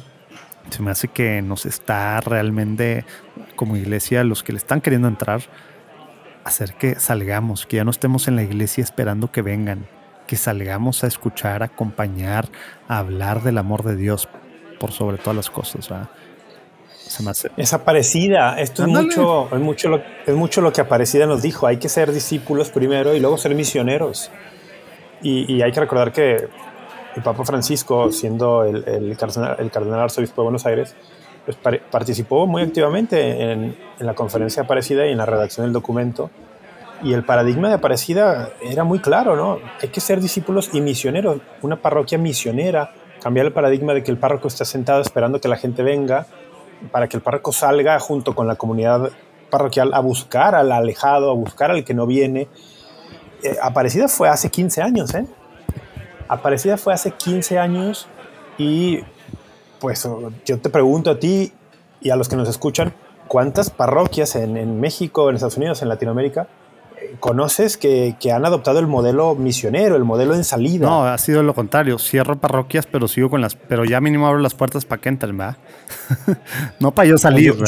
se 0.70 0.82
me 0.82 0.92
hace 0.92 1.08
que 1.08 1.42
nos 1.42 1.66
está 1.66 2.22
realmente, 2.22 3.06
como 3.56 3.76
iglesia, 3.76 4.24
los 4.24 4.44
que 4.44 4.52
le 4.52 4.58
están 4.58 4.82
queriendo 4.82 5.08
entrar, 5.08 5.42
hacer 6.44 6.74
que 6.74 6.96
salgamos, 6.96 7.66
que 7.66 7.78
ya 7.78 7.84
no 7.84 7.92
estemos 7.92 8.28
en 8.28 8.36
la 8.36 8.44
iglesia 8.44 8.84
esperando 8.84 9.32
que 9.32 9.42
vengan, 9.42 9.88
que 10.28 10.36
salgamos 10.36 11.04
a 11.04 11.08
escuchar, 11.08 11.64
a 11.64 11.68
acompañar, 11.68 12.50
a 12.88 13.00
hablar 13.00 13.42
del 13.42 13.58
amor 13.58 13.84
de 13.84 13.96
Dios 13.96 14.30
por 14.80 14.92
sobre 14.92 15.18
todas 15.18 15.36
las 15.36 15.50
cosas. 15.50 15.90
¿verdad? 15.90 16.10
Es 17.58 17.74
Aparecida. 17.74 18.60
Esto 18.60 18.84
es 18.84 18.88
mucho, 18.88 19.50
es, 19.52 19.60
mucho 19.60 19.90
lo, 19.90 20.04
es 20.26 20.36
mucho 20.36 20.62
lo 20.62 20.72
que 20.72 20.82
Aparecida 20.82 21.26
nos 21.26 21.42
dijo. 21.42 21.66
Hay 21.66 21.78
que 21.78 21.90
ser 21.90 22.12
discípulos 22.12 22.70
primero 22.70 23.16
y 23.16 23.20
luego 23.20 23.38
ser 23.38 23.56
misioneros. 23.56 24.32
Y, 25.22 25.62
hay 25.62 25.72
que 25.72 25.80
recordar 25.80 26.14
que 26.14 26.48
el 27.16 27.24
Papa 27.24 27.44
Francisco, 27.44 28.12
siendo 28.12 28.64
el, 28.64 29.18
cardenal, 29.18 30.00
arzobispo 30.00 30.42
de 30.42 30.44
Buenos 30.44 30.66
Aires, 30.66 30.96
pues 31.46 31.58
participó 31.90 32.46
muy 32.46 32.62
activamente 32.62 33.52
en, 33.52 33.76
la 34.00 34.14
conferencia 34.14 34.64
Aparecida 34.64 35.08
y 35.08 35.12
en 35.12 35.18
la 35.18 35.26
redacción 35.26 35.66
del 35.66 35.74
documento. 35.74 36.30
Y 37.02 37.14
el 37.14 37.24
paradigma 37.24 37.70
de 37.70 37.76
Aparecida 37.76 38.50
era 38.62 38.84
muy 38.84 39.00
claro, 39.00 39.36
¿no? 39.36 39.60
Hay 39.82 39.90
que 39.90 40.02
ser 40.02 40.20
discípulos 40.20 40.70
y 40.74 40.82
misioneros. 40.82 41.42
Una 41.62 41.78
parroquia 41.78 42.18
misionera, 42.18 42.92
cambiar 43.22 43.48
el 43.48 43.54
paradigma 43.54 43.94
de 43.94 44.04
que 44.04 44.12
el 44.12 44.18
párroco 44.18 44.48
está 44.48 44.66
sentado 44.66 45.02
esperando 45.02 45.40
que 45.40 45.48
la 45.48 45.58
gente 45.58 45.82
venga 45.82 46.28
para 46.92 47.08
que 47.08 47.18
el 47.18 47.24
párroco 47.24 47.52
salga 47.52 48.00
junto 48.00 48.36
con 48.36 48.48
la 48.48 48.56
comunidad 48.56 49.12
parroquial 49.50 49.94
a 49.94 50.00
buscar 50.00 50.56
al 50.56 50.72
alejado, 50.72 51.32
a 51.32 51.34
buscar 51.34 51.72
al 51.72 51.84
que 51.84 51.94
no 51.94 52.06
viene. 52.06 52.48
Eh, 53.44 53.58
Aparecida 53.62 54.08
fue 54.08 54.30
hace 54.30 54.50
15 54.50 54.82
años, 54.82 55.14
¿eh? 55.16 55.26
Aparecida 56.30 56.78
fue 56.78 56.94
hace 56.94 57.12
15 57.12 57.60
años 57.60 58.08
y 58.58 59.00
pues 59.80 60.08
yo 60.46 60.60
te 60.60 60.70
pregunto 60.70 61.12
a 61.12 61.20
ti 61.20 61.52
y 62.00 62.10
a 62.10 62.16
los 62.16 62.30
que 62.30 62.38
nos 62.38 62.48
escuchan, 62.48 62.94
¿cuántas 63.28 63.70
parroquias 63.70 64.38
en, 64.38 64.56
en 64.56 64.80
México, 64.80 65.30
en 65.30 65.36
Estados 65.36 65.58
Unidos, 65.58 65.82
en 65.82 65.90
Latinoamérica 65.90 66.48
conoces 67.20 67.78
que, 67.78 68.16
han 68.32 68.46
adoptado 68.46 68.80
el 68.80 68.88
modelo 68.88 69.36
misionero, 69.36 69.96
el 69.96 70.04
modelo 70.04 70.36
en 70.36 70.44
salida. 70.44 70.88
No, 70.88 71.06
ha 71.06 71.18
sido 71.18 71.44
lo 71.44 71.54
contrario. 71.54 71.98
Cierro 71.98 72.38
parroquias, 72.38 72.86
pero 72.86 73.08
sigo 73.08 73.30
con 73.30 73.42
las. 73.42 73.56
Pero 73.56 73.86
ya 73.86 74.00
mínimo 74.02 74.28
abro 74.28 74.40
las 74.40 74.54
puertas 74.54 74.86
para 74.86 75.02
que 75.02 75.10
entren, 75.10 75.38
¿verdad? 75.38 75.58
no 76.80 76.92
para 76.92 77.08
yo 77.08 77.18
salir. 77.18 77.56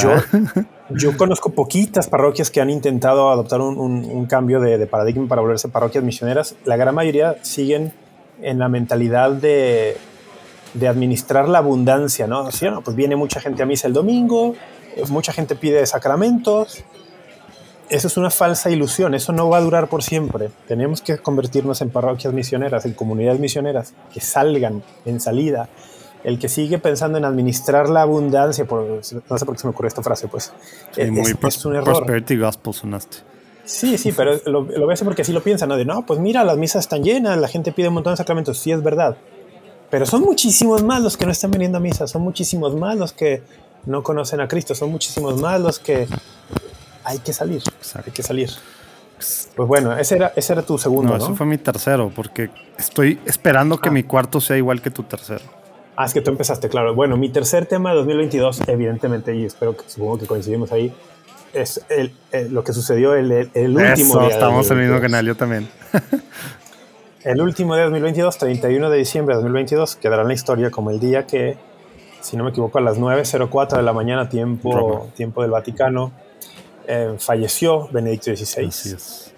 Yo, 0.94 1.16
conozco 1.16 1.48
poquitas 1.54 2.06
parroquias 2.06 2.50
que 2.50 2.60
han 2.60 2.68
intentado 2.68 3.30
adoptar 3.30 3.62
un, 3.62 4.26
cambio 4.26 4.60
de, 4.60 4.86
paradigma 4.86 5.26
para 5.26 5.40
volverse 5.40 5.68
parroquias 5.68 6.04
misioneras. 6.04 6.54
La 6.66 6.76
gran 6.76 6.94
mayoría 6.94 7.36
siguen 7.40 7.94
en 8.40 8.58
la 8.58 8.68
mentalidad 8.68 9.32
de, 9.32 9.96
administrar 10.88 11.48
la 11.48 11.58
abundancia, 11.58 12.26
¿no? 12.26 12.48
pues 12.82 12.96
viene 12.96 13.16
mucha 13.16 13.40
gente 13.40 13.62
a 13.62 13.66
misa 13.66 13.86
el 13.86 13.92
domingo, 13.92 14.54
eh, 14.96 15.04
mucha 15.08 15.32
gente 15.32 15.54
pide 15.54 15.84
sacramentos 15.86 16.84
eso 17.92 18.08
es 18.08 18.16
una 18.16 18.30
falsa 18.30 18.70
ilusión, 18.70 19.14
eso 19.14 19.32
no 19.32 19.50
va 19.50 19.58
a 19.58 19.60
durar 19.60 19.88
por 19.88 20.02
siempre. 20.02 20.50
Tenemos 20.66 21.02
que 21.02 21.18
convertirnos 21.18 21.82
en 21.82 21.90
parroquias 21.90 22.32
misioneras, 22.32 22.86
en 22.86 22.94
comunidades 22.94 23.38
misioneras, 23.38 23.92
que 24.14 24.20
salgan 24.20 24.82
en 25.04 25.20
salida. 25.20 25.68
El 26.24 26.38
que 26.38 26.48
sigue 26.48 26.78
pensando 26.78 27.18
en 27.18 27.26
administrar 27.26 27.90
la 27.90 28.00
abundancia, 28.00 28.64
por, 28.64 28.82
no 28.82 29.02
sé 29.02 29.44
por 29.44 29.54
qué 29.54 29.60
se 29.60 29.66
me 29.66 29.72
ocurre 29.72 29.88
esta 29.88 30.02
frase, 30.02 30.26
pues 30.26 30.54
es, 30.96 31.64
un 31.66 31.76
error. 31.76 31.84
Prosperity 31.84 32.38
Gospel 32.38 32.72
sonaste. 32.72 33.18
Sí, 33.64 33.96
sí, 33.96 34.12
pero 34.12 34.40
lo, 34.46 34.62
lo 34.62 34.86
ves 34.86 35.02
porque 35.02 35.22
así 35.22 35.32
lo 35.32 35.42
piensan, 35.42 35.68
¿no? 35.68 35.76
De 35.76 35.84
no, 35.84 36.04
pues 36.04 36.18
mira, 36.18 36.44
las 36.44 36.56
misas 36.56 36.84
están 36.84 37.02
llenas, 37.02 37.38
la 37.38 37.48
gente 37.48 37.72
pide 37.72 37.88
un 37.88 37.94
montón 37.94 38.12
de 38.12 38.16
sacramentos, 38.16 38.58
sí 38.58 38.72
es 38.72 38.82
verdad. 38.82 39.16
Pero 39.90 40.06
son 40.06 40.22
muchísimos 40.22 40.82
más 40.82 41.02
los 41.02 41.16
que 41.16 41.26
no 41.26 41.32
están 41.32 41.50
viniendo 41.50 41.78
a 41.78 41.80
misa, 41.80 42.06
son 42.06 42.22
muchísimos 42.22 42.74
más 42.74 42.96
los 42.96 43.12
que 43.12 43.42
no 43.84 44.02
conocen 44.02 44.40
a 44.40 44.48
Cristo, 44.48 44.74
son 44.74 44.90
muchísimos 44.90 45.40
más 45.40 45.60
los 45.60 45.78
que 45.78 46.08
hay 47.04 47.18
que 47.18 47.32
salir, 47.32 47.62
hay 47.94 48.12
que 48.12 48.22
salir. 48.22 48.50
Pues 49.54 49.68
bueno, 49.68 49.96
ese 49.96 50.16
era, 50.16 50.32
ese 50.34 50.54
era 50.54 50.62
tu 50.62 50.78
segundo. 50.78 51.16
No, 51.16 51.28
¿no? 51.28 51.36
fue 51.36 51.46
mi 51.46 51.58
tercero, 51.58 52.10
porque 52.14 52.50
estoy 52.78 53.20
esperando 53.26 53.78
que 53.78 53.88
ah. 53.88 53.92
mi 53.92 54.02
cuarto 54.02 54.40
sea 54.40 54.56
igual 54.56 54.80
que 54.80 54.90
tu 54.90 55.02
tercero. 55.02 55.44
Ah, 55.94 56.06
es 56.06 56.14
que 56.14 56.22
tú 56.22 56.30
empezaste, 56.30 56.68
claro. 56.68 56.94
Bueno, 56.94 57.16
mi 57.16 57.28
tercer 57.28 57.66
tema 57.66 57.90
de 57.90 57.96
2022, 57.96 58.62
evidentemente, 58.68 59.36
y 59.36 59.44
espero 59.44 59.76
que 59.76 59.88
supongo 59.88 60.18
que 60.18 60.26
coincidimos 60.26 60.72
ahí, 60.72 60.92
es 61.52 61.84
el, 61.88 62.12
lo 62.50 62.64
que 62.64 62.72
sucedió 62.72 63.14
el, 63.14 63.50
el 63.54 63.76
último 63.76 64.20
día. 64.20 64.28
Estamos 64.28 64.70
en 64.70 64.78
el 64.78 64.84
mismo 64.84 65.00
canal, 65.00 65.26
yo 65.26 65.36
también. 65.36 65.68
el 67.24 67.40
último 67.40 67.74
día 67.74 67.84
de 67.84 67.90
2022, 67.90 68.38
31 68.38 68.90
de 68.90 68.98
diciembre 68.98 69.34
de 69.34 69.42
2022, 69.42 69.96
quedará 69.96 70.22
en 70.22 70.28
la 70.28 70.34
historia 70.34 70.70
como 70.70 70.90
el 70.90 71.00
día 71.00 71.26
que, 71.26 71.56
si 72.20 72.36
no 72.36 72.44
me 72.44 72.50
equivoco, 72.50 72.78
a 72.78 72.80
las 72.80 72.98
9.04 72.98 73.76
de 73.76 73.82
la 73.82 73.92
mañana, 73.92 74.28
tiempo, 74.28 75.10
tiempo 75.14 75.42
del 75.42 75.50
Vaticano, 75.50 76.12
eh, 76.86 77.14
falleció 77.18 77.88
Benedicto 77.92 78.34
XVI. 78.34 79.32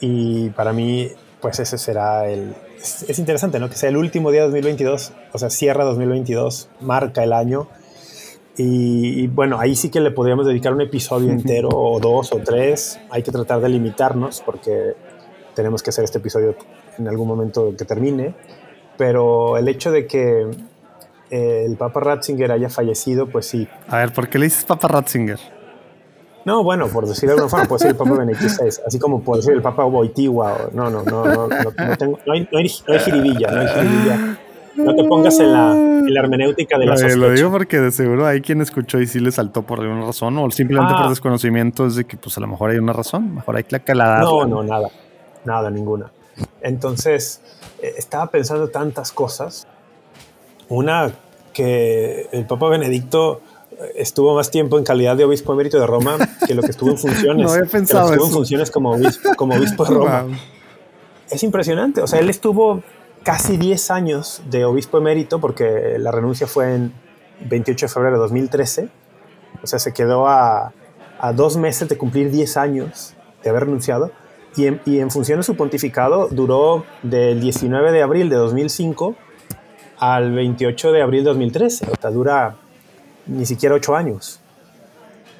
Y 0.00 0.50
para 0.50 0.72
mí, 0.72 1.10
pues 1.40 1.58
ese 1.60 1.78
será 1.78 2.28
el... 2.28 2.54
Es, 3.08 3.18
interesante, 3.18 3.58
¿no? 3.58 3.70
Que 3.70 3.76
sea 3.76 3.88
el 3.88 3.96
último 3.96 4.30
día 4.30 4.42
de 4.42 4.48
2022, 4.48 5.12
o 5.32 5.38
sea, 5.38 5.48
cierra 5.48 5.84
2022, 5.84 6.68
marca 6.80 7.24
el 7.24 7.32
año. 7.32 7.68
Y, 8.56 9.26
bueno, 9.28 9.58
ahí 9.58 9.74
sí 9.74 9.90
que 9.90 10.00
le 10.00 10.12
podríamos 10.12 10.46
dedicar 10.46 10.72
un 10.72 10.80
episodio 10.80 11.30
entero, 11.30 11.70
o 11.70 11.98
dos, 11.98 12.32
o 12.32 12.38
tres. 12.38 13.00
Hay 13.10 13.22
que 13.22 13.32
tratar 13.32 13.60
de 13.60 13.68
limitarnos 13.68 14.42
porque 14.42 14.94
tenemos 15.54 15.82
que 15.82 15.90
hacer 15.90 16.04
este 16.04 16.18
episodio 16.18 16.54
en 16.96 17.08
algún 17.08 17.26
momento 17.26 17.74
que 17.76 17.84
termine. 17.84 18.34
Pero 18.96 19.58
el 19.58 19.66
hecho 19.66 19.90
de 19.90 20.06
que 20.06 20.42
eh, 21.30 21.64
el 21.66 21.76
Papa 21.76 21.98
Ratzinger 21.98 22.52
haya 22.52 22.68
fallecido, 22.68 23.26
pues 23.26 23.46
sí. 23.46 23.66
A 23.88 23.98
ver, 23.98 24.12
¿por 24.12 24.28
qué 24.28 24.38
le 24.38 24.44
dices 24.44 24.64
Papa 24.64 24.86
Ratzinger? 24.86 25.40
No, 26.44 26.62
bueno, 26.62 26.88
por 26.88 27.08
decir 27.08 27.28
de 27.28 27.32
alguna 27.32 27.48
forma, 27.48 27.64
puede 27.64 27.80
ser 27.80 27.90
el 27.92 27.96
Papa 27.96 28.12
Benedicto 28.12 28.48
XVI, 28.48 28.82
así 28.86 28.98
como 28.98 29.22
puede 29.22 29.42
ser 29.42 29.54
el 29.54 29.62
Papa 29.62 29.84
Boitigua. 29.84 30.68
No, 30.72 30.90
no, 30.90 31.02
no, 31.02 31.24
no, 31.24 31.48
no, 31.48 31.96
tengo, 31.98 32.18
no, 32.26 32.32
hay, 32.34 32.46
no, 32.52 32.58
hay, 32.58 32.70
no 32.86 32.94
hay 32.94 33.00
jiribilla, 33.00 33.50
no 33.50 33.60
hay 33.60 33.68
jiribilla. 33.68 34.38
No 34.76 34.94
te 34.94 35.04
pongas 35.04 35.38
en 35.38 35.52
la, 35.52 35.72
en 35.72 36.12
la 36.12 36.20
hermenéutica 36.20 36.78
de 36.78 36.86
la 36.86 36.96
sospecha. 36.96 37.16
Lo 37.16 37.30
digo 37.30 37.50
porque 37.50 37.80
de 37.80 37.90
seguro 37.90 38.26
hay 38.26 38.40
quien 38.40 38.60
escuchó 38.60 39.00
y 39.00 39.06
sí 39.06 39.20
le 39.20 39.30
saltó 39.30 39.62
por 39.62 39.80
alguna 39.80 40.06
razón 40.06 40.36
o 40.38 40.50
simplemente 40.50 40.94
por 40.94 41.04
ah. 41.04 41.08
desconocimiento 41.08 41.86
es 41.86 41.96
de 41.96 42.04
que 42.04 42.16
pues 42.16 42.36
a 42.38 42.40
lo 42.40 42.46
mejor 42.46 42.70
hay 42.70 42.78
una 42.78 42.92
razón, 42.92 43.34
mejor 43.34 43.56
hay 43.56 43.64
que 43.64 43.76
aclarar. 43.76 44.22
No, 44.22 44.44
no, 44.46 44.62
nada, 44.62 44.88
nada, 45.44 45.70
ninguna. 45.70 46.10
Entonces, 46.60 47.40
eh, 47.80 47.94
estaba 47.96 48.30
pensando 48.30 48.68
tantas 48.68 49.12
cosas. 49.12 49.66
Una, 50.68 51.12
que 51.52 52.28
el 52.32 52.46
Papa 52.46 52.68
Benedicto 52.68 53.40
estuvo 53.94 54.34
más 54.34 54.50
tiempo 54.50 54.78
en 54.78 54.84
calidad 54.84 55.16
de 55.16 55.24
obispo 55.24 55.52
emérito 55.52 55.78
de 55.78 55.86
Roma 55.86 56.16
que 56.46 56.54
lo 56.54 56.62
que 56.62 56.70
estuvo 56.70 56.90
en 56.90 56.98
funciones. 56.98 57.46
no 57.46 57.54
he 57.54 57.66
pensado 57.66 58.10
estuvo 58.10 58.26
en 58.26 58.32
funciones 58.32 58.70
como 58.70 58.92
obispo, 58.92 59.30
como 59.36 59.54
obispo 59.54 59.84
de 59.84 59.90
Roma. 59.94 60.26
Es 61.30 61.42
impresionante. 61.42 62.02
O 62.02 62.06
sea, 62.06 62.20
él 62.20 62.28
estuvo 62.28 62.82
casi 63.24 63.56
10 63.56 63.90
años 63.90 64.42
de 64.48 64.64
obispo 64.64 64.98
emérito 64.98 65.40
porque 65.40 65.96
la 65.98 66.12
renuncia 66.12 66.46
fue 66.46 66.74
en 66.74 66.92
28 67.48 67.86
de 67.86 67.92
febrero 67.92 68.16
de 68.16 68.20
2013. 68.20 68.88
O 69.62 69.66
sea, 69.66 69.78
se 69.78 69.92
quedó 69.92 70.28
a, 70.28 70.72
a 71.18 71.32
dos 71.32 71.56
meses 71.56 71.88
de 71.88 71.98
cumplir 71.98 72.30
10 72.30 72.56
años 72.56 73.14
de 73.42 73.50
haber 73.50 73.64
renunciado. 73.64 74.12
Y 74.56 74.66
en, 74.66 74.80
y 74.84 75.00
en 75.00 75.10
función 75.10 75.40
de 75.40 75.42
su 75.42 75.56
pontificado 75.56 76.28
duró 76.28 76.84
del 77.02 77.40
19 77.40 77.90
de 77.90 78.02
abril 78.02 78.28
de 78.28 78.36
2005 78.36 79.16
al 79.98 80.32
28 80.32 80.92
de 80.92 81.02
abril 81.02 81.24
de 81.24 81.30
2013. 81.30 81.86
O 81.90 82.00
sea, 82.00 82.10
dura 82.10 82.56
ni 83.26 83.46
siquiera 83.46 83.74
ocho 83.74 83.96
años. 83.96 84.40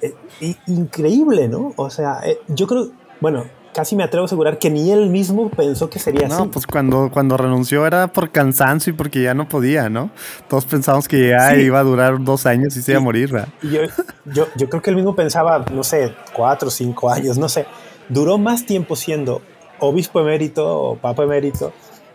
Eh, 0.01 0.57
increíble, 0.67 1.49
¿no? 1.49 1.73
O 1.77 1.91
sea, 1.91 2.21
eh, 2.25 2.39
yo 2.49 2.67
creo, 2.67 2.89
bueno, 3.21 3.45
casi 3.75 3.97
me 3.97 4.05
atrevo 4.05 4.25
a 4.25 4.27
asegurar 4.27 4.59
que 4.59 4.71
ni 4.71 4.91
él 4.91 5.11
mismo 5.11 5.51
pensó 5.51 5.91
que 5.91 5.99
sería 5.99 6.29
así. 6.29 6.37
No, 6.37 6.51
pues 6.51 6.67
cuando, 6.67 7.11
cuando 7.13 7.37
renunció 7.37 7.87
era 7.87 8.07
por 8.07 8.31
cansancio 8.31 8.93
y 8.93 8.97
porque 8.97 9.23
ya 9.23 9.35
no 9.35 9.49
podía, 9.49 9.91
¿no? 9.91 10.11
Todos 10.49 10.65
pensamos 10.65 11.09
que 11.09 11.29
ya 11.29 11.55
iba 11.57 11.81
a 11.81 11.83
durar 11.83 12.23
dos 12.23 12.47
años 12.47 12.77
y 12.77 12.83
se 12.83 12.93
iba 12.93 13.01
a 13.01 13.03
morir. 13.03 13.31
Yo, 13.63 13.83
yo, 14.25 14.47
yo 14.57 14.69
creo 14.69 14.81
que 14.81 14.91
él 14.91 14.97
mismo 14.97 15.15
pensaba, 15.15 15.65
no 15.73 15.83
sé, 15.83 16.15
cuatro 16.33 16.69
o 16.69 16.71
cinco 16.71 17.11
años, 17.11 17.37
no 17.37 17.49
sé. 17.49 17.67
Duró 18.09 18.39
más 18.39 18.65
tiempo 18.65 18.97
siendo 18.97 19.43
obispo 19.81 20.21
emérito 20.21 20.67
o 20.67 20.97
papa 20.97 21.25
emérito 21.25 21.73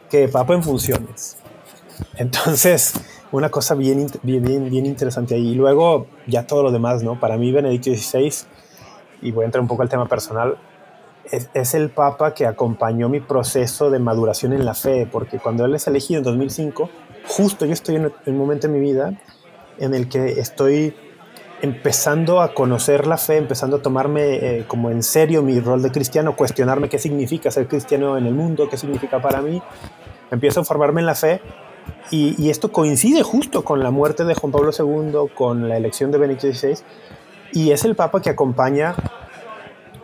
que 0.09 0.27
papa 0.27 0.53
en 0.53 0.63
funciones. 0.63 1.37
Entonces, 2.17 2.93
una 3.31 3.49
cosa 3.49 3.75
bien, 3.75 4.07
bien, 4.23 4.43
bien, 4.43 4.85
interesante 4.85 5.35
ahí. 5.35 5.49
Y 5.49 5.55
luego 5.55 6.07
ya 6.27 6.47
todo 6.47 6.63
lo 6.63 6.71
demás, 6.71 7.03
¿no? 7.03 7.19
Para 7.19 7.37
mí 7.37 7.51
Benedicto 7.51 7.91
XVI, 7.91 8.47
y 9.21 9.31
voy 9.31 9.43
a 9.43 9.45
entrar 9.45 9.61
un 9.61 9.67
poco 9.67 9.81
al 9.81 9.89
tema 9.89 10.07
personal, 10.07 10.57
es, 11.31 11.73
el 11.73 11.89
papa 11.89 12.33
que 12.33 12.45
acompañó 12.45 13.09
mi 13.09 13.19
proceso 13.19 13.89
de 13.89 13.99
maduración 13.99 14.53
en 14.53 14.65
la 14.65 14.73
fe, 14.73 15.07
porque 15.11 15.39
cuando 15.39 15.65
él 15.65 15.75
es 15.75 15.87
elegido 15.87 16.19
en 16.19 16.23
2005, 16.25 16.89
justo 17.27 17.65
yo 17.65 17.73
estoy 17.73 17.95
en 17.95 18.11
un 18.25 18.37
momento 18.37 18.67
en 18.67 18.73
mi 18.73 18.79
vida 18.79 19.13
en 19.77 19.93
el 19.93 20.09
que 20.09 20.39
estoy 20.39 20.93
empezando 21.61 22.41
a 22.41 22.53
conocer 22.53 23.07
la 23.07 23.17
fe, 23.17 23.37
empezando 23.37 23.77
a 23.77 23.81
tomarme 23.81 24.35
eh, 24.35 24.65
como 24.67 24.89
en 24.89 25.03
serio 25.03 25.41
mi 25.41 25.59
rol 25.59 25.81
de 25.81 25.91
cristiano, 25.91 26.35
cuestionarme 26.35 26.89
qué 26.89 26.99
significa 26.99 27.51
ser 27.51 27.67
cristiano 27.67 28.17
en 28.17 28.25
el 28.25 28.33
mundo, 28.33 28.69
qué 28.69 28.77
significa 28.77 29.21
para 29.21 29.41
mí. 29.41 29.61
Empiezo 30.31 30.61
a 30.61 30.63
formarme 30.63 31.01
en 31.01 31.07
la 31.07 31.15
fe 31.15 31.41
y, 32.11 32.49
esto 32.49 32.71
coincide 32.71 33.23
justo 33.23 33.63
con 33.63 33.81
la 33.83 33.91
muerte 33.91 34.23
de 34.23 34.35
Juan 34.35 34.51
Pablo 34.51 34.71
II, 34.77 35.31
con 35.35 35.67
la 35.67 35.77
elección 35.77 36.11
de 36.11 36.17
Benedicto 36.17 36.47
XVI, 36.51 36.83
y 37.51 37.71
es 37.71 37.83
el 37.83 37.95
Papa 37.95 38.21
que 38.21 38.29
acompaña, 38.29 38.95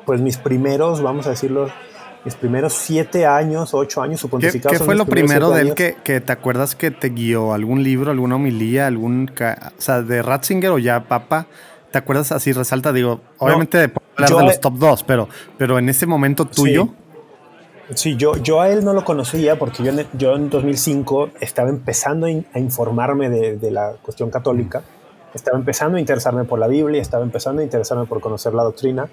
pues 0.06 0.22
mis 0.22 0.38
primeros, 0.38 1.02
vamos 1.02 1.28
a 1.28 1.32
decirlo, 1.32 1.70
mis 2.24 2.36
primeros 2.36 2.74
siete 2.74 3.26
años, 3.26 3.74
ocho 3.74 4.02
años, 4.02 4.20
su 4.20 4.30
pontificado. 4.30 4.74
¿Qué, 4.74 4.84
fue 4.84 4.96
lo 4.96 5.06
primero 5.06 5.52
de 5.52 5.62
él 5.62 5.74
que, 5.76 5.96
que, 6.04 6.22
te 6.22 6.32
acuerdas 6.32 6.76
que 6.76 6.92
te 6.92 7.10
guió? 7.10 7.54
¿Algún 7.54 7.84
libro, 7.84 8.12
alguna 8.12 8.36
homilía, 8.36 8.88
algún, 8.88 9.32
o 9.40 9.82
sea, 9.82 10.02
de 10.02 10.22
Ratzinger 10.22 10.72
o 10.72 10.80
ya 10.80 11.04
Papa? 11.04 11.48
¿Te 11.92 12.00
acuerdas 12.00 12.32
así, 12.34 12.52
resalta? 12.52 12.92
Digo, 12.92 13.22
obviamente 13.38 13.78
de 13.78 13.92
hablar 14.18 14.36
de 14.42 14.44
los 14.48 14.60
top 14.60 14.74
dos, 14.78 15.04
pero, 15.04 15.30
pero 15.58 15.80
en 15.80 15.88
ese 15.88 16.06
momento 16.06 16.46
tuyo. 16.46 16.90
Sí, 17.94 18.16
yo, 18.16 18.36
yo 18.38 18.62
a 18.62 18.70
él 18.70 18.84
no 18.84 18.94
lo 18.94 19.06
conocía 19.06 19.60
porque 19.60 19.84
yo 19.84 19.92
en, 19.92 20.08
yo 20.14 20.36
en 20.36 20.50
2005 20.50 21.30
estaba 21.40 21.70
empezando 21.70 22.26
a 22.26 22.60
informarme 22.60 23.30
de, 23.30 23.72
la 23.72 23.94
cuestión 24.02 24.32
católica, 24.32 24.82
estaba 25.36 25.58
empezando 25.58 25.98
a 25.98 26.00
interesarme 26.00 26.46
por 26.46 26.58
la 26.58 26.68
Biblia, 26.68 27.02
estaba 27.02 27.24
empezando 27.24 27.62
a 27.62 27.64
interesarme 27.64 28.06
por 28.08 28.22
conocer 28.22 28.54
la 28.54 28.64
doctrina. 28.64 29.08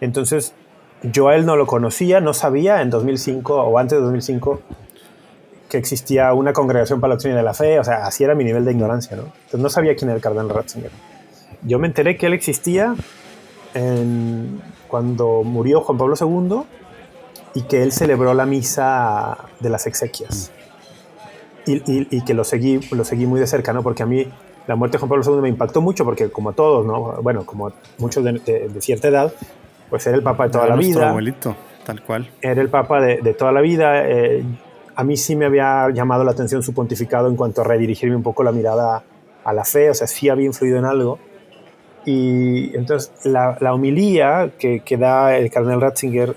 Entonces, 0.00 0.54
yo 1.02 1.28
a 1.28 1.36
él 1.36 1.46
no 1.46 1.56
lo 1.56 1.66
conocía, 1.66 2.20
no 2.20 2.34
sabía 2.34 2.82
en 2.82 2.90
2005 2.90 3.54
o 3.54 3.78
antes 3.78 3.98
de 3.98 4.02
2005 4.02 4.60
que 5.68 5.78
existía 5.78 6.32
una 6.34 6.52
congregación 6.52 7.00
para 7.00 7.10
la 7.10 7.14
doctrina 7.14 7.36
de 7.36 7.42
la 7.44 7.54
fe, 7.54 7.78
o 7.78 7.84
sea, 7.84 8.04
así 8.04 8.24
era 8.24 8.34
mi 8.34 8.42
nivel 8.42 8.64
de 8.64 8.72
ignorancia, 8.72 9.16
¿no? 9.16 9.22
Entonces 9.22 9.60
no 9.60 9.70
sabía 9.70 9.94
quién 9.94 10.08
era 10.08 10.16
el 10.16 10.22
cardenal 10.22 10.50
Ratzinger. 10.50 10.90
Yo 11.62 11.78
me 11.78 11.86
enteré 11.86 12.16
que 12.16 12.26
él 12.26 12.32
existía 12.32 12.94
cuando 14.88 15.42
murió 15.44 15.80
Juan 15.82 15.96
Pablo 15.96 16.14
II 16.20 16.62
y 17.54 17.62
que 17.62 17.82
él 17.82 17.92
celebró 17.92 18.34
la 18.34 18.46
misa 18.46 19.38
de 19.60 19.70
las 19.70 19.86
exequias. 19.86 20.50
Y, 21.66 22.20
que 22.22 22.34
lo 22.34 22.42
seguí, 22.42 22.80
lo 22.90 23.04
seguí 23.04 23.26
muy 23.26 23.38
de 23.38 23.46
cerca, 23.46 23.72
¿no? 23.72 23.84
Porque 23.84 24.02
a 24.02 24.06
mí 24.06 24.26
la 24.66 24.74
muerte 24.74 24.96
de 24.96 24.98
Juan 25.00 25.08
Pablo 25.08 25.24
II 25.24 25.40
me 25.40 25.48
impactó 25.48 25.80
mucho, 25.80 26.04
porque 26.04 26.30
como 26.30 26.50
a 26.50 26.52
todos, 26.52 26.84
¿no? 26.84 27.22
Bueno, 27.22 27.46
como 27.46 27.72
muchos 27.98 28.24
de, 28.24 28.70
cierta 28.80 29.06
edad, 29.06 29.32
pues 29.90 30.06
era 30.06 30.16
el 30.16 30.22
papa 30.22 30.44
de 30.44 30.50
toda 30.50 30.66
la 30.68 30.76
vida. 30.76 31.10
abuelito, 31.10 31.54
tal 31.84 32.02
cual. 32.02 32.30
Era 32.40 32.60
el 32.62 32.68
papa 32.68 33.00
de, 33.00 33.34
toda 33.34 33.52
la 33.52 33.60
vida. 33.60 34.08
Eh, 34.08 34.44
a 34.94 35.04
mí 35.04 35.16
sí 35.16 35.36
me 35.36 35.46
había 35.46 35.88
llamado 35.90 36.24
la 36.24 36.30
atención 36.30 36.62
su 36.62 36.72
pontificado 36.72 37.28
en 37.28 37.36
cuanto 37.36 37.60
a 37.60 37.64
redirigirme 37.64 38.16
un 38.16 38.22
poco 38.22 38.42
la 38.42 38.52
mirada 38.52 39.02
a 39.44 39.52
la 39.52 39.64
fe, 39.64 39.90
o 39.90 39.94
sea, 39.94 40.06
sí 40.06 40.28
había 40.28 40.46
influido 40.46 40.78
en 40.78 40.84
algo. 40.84 41.18
Y 42.06 42.74
entonces 42.76 43.12
la, 43.24 43.58
la 43.60 43.74
homilía 43.74 44.52
que, 44.58 44.80
que 44.80 44.96
da 44.96 45.36
el 45.36 45.50
cardenal 45.50 45.80
Ratzinger 45.80 46.34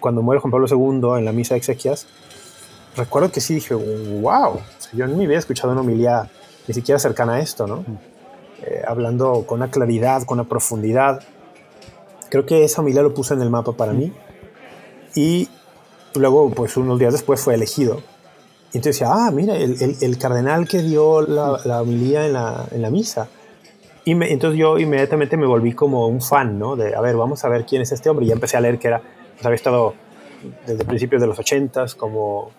cuando 0.00 0.22
muere 0.22 0.40
Juan 0.40 0.50
Pablo 0.50 0.66
II 0.68 1.18
en 1.18 1.24
la 1.24 1.32
misa 1.32 1.54
de 1.54 1.58
exequias, 1.58 2.06
recuerdo 2.96 3.30
que 3.30 3.40
sí 3.40 3.54
dije, 3.54 3.74
wow, 3.74 4.60
yo 4.92 5.06
no 5.06 5.16
me 5.16 5.24
había 5.24 5.38
escuchado 5.38 5.72
una 5.72 5.80
homilía 5.80 6.28
ni 6.66 6.74
siquiera 6.74 6.98
cercana 6.98 7.34
a 7.34 7.40
esto, 7.40 7.66
¿no? 7.66 7.84
Eh, 8.62 8.82
hablando 8.86 9.44
con 9.46 9.60
una 9.60 9.70
claridad, 9.70 10.22
con 10.24 10.38
una 10.38 10.48
profundidad. 10.48 11.22
Creo 12.34 12.46
que 12.46 12.64
esa 12.64 12.82
homilía 12.82 13.00
lo 13.00 13.14
puso 13.14 13.32
en 13.32 13.42
el 13.42 13.48
mapa 13.48 13.74
para 13.74 13.92
mí. 13.92 14.12
Y 15.14 15.48
luego, 16.16 16.50
pues 16.50 16.76
unos 16.76 16.98
días 16.98 17.12
después 17.12 17.40
fue 17.40 17.54
elegido. 17.54 17.98
Y 18.72 18.78
entonces 18.78 18.98
decía, 18.98 19.10
ah, 19.12 19.30
mira, 19.30 19.54
el, 19.54 19.96
el, 20.00 20.18
cardenal 20.18 20.66
que 20.66 20.82
dio 20.82 21.22
la, 21.22 21.60
la 21.64 21.82
homilía 21.82 22.26
en 22.26 22.32
la, 22.32 22.66
en 22.72 22.82
la 22.82 22.90
misa. 22.90 23.28
Y 24.04 24.16
me, 24.16 24.32
entonces 24.32 24.58
yo 24.58 24.80
inmediatamente 24.80 25.36
me 25.36 25.46
volví 25.46 25.74
como 25.74 26.08
un 26.08 26.20
fan, 26.20 26.58
¿no? 26.58 26.74
De, 26.74 26.96
a 26.96 27.00
ver, 27.00 27.14
vamos 27.14 27.44
a 27.44 27.48
ver 27.48 27.64
quién 27.64 27.82
es 27.82 27.92
este 27.92 28.10
hombre. 28.10 28.24
Y 28.26 28.30
ya 28.30 28.34
empecé 28.34 28.56
a 28.56 28.60
leer 28.60 28.80
que 28.80 28.88
era 28.88 29.00
pues, 29.34 29.46
había 29.46 29.54
estado 29.54 29.94
desde 30.66 30.84
principios 30.84 31.22
de 31.22 31.28
los 31.28 31.38
80 31.38 31.86
como, 31.96 32.50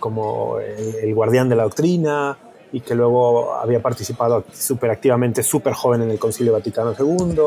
como 0.00 0.58
el, 0.58 1.14
guardián 1.14 1.48
de 1.48 1.56
la 1.56 1.62
doctrina 1.62 2.36
y 2.72 2.82
que 2.82 2.94
luego 2.94 3.54
había 3.54 3.80
participado 3.80 4.44
súper 4.52 4.90
activamente, 4.90 5.42
súper 5.42 5.72
joven 5.72 6.02
en 6.02 6.10
el 6.10 6.18
Concilio 6.18 6.52
Vaticano 6.52 6.92
II, 6.92 7.40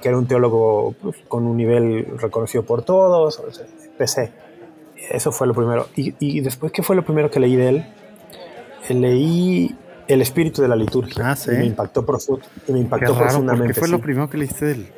que 0.00 0.08
era 0.08 0.18
un 0.18 0.26
teólogo 0.26 0.94
pues, 1.00 1.16
con 1.28 1.46
un 1.46 1.56
nivel 1.56 2.06
reconocido 2.18 2.64
por 2.64 2.82
todos. 2.82 3.42
empecé. 3.84 4.32
Eso 5.10 5.32
fue 5.32 5.46
lo 5.46 5.54
primero. 5.54 5.86
Y, 5.94 6.14
y, 6.18 6.40
después, 6.40 6.72
¿qué 6.72 6.82
fue 6.82 6.96
lo 6.96 7.04
primero 7.04 7.30
que 7.30 7.40
leí 7.40 7.56
de 7.56 7.68
él? 7.68 7.86
Leí 8.88 9.74
El 10.08 10.22
espíritu 10.22 10.62
de 10.62 10.68
la 10.68 10.76
liturgia. 10.76 11.30
Ah, 11.30 11.36
sí. 11.36 11.50
Y 11.52 11.58
me 11.58 11.66
impactó, 11.66 12.04
y 12.68 12.72
me 12.72 12.78
impactó 12.80 13.16
profundamente. 13.16 13.66
¿Por 13.66 13.74
qué 13.74 13.80
fue 13.80 13.88
lo 13.88 14.00
primero 14.00 14.30
que 14.30 14.38
leíste 14.38 14.66
de 14.66 14.72
él? 14.72 14.92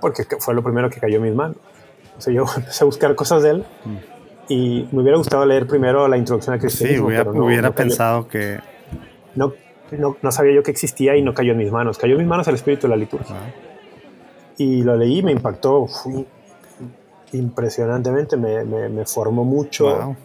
Porque 0.00 0.24
fue 0.38 0.54
lo 0.54 0.62
primero 0.62 0.88
que 0.88 1.00
cayó 1.00 1.16
en 1.16 1.22
mis 1.22 1.34
manos. 1.34 1.56
O 2.16 2.20
sea, 2.20 2.32
yo 2.32 2.44
empecé 2.56 2.84
a 2.84 2.86
buscar 2.86 3.14
cosas 3.14 3.42
de 3.42 3.50
él 3.50 3.64
y 4.48 4.88
me 4.92 5.02
hubiera 5.02 5.16
gustado 5.16 5.46
leer 5.46 5.66
primero 5.66 6.08
la 6.08 6.16
introducción 6.16 6.54
al 6.54 6.60
cristianismo. 6.60 7.08
Sí, 7.08 7.14
hubiera, 7.14 7.30
hubiera 7.30 7.70
pensado 7.72 8.28
que... 8.28 8.58
No, 9.34 9.52
no, 9.92 10.16
no, 10.20 10.32
sabía 10.32 10.52
yo 10.52 10.62
que 10.62 10.70
existía 10.70 11.16
y 11.16 11.22
no 11.22 11.34
cayó 11.34 11.52
en 11.52 11.58
mis 11.58 11.70
manos. 11.70 11.98
Cayó 11.98 12.14
en 12.14 12.18
mis 12.18 12.28
manos 12.28 12.48
el 12.48 12.56
espíritu 12.56 12.82
de 12.82 12.90
la 12.90 12.96
liturgia. 12.96 13.36
Y 14.60 14.82
lo 14.82 14.94
leí, 14.94 15.22
me 15.22 15.32
impactó 15.32 15.86
impresionantemente, 17.32 18.36
me, 18.36 18.64
me, 18.64 19.06
formó 19.06 19.44
mucho. 19.44 20.16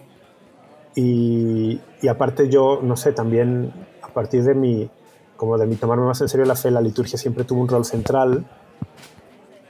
Y, 0.96 1.80
y, 2.02 2.08
aparte 2.08 2.50
yo, 2.50 2.80
no 2.82 2.98
sé, 2.98 3.14
también 3.14 3.72
a 4.02 4.10
partir 4.10 4.44
de 4.44 4.54
mi, 4.54 4.90
como 5.38 5.58
de 5.58 5.66
mi 5.68 5.76
tomarme 5.76 6.06
más 6.06 6.20
en 6.22 6.28
serio 6.28 6.46
la 6.46 6.56
fe, 6.56 6.70
la 6.70 6.82
liturgia 6.82 7.18
siempre 7.18 7.46
tuvo 7.46 7.62
un 7.62 7.68
rol 7.68 7.86
central. 7.86 8.46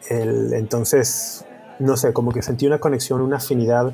El, 0.10 0.54
entonces 0.54 1.46
no 1.80 1.98
sé, 1.98 2.14
como 2.14 2.32
que 2.32 2.42
sentí 2.42 2.66
una 2.68 2.80
conexión, 2.80 3.22
una 3.22 3.38
afinidad 3.38 3.94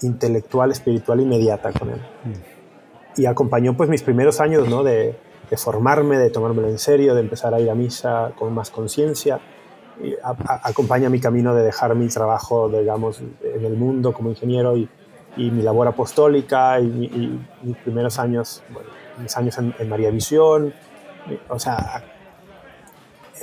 intelectual, 0.00 0.70
espiritual 0.70 1.20
inmediata 1.20 1.72
con 1.72 1.90
él. 1.90 1.98
Mm. 1.98 3.20
Y 3.20 3.26
acompañó 3.26 3.76
pues 3.76 3.88
mis 3.88 4.02
primeros 4.02 4.40
años, 4.40 4.68
¿no? 4.68 4.82
De, 4.82 5.16
formarme, 5.56 6.18
de 6.18 6.30
tomármelo 6.30 6.68
en 6.68 6.78
serio, 6.78 7.14
de 7.14 7.20
empezar 7.20 7.54
a 7.54 7.60
ir 7.60 7.70
a 7.70 7.76
misa 7.76 8.32
con 8.36 8.52
más 8.52 8.70
conciencia. 8.70 9.40
Acompaña 10.62 11.08
mi 11.08 11.20
camino 11.20 11.54
de 11.54 11.62
dejar 11.62 11.94
mi 11.94 12.08
trabajo, 12.08 12.68
digamos, 12.68 13.20
en 13.42 13.64
el 13.64 13.74
mundo 13.74 14.12
como 14.12 14.30
ingeniero 14.30 14.76
y, 14.76 14.88
mi 15.36 15.62
labor 15.62 15.88
apostólica 15.88 16.78
y, 16.80 17.40
mis 17.62 17.76
primeros 17.78 18.18
años, 18.18 18.62
mis 19.20 19.36
años 19.36 19.58
en, 19.58 19.74
en 19.78 19.88
María 19.88 20.10
Visión. 20.10 20.72
O 21.48 21.58
sea, 21.58 22.04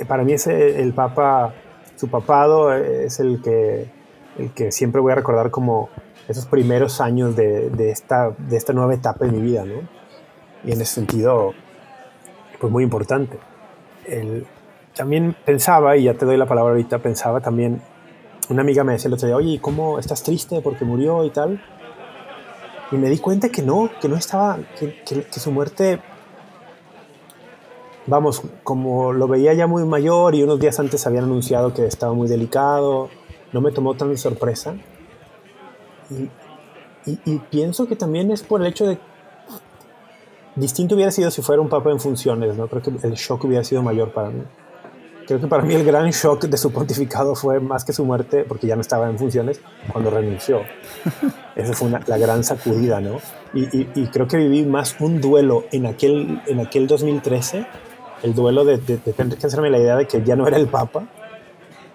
para 0.08 0.24
mí 0.24 0.32
es 0.32 0.46
el 0.46 0.92
Papa 0.94 1.52
su 2.02 2.08
papado 2.08 2.74
es 2.74 3.20
el 3.20 3.40
que, 3.42 3.86
el 4.36 4.50
que 4.50 4.72
siempre 4.72 5.00
voy 5.00 5.12
a 5.12 5.14
recordar 5.14 5.52
como 5.52 5.88
esos 6.26 6.46
primeros 6.46 7.00
años 7.00 7.36
de, 7.36 7.70
de, 7.70 7.90
esta, 7.92 8.34
de 8.36 8.56
esta 8.56 8.72
nueva 8.72 8.92
etapa 8.92 9.24
de 9.24 9.30
mi 9.30 9.40
vida, 9.40 9.64
¿no? 9.64 9.88
Y 10.64 10.72
en 10.72 10.80
ese 10.80 10.94
sentido, 10.94 11.52
pues 12.58 12.72
muy 12.72 12.82
importante. 12.82 13.38
El, 14.04 14.48
también 14.94 15.34
pensaba, 15.44 15.96
y 15.96 16.04
ya 16.04 16.14
te 16.14 16.26
doy 16.26 16.36
la 16.36 16.46
palabra 16.46 16.72
ahorita, 16.72 16.98
pensaba 16.98 17.40
también, 17.40 17.82
una 18.48 18.62
amiga 18.62 18.84
me 18.84 18.92
decía 18.92 19.08
el 19.08 19.14
otro 19.14 19.26
día, 19.26 19.36
oye, 19.36 19.60
¿cómo 19.60 19.98
estás 19.98 20.22
triste 20.22 20.60
porque 20.60 20.84
murió 20.84 21.24
y 21.24 21.30
tal? 21.30 21.62
Y 22.90 22.96
me 22.96 23.08
di 23.08 23.18
cuenta 23.18 23.48
que 23.48 23.62
no, 23.62 23.90
que 24.00 24.08
no 24.08 24.16
estaba, 24.16 24.58
que, 24.78 25.24
su 25.30 25.50
muerte 25.50 26.00
vamos, 28.06 28.42
como 28.62 29.12
lo 29.12 29.28
veía 29.28 29.54
ya 29.54 29.66
muy 29.66 29.84
mayor 29.84 30.34
y 30.34 30.42
unos 30.42 30.60
días 30.60 30.78
antes 30.78 31.06
habían 31.06 31.24
anunciado 31.24 31.72
que 31.72 31.86
estaba 31.86 32.12
muy 32.12 32.28
delicado, 32.28 33.08
no 33.52 33.60
me 33.62 33.72
tomó 33.72 33.94
tan 33.94 34.16
sorpresa. 34.18 34.74
Y, 37.06 37.38
pienso 37.50 37.86
que 37.88 37.96
también 37.96 38.30
es 38.30 38.42
por 38.42 38.60
el 38.60 38.66
hecho 38.66 38.86
de... 38.86 38.98
Distinto 40.54 40.94
hubiera 40.94 41.10
sido 41.10 41.30
si 41.30 41.40
fuera 41.40 41.62
un 41.62 41.70
papa 41.70 41.90
en 41.90 41.98
funciones, 41.98 42.56
¿no? 42.56 42.68
Creo 42.68 42.82
que 42.82 42.90
el 42.90 43.14
shock 43.14 43.44
hubiera 43.44 43.64
sido 43.64 43.82
mayor 43.82 44.12
para 44.12 44.28
mí. 44.28 44.42
Creo 45.26 45.40
que 45.40 45.46
para 45.46 45.62
mí 45.62 45.74
el 45.74 45.84
gran 45.84 46.10
shock 46.10 46.44
de 46.44 46.56
su 46.56 46.72
pontificado 46.72 47.34
fue 47.34 47.60
más 47.60 47.84
que 47.84 47.92
su 47.92 48.04
muerte, 48.04 48.44
porque 48.46 48.66
ya 48.66 48.74
no 48.74 48.80
estaba 48.80 49.08
en 49.08 49.18
funciones, 49.18 49.60
cuando 49.90 50.10
renunció. 50.10 50.62
Esa 51.56 51.72
fue 51.74 51.90
la 51.90 52.18
gran 52.18 52.44
sacudida, 52.44 53.00
¿no? 53.00 53.18
Y, 53.54 54.06
creo 54.06 54.26
que 54.26 54.38
viví 54.38 54.64
más 54.64 54.96
un 54.98 55.20
duelo 55.20 55.64
en 55.72 55.86
aquel, 55.86 56.40
en 56.46 56.60
aquel 56.60 56.86
2013, 56.86 57.66
el 58.22 58.34
duelo 58.34 58.64
de, 58.64 58.78
tener 58.78 59.36
que 59.36 59.46
hacerme 59.46 59.68
la 59.68 59.78
idea 59.78 59.96
de 59.96 60.06
que 60.06 60.22
ya 60.22 60.36
no 60.36 60.46
era 60.46 60.56
el 60.56 60.68
Papa. 60.68 61.06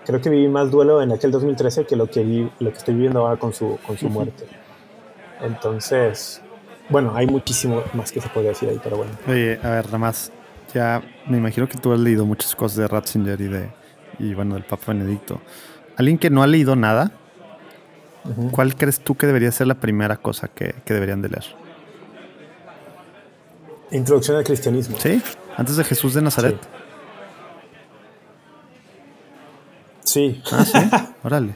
Creo 0.06 0.22
que 0.22 0.30
viví 0.30 0.48
más 0.48 0.70
duelo 0.70 1.02
en 1.02 1.12
aquel 1.12 1.32
2013 1.32 1.86
que 1.86 1.95
lo 1.95 2.10
que, 2.10 2.24
vi, 2.24 2.49
lo 2.60 2.72
que 2.72 2.78
estoy 2.78 2.94
viviendo 2.94 3.22
ahora 3.22 3.38
con 3.38 3.54
su, 3.54 3.80
con 3.86 3.98
su 3.98 4.08
muerte. 4.08 4.45
Entonces, 5.41 6.41
bueno, 6.90 7.14
hay 7.16 7.26
muchísimo 7.26 7.82
más 7.94 8.12
que 8.12 8.22
se 8.22 8.30
puede 8.30 8.49
decir 8.49 8.70
ahí, 8.70 8.80
pero 8.82 8.98
bueno. 8.98 9.12
Oye, 9.28 9.60
a 9.64 9.70
ver, 9.70 9.86
nada 9.86 9.98
más, 9.98 10.32
ya 10.78 11.02
me 11.28 11.38
imagino 11.38 11.68
que 11.68 11.78
tú 11.78 11.91
has 11.91 11.99
leído 11.99 12.26
muchas 12.26 12.56
cosas 12.56 12.78
de 12.78 12.88
Ratzinger 12.88 13.41
y 13.41 13.48
de, 13.48 13.70
y 14.20 14.34
bueno, 14.34 14.54
del 14.54 14.64
Papa 14.64 14.94
Benedicto. 14.94 15.41
Alguien 15.95 16.20
que 16.20 16.30
no 16.30 16.44
ha 16.44 16.48
leído 16.48 16.76
nada, 16.76 17.12
¿cuál 18.52 18.76
crees 18.76 18.99
tú 18.99 19.16
que 19.16 19.26
debería 19.26 19.52
ser 19.52 19.68
la 19.68 19.76
primera 19.76 20.18
cosa 20.18 20.48
que, 20.48 20.76
deberían 20.86 21.22
de 21.22 21.30
leer? 21.30 21.45
Introducción 23.91 24.38
al 24.38 24.44
cristianismo. 24.44 24.98
Sí, 24.99 25.22
antes 25.56 25.78
de 25.78 25.84
Jesús 25.84 26.14
de 26.14 26.22
Nazaret. 26.22 26.58
Sí. 30.04 30.41
Ah, 30.52 30.64
sí. 30.64 30.78
Órale. 31.24 31.56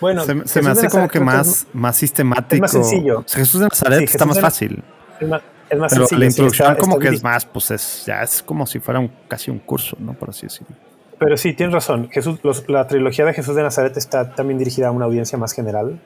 Bueno, 0.00 0.24
se, 0.24 0.62
me 0.62 0.70
hace 0.70 0.88
como 0.88 1.08
que 1.08 1.20
más, 1.20 1.66
más 1.72 1.96
sistemático. 1.96 2.54
Es 2.54 2.60
más 2.60 2.70
sencillo. 2.70 3.24
Jesús 3.28 3.60
de 3.60 3.66
Nazaret 3.66 4.02
está 4.02 4.24
más 4.24 4.40
fácil. 4.40 4.82
Es 5.20 5.28
más, 5.28 5.42
es 5.70 5.78
más 5.78 5.92
Pero 5.92 6.06
la 6.18 6.26
introducción 6.26 6.76
como 6.76 6.98
que 6.98 7.08
es 7.08 7.22
más, 7.22 7.46
pues 7.46 7.70
es, 7.70 8.04
ya 8.06 8.22
es 8.22 8.42
como 8.42 8.66
si 8.66 8.80
fuera 8.80 9.00
un, 9.00 9.10
casi 9.28 9.50
un 9.50 9.58
curso, 9.58 9.96
¿no? 10.00 10.12
Por 10.14 10.30
así 10.30 10.46
decirlo. 10.46 10.74
Pero 11.18 11.36
sí, 11.36 11.52
tienes 11.52 11.72
razón. 11.72 12.08
Jesús, 12.10 12.40
la 12.66 12.86
trilogía 12.86 13.24
de 13.24 13.34
Jesús 13.34 13.54
de 13.54 13.62
Nazaret 13.62 13.96
está 13.96 14.34
también 14.34 14.58
dirigida 14.58 14.88
a 14.88 14.90
una 14.90 15.04
audiencia 15.04 15.38
más 15.38 15.52
general, 15.52 16.00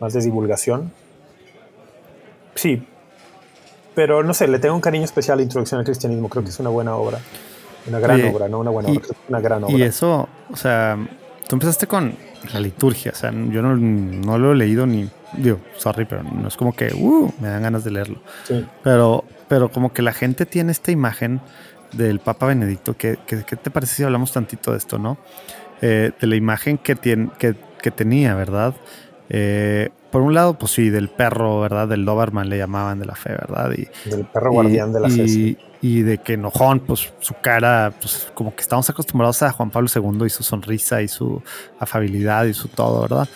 más 0.00 0.12
de 0.12 0.20
divulgación. 0.20 0.92
Sí, 2.54 2.86
pero 3.94 4.22
no 4.22 4.34
sé, 4.34 4.48
le 4.48 4.58
tengo 4.58 4.74
un 4.74 4.80
cariño 4.80 5.04
especial 5.04 5.34
a 5.34 5.36
la 5.36 5.42
introducción 5.42 5.78
al 5.78 5.84
cristianismo. 5.84 6.28
Creo 6.28 6.42
que 6.42 6.50
es 6.50 6.60
una 6.60 6.70
buena 6.70 6.96
obra. 6.96 7.18
Una 7.86 7.98
gran 7.98 8.24
obra, 8.32 8.48
no 8.48 8.60
una 8.60 8.70
buena 8.70 8.90
obra, 8.90 9.02
una 9.28 9.40
gran 9.40 9.64
obra. 9.64 9.74
Y 9.74 9.82
eso, 9.82 10.28
o 10.50 10.56
sea, 10.56 10.96
tú 11.52 11.56
empezaste 11.56 11.86
con 11.86 12.14
la 12.54 12.60
liturgia, 12.60 13.12
o 13.12 13.14
sea, 13.14 13.30
yo 13.30 13.60
no, 13.60 14.38
lo 14.38 14.52
he 14.52 14.56
leído 14.56 14.86
ni, 14.86 15.06
digo, 15.36 15.60
sorry, 15.76 16.06
pero 16.06 16.22
no 16.22 16.48
es 16.48 16.56
como 16.56 16.74
que, 16.74 16.94
uh, 16.94 17.30
me 17.42 17.48
dan 17.48 17.62
ganas 17.62 17.84
de 17.84 17.90
leerlo. 17.90 18.22
Sí. 18.44 18.64
Pero, 18.82 19.24
pero 19.48 19.70
como 19.70 19.92
que 19.92 20.00
la 20.00 20.14
gente 20.14 20.46
tiene 20.46 20.72
esta 20.72 20.92
imagen 20.92 21.42
del 21.92 22.20
Papa 22.20 22.46
Benedicto, 22.46 22.96
¿qué, 22.96 23.18
te 23.26 23.70
parece 23.70 23.96
si 23.96 24.02
hablamos 24.02 24.32
tantito 24.32 24.70
de 24.70 24.78
esto, 24.78 24.96
no? 24.96 25.18
Eh, 25.82 26.12
de 26.18 26.26
la 26.26 26.36
imagen 26.36 26.78
que, 26.78 26.94
tiene, 26.94 27.28
que, 27.38 27.90
tenía, 27.90 28.34
¿verdad? 28.34 28.74
Eh, 29.28 29.90
por 30.10 30.22
un 30.22 30.32
lado, 30.32 30.54
pues 30.54 30.72
sí, 30.72 30.88
del 30.88 31.10
perro, 31.10 31.60
¿verdad? 31.60 31.86
Del 31.86 32.06
Doberman 32.06 32.48
le 32.48 32.56
llamaban 32.56 32.98
de 32.98 33.04
la 33.04 33.14
fe, 33.14 33.28
¿verdad? 33.28 33.72
Y, 33.76 34.08
del 34.08 34.24
perro 34.24 34.52
guardián 34.52 34.90
de 34.90 35.00
la 35.00 35.10
fe. 35.10 35.24
Y 35.24 35.58
de 35.82 36.18
que 36.18 36.34
enojón, 36.34 36.78
pues 36.80 37.12
su 37.18 37.34
cara, 37.42 37.92
pues 38.00 38.28
como 38.34 38.54
que 38.54 38.62
estamos 38.62 38.88
acostumbrados 38.88 39.42
a 39.42 39.50
Juan 39.50 39.70
Pablo 39.70 39.88
II 39.92 40.26
y 40.26 40.30
su 40.30 40.44
sonrisa 40.44 41.02
y 41.02 41.08
su 41.08 41.42
afabilidad 41.80 42.44
y 42.44 42.54
su 42.54 42.68
todo, 42.68 43.02
¿verdad? 43.02 43.28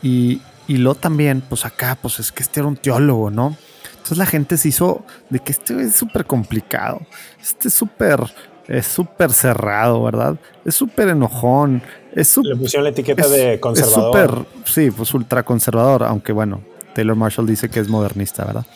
Y, 0.00 0.40
y 0.68 0.76
lo 0.76 0.94
también, 0.94 1.40
pues 1.40 1.66
acá, 1.66 1.98
pues 2.00 2.20
es 2.20 2.30
que 2.30 2.44
este 2.44 2.60
era 2.60 2.68
un 2.68 2.76
teólogo, 2.76 3.32
¿no? 3.32 3.56
Entonces 3.90 4.16
la 4.16 4.26
gente 4.26 4.56
se 4.56 4.68
hizo 4.68 5.04
de 5.28 5.40
que 5.40 5.50
este 5.50 5.82
es 5.82 5.96
súper 5.96 6.24
complicado, 6.24 7.00
este 7.42 7.66
es 7.66 7.74
súper, 7.74 8.20
es 8.68 8.86
súper 8.86 9.32
cerrado, 9.32 10.00
¿verdad? 10.04 10.38
Es 10.64 10.76
súper 10.76 11.08
enojón, 11.08 11.82
es 12.14 12.28
súper... 12.28 12.52
Le 12.52 12.56
pusieron 12.56 12.84
la 12.84 12.90
etiqueta 12.90 13.28
de 13.28 13.58
conservador. 13.58 14.16
Es 14.16 14.30
súper, 14.30 14.72
sí, 14.72 14.90
pues 14.92 15.12
ultra 15.14 15.42
conservador, 15.42 16.04
aunque 16.04 16.32
bueno, 16.32 16.62
Taylor 16.94 17.16
Marshall 17.16 17.46
dice 17.46 17.68
que 17.68 17.80
es 17.80 17.88
modernista, 17.88 18.44
¿verdad? 18.44 18.66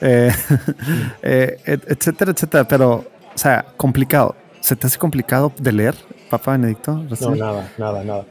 Eh, 0.00 0.30
eh, 1.22 1.58
etcétera, 1.64 2.32
etcétera, 2.32 2.64
pero, 2.64 3.04
o 3.34 3.38
sea, 3.38 3.64
complicado. 3.76 4.34
¿Se 4.60 4.76
te 4.76 4.86
hace 4.86 4.98
complicado 4.98 5.52
de 5.58 5.72
leer, 5.72 5.94
Papa 6.30 6.52
Benedicto? 6.52 7.02
No, 7.20 7.34
nada, 7.34 7.72
nada, 7.76 8.02
nada. 8.02 8.24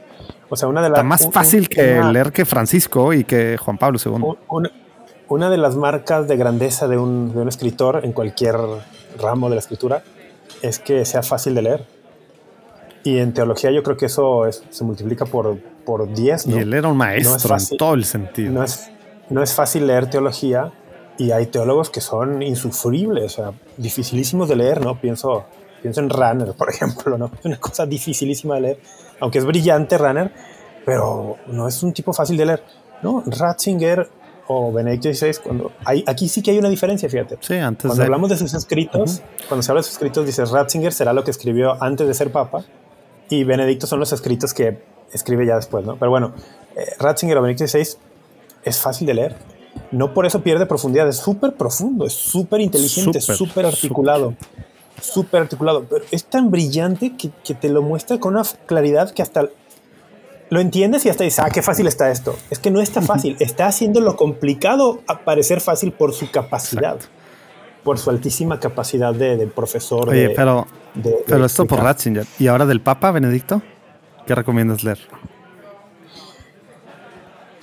O 0.48 0.56
sea, 0.56 0.68
una 0.68 0.82
de 0.82 0.90
las... 0.90 0.98
Está 0.98 1.04
más 1.04 1.28
fácil 1.30 1.68
que 1.68 2.02
leer 2.02 2.32
que 2.32 2.44
Francisco 2.44 3.12
y 3.12 3.24
que 3.24 3.56
Juan 3.56 3.78
Pablo 3.78 3.98
II 4.04 4.68
una 5.28 5.50
de 5.50 5.56
las 5.56 5.76
marcas 5.76 6.28
de 6.28 6.36
grandeza 6.36 6.88
de 6.88 6.98
un, 6.98 7.48
escritor 7.48 8.00
en 8.04 8.12
cualquier 8.12 8.56
ramo 9.18 9.48
de 9.48 9.56
la 9.56 9.60
escritura 9.60 10.02
es 10.62 10.78
que 10.78 11.04
sea 11.04 11.22
fácil 11.22 11.54
de 11.54 11.62
leer. 11.62 11.86
Y 13.02 13.18
en 13.18 13.34
teología 13.34 13.70
yo 13.70 13.82
creo 13.82 13.96
que 13.96 14.06
eso 14.06 14.44
se 14.50 14.84
multiplica 14.84 15.26
por, 15.26 15.58
por 15.84 16.12
10. 16.12 16.46
Y 16.46 16.58
él 16.58 16.72
era 16.72 16.88
un 16.88 16.96
maestro 16.96 17.56
en 17.56 17.76
todo 17.76 17.94
el 17.94 18.04
sentido. 18.04 18.52
No 18.52 18.62
es, 18.62 18.90
no 19.28 19.42
es 19.42 19.52
fácil 19.52 19.86
leer 19.86 20.08
teología 20.08 20.72
y 21.18 21.30
hay 21.30 21.46
teólogos 21.46 21.90
que 21.90 22.00
son 22.00 22.42
insufribles, 22.42 23.24
o 23.24 23.42
sea, 23.42 23.52
dificilísimos 23.76 24.48
de 24.48 24.56
leer, 24.56 24.80
¿no? 24.80 25.00
Pienso, 25.00 25.44
pienso 25.82 26.00
en 26.00 26.10
Runner, 26.10 26.52
por 26.54 26.70
ejemplo, 26.74 27.18
¿no? 27.18 27.30
Es 27.38 27.44
una 27.44 27.58
cosa 27.58 27.86
dificilísima 27.86 28.56
de 28.56 28.60
leer, 28.60 28.78
aunque 29.20 29.38
es 29.38 29.44
brillante 29.44 29.98
Runner, 29.98 30.32
pero 30.84 31.36
no 31.46 31.68
es 31.68 31.82
un 31.82 31.92
tipo 31.92 32.12
fácil 32.12 32.36
de 32.36 32.46
leer, 32.46 32.62
¿no? 33.02 33.22
Ratzinger 33.26 34.08
o 34.46 34.72
Benedicto 34.72 35.12
XVI, 35.12 35.42
cuando 35.42 35.72
hay, 35.84 36.04
aquí 36.06 36.28
sí 36.28 36.42
que 36.42 36.50
hay 36.50 36.58
una 36.58 36.68
diferencia, 36.68 37.08
fíjate. 37.08 37.38
Sí, 37.40 37.54
antes 37.56 37.86
cuando 37.86 38.02
hablamos 38.02 38.28
de 38.30 38.36
sus 38.36 38.52
escritos, 38.52 39.22
cuando 39.48 39.62
se 39.62 39.70
habla 39.70 39.80
de 39.80 39.84
sus 39.84 39.94
escritos, 39.94 40.26
dices 40.26 40.50
Ratzinger 40.50 40.92
será 40.92 41.12
lo 41.12 41.24
que 41.24 41.30
escribió 41.30 41.82
antes 41.82 42.06
de 42.06 42.12
ser 42.12 42.30
papa 42.30 42.64
y 43.30 43.44
Benedicto 43.44 43.86
son 43.86 44.00
los 44.00 44.12
escritos 44.12 44.52
que 44.52 44.82
escribe 45.12 45.46
ya 45.46 45.56
después, 45.56 45.84
¿no? 45.86 45.96
Pero 45.96 46.10
bueno, 46.10 46.34
eh, 46.76 46.86
Ratzinger 46.98 47.38
o 47.38 47.42
Benedicto 47.42 47.66
XVI 47.66 47.96
es 48.64 48.78
fácil 48.78 49.06
de 49.06 49.14
leer. 49.14 49.36
No 49.90 50.14
por 50.14 50.26
eso 50.26 50.42
pierde 50.42 50.66
profundidad, 50.66 51.08
es 51.08 51.16
súper 51.16 51.54
profundo, 51.54 52.06
es 52.06 52.12
súper 52.12 52.60
inteligente, 52.60 53.20
súper 53.20 53.66
articulado. 53.66 54.34
Súper 55.00 55.42
articulado, 55.42 55.84
pero 55.88 56.04
es 56.10 56.24
tan 56.24 56.50
brillante 56.50 57.16
que, 57.16 57.30
que 57.44 57.54
te 57.54 57.68
lo 57.68 57.82
muestra 57.82 58.18
con 58.18 58.34
una 58.34 58.44
claridad 58.66 59.10
que 59.10 59.22
hasta 59.22 59.48
lo 60.50 60.60
entiendes 60.60 61.04
y 61.04 61.08
hasta 61.08 61.24
dices, 61.24 61.40
ah, 61.40 61.50
qué 61.50 61.62
fácil 61.62 61.86
está 61.86 62.10
esto. 62.10 62.36
Es 62.50 62.58
que 62.58 62.70
no 62.70 62.80
está 62.80 63.02
fácil, 63.02 63.36
está 63.40 63.66
haciendo 63.66 64.00
lo 64.00 64.16
complicado 64.16 65.02
a 65.06 65.20
parecer 65.20 65.60
fácil 65.60 65.92
por 65.92 66.12
su 66.12 66.30
capacidad, 66.30 66.98
por 67.82 67.98
su 67.98 68.10
altísima 68.10 68.60
capacidad 68.60 69.14
de, 69.14 69.46
profesor. 69.46 70.10
Oye, 70.10 70.30
pero, 70.30 70.66
pero 71.26 71.44
esto 71.44 71.66
por 71.66 71.80
Ratzinger. 71.80 72.26
¿Y 72.38 72.46
ahora 72.46 72.66
del 72.66 72.80
Papa 72.80 73.10
Benedicto? 73.10 73.62
¿Qué 74.26 74.34
recomiendas 74.34 74.84
leer? 74.84 74.98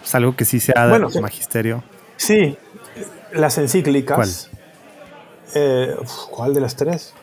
Es 0.04 0.16
algo 0.16 0.36
que 0.36 0.46
sí 0.46 0.60
sea 0.60 0.88
bueno, 0.90 1.10
magisterio. 1.22 1.84
Sí, 2.22 2.56
las 3.34 3.58
encíclicas. 3.58 4.16
¿Cuál? 4.16 4.30
Eh, 5.56 5.96
¿Cuál 6.30 6.54
de 6.54 6.62
las 6.62 6.76
tres? 6.76 7.16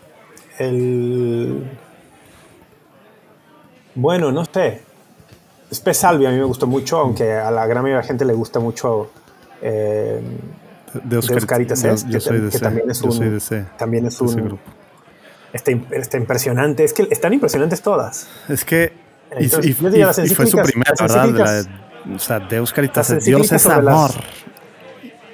El. 0.59 1.71
Bueno, 3.95 4.33
no 4.33 4.45
sé. 4.45 4.83
Salvi 5.93 6.27
a 6.27 6.31
mí 6.31 6.37
me 6.37 6.45
gustó 6.45 6.67
mucho, 6.67 6.99
aunque 6.99 7.33
a 7.33 7.53
la 7.53 7.65
gran 7.67 7.85
mayoría 7.85 7.99
de 7.99 8.03
la 8.03 8.09
gente 8.09 8.25
le 8.25 8.33
gusta 8.33 8.59
mucho 8.59 9.13
eh, 9.63 10.21
de 11.05 11.17
Oscaritas 11.17 11.81
que, 11.81 12.59
también 12.59 12.91
es 12.91 13.01
un, 13.03 13.39
también 13.77 14.07
es 14.07 14.21
un 14.21 14.59
está, 15.53 16.17
impresionante, 16.17 16.83
es 16.83 16.93
que 16.93 17.07
están 17.09 17.35
impresionantes 17.35 17.83
todas. 17.83 18.27
Es 18.49 18.65
que 18.65 18.93
y, 19.39 19.49
fue 19.49 20.47
su 20.47 20.59
primera, 20.59 20.95
¿verdad? 20.99 21.67
o 22.13 22.19
sea, 22.19 22.41
Deus 22.41 22.73
Caritas, 22.73 23.25
Dios 23.25 23.53
es 23.53 23.67
amor. 23.67 24.11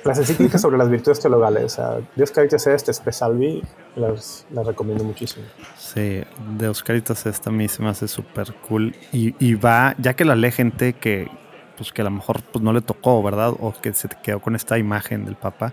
Las, 0.05 0.19
encíclicas 0.19 0.61
sobre 0.61 0.77
las 0.77 0.91
virtudes 0.91 1.21
teologales, 1.21 1.65
o 1.65 1.69
sea, 1.69 2.01
Deus 2.15 2.31
Caritas 2.31 2.67
Est, 2.67 2.91
Salvi, 3.11 3.63
las, 3.97 4.47
las 4.51 4.67
recomiendo 4.67 5.03
muchísimo. 5.05 5.47
Sí, 5.79 6.23
de 6.57 6.69
Oscaritas 6.69 7.25
esta 7.27 7.51
a 7.51 7.53
mí 7.53 7.69
se 7.69 7.83
me 7.83 7.89
hace 7.89 8.09
súper 8.09 8.55
cool. 8.69 8.95
Y, 9.13 9.55
va, 9.55 9.95
ya 9.99 10.15
que 10.15 10.25
la 10.25 10.35
lee 10.35 10.51
gente 10.51 10.93
que, 10.95 11.29
pues 11.77 11.93
que 11.93 12.03
a 12.03 12.05
lo 12.05 12.11
mejor 12.11 12.43
pues, 12.53 12.63
no 12.63 12.73
le 12.73 12.81
tocó, 12.83 13.23
¿verdad? 13.23 13.55
O 13.61 13.73
que 13.73 13.95
se 13.95 14.09
quedó 14.23 14.41
con 14.41 14.55
esta 14.57 14.79
imagen 14.79 15.25
del 15.25 15.37
Papa, 15.37 15.73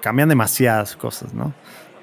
cambian 0.00 0.28
demasiadas 0.28 0.96
cosas, 0.96 1.34
¿no? 1.34 1.52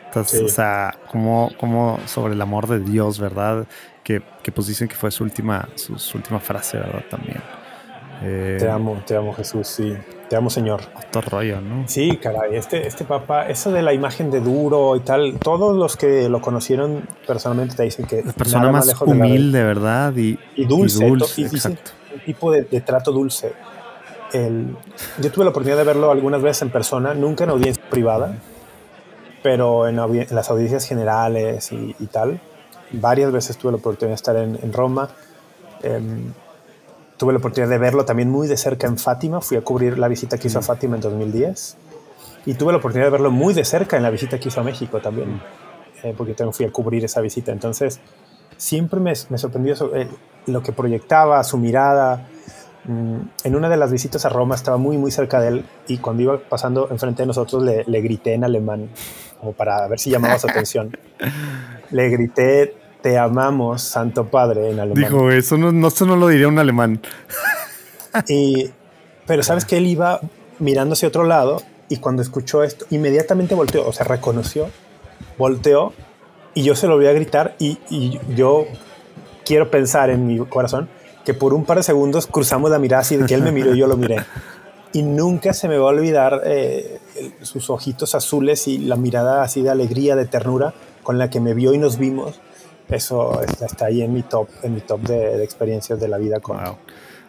Entonces, 0.07 0.41
o 0.41 0.49
sea, 0.49 0.97
como, 1.11 1.51
como 1.59 1.99
sobre 2.05 2.33
el 2.33 2.41
amor 2.41 2.67
de 2.67 2.79
Dios, 2.79 3.19
¿verdad? 3.19 3.67
Que, 4.03 4.21
que 4.43 4.51
pues 4.51 4.67
dicen 4.67 4.87
que 4.87 4.95
fue 4.95 5.11
su 5.11 5.23
última, 5.23 5.67
su 5.75 6.17
última 6.17 6.39
frase, 6.39 6.77
¿verdad? 6.77 7.03
También. 7.09 7.41
Eh, 8.21 8.57
te 8.59 8.69
amo, 8.69 9.01
te 9.05 9.15
amo 9.15 9.33
Jesús, 9.33 9.67
sí. 9.67 9.95
Te 10.29 10.35
amo, 10.35 10.49
Señor. 10.49 10.81
Otro 10.95 11.21
rollo, 11.21 11.61
¿no? 11.61 11.87
Sí, 11.87 12.17
caray. 12.17 12.55
Este, 12.55 12.87
este 12.87 13.03
papá, 13.03 13.47
eso 13.47 13.71
de 13.71 13.81
la 13.81 13.93
imagen 13.93 14.31
de 14.31 14.41
duro 14.41 14.95
y 14.95 15.01
tal, 15.01 15.37
todos 15.39 15.75
los 15.77 15.97
que 15.97 16.29
lo 16.29 16.41
conocieron 16.41 17.07
personalmente 17.27 17.75
te 17.75 17.83
dicen 17.83 18.05
que. 18.05 18.23
La 18.23 18.33
persona 18.33 18.71
más, 18.71 18.99
humilde, 19.01 19.63
¿verdad? 19.63 20.15
Y, 20.15 20.39
y 20.55 20.65
dulce. 20.65 21.07
Y 21.37 21.43
exacto. 21.43 21.91
un 22.13 22.19
tipo 22.21 22.51
de, 22.51 22.63
trato 22.81 23.11
dulce. 23.11 23.53
El, 24.33 24.75
yo 25.21 25.31
tuve 25.31 25.45
la 25.45 25.51
oportunidad 25.51 25.77
de 25.77 25.83
verlo 25.83 26.09
algunas 26.09 26.41
veces 26.41 26.63
en 26.63 26.71
persona, 26.71 27.13
nunca 27.13 27.43
en 27.43 27.51
audiencia 27.51 27.83
privada, 27.89 28.35
pero 29.43 29.87
en, 29.87 29.95
las 29.95 30.49
audiencias 30.49 30.87
generales 30.87 31.71
y, 31.71 31.93
tal. 32.11 32.39
varias 32.91 33.31
veces 33.31 33.57
tuve 33.57 33.73
la 33.73 33.77
oportunidad 33.77 34.11
de 34.11 34.15
estar 34.15 34.35
en, 34.35 34.73
Roma. 34.73 35.09
Em, 35.83 36.33
tuve 37.17 37.33
la 37.33 37.39
oportunidad 37.39 37.69
de 37.69 37.77
verlo 37.77 38.05
también 38.05 38.29
muy 38.29 38.47
de 38.47 38.57
cerca 38.57 38.87
en 38.87 38.97
Fátima. 38.97 39.41
Fui 39.41 39.57
a 39.57 39.61
cubrir 39.61 39.97
la 39.97 40.07
visita 40.07 40.37
que 40.37 40.47
hizo 40.47 40.59
a 40.59 40.61
Fátima 40.61 40.95
en 40.95 41.01
2010. 41.01 41.77
Y 42.45 42.53
tuve 42.53 42.71
la 42.71 42.77
oportunidad 42.77 43.07
de 43.07 43.11
verlo 43.11 43.31
muy 43.31 43.53
de 43.53 43.65
cerca 43.65 43.97
en 43.97 44.03
la 44.03 44.09
visita 44.09 44.39
que 44.39 44.49
hizo 44.49 44.61
a 44.61 44.63
México 44.63 44.99
también, 44.99 45.41
eh, 46.03 46.13
porque 46.15 46.33
también 46.33 46.53
fui 46.53 46.65
a 46.65 46.71
cubrir 46.71 47.03
esa 47.03 47.19
visita. 47.21 47.51
Entonces, 47.51 47.99
siempre 48.57 48.99
me, 48.99 49.13
me 49.29 49.37
sorprendió 49.37 49.73
eh, 49.95 50.07
lo 50.45 50.61
que 50.61 50.71
proyectaba, 50.71 51.43
su 51.43 51.57
mirada. 51.57 52.27
Mm, 52.83 53.17
en 53.43 53.55
una 53.55 53.67
de 53.67 53.77
las 53.77 53.91
visitas 53.91 54.25
a 54.25 54.29
Roma 54.29 54.53
estaba 54.53 54.77
muy, 54.77 54.97
muy 54.97 55.09
cerca 55.09 55.41
de 55.41 55.47
él 55.47 55.65
y 55.87 55.97
cuando 55.97 56.21
iba 56.21 56.37
pasando 56.37 56.87
enfrente 56.91 57.23
de 57.23 57.27
nosotros 57.27 57.63
le, 57.63 57.83
le 57.87 58.01
grité 58.01 58.35
en 58.35 58.43
alemán, 58.43 58.89
como 59.39 59.53
para 59.53 59.87
ver 59.87 59.99
si 59.99 60.11
llamaba 60.11 60.37
su 60.37 60.47
atención. 60.47 60.95
Le 61.91 62.09
grité, 62.09 62.75
te 63.05 63.19
amamos, 63.19 63.83
Santo 63.83 64.31
Padre, 64.31 64.71
en 64.71 64.79
alemán. 64.79 65.03
Dijo, 65.03 65.29
eso 65.29 65.59
no, 65.59 65.71
no, 65.71 65.89
eso 65.89 66.07
no 66.07 66.15
lo 66.15 66.27
diría 66.27 66.47
un 66.47 66.57
alemán. 66.57 66.99
Y, 68.27 68.71
pero 69.27 69.43
sabes 69.43 69.63
que 69.65 69.77
él 69.77 69.85
iba 69.85 70.21
mirando 70.57 70.93
hacia 70.93 71.09
otro 71.09 71.23
lado 71.25 71.61
y 71.87 71.97
cuando 71.97 72.23
escuchó 72.23 72.63
esto, 72.63 72.85
inmediatamente 72.89 73.53
volteó, 73.53 73.87
o 73.87 73.93
sea, 73.93 74.07
reconoció, 74.07 74.69
volteó 75.37 75.93
y 76.55 76.63
yo 76.63 76.75
se 76.75 76.87
lo 76.87 76.95
voy 76.95 77.05
a 77.05 77.11
gritar 77.11 77.55
y, 77.59 77.77
y, 77.89 78.19
yo 78.35 78.65
quiero 79.45 79.69
pensar 79.69 80.09
en 80.09 80.25
mi 80.25 80.39
corazón 80.39 80.89
que 81.25 81.35
por 81.35 81.53
un 81.53 81.65
par 81.65 81.77
de 81.77 81.83
segundos 81.83 82.25
cruzamos 82.25 82.71
la 82.71 82.79
mirada 82.79 83.01
así 83.01 83.17
de 83.17 83.25
que 83.27 83.35
él 83.35 83.43
me 83.43 83.51
miró 83.51 83.75
y 83.75 83.77
yo 83.77 83.85
lo 83.85 83.97
miré. 83.97 84.25
Y 84.93 85.03
nunca 85.03 85.53
se 85.53 85.67
me 85.67 85.77
va 85.77 85.89
a 85.89 85.93
olvidar 85.93 86.41
eh, 86.45 87.01
sus 87.41 87.69
ojitos 87.69 88.15
azules 88.15 88.67
y 88.67 88.79
la 88.79 88.95
mirada 88.95 89.43
así 89.43 89.61
de 89.61 89.69
alegría, 89.69 90.15
de 90.15 90.25
ternura 90.25 90.73
con 91.03 91.19
la 91.19 91.29
que 91.29 91.39
me 91.39 91.53
vio 91.53 91.73
y 91.73 91.77
nos 91.77 91.99
vimos. 91.99 92.39
Eso 92.89 93.41
está 93.41 93.85
ahí 93.85 94.01
en 94.01 94.13
mi 94.13 94.21
top, 94.23 94.47
en 94.61 94.75
mi 94.75 94.81
top 94.81 95.01
de, 95.01 95.43
experiencias 95.43 95.99
de 95.99 96.07
la 96.07 96.17
vida 96.17 96.39
con, 96.39 96.59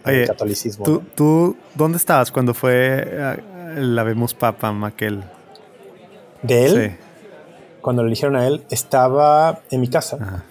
el 0.05 0.27
catolicismo. 0.27 0.85
¿tú, 0.85 1.03
¿tú, 1.15 1.57
dónde 1.75 1.97
estabas 1.97 2.31
cuando 2.31 2.55
fue 2.55 3.03
eh, 3.05 3.37
la 3.77 4.03
vemos 4.03 4.35
Papa 4.35 4.73
Maquel. 4.73 5.25
¿De 6.43 6.67
él? 6.67 6.91
Sí. 6.91 6.97
Cuando 7.81 8.03
lo 8.03 8.09
eligieron 8.09 8.37
a 8.37 8.47
él, 8.47 8.65
estaba 8.71 9.61
en 9.71 9.81
mi 9.81 9.89
casa. 9.89 10.45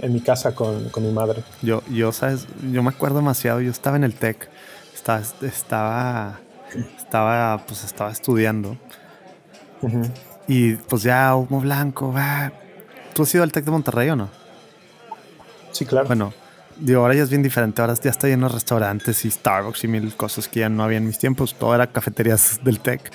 En 0.00 0.12
mi 0.12 0.20
casa 0.20 0.54
con, 0.54 0.90
mi 0.96 1.12
madre. 1.12 1.42
Yo, 1.62 1.82
yo, 1.90 2.12
¿sabes? 2.12 2.46
Yo 2.70 2.82
me 2.82 2.90
acuerdo 2.90 3.16
demasiado. 3.16 3.60
Yo 3.60 3.70
estaba 3.70 3.96
en 3.96 4.04
el 4.04 4.14
TEC. 4.14 4.48
Estaba, 4.94 5.22
estaba, 5.42 6.40
estaba, 6.96 7.64
pues 7.66 7.84
estaba 7.84 8.10
estudiando. 8.10 8.76
Y 10.48 10.74
pues 10.74 11.02
ya 11.02 11.34
humo 11.34 11.60
blanco. 11.60 12.12
Va. 12.12 12.52
¿Tú 13.16 13.22
has 13.22 13.34
ido 13.34 13.42
al 13.42 13.50
TEC 13.50 13.64
de 13.64 13.70
Monterrey 13.70 14.10
o 14.10 14.16
no? 14.16 14.28
Sí, 15.72 15.86
claro. 15.86 16.06
Bueno, 16.06 16.34
Digo, 16.78 17.00
ahora 17.00 17.14
ya 17.14 17.22
es 17.22 17.30
bien 17.30 17.42
diferente. 17.42 17.80
Ahora 17.80 17.94
ya 17.94 18.10
está 18.10 18.28
lleno 18.28 18.48
de 18.48 18.52
restaurantes 18.52 19.24
y 19.24 19.30
Starbucks 19.30 19.84
y 19.84 19.88
mil 19.88 20.14
cosas 20.14 20.46
que 20.46 20.60
ya 20.60 20.68
no 20.68 20.84
había 20.84 20.98
en 20.98 21.06
mis 21.06 21.18
tiempos. 21.18 21.54
Todo 21.54 21.74
era 21.74 21.86
cafeterías 21.86 22.60
del 22.64 22.80
TEC 22.80 23.10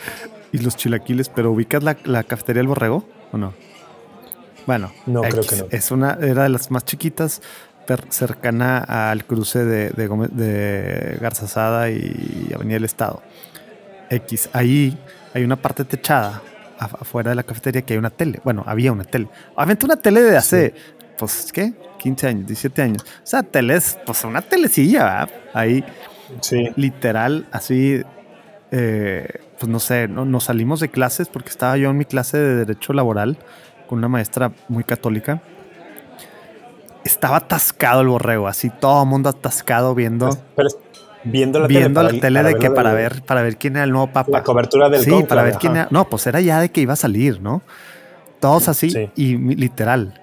y 0.52 0.58
los 0.58 0.76
chilaquiles. 0.76 1.30
Pero 1.30 1.52
¿ubicas 1.52 1.84
la, 1.84 2.24
cafetería 2.24 2.62
del 2.62 2.68
Borrego 2.68 3.08
o 3.32 3.38
no? 3.38 3.54
Bueno, 4.66 4.92
no, 5.06 5.22
creo 5.22 5.44
que 5.44 5.56
no. 5.58 5.66
Es 5.70 5.92
una, 5.92 6.18
era 6.20 6.42
de 6.44 6.50
las 6.50 6.72
más 6.72 6.84
chiquitas, 6.86 7.44
cercana 8.10 8.80
al 8.80 9.26
cruce 9.26 9.64
de, 9.64 9.92
de, 9.92 10.08
de 10.32 11.18
Garzazada 11.22 11.92
y 11.92 12.52
Avenida 12.56 12.78
del 12.78 12.86
Estado. 12.86 13.22
X. 14.10 14.50
Ahí 14.54 14.98
hay 15.36 15.44
una 15.44 15.56
parte 15.56 15.86
techada 15.86 16.42
afuera 16.86 17.30
de 17.30 17.36
la 17.36 17.44
cafetería 17.44 17.84
que 17.84 17.94
hay 17.94 18.00
una 18.00 18.10
tele. 18.10 18.42
Bueno, 18.44 18.64
había 18.66 18.92
una 18.92 19.04
tele. 19.04 19.28
Obviamente 19.56 19.86
una 19.86 19.98
tele 19.98 20.22
de 20.22 20.38
hace, 20.38 20.74
pues, 21.18 21.52
¿qué? 21.54 21.74
15 22.00 22.28
años, 22.28 22.48
17 22.48 22.82
años. 22.82 23.04
O 23.04 23.26
sea, 23.26 23.44
teles, 23.44 24.00
pues 24.06 24.24
una 24.24 24.42
telecilla, 24.42 25.04
¿verdad? 25.04 25.30
Ahí, 25.54 25.84
sí. 26.42 26.70
literal, 26.76 27.48
así, 27.52 28.02
eh, 28.72 29.28
pues 29.60 29.70
no 29.70 29.80
sé, 29.80 30.08
no, 30.08 30.26
nos 30.26 30.46
salimos 30.46 30.80
de 30.80 30.90
clases 30.90 31.28
porque 31.28 31.50
estaba 31.50 31.78
yo 31.78 31.92
en 31.92 31.98
mi 31.98 32.06
clase 32.06 32.38
de 32.38 32.56
Derecho 32.56 32.94
Laboral 32.94 33.38
con 33.88 34.00
una 34.00 34.08
maestra 34.08 34.52
muy 34.68 34.84
católica. 34.84 35.42
Estaba 37.04 37.38
atascado 37.38 38.02
el 38.02 38.08
borrego, 38.08 38.48
así 38.48 38.70
todo 38.70 39.04
el 39.04 39.10
mundo 39.10 39.30
atascado 39.30 39.94
viendo. 39.94 40.30
Pues, 40.56 40.78
viendo 41.24 41.60
la 41.60 41.68
viendo 41.68 42.02
tele, 42.02 42.14
la 42.14 42.22
tele 42.22 42.44
de 42.44 42.56
que 42.56 42.72
para 42.72 42.94
ver, 42.94 43.22
para 43.24 43.42
ver 43.42 43.58
quién 43.58 43.76
era 43.76 43.86
el 43.86 43.92
nuevo 43.92 44.08
papa. 44.08 44.32
La 44.32 44.44
cobertura 44.44 44.90
del 44.90 45.04
Sí, 45.04 45.24
para 45.28 45.44
ver 45.44 45.56
quién 45.56 45.76
era. 45.76 45.88
No, 45.92 46.10
pues 46.10 46.28
era 46.28 46.42
ya 46.42 46.60
de 46.60 46.70
que 46.70 46.82
iba 46.82 46.94
a 46.94 46.98
salir, 46.98 47.42
¿no? 47.42 47.62
Todos 48.40 48.68
así 48.68 49.12
y 49.16 49.38
literal. 49.38 50.20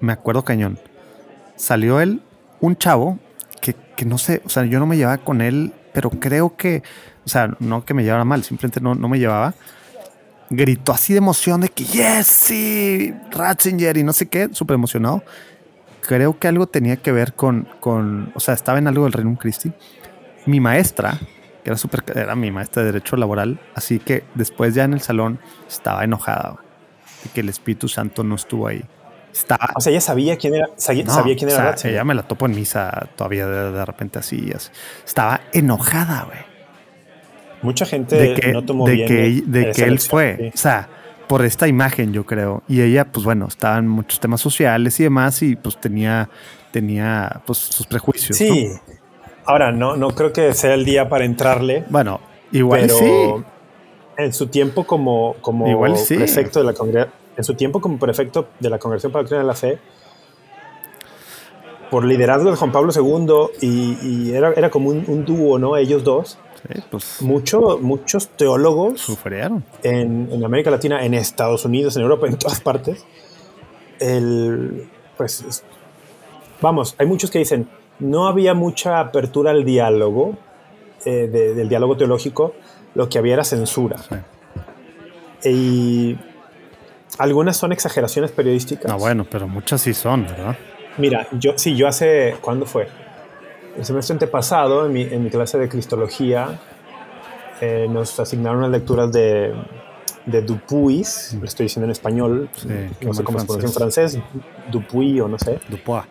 Me 0.00 0.12
acuerdo 0.12 0.44
cañón 0.44 0.78
salió 1.56 2.00
él, 2.00 2.22
un 2.60 2.76
chavo 2.76 3.18
que, 3.96 4.04
no 4.04 4.18
sé, 4.18 4.42
o 4.44 4.48
sea, 4.48 4.64
yo 4.64 4.80
no 4.80 4.86
me 4.86 4.96
llevaba 4.96 5.18
con 5.18 5.40
él, 5.40 5.72
pero 5.92 6.10
creo 6.10 6.56
que, 6.56 6.82
o 7.24 7.28
sea, 7.28 7.54
no 7.60 7.84
que 7.84 7.94
me 7.94 8.02
llevara 8.02 8.24
mal, 8.24 8.42
simplemente 8.42 8.80
no, 8.80 8.96
no 8.96 9.08
me 9.08 9.20
llevaba. 9.20 9.54
Gritó 10.50 10.92
así 10.92 11.12
de 11.12 11.18
emoción 11.18 11.60
de 11.60 11.68
que, 11.68 11.84
yes, 11.84 12.26
sí, 12.26 13.14
Ratzinger 13.30 13.96
y 13.96 14.02
no 14.02 14.12
sé 14.12 14.26
qué, 14.26 14.48
súper 14.52 14.74
emocionado. 14.74 15.22
Creo 16.00 16.38
que 16.38 16.48
algo 16.48 16.66
tenía 16.66 16.96
que 16.96 17.12
ver 17.12 17.34
con, 17.34 17.68
con, 17.78 18.32
o 18.34 18.40
sea, 18.40 18.52
estaba 18.52 18.78
en 18.78 18.88
algo 18.88 19.04
del 19.04 19.12
Reino 19.12 19.38
Christi. 19.38 19.72
Mi 20.46 20.60
maestra, 20.60 21.18
que 21.62 21.70
era 21.70 21.76
súper, 21.76 22.04
era 22.14 22.34
mi 22.34 22.50
maestra 22.50 22.82
de 22.82 22.92
Derecho 22.92 23.16
Laboral, 23.16 23.60
así 23.74 23.98
que 23.98 24.24
después 24.34 24.74
ya 24.74 24.84
en 24.84 24.92
el 24.92 25.00
salón 25.00 25.38
estaba 25.68 26.04
enojada 26.04 26.56
de 27.22 27.30
que 27.30 27.40
el 27.40 27.48
Espíritu 27.48 27.88
Santo 27.88 28.22
no 28.24 28.34
estuvo 28.34 28.66
ahí. 28.66 28.84
O 29.74 29.80
sea, 29.80 29.90
ella 29.90 30.00
sabía 30.00 30.36
quién 30.36 30.54
era, 30.54 30.68
sabía, 30.76 31.04
quién 31.36 31.50
era 31.50 31.74
o 31.74 31.88
Ella 31.88 32.04
me 32.04 32.14
la 32.14 32.22
topo 32.22 32.46
en 32.46 32.54
misa 32.54 33.08
todavía 33.16 33.46
de, 33.48 33.84
repente 33.84 34.20
así. 34.20 34.52
Estaba 35.04 35.40
enojada, 35.52 36.24
güey. 36.24 36.38
Mucha 37.62 37.84
gente 37.84 38.38
no 38.52 38.64
tomó 38.64 38.86
de 38.86 39.06
que, 39.06 39.42
de 39.44 39.72
que 39.72 39.84
él 39.84 39.98
fue. 39.98 40.52
O 40.54 40.56
sea, 40.56 40.88
por 41.26 41.44
esta 41.44 41.66
imagen, 41.66 42.12
yo 42.12 42.24
creo. 42.24 42.62
Y 42.68 42.82
ella, 42.82 43.06
pues 43.06 43.24
bueno, 43.24 43.46
estaba 43.48 43.78
en 43.78 43.88
muchos 43.88 44.20
temas 44.20 44.40
sociales 44.40 45.00
y 45.00 45.04
demás, 45.04 45.42
y 45.42 45.56
pues 45.56 45.80
tenía, 45.80 46.28
tenía 46.70 47.42
pues 47.46 47.58
sus 47.58 47.86
prejuicios. 47.86 48.36
Sí. 48.36 48.70
Ahora, 49.46 49.72
no, 49.72 49.96
no 49.96 50.10
creo 50.10 50.32
que 50.32 50.52
sea 50.54 50.74
el 50.74 50.84
día 50.84 51.08
para 51.08 51.24
entrarle. 51.24 51.84
Bueno, 51.88 52.20
igual 52.52 52.88
sí. 52.90 53.34
En 54.16 54.32
su 54.32 54.46
tiempo 54.46 54.84
como, 54.84 55.34
como 55.40 55.68
igual 55.68 55.94
prefecto 56.08 56.60
de 56.60 56.66
la 56.66 56.72
congregación 56.72 57.24
en 57.36 57.44
su 57.44 57.54
tiempo 57.54 57.80
como 57.80 57.98
prefecto 57.98 58.48
de 58.60 58.70
la 58.70 58.78
Congregación 58.78 59.12
para 59.12 59.22
la 59.22 59.24
Doctrina 59.24 59.42
de 59.42 59.46
la 59.46 59.54
Fe, 59.54 59.78
por 61.90 62.04
liderazgo 62.04 62.50
de 62.50 62.56
Juan 62.56 62.72
Pablo 62.72 62.92
II, 62.94 63.58
y, 63.60 64.32
era, 64.32 64.52
era, 64.52 64.70
como 64.70 64.90
un, 64.90 65.24
dúo, 65.24 65.58
¿no? 65.58 65.76
Ellos 65.76 66.02
dos. 66.02 66.38
pues, 66.90 67.22
Mucho, 67.22 67.78
muchos 67.80 68.28
teólogos 68.28 69.00
sufrieron. 69.00 69.64
En, 69.82 70.28
en, 70.32 70.44
América 70.44 70.70
Latina, 70.70 71.04
en 71.04 71.14
Estados 71.14 71.64
Unidos, 71.64 71.96
en 71.96 72.02
Europa, 72.02 72.26
en 72.26 72.36
todas 72.36 72.60
partes. 72.60 73.04
El, 74.00 74.88
pues, 75.16 75.62
vamos, 76.60 76.96
hay 76.98 77.06
muchos 77.06 77.30
que 77.30 77.38
dicen, 77.38 77.68
no 78.04 78.26
había 78.26 78.52
mucha 78.52 79.00
apertura 79.00 79.50
al 79.50 79.64
diálogo, 79.64 80.36
eh, 81.06 81.26
del 81.28 81.68
diálogo 81.68 81.96
teológico, 81.96 82.54
lo 82.94 83.08
que 83.08 83.18
había 83.18 83.34
era 83.34 83.44
censura. 83.44 83.96
Y 85.42 86.16
algunas 87.18 87.56
son 87.56 87.72
exageraciones 87.72 88.30
periodísticas. 88.30 88.90
No, 88.90 88.98
bueno, 88.98 89.26
pero 89.28 89.48
muchas 89.48 89.80
sí 89.80 89.94
son, 89.94 90.26
¿verdad? 90.26 90.56
Mira, 90.98 91.26
yo 91.32 91.54
sí, 91.56 91.74
yo 91.76 91.88
hace, 91.88 92.36
¿cuándo 92.40 92.66
fue? 92.66 92.88
El 93.76 93.84
semestre 93.84 94.12
antepasado, 94.12 94.86
en 94.86 94.92
mi, 94.92 95.02
en 95.02 95.24
mi 95.24 95.30
clase 95.30 95.58
de 95.58 95.68
Cristología, 95.68 96.60
eh, 97.60 97.86
nos 97.90 98.20
asignaron 98.20 98.58
unas 98.58 98.70
lecturas 98.70 99.10
de, 99.12 99.54
de 100.26 100.42
Dupuis, 100.42 101.36
lo 101.40 101.46
estoy 101.46 101.64
diciendo 101.64 101.86
en 101.86 101.90
español, 101.90 102.50
no 103.00 103.14
sé 103.14 103.24
cómo 103.24 103.40
se 103.40 103.46
pronuncia 103.46 103.66
en 103.66 103.72
francés, 103.72 104.18
Dupuis 104.70 105.20
o 105.22 105.28
no 105.28 105.38
sé. 105.38 105.58
Dupuis. 105.68 106.02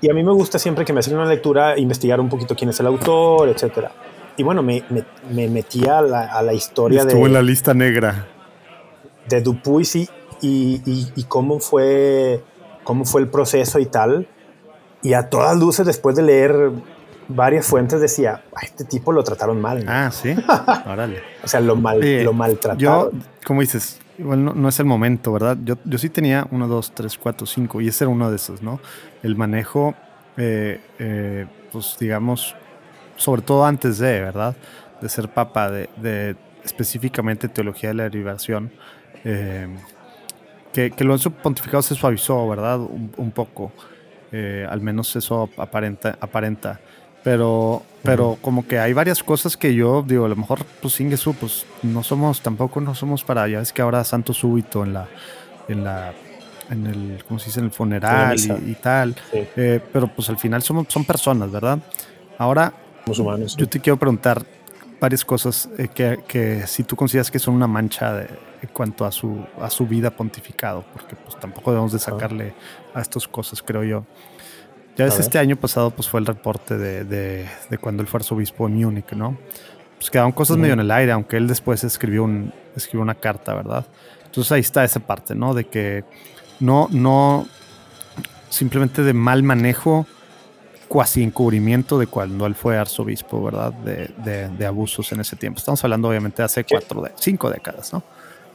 Y 0.00 0.10
a 0.10 0.14
mí 0.14 0.22
me 0.22 0.32
gusta 0.32 0.58
siempre 0.58 0.84
que 0.84 0.92
me 0.92 1.00
hacen 1.00 1.14
una 1.14 1.26
lectura 1.26 1.78
investigar 1.78 2.20
un 2.20 2.28
poquito 2.28 2.54
quién 2.54 2.70
es 2.70 2.80
el 2.80 2.86
autor, 2.86 3.48
etc. 3.48 3.88
Y 4.36 4.42
bueno, 4.42 4.62
me, 4.62 4.84
me, 4.90 5.04
me 5.30 5.48
metí 5.48 5.86
a 5.86 6.02
la, 6.02 6.26
a 6.26 6.42
la 6.42 6.52
historia 6.52 7.04
de... 7.04 7.08
Estuvo 7.08 7.26
en 7.26 7.32
la 7.32 7.42
lista 7.42 7.74
negra. 7.74 8.26
De 9.28 9.40
Dupuis 9.40 9.96
y, 9.96 10.08
y, 10.40 11.24
cómo, 11.24 11.58
fue, 11.60 12.42
cómo 12.84 13.04
fue 13.04 13.22
el 13.22 13.28
proceso 13.28 13.78
y 13.78 13.86
tal. 13.86 14.28
Y 15.02 15.14
a 15.14 15.28
todas 15.28 15.58
luces, 15.58 15.86
después 15.86 16.16
de 16.16 16.22
leer 16.22 16.72
varias 17.28 17.66
fuentes, 17.66 18.00
decía, 18.00 18.44
este 18.62 18.84
tipo 18.84 19.12
lo 19.12 19.24
trataron 19.24 19.60
mal. 19.60 19.84
Ah, 19.88 20.10
sí. 20.12 20.34
Órale. 20.86 21.22
o 21.42 21.48
sea, 21.48 21.60
lo, 21.60 21.76
mal, 21.76 22.00
lo 22.24 22.32
maltrataron. 22.32 22.78
Yo, 22.78 23.10
como 23.44 23.60
dices, 23.60 23.98
igual 24.18 24.60
no, 24.60 24.68
es 24.68 24.78
el 24.80 24.86
momento, 24.86 25.32
¿verdad? 25.32 25.58
Yo, 25.64 25.76
yo 25.84 25.98
sí 25.98 26.08
tenía 26.08 26.46
uno, 26.50 26.68
dos, 26.68 26.92
tres, 26.94 27.18
cuatro, 27.18 27.46
cinco, 27.46 27.80
y 27.80 27.88
ese 27.88 28.04
era 28.04 28.10
uno 28.10 28.30
de 28.30 28.36
esos, 28.36 28.62
¿no? 28.62 28.80
El 29.22 29.36
manejo, 29.36 29.94
eh, 30.36 30.80
eh, 30.98 31.46
pues 31.72 31.96
digamos, 31.98 32.54
sobre 33.16 33.42
todo 33.42 33.64
antes 33.64 33.98
de, 33.98 34.20
¿verdad? 34.20 34.56
De 35.00 35.08
ser 35.08 35.28
papa, 35.28 35.70
de, 35.70 35.88
de 35.96 36.36
específicamente 36.64 37.48
teología 37.48 37.90
de 37.90 37.94
la 37.94 38.08
liberación. 38.08 38.70
Eh, 39.24 39.68
que, 40.72 40.90
que 40.90 41.04
lo 41.04 41.16
pontificado 41.42 41.82
se 41.82 41.94
suavizó, 41.94 42.46
¿verdad? 42.48 42.78
Un, 42.78 43.30
poco. 43.32 43.72
Eh, 44.30 44.66
al 44.68 44.82
menos 44.82 45.16
eso 45.16 45.48
aparenta. 45.56 46.18
aparenta. 46.20 46.80
Pero, 47.26 47.82
pero 48.04 48.38
como 48.40 48.68
que 48.68 48.78
hay 48.78 48.92
varias 48.92 49.24
cosas 49.24 49.56
que 49.56 49.74
yo 49.74 50.04
digo, 50.06 50.26
a 50.26 50.28
lo 50.28 50.36
mejor, 50.36 50.64
pues 50.80 51.00
Ingesu, 51.00 51.34
pues 51.34 51.66
no 51.82 52.04
somos, 52.04 52.40
tampoco 52.40 52.80
no 52.80 52.94
somos 52.94 53.24
para, 53.24 53.48
ya 53.48 53.60
es 53.60 53.72
que 53.72 53.82
ahora 53.82 54.04
santo 54.04 54.32
súbito 54.32 54.84
en 54.84 54.92
la, 54.92 55.08
en 55.66 55.82
la, 55.82 56.14
en 56.70 56.86
el, 56.86 57.24
¿cómo 57.26 57.40
se 57.40 57.46
dice? 57.46 57.58
En 57.58 57.66
el 57.66 57.72
funeral 57.72 58.36
y, 58.64 58.74
tal. 58.76 59.16
Eh, 59.32 59.80
pero 59.92 60.06
pues 60.06 60.28
al 60.28 60.38
final 60.38 60.62
somos, 60.62 60.86
son 60.88 61.04
personas, 61.04 61.50
¿verdad? 61.50 61.80
Ahora, 62.38 62.72
humanos, 63.08 63.56
yo 63.56 63.68
te 63.68 63.80
quiero 63.80 63.96
preguntar 63.96 64.46
varias 65.00 65.24
cosas 65.24 65.68
eh, 65.78 65.88
que, 65.92 66.20
que, 66.28 66.64
si 66.68 66.84
tú 66.84 66.94
consideras 66.94 67.32
que 67.32 67.40
son 67.40 67.54
una 67.56 67.66
mancha 67.66 68.12
de, 68.12 68.28
en 68.62 68.68
cuanto 68.72 69.04
a 69.04 69.10
su, 69.10 69.44
a 69.60 69.68
su 69.68 69.84
vida 69.84 70.12
pontificado, 70.12 70.84
porque 70.92 71.16
pues 71.16 71.40
tampoco 71.40 71.72
debemos 71.72 71.90
de 71.90 71.98
sacarle 71.98 72.54
a 72.94 73.00
estas 73.00 73.26
cosas, 73.26 73.62
creo 73.62 73.82
yo. 73.82 74.04
Ya 74.96 75.04
ves, 75.04 75.20
este 75.20 75.38
año 75.38 75.56
pasado 75.56 75.90
pues 75.90 76.08
fue 76.08 76.20
el 76.20 76.26
reporte 76.26 76.78
de, 76.78 77.04
de, 77.04 77.78
cuando 77.78 78.02
él 78.02 78.08
fue 78.08 78.18
arzobispo 78.18 78.66
en 78.66 78.74
Múnich, 78.82 79.12
¿no? 79.12 79.36
Pues 79.98 80.10
quedaron 80.10 80.32
cosas 80.32 80.56
medio 80.56 80.74
en 80.74 80.80
el 80.80 80.90
aire, 80.90 81.12
aunque 81.12 81.36
él 81.36 81.46
después 81.46 81.84
escribió, 81.84 82.24
un, 82.24 82.52
escribió 82.74 83.02
una 83.02 83.14
carta, 83.14 83.54
¿verdad? 83.54 83.84
Entonces 84.24 84.52
ahí 84.52 84.60
está 84.60 84.84
esa 84.84 85.00
parte, 85.00 85.34
¿no? 85.34 85.54
De 85.54 85.64
que 85.64 86.04
no, 86.60 86.88
no, 86.90 87.46
simplemente 88.48 89.02
de 89.02 89.12
mal 89.12 89.42
manejo, 89.42 90.06
cuasi 90.88 91.22
encubrimiento 91.22 91.98
de 91.98 92.06
cuando 92.06 92.46
él 92.46 92.54
fue 92.54 92.78
arzobispo, 92.78 93.42
¿verdad? 93.42 93.72
De, 93.72 94.48
de, 94.48 94.66
abusos 94.66 95.12
en 95.12 95.20
ese 95.20 95.36
tiempo. 95.36 95.58
Estamos 95.58 95.82
hablando 95.84 96.08
obviamente 96.08 96.38
de 96.38 96.44
hace 96.44 96.64
cuatro, 96.64 97.02
de, 97.02 97.12
cinco 97.16 97.50
décadas, 97.50 97.92
¿no? 97.92 98.02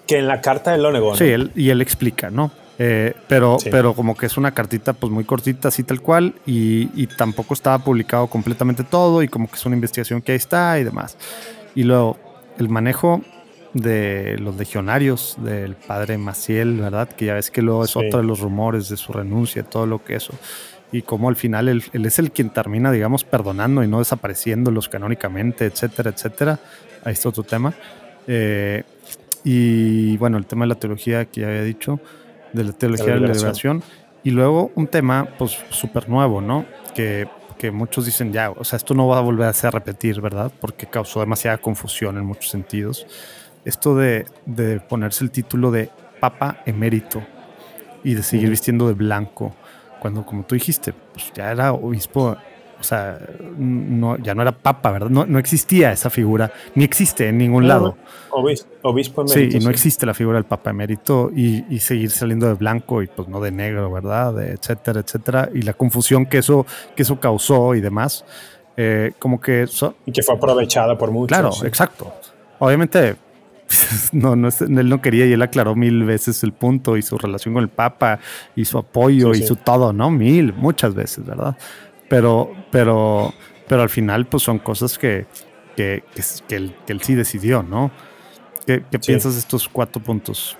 Que 0.08 0.18
en 0.18 0.28
la 0.28 0.42
carta 0.42 0.74
él 0.74 0.82
lo 0.82 0.92
negó. 0.92 1.16
Sí, 1.16 1.26
él, 1.26 1.52
y 1.56 1.70
él 1.70 1.82
explica, 1.82 2.30
¿no? 2.30 2.52
Eh, 2.84 3.14
pero, 3.28 3.58
pero 3.70 3.94
como 3.94 4.18
que 4.18 4.26
es 4.26 4.38
una 4.38 4.56
cartita 4.56 4.94
pues 4.94 5.14
muy 5.14 5.24
cortita, 5.24 5.68
así 5.68 5.84
tal 5.84 6.02
cual, 6.02 6.34
y, 6.48 7.06
tampoco 7.16 7.54
estaba 7.54 7.78
publicado 7.78 8.26
completamente 8.26 8.84
todo, 8.84 9.22
y 9.22 9.28
como 9.28 9.48
que 9.48 9.56
es 9.56 9.64
una 9.68 9.76
investigación 9.76 10.20
que 10.20 10.32
ahí 10.32 10.38
está 10.40 10.80
y 10.80 10.84
demás. 10.84 11.16
Y 11.76 11.84
luego, 11.84 12.18
el 12.58 12.70
manejo 12.70 13.22
de 13.76 14.36
los 14.40 14.56
legionarios 14.56 15.36
del 15.38 15.76
padre 15.76 16.18
Maciel, 16.18 16.80
¿verdad? 16.80 17.08
Que 17.08 17.26
ya 17.26 17.36
ves 17.36 17.52
que 17.52 17.62
luego 17.62 17.86
es 17.86 17.96
otro 17.96 18.18
de 18.18 18.26
los 18.26 18.40
rumores 18.40 18.90
de 18.90 18.98
su 18.98 19.14
renuncia, 19.14 19.62
todo 19.62 19.86
lo 19.86 20.04
que 20.04 20.16
eso. 20.16 20.34
Y 20.92 21.04
como 21.04 21.30
al 21.30 21.36
final 21.36 21.70
él, 21.70 21.84
es 21.94 22.18
el 22.18 22.32
quien 22.32 22.50
termina, 22.50 22.92
digamos, 22.92 23.24
perdonando 23.24 23.84
y 23.84 23.88
no 23.88 24.00
desapareciéndolos 24.00 24.90
canónicamente, 24.90 25.66
etcétera, 25.66 26.10
etcétera. 26.10 26.60
Ahí 27.04 27.14
está 27.14 27.30
otro 27.30 27.44
tema. 27.44 27.76
Eh, 28.26 28.82
y 29.44 30.18
bueno, 30.18 30.40
el 30.40 30.48
tema 30.48 30.66
de 30.66 30.70
la 30.70 30.76
teología 30.76 31.26
que 31.26 31.42
ya 31.42 31.48
había 31.48 31.64
dicho 31.64 32.00
de 32.54 32.64
la 32.64 32.74
teología 32.74 33.14
de 33.14 33.20
la 33.20 33.34
liberación. 33.34 33.84
Y 34.24 34.32
luego 34.32 34.72
un 34.76 34.88
tema, 34.88 35.28
pues, 35.38 35.58
súper 35.70 36.10
nuevo, 36.10 36.42
¿no? 36.42 36.66
Que, 36.94 37.28
que, 37.58 37.72
muchos 37.72 38.06
dicen, 38.06 38.32
ya, 38.32 38.52
o 38.52 38.64
sea, 38.64 38.78
esto 38.78 38.94
no 38.94 39.08
va 39.08 39.18
a 39.18 39.22
volver 39.22 39.48
a 39.48 39.54
ser 39.54 39.74
repetir, 39.74 40.22
¿verdad? 40.22 40.52
Porque 40.60 40.86
causó 40.86 41.20
demasiada 41.20 41.58
confusión 41.58 42.18
en 42.18 42.26
muchos 42.26 42.50
sentidos. 42.50 43.08
Esto 43.66 43.96
de, 43.96 44.26
de 44.46 44.80
ponerse 44.80 45.24
el 45.24 45.32
título 45.32 45.72
de 45.72 45.90
Papa 46.20 46.62
emérito 46.66 47.24
y 48.04 48.14
de 48.14 48.24
seguir 48.24 48.50
vistiendo 48.50 48.88
de 48.88 48.94
blanco, 48.94 49.56
cuando, 50.00 50.26
como 50.26 50.44
tú 50.44 50.56
dijiste, 50.56 50.94
pues 51.14 51.32
ya 51.34 51.52
era 51.52 51.74
obispo 51.74 52.38
o 52.82 52.84
sea, 52.84 53.20
no, 53.58 54.18
ya 54.18 54.34
no 54.34 54.42
era 54.42 54.52
papa, 54.52 54.92
¿verdad? 54.92 55.10
No, 55.10 55.26
no 55.26 55.40
existía 55.40 55.92
esa 55.92 56.10
figura, 56.10 56.52
ni 56.76 56.84
existe 56.84 57.30
en 57.30 57.38
ningún 57.38 57.68
lado. 57.68 57.96
Obispo, 58.32 59.22
emérito. 59.22 59.28
Sí, 59.28 59.58
y 59.58 59.60
no 59.64 59.70
existe 59.70 60.06
la 60.06 60.16
figura 60.16 60.38
del 60.38 60.46
papa 60.46 60.72
emérito 60.72 61.32
y, 61.34 61.64
y, 61.74 61.80
seguir 61.80 62.10
saliendo 62.10 62.48
de 62.48 62.56
blanco 62.56 63.04
y 63.04 63.08
pues 63.08 63.28
no 63.28 63.40
de 63.40 63.52
negro, 63.52 63.92
¿verdad? 63.92 64.42
etcétera, 64.42 65.02
etcétera. 65.02 65.50
Y 65.54 65.62
la 65.62 65.74
confusión 65.74 66.26
que 66.26 66.40
eso, 66.40 66.66
que 66.96 67.04
eso 67.04 67.20
causó 67.20 67.76
y 67.76 67.82
demás. 67.82 68.26
Eh, 68.78 69.12
como 69.20 69.40
que... 69.40 69.68
y 70.06 70.12
que 70.12 70.24
fue 70.24 70.36
aprovechada 70.36 70.98
por 70.98 71.12
muchos. 71.12 71.28
Claro, 71.28 71.52
exacto. 71.64 72.12
Obviamente 72.60 73.16
no, 74.12 74.36
no, 74.36 74.50
él 74.50 74.90
no 74.90 75.02
quería 75.02 75.26
y 75.26 75.34
él 75.34 75.42
aclaró 75.42 75.76
mil 75.76 76.04
veces 76.04 76.44
el 76.44 76.54
punto 76.54 76.98
y 76.98 77.02
su 77.02 77.18
relación 77.18 77.54
con 77.54 77.64
el 77.64 77.70
Papa 77.70 78.20
y 78.56 78.66
su 78.66 78.78
apoyo 78.78 79.34
y 79.34 79.44
su 79.44 79.56
todo, 79.56 79.94
¿no? 79.94 80.10
Mil, 80.10 80.54
muchas 80.54 80.94
veces, 80.94 81.26
¿verdad? 81.26 81.56
Pero, 82.10 82.54
pero, 82.72 83.34
pero 83.68 83.82
al 83.82 83.90
final, 83.90 84.26
pues 84.26 84.44
son 84.44 84.60
cosas 84.60 84.98
que, 84.98 85.26
que, 85.76 86.04
que, 86.48 86.56
él, 86.56 87.02
sí 87.02 87.16
decidió, 87.16 87.64
¿no? 87.64 87.92
¿Qué, 88.66 88.82
piensas 89.06 89.34
de 89.34 89.40
estos 89.40 89.68
cuatro 89.68 90.02
puntos? 90.02 90.58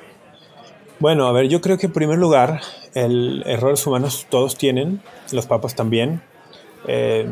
Bueno, 1.00 1.28
a 1.28 1.32
ver, 1.32 1.48
yo 1.48 1.62
creo 1.62 1.78
que 1.78 1.88
en 1.88 1.94
primer 1.94 2.20
lugar, 2.20 2.62
el 2.94 3.44
errores 3.46 3.86
humanos 3.88 4.28
todos 4.30 4.58
tienen, 4.58 5.02
los 5.32 5.48
papas 5.48 5.76
también. 5.76 6.22
Eh, 6.88 7.28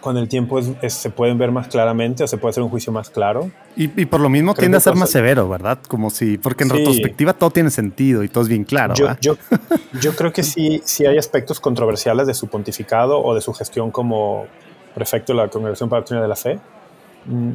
con 0.00 0.16
el 0.16 0.28
tiempo 0.28 0.60
se 0.62 1.10
pueden 1.10 1.38
ver 1.38 1.50
más 1.50 1.68
claramente 1.68 2.24
o 2.24 2.26
se 2.26 2.36
puede 2.36 2.50
hacer 2.50 2.62
un 2.62 2.70
juicio 2.70 2.92
más 2.92 3.10
claro. 3.10 3.50
Y, 3.76 3.88
por 4.06 4.20
lo 4.20 4.28
mismo 4.28 4.54
tiende 4.54 4.76
a 4.76 4.80
ser 4.80 4.94
más 4.94 5.10
severo, 5.10 5.48
¿verdad? 5.48 5.78
Como 5.86 6.10
si, 6.10 6.38
porque 6.38 6.64
en 6.64 6.70
retrospectiva 6.70 7.32
todo 7.32 7.50
tiene 7.50 7.70
sentido 7.70 8.24
y 8.24 8.28
todo 8.28 8.42
es 8.42 8.48
bien 8.48 8.64
claro. 8.64 8.94
Yo, 8.94 9.36
yo, 10.00 10.16
creo 10.16 10.32
que 10.32 10.42
sí, 10.42 10.82
sí 10.84 11.06
hay 11.06 11.18
aspectos 11.18 11.60
controversiales 11.60 12.26
de 12.26 12.34
su 12.34 12.48
pontificado 12.48 13.22
o 13.22 13.34
de 13.34 13.40
su 13.40 13.52
gestión 13.52 13.90
como 13.90 14.46
prefecto 14.94 15.32
de 15.32 15.38
la 15.38 15.48
Congregación 15.48 15.88
para 15.88 15.98
la 15.98 16.00
Doctrina 16.00 16.22
de 16.22 16.28
la 16.28 16.36
Fe. 16.36 16.58
Mm, 17.26 17.52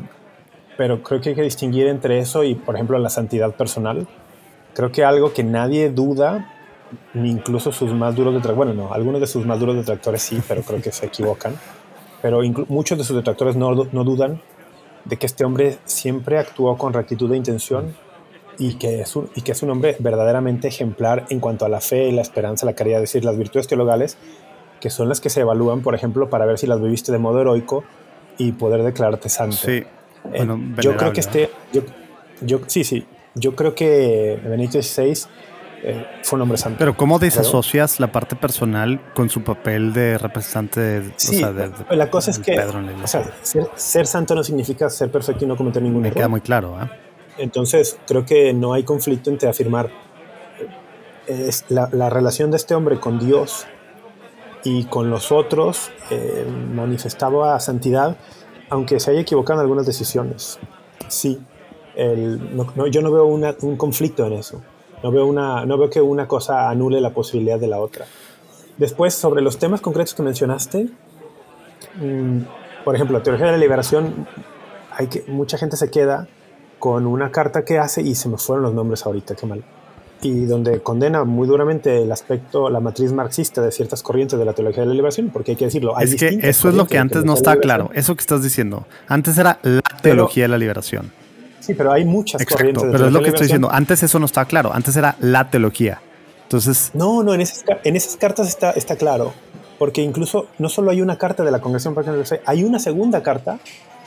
pero 0.78 1.03
creo 1.03 1.22
que 1.22 1.30
hay 1.30 1.36
que 1.36 1.44
distinguir 1.44 1.88
entre 1.88 2.20
eso 2.20 2.44
y, 2.44 2.56
por 2.56 2.76
ejemplo, 2.76 2.98
la 2.99 3.10
santidad 3.10 3.53
personal. 3.53 4.07
Creo 4.74 4.91
que 4.91 5.03
algo 5.03 5.34
que 5.34 5.44
nadie 5.44 5.90
duda, 5.90 6.52
ni 7.14 7.30
incluso 7.30 7.72
sus 7.72 7.94
más 7.94 8.15
duros 8.15 8.34
detractores, 8.34 8.57
bueno, 8.57 8.74
no, 8.74 8.94
algunos 8.94 9.22
de 9.22 9.28
sus 9.28 9.45
más 9.45 9.60
duros 9.60 9.76
detractores 9.76 10.22
sí, 10.22 10.41
pero 10.48 10.61
creo 10.61 10.82
que 10.82 10.91
se 10.91 11.06
equivocan 11.06 11.53
pero 12.24 12.41
muchos 12.70 12.98
de 12.98 13.04
sus 13.04 13.18
detractores 13.18 13.58
no, 13.58 13.76
no, 13.76 14.04
dudan 14.06 14.41
de 15.04 15.18
que 15.18 15.26
este 15.26 15.44
hombre 15.44 15.78
siempre 15.84 16.38
actuó 16.40 16.78
con 16.78 16.94
rectitud 16.94 17.30
de 17.30 17.36
intención 17.36 17.94
y 18.58 18.76
que, 18.76 19.02
es 19.02 19.18
un, 19.18 19.30
y 19.36 19.41
que 19.41 19.52
es 19.52 19.62
un 19.62 19.72
hombre 19.72 19.98
verdaderamente 20.00 20.70
ejemplar 20.70 21.26
en 21.30 21.41
cuanto 21.41 21.66
a 21.66 21.70
la 21.70 21.82
fe, 21.82 22.14
la 22.14 22.22
esperanza, 22.22 22.66
la 22.66 22.76
caridad, 22.76 23.04
es 23.04 23.10
decir, 23.10 23.26
las 23.26 23.38
virtudes 23.38 23.68
teologales, 23.68 24.18
que 24.80 24.90
son 24.90 25.10
las 25.10 25.20
que 25.20 25.30
se 25.30 25.41
evalúan, 25.41 25.82
por 25.82 25.95
ejemplo, 25.95 26.30
para 26.30 26.45
ver 26.45 26.58
si 26.58 26.66
las 26.66 26.82
viviste 26.82 27.12
de 27.12 27.18
modo 27.18 27.41
heroico 27.41 27.84
y 28.38 28.54
poder 28.54 28.84
declararte 28.84 29.28
santo. 29.28 29.58
Sí. 29.58 29.84
Eh, 30.32 30.48
yo 30.82 30.95
creo 30.95 31.12
que 31.12 31.20
este, 31.20 31.50
yo, 31.74 31.82
yo, 32.40 32.62
sí, 32.68 32.86
sí, 32.86 33.06
yo 33.36 33.54
creo 33.54 33.76
que 33.76 34.40
Benito 34.45 34.82
XVI 34.82 35.28
eh, 35.85 36.05
fue 36.23 36.38
un 36.38 36.43
hombre 36.43 36.57
santo. 36.57 36.77
Pero 36.80 36.95
¿cómo 36.95 37.19
desasocias 37.19 37.99
la 37.99 38.10
parte 38.10 38.38
personal 38.38 39.01
con 39.14 39.30
su 39.30 39.43
papel 39.43 39.91
de 39.91 40.18
representante 40.18 40.80
de, 40.80 41.14
sí, 41.18 41.41
la 41.89 42.10
cosa 42.10 42.31
es 42.31 42.39
que 42.39 42.57
ser, 43.76 44.07
santo 44.07 44.34
no 44.34 44.45
significa 44.45 44.89
ser 44.89 45.11
perfecto 45.11 45.43
y 45.43 45.47
no 45.47 45.57
cometer 45.57 45.84
ningún 45.84 46.03
Me 46.03 46.07
error. 46.07 46.18
queda 46.18 46.27
muy 46.30 46.39
claro. 46.39 46.81
¿eh? 46.81 46.89
Entonces, 47.38 47.97
creo 48.07 48.26
que 48.26 48.53
no 48.53 48.72
hay 48.72 48.84
conflicto 48.84 49.30
entre 49.30 49.49
afirmar 49.49 49.89
eh, 51.27 51.47
es 51.49 51.65
la, 51.68 51.89
la, 51.91 52.10
relación 52.10 52.49
de 52.49 52.57
este 52.57 52.76
hombre 52.76 53.01
con 53.01 53.19
Dios 53.19 53.65
y 54.64 54.85
con 54.85 55.10
los 55.10 55.34
otros 55.34 55.91
eh, 56.10 56.47
manifestado 56.73 57.43
a 57.43 57.60
santidad, 57.60 58.15
aunque 58.69 59.01
se 59.01 59.11
haya 59.11 59.19
equivocado 59.19 59.60
en 59.60 59.64
algunas 59.64 59.85
decisiones. 59.85 60.60
Sí, 61.10 61.41
el, 61.95 62.39
yo 62.89 63.01
no 63.01 63.11
veo 63.11 63.26
un 63.26 63.76
conflicto 63.76 64.26
en 64.26 64.34
eso. 64.34 64.61
No 65.04 65.12
veo, 65.12 65.28
una, 65.28 65.66
no 65.66 65.78
veo 65.78 65.90
que 65.90 66.02
una 66.02 66.28
cosa 66.28 66.70
anule 66.70 67.02
la 67.02 67.10
posibilidad 67.10 67.60
de 67.60 67.68
la 67.68 67.80
otra. 67.80 68.06
Después, 68.78 69.14
sobre 69.14 69.42
los 69.42 69.60
temas 69.60 69.82
concretos 69.82 70.14
que 70.14 70.24
mencionaste, 70.24 70.88
mm, 71.96 72.40
por 72.86 72.96
ejemplo, 72.96 73.18
la 73.18 73.24
teología 73.24 73.48
de 73.48 73.52
la 73.52 73.58
liberación, 73.58 74.26
hay 74.92 75.08
que, 75.08 75.26
mucha 75.28 75.58
gente 75.58 75.76
se 75.76 75.92
queda 75.92 76.28
con 76.80 77.06
una 77.06 77.32
carta 77.32 77.66
que 77.66 77.80
hace 77.80 78.02
y 78.02 78.16
se 78.16 78.30
me 78.30 78.38
fueron 78.38 78.64
los 78.64 78.74
nombres 78.74 79.06
ahorita, 79.06 79.36
qué 79.36 79.46
mal. 79.46 79.64
Y 80.22 80.46
donde 80.46 80.82
condena 80.82 81.26
muy 81.26 81.48
duramente 81.48 82.02
el 82.02 82.12
aspecto, 82.12 82.70
la 82.70 82.80
matriz 82.80 83.12
marxista 83.12 83.62
de 83.62 83.72
ciertas 83.74 84.02
corrientes 84.02 84.40
de 84.40 84.46
la 84.46 84.54
teología 84.54 84.84
de 84.84 84.88
la 84.88 84.94
liberación, 84.94 85.30
porque 85.34 85.52
hay 85.52 85.58
que 85.58 85.66
decirlo. 85.66 86.00
es 86.00 86.16
que 86.16 86.40
eso 86.42 86.70
es 86.70 86.76
lo 86.76 86.88
que 86.88 86.98
antes 86.98 87.26
no 87.26 87.34
está 87.34 87.58
claro, 87.58 87.90
eso 87.94 88.16
que 88.16 88.22
estás 88.22 88.42
diciendo. 88.42 88.86
Antes 89.08 89.38
era 89.38 89.60
la 89.64 89.82
teología 90.02 90.46
de 90.46 90.48
la 90.48 90.58
liberación. 90.58 91.12
Sí, 91.64 91.73
pero 91.73 91.94
hay 91.94 92.03
muchas 92.03 92.41
Exacto, 92.41 92.81
Pero 92.91 93.07
es 93.07 93.14
lo 93.14 93.22
que 93.22 93.30
estoy 93.30 93.44
diciendo. 93.44 93.69
Antes 93.72 94.03
eso 94.03 94.19
no 94.19 94.26
estaba 94.26 94.45
claro. 94.45 94.73
Antes 94.73 94.98
era 94.98 95.15
la 95.22 95.49
teología. 95.49 96.02
Entonces. 96.44 96.91
No, 96.94 97.23
no, 97.23 97.34
en 97.34 97.40
esas, 97.40 97.64
en 97.85 97.95
esas 97.95 98.18
cartas 98.18 98.49
está, 98.49 98.72
está 98.72 98.98
claro. 98.98 99.34
Porque 99.80 100.02
incluso 100.02 100.48
no 100.60 100.68
solo 100.68 100.91
hay 100.91 101.02
una 101.02 101.18
carta 101.18 101.44
de 101.45 101.52
la 101.52 101.61
Congregación 101.61 101.95
para 101.95 102.14
hay 102.45 102.64
una 102.65 102.80
segunda 102.80 103.23
carta 103.23 103.60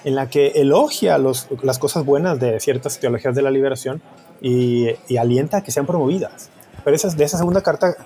en 0.05 0.15
la 0.15 0.29
que 0.29 0.49
elogia 0.49 1.17
los, 1.17 1.49
las 1.63 1.79
cosas 1.79 2.05
buenas 2.05 2.39
de 2.39 2.61
ciertas 2.61 2.99
teologías 2.99 3.35
de 3.35 3.41
la 3.41 3.51
liberación 3.51 4.03
y, 4.43 4.89
y 5.09 5.17
alienta 5.17 5.59
a 5.59 5.63
que 5.63 5.71
sean 5.71 5.87
promovidas. 5.87 6.51
Pero 6.85 6.95
esas, 6.95 7.17
de 7.17 7.25
esa 7.25 7.39
segunda 7.39 7.63
carta 7.63 7.97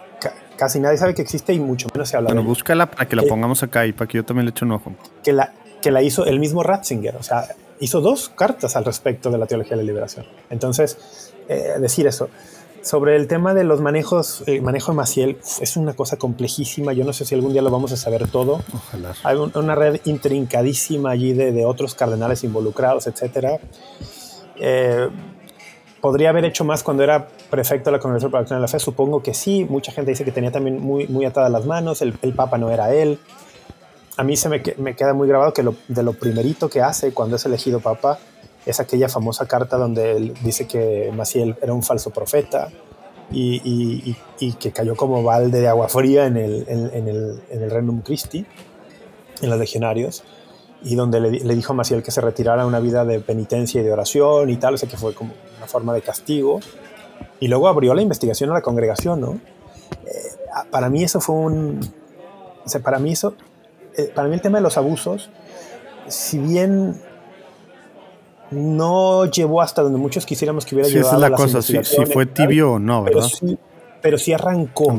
casi 0.57 0.79
nadie 0.79 0.97
sabe 0.97 1.15
que 1.15 1.23
existe 1.23 1.53
y 1.53 1.59
mucho 1.59 1.89
menos 1.93 2.09
se 2.09 2.17
habla 2.17 2.29
bueno, 2.29 2.45
búscala 2.45 2.89
para 2.91 3.09
que 3.09 3.17
la 3.17 3.23
eh, 3.23 3.27
pongamos 3.29 3.63
acá 3.63 3.85
y 3.87 3.93
para 3.93 4.07
que 4.07 4.19
yo 4.19 4.25
también 4.25 4.45
le 4.45 4.51
eche 4.51 4.65
un 4.65 4.73
ojo. 4.73 4.95
Que 5.25 5.33
la, 5.33 5.53
que 5.83 5.91
la 5.91 6.03
hizo 6.03 6.25
el 6.25 6.39
mismo 6.39 6.63
Ratzinger. 6.63 7.17
O 7.17 7.23
sea, 7.23 7.49
hizo 7.81 8.01
dos 8.01 8.29
cartas 8.29 8.77
al 8.77 8.85
respecto 8.85 9.31
de 9.31 9.39
la 9.39 9.47
teología 9.47 9.77
de 9.77 9.83
la 9.83 9.87
liberación. 9.87 10.27
Entonces, 10.51 11.33
eh, 11.49 11.75
decir 11.81 12.07
eso. 12.07 12.29
sobre 12.83 13.15
el 13.17 13.27
tema 13.27 13.53
de 13.53 13.63
los 13.63 13.83
manejos, 13.83 14.43
el 14.47 14.63
manejo 14.63 14.93
de 14.93 14.97
Maciel, 14.97 15.39
es 15.61 15.77
una 15.77 15.93
cosa 15.93 16.17
complejísima. 16.17 16.95
Yo 16.95 17.05
no 17.05 17.13
sé 17.13 17.27
si 17.27 17.35
algún 17.35 17.53
día 17.53 17.61
lo 17.61 17.71
vamos 17.71 17.93
a 17.93 17.97
saber 17.97 18.27
todo. 18.29 18.63
Ojalá. 18.73 19.15
Hay 19.23 19.37
una 19.37 19.75
red 19.75 20.01
intrincadísima 20.05 21.11
allí 21.11 21.35
de, 21.35 21.65
otros 21.67 21.95
cardenales 21.95 22.43
involucrados, 22.43 23.07
etcétera. 23.07 23.59
Eh, 24.57 25.09
¿Podría 26.01 26.31
haber 26.31 26.47
hecho 26.47 26.65
más 26.65 26.83
cuando 26.83 27.03
era 27.03 27.29
prefecto 27.51 27.91
de 27.91 27.97
la 27.97 28.01
Congregación 28.01 28.31
para 28.31 28.59
la 28.59 28.69
Fe? 28.69 28.79
Supongo 28.79 29.23
que 29.23 29.35
sí. 29.35 29.67
Mucha 29.69 29.93
gente 29.93 30.13
dice 30.13 30.25
que 30.25 30.33
tenía 30.33 30.51
también 30.51 30.81
muy, 30.81 31.07
muy 31.09 31.27
atadas 31.27 31.51
las 31.51 31.67
manos. 31.67 32.01
El, 32.01 32.15
Papa 32.35 32.57
no 32.57 32.71
era 32.71 32.95
él. 32.95 33.19
A 34.21 34.23
mí 34.23 34.37
se 34.37 34.51
me, 34.51 34.63
me 34.77 34.95
queda 34.95 35.15
muy 35.15 35.27
grabado 35.27 35.55
que 35.55 35.65
de 35.89 36.03
lo 36.03 36.13
primerito 36.13 36.69
que 36.69 36.83
hace 36.83 37.15
cuando 37.15 37.37
es 37.37 37.47
elegido 37.47 37.81
Papa 37.81 38.19
es 38.67 38.79
aquella 38.79 39.09
famosa 39.09 39.47
carta 39.47 39.79
donde 39.79 40.15
él 40.15 40.35
dice 40.45 40.67
que 40.67 41.11
Maciel 41.17 41.57
era 41.63 41.73
un 41.73 41.83
falso 41.83 42.11
profeta 42.11 42.69
y, 43.33 44.15
que 44.59 44.73
cayó 44.73 44.95
como 44.95 45.23
balde 45.23 45.63
de 45.63 45.69
agua 45.69 45.89
fría 45.89 46.27
en 46.27 46.37
el, 46.37 46.67
en, 46.69 47.09
el, 47.09 47.41
en 47.49 47.63
el 47.63 47.71
Renum 47.71 48.03
Christi, 48.03 48.45
en 49.41 49.49
los 49.49 49.59
legionarios, 49.59 50.23
y 50.83 50.97
donde 50.97 51.19
le, 51.19 51.55
dijo 51.55 51.73
a 51.73 51.77
Maciel 51.77 52.03
que 52.03 52.11
se 52.11 52.21
retirara 52.21 52.67
una 52.67 52.79
vida 52.79 53.07
de 53.07 53.21
penitencia 53.21 53.81
y 53.81 53.85
de 53.85 53.91
oración 53.91 54.51
y 54.51 54.57
tal, 54.59 54.75
o 54.75 54.77
sea 54.77 54.87
que 54.87 54.99
fue 54.99 55.15
como 55.15 55.33
una 55.57 55.67
forma 55.67 55.95
de 55.95 56.03
castigo. 56.03 56.61
Y 57.41 57.49
luego 57.49 57.69
abrió 57.69 57.95
la 57.95 58.03
investigación 58.03 58.51
a 58.51 58.53
la 58.53 58.61
congregación, 58.61 59.19
¿no? 59.19 59.41
Eh, 60.05 60.67
para 60.71 60.91
mí 60.91 61.05
eso 61.05 61.23
fue 61.23 61.37
un... 61.37 61.81
O 62.67 62.69
sea, 62.69 62.83
para 62.83 62.99
mí 62.99 63.13
eso... 63.13 63.35
Eh, 63.97 64.11
para 64.15 64.29
mí 64.29 64.35
el 64.35 64.41
tema 64.41 64.59
de 64.59 64.63
los 64.63 64.77
abusos, 64.77 65.31
si 66.09 66.39
bien 66.39 67.01
no 68.51 69.27
llevó 69.27 69.63
hasta 69.63 69.83
donde 69.83 69.99
muchos 69.99 70.27
quisiéramos 70.27 70.65
que 70.65 70.75
hubiera 70.75 70.89
sí, 70.89 70.97
llevado. 70.97 71.17
Esa 71.17 71.27
es 71.27 71.31
la 71.31 71.37
cosa, 71.37 71.63
si, 71.63 72.07
fue 72.07 72.27
tibio 72.27 72.73
o 72.73 72.79
no, 72.79 73.05
¿verdad? 73.05 73.29
Pero 74.03 74.19
sí, 74.19 74.33
arrancó. 74.33 74.97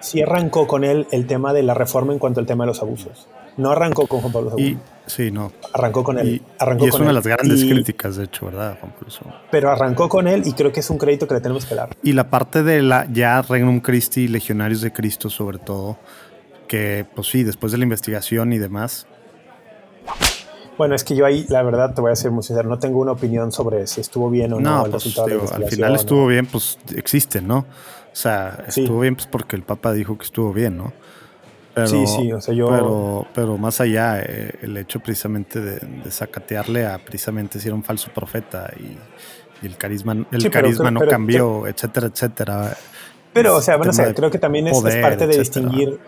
Sí 0.00 0.22
arrancó 0.22 0.66
con 0.66 0.84
él 0.84 1.06
el 1.10 1.26
tema 1.26 1.52
de 1.52 1.62
la 1.62 1.74
reforma 1.74 2.12
en 2.12 2.18
cuanto 2.18 2.40
al 2.40 2.46
tema 2.46 2.64
de 2.64 2.68
los 2.68 2.80
abusos. 2.80 3.28
No 3.56 3.72
arrancó 3.72 4.06
con 4.06 4.20
Juan 4.20 4.32
Pablo 4.32 4.54
II. 4.56 4.78
sí, 5.06 5.30
no. 5.30 5.52
Arrancó 5.74 6.02
con 6.02 6.18
él. 6.18 6.28
Y, 6.28 6.42
arrancó 6.58 6.86
es 6.86 6.94
una 6.94 7.08
de 7.08 7.12
las 7.12 7.26
grandes 7.26 7.62
críticas, 7.64 8.16
de 8.16 8.24
hecho, 8.24 8.46
¿verdad, 8.46 8.78
Juan 8.80 8.92
Pablo 8.92 9.08
II? 9.08 9.32
Pero 9.50 9.70
arrancó 9.70 10.08
con 10.08 10.28
él 10.28 10.42
y 10.46 10.52
creo 10.54 10.72
que 10.72 10.80
es 10.80 10.88
un 10.88 10.96
crédito 10.96 11.26
que 11.28 11.34
le 11.34 11.40
tenemos 11.40 11.66
que 11.66 11.74
dar. 11.74 11.90
Y 12.02 12.12
la 12.12 12.30
parte 12.30 12.62
de 12.62 12.80
la 12.80 13.06
ya 13.12 13.42
Regnum 13.42 13.80
Christi, 13.80 14.28
Legionarios 14.28 14.80
de 14.80 14.92
Cristo, 14.92 15.28
sobre 15.28 15.58
todo, 15.58 15.98
que, 16.70 17.04
pues 17.16 17.26
sí, 17.26 17.42
después 17.42 17.72
de 17.72 17.78
la 17.78 17.84
investigación 17.84 18.52
y 18.52 18.58
demás, 18.58 19.08
bueno, 20.78 20.94
es 20.94 21.02
que 21.02 21.16
yo 21.16 21.26
ahí, 21.26 21.44
la 21.48 21.62
verdad, 21.64 21.92
te 21.94 22.00
voy 22.00 22.12
a 22.12 22.16
ser 22.16 22.30
muy 22.30 22.44
sincero, 22.44 22.68
no 22.68 22.78
tengo 22.78 23.00
una 23.00 23.10
opinión 23.10 23.50
sobre 23.50 23.88
si 23.88 24.00
estuvo 24.00 24.30
bien 24.30 24.52
o 24.52 24.60
no, 24.60 24.84
el 24.84 24.92
pues, 24.92 25.04
resultado 25.04 25.52
Al 25.52 25.64
final 25.64 25.96
estuvo 25.96 26.28
bien, 26.28 26.46
pues 26.46 26.78
existe, 26.94 27.42
¿no? 27.42 27.58
O 27.58 28.14
sea, 28.16 28.64
estuvo 28.68 29.00
bien 29.00 29.16
pues 29.16 29.26
porque 29.26 29.56
el 29.56 29.62
Papa 29.62 29.92
dijo 29.92 30.16
que 30.16 30.24
estuvo 30.24 30.52
bien, 30.52 30.76
¿no? 30.76 30.92
sí, 31.86 32.06
sí, 32.06 32.32
o 32.32 32.40
sea, 32.40 32.54
yo... 32.54 32.68
Pero, 32.68 33.26
pero 33.34 33.58
más 33.58 33.80
allá, 33.80 34.20
eh, 34.20 34.52
el 34.62 34.76
hecho 34.76 35.00
precisamente 35.00 35.60
de, 35.60 35.80
de, 35.80 36.10
sacatearle 36.10 36.86
a 36.86 36.98
precisamente 36.98 37.58
si 37.58 37.66
era 37.66 37.74
un 37.74 37.82
falso 37.82 38.10
profeta 38.14 38.70
y, 38.78 38.96
el 39.66 39.76
carisma, 39.76 40.16
el 40.30 40.50
carisma 40.50 40.90
no 40.90 41.00
cambió, 41.00 41.66
etcétera, 41.66 42.06
etcétera. 42.06 42.76
Pero, 43.32 43.56
o 43.56 43.60
sea, 43.60 43.76
bueno, 43.76 43.90
o 43.90 43.94
sea, 43.94 44.14
creo 44.14 44.30
que 44.30 44.38
también 44.38 44.68
es, 44.68 44.80
parte 44.80 45.26
de 45.26 45.38
distinguir 45.38 45.98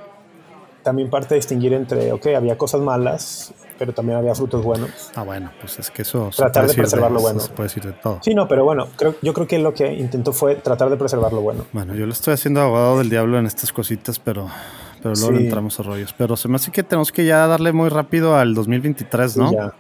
también 0.82 1.10
parte 1.10 1.30
de 1.30 1.36
distinguir 1.36 1.72
entre, 1.72 2.12
ok, 2.12 2.28
había 2.36 2.56
cosas 2.58 2.80
malas 2.80 3.54
pero 3.82 3.92
también 3.92 4.16
había 4.16 4.32
frutos 4.36 4.62
buenos. 4.62 5.10
Ah, 5.16 5.24
bueno, 5.24 5.50
pues 5.60 5.76
es 5.80 5.90
que 5.90 6.02
eso... 6.02 6.30
Tratar 6.36 6.68
de 6.68 6.74
preservar 6.74 7.10
lo 7.10 7.20
bueno. 7.20 7.40
Se 7.40 7.50
puede 7.50 7.68
decir 7.68 7.84
de 7.84 7.90
todo. 7.90 8.20
Sí, 8.22 8.32
no, 8.32 8.46
pero 8.46 8.64
bueno, 8.64 8.86
creo, 8.94 9.16
yo 9.22 9.32
creo 9.32 9.48
que 9.48 9.58
lo 9.58 9.74
que 9.74 9.92
intentó 9.92 10.32
fue 10.32 10.54
tratar 10.54 10.88
de 10.88 10.96
preservar 10.96 11.32
lo 11.32 11.40
bueno. 11.40 11.64
Bueno, 11.72 11.92
yo 11.96 12.06
le 12.06 12.12
estoy 12.12 12.34
haciendo 12.34 12.60
abogado 12.60 12.98
del 12.98 13.10
diablo 13.10 13.40
en 13.40 13.46
estas 13.46 13.72
cositas, 13.72 14.20
pero, 14.20 14.46
pero 15.02 15.16
luego 15.16 15.36
entramos 15.36 15.80
a 15.80 15.82
rollos. 15.82 16.14
Pero 16.16 16.36
se 16.36 16.46
me 16.46 16.56
hace 16.56 16.70
que 16.70 16.84
tenemos 16.84 17.10
que 17.10 17.24
ya 17.24 17.44
darle 17.48 17.72
muy 17.72 17.88
rápido 17.88 18.36
al 18.36 18.54
2023, 18.54 19.36
¿no? 19.36 19.52
ya. 19.52 19.72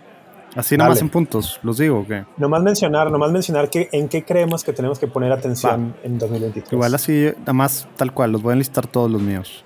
Así 0.56 0.76
nomás 0.76 1.00
en 1.00 1.08
puntos, 1.08 1.60
los 1.62 1.78
digo, 1.78 2.00
¿o 2.00 2.06
qué? 2.06 2.24
Nomás 2.36 2.62
mencionar, 2.62 3.08
nomás 3.10 3.30
mencionar 3.30 3.70
que 3.70 3.88
en 3.92 4.08
qué 4.08 4.24
creemos 4.24 4.64
que 4.64 4.72
tenemos 4.72 4.98
que 4.98 5.06
poner 5.06 5.30
atención 5.32 5.94
en 6.02 6.18
2023. 6.18 6.72
Igual 6.72 6.94
así, 6.94 7.30
nada 7.38 7.52
más 7.52 7.88
tal 7.96 8.12
cual, 8.12 8.32
los 8.32 8.42
voy 8.42 8.50
a 8.50 8.54
enlistar 8.54 8.86
todos 8.86 9.10
los 9.10 9.22
míos. 9.22 9.64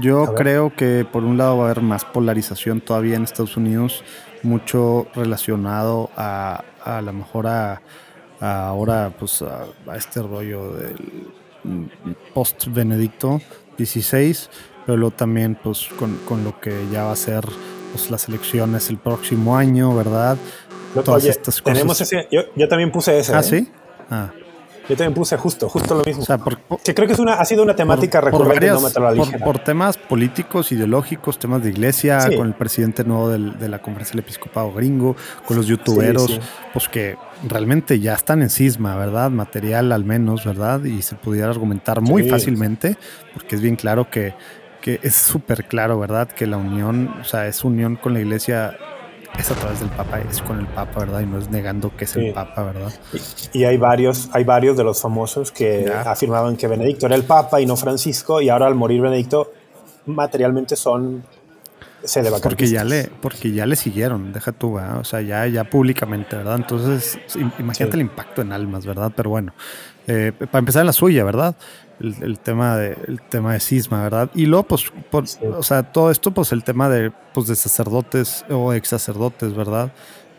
Yo 0.00 0.34
creo 0.34 0.74
que 0.74 1.06
por 1.10 1.24
un 1.24 1.38
lado 1.38 1.58
va 1.58 1.64
a 1.64 1.70
haber 1.70 1.82
más 1.82 2.04
polarización 2.04 2.80
todavía 2.80 3.16
en 3.16 3.22
Estados 3.22 3.56
Unidos, 3.56 4.02
mucho 4.42 5.06
relacionado 5.14 6.10
a, 6.16 6.64
a 6.84 7.00
lo 7.02 7.12
mejor 7.12 7.46
a, 7.46 7.80
ahora 8.40 9.12
pues 9.18 9.42
a, 9.42 9.66
este 9.96 10.22
rollo 10.22 10.72
del 10.72 11.30
post 12.34 12.66
Benedicto 12.68 13.40
XVI, 13.78 14.36
pero 14.84 14.98
luego 14.98 15.14
también 15.14 15.58
pues 15.62 15.88
con, 15.98 16.44
lo 16.44 16.60
que 16.60 16.72
ya 16.90 17.04
va 17.04 17.12
a 17.12 17.16
ser 17.16 17.44
pues, 17.92 18.10
las 18.10 18.28
elecciones 18.28 18.90
el 18.90 18.98
próximo 18.98 19.56
año, 19.56 19.94
¿verdad? 19.94 20.36
Todas 21.04 21.24
estas 21.26 21.60
cosas. 21.60 21.74
Tenemos 21.74 22.00
ese, 22.00 22.26
yo, 22.30 22.42
yo, 22.54 22.68
también 22.68 22.90
puse 22.90 23.18
ese. 23.18 23.34
Ah, 23.34 23.40
¿eh? 23.40 23.42
sí. 23.42 23.70
Ah. 24.10 24.30
Yo 24.88 24.96
también 24.96 25.14
puse 25.14 25.36
justo, 25.36 25.68
justo 25.68 25.96
lo 25.96 26.04
mismo. 26.04 26.24
que 26.84 26.94
creo 26.94 27.06
que 27.08 27.14
es 27.14 27.18
una, 27.18 27.34
ha 27.34 27.44
sido 27.44 27.62
una 27.62 27.74
temática 27.74 28.20
recurrente 28.20 28.70
por, 29.42 29.58
temas 29.58 29.96
políticos, 29.96 30.70
ideológicos, 30.70 31.38
temas 31.38 31.62
de 31.62 31.70
iglesia, 31.70 32.28
con 32.36 32.46
el 32.46 32.54
presidente 32.54 33.04
nuevo 33.04 33.30
de 33.30 33.68
la 33.68 33.80
conferencia 33.80 34.12
del 34.12 34.20
episcopado 34.20 34.72
gringo, 34.72 35.16
con 35.44 35.56
los 35.56 35.66
youtuberos, 35.66 36.40
pues 36.72 36.88
que 36.88 37.16
realmente 37.48 37.98
ya 37.98 38.14
están 38.14 38.42
en 38.42 38.50
cisma, 38.50 38.96
¿verdad? 38.96 39.30
Material 39.30 39.92
al 39.92 40.04
menos, 40.04 40.44
¿verdad? 40.44 40.84
Y 40.84 41.02
se 41.02 41.16
pudiera 41.16 41.48
argumentar 41.48 42.00
muy 42.00 42.28
fácilmente, 42.28 42.96
porque 43.34 43.56
es 43.56 43.60
bien 43.60 43.76
claro 43.76 44.08
que, 44.08 44.34
que 44.80 45.00
es 45.02 45.16
súper 45.16 45.64
claro, 45.64 45.98
¿verdad? 45.98 46.28
Que 46.28 46.46
la 46.46 46.58
unión, 46.58 47.12
o 47.20 47.24
sea, 47.24 47.48
es 47.48 47.64
unión 47.64 47.96
con 47.96 48.14
la 48.14 48.20
iglesia 48.20 48.76
es 49.38 49.50
a 49.50 49.54
través 49.54 49.80
del 49.80 49.90
Papa, 49.90 50.20
es 50.20 50.40
con 50.42 50.58
el 50.58 50.66
Papa, 50.66 51.00
¿verdad? 51.00 51.20
Y 51.20 51.26
no 51.26 51.38
es 51.38 51.50
negando 51.50 51.94
que 51.96 52.04
es 52.04 52.16
el 52.16 52.32
Papa, 52.32 52.62
¿verdad? 52.62 52.92
Y, 53.52 53.64
hay 53.64 53.76
varios, 53.76 54.28
hay 54.32 54.44
varios 54.44 54.76
de 54.76 54.84
los 54.84 55.00
famosos 55.00 55.52
que 55.52 55.90
afirmaban 56.04 56.56
que 56.56 56.68
Benedicto 56.68 57.06
era 57.06 57.16
el 57.16 57.24
Papa 57.24 57.60
y 57.60 57.66
no 57.66 57.76
Francisco, 57.76 58.40
y 58.40 58.48
ahora 58.48 58.66
al 58.66 58.74
morir 58.74 59.00
Benedicto, 59.02 59.52
materialmente 60.06 60.76
son 60.76 61.24
porque 62.42 62.68
ya 62.68 62.84
le 62.84 63.10
porque 63.20 63.52
ya 63.52 63.66
le 63.66 63.74
siguieron 63.74 64.32
deja 64.32 64.52
tú 64.52 64.74
¿verdad? 64.74 64.98
o 64.98 65.04
sea 65.04 65.20
ya 65.20 65.46
ya 65.46 65.64
públicamente 65.64 66.36
verdad 66.36 66.56
entonces 66.56 67.18
imagínate 67.58 67.96
el 67.96 68.02
impacto 68.02 68.42
en 68.42 68.52
almas 68.52 68.86
verdad 68.86 69.12
pero 69.14 69.30
bueno 69.30 69.52
eh, 70.06 70.32
para 70.32 70.60
empezar 70.60 70.82
en 70.82 70.86
la 70.86 70.92
suya 70.92 71.24
verdad 71.24 71.56
el, 72.00 72.38
tema 72.38 72.76
de 72.76 72.96
el 73.06 73.20
tema 73.22 73.54
de 73.54 73.60
cisma, 73.60 74.02
¿verdad? 74.02 74.30
Y 74.34 74.46
luego, 74.46 74.64
pues, 74.64 74.92
o 75.12 75.62
sea, 75.62 75.82
todo 75.82 76.10
esto, 76.10 76.30
pues, 76.30 76.52
el 76.52 76.64
tema 76.64 76.88
de, 76.88 77.12
pues, 77.32 77.46
de 77.46 77.56
sacerdotes 77.56 78.44
o 78.50 78.72
ex 78.72 78.88
sacerdotes, 78.88 79.54
¿verdad? 79.54 79.92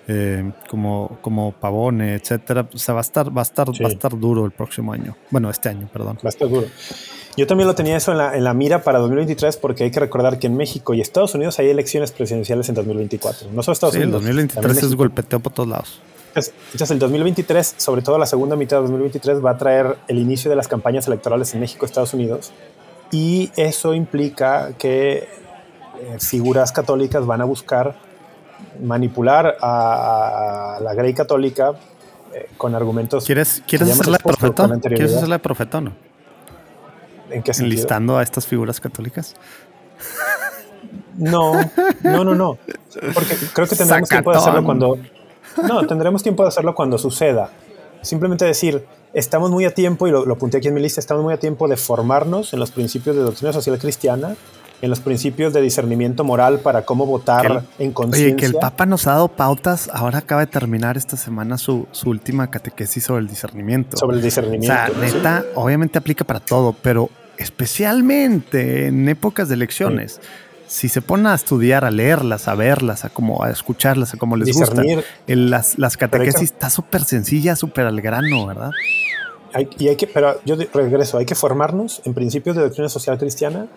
Eh, 0.09 0.51
como, 0.69 1.17
como 1.21 1.51
Pavone, 1.51 2.15
etcétera. 2.15 2.67
O 2.73 2.77
sea, 2.77 2.93
va 2.93 3.01
a 3.01 3.01
estar, 3.01 3.35
va 3.35 3.41
a 3.41 3.43
estar, 3.43 3.67
va 3.69 3.87
a 3.87 3.91
estar 3.91 4.17
duro 4.17 4.45
el 4.45 4.51
próximo 4.51 4.93
año. 4.93 5.17
Bueno, 5.31 5.49
este 5.49 5.69
año, 5.69 5.89
perdón. 5.91 6.17
Va 6.17 6.27
a 6.27 6.29
estar 6.29 6.47
duro. 6.47 6.67
Yo 7.35 7.45
también 7.45 7.67
lo 7.67 7.75
tenía 7.75 7.97
eso 7.97 8.13
en 8.13 8.17
la, 8.17 8.35
en 8.35 8.43
la 8.43 8.53
mira 8.53 8.83
para 8.83 8.99
2023 8.99 9.57
porque 9.57 9.83
hay 9.83 9.91
que 9.91 9.99
recordar 9.99 10.39
que 10.39 10.47
en 10.47 10.55
México 10.55 10.93
y 10.93 11.01
Estados 11.01 11.35
Unidos 11.35 11.59
hay 11.59 11.69
elecciones 11.69 12.11
presidenciales 12.11 12.69
en 12.69 12.75
2024. 12.75 13.51
No 13.51 13.61
solo 13.61 13.73
Estados 13.73 13.93
sí, 13.93 14.01
Unidos. 14.01 14.21
el 14.21 14.35
2023 14.35 14.83
es 14.83 14.95
golpeteo 14.95 15.39
por 15.39 15.53
todos 15.53 15.69
lados. 15.69 16.01
Entonces, 16.37 16.91
el 16.91 16.99
2023, 16.99 17.75
sobre 17.77 18.01
todo 18.01 18.17
la 18.17 18.25
segunda 18.25 18.55
mitad 18.55 18.77
de 18.77 18.81
2023, 18.83 19.43
va 19.43 19.51
a 19.51 19.57
traer 19.57 19.97
el 20.07 20.19
inicio 20.19 20.49
de 20.49 20.55
las 20.55 20.67
campañas 20.67 21.07
electorales 21.07 21.53
en 21.53 21.59
México, 21.59 21.85
Estados 21.85 22.13
Unidos, 22.13 22.51
y 23.11 23.51
eso 23.55 23.93
implica 23.93 24.73
que 24.77 25.17
eh, 25.17 25.27
figuras 26.19 26.71
católicas 26.71 27.25
van 27.25 27.41
a 27.41 27.45
buscar 27.45 27.95
manipular 28.81 29.57
a, 29.61 30.79
la 30.81 30.93
Grey 30.93 31.13
católica 31.13 31.73
eh, 32.33 32.49
con 32.57 32.75
argumentos. 32.75 33.25
¿Quieres, 33.25 33.63
¿quieres 33.65 33.91
hacerla 33.91 34.19
profeta? 34.19 34.69
¿Quieres 34.81 35.15
hacerla 35.15 35.39
profeta 35.39 35.77
o 35.79 35.81
no? 35.81 35.93
¿En 37.31 37.43
qué 37.43 37.53
sentido? 37.53 37.73
¿Enlistando 37.73 38.17
a 38.17 38.23
estas 38.23 38.45
figuras 38.45 38.79
católicas? 38.79 39.35
No, 41.17 41.53
no, 42.03 42.23
no, 42.23 42.35
no. 42.35 42.57
Porque 43.13 43.35
creo 43.53 43.67
que 43.67 43.75
tendremos 43.75 44.07
tiempo 44.07 44.31
de 44.31 44.37
hacerlo 44.37 44.63
cuando, 44.63 44.99
no, 45.63 45.85
tendremos 45.87 46.23
tiempo 46.23 46.43
de 46.43 46.49
hacerlo 46.49 46.75
cuando 46.75 46.97
suceda. 46.97 47.49
Simplemente 48.01 48.45
decir, 48.45 48.85
estamos 49.13 49.51
muy 49.51 49.65
a 49.65 49.73
tiempo, 49.73 50.07
y 50.07 50.11
lo, 50.11 50.25
lo 50.25 50.35
apunté 50.35 50.57
aquí 50.57 50.67
en 50.67 50.73
mi 50.73 50.81
lista, 50.81 50.99
estamos 50.99 51.23
muy 51.23 51.33
a 51.33 51.39
tiempo 51.39 51.67
de 51.67 51.77
formarnos 51.77 52.53
en 52.53 52.59
los 52.59 52.71
principios 52.71 53.15
de 53.15 53.23
doctrina 53.23 53.53
social 53.53 53.77
cristiana, 53.79 54.35
en 54.81 54.89
los 54.89 54.99
principios 54.99 55.53
de 55.53 55.61
discernimiento 55.61 56.23
moral 56.23 56.59
para 56.59 56.83
cómo 56.83 57.05
votar 57.05 57.63
en 57.79 57.91
conciencia. 57.91 58.27
Oye, 58.27 58.35
que 58.35 58.45
el 58.45 58.53
Papa 58.53 58.85
nos 58.85 59.07
ha 59.07 59.11
dado 59.11 59.27
pautas, 59.27 59.89
ahora 59.91 60.19
acaba 60.19 60.41
de 60.41 60.47
terminar 60.47 60.97
esta 60.97 61.17
semana 61.17 61.57
su, 61.57 61.87
última 62.05 62.49
catequesis 62.49 63.03
sobre 63.03 63.21
el 63.21 63.27
discernimiento. 63.27 63.97
Sobre 63.97 64.17
el 64.17 64.23
discernimiento. 64.23 64.73
O 64.73 65.01
sea, 65.01 65.13
neta, 65.13 65.45
obviamente 65.55 65.97
aplica 65.97 66.23
para 66.25 66.39
todo, 66.39 66.75
pero 66.81 67.09
especialmente 67.37 68.87
en 68.87 69.09
épocas 69.09 69.47
de 69.49 69.55
elecciones 69.55 70.21
si 70.67 70.89
se 70.89 71.01
ponen 71.01 71.27
a 71.27 71.35
estudiar, 71.35 71.85
a 71.85 71.91
leerlas, 71.91 72.47
a 72.47 72.55
verlas, 72.55 73.05
a 73.05 73.09
como 73.09 73.43
a 73.43 73.49
escucharlas, 73.49 74.13
a 74.13 74.17
como 74.17 74.35
les 74.35 74.55
gusta, 74.55 74.83
las, 75.27 75.79
las 75.79 75.97
catequesis 75.97 76.51
está 76.51 76.69
súper 76.69 77.03
sencilla, 77.03 77.55
súper 77.55 77.85
al 77.85 78.01
grano, 78.01 78.45
¿verdad? 78.45 78.71
y 79.79 79.87
hay 79.87 79.95
que, 79.95 80.07
pero 80.07 80.39
yo 80.45 80.55
regreso, 80.73 81.17
hay 81.17 81.25
que 81.25 81.35
formarnos 81.35 82.01
en 82.05 82.13
principios 82.13 82.55
de 82.55 82.63
doctrina 82.63 82.89
social 82.89 83.17
cristiana 83.17 83.67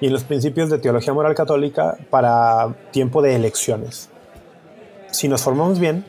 y 0.00 0.06
en 0.06 0.12
los 0.12 0.24
principios 0.24 0.70
de 0.70 0.78
teología 0.78 1.12
moral 1.12 1.34
católica 1.34 1.96
para 2.10 2.74
tiempo 2.90 3.22
de 3.22 3.34
elecciones. 3.34 4.08
Si 5.10 5.28
nos 5.28 5.42
formamos 5.42 5.78
bien, 5.78 6.04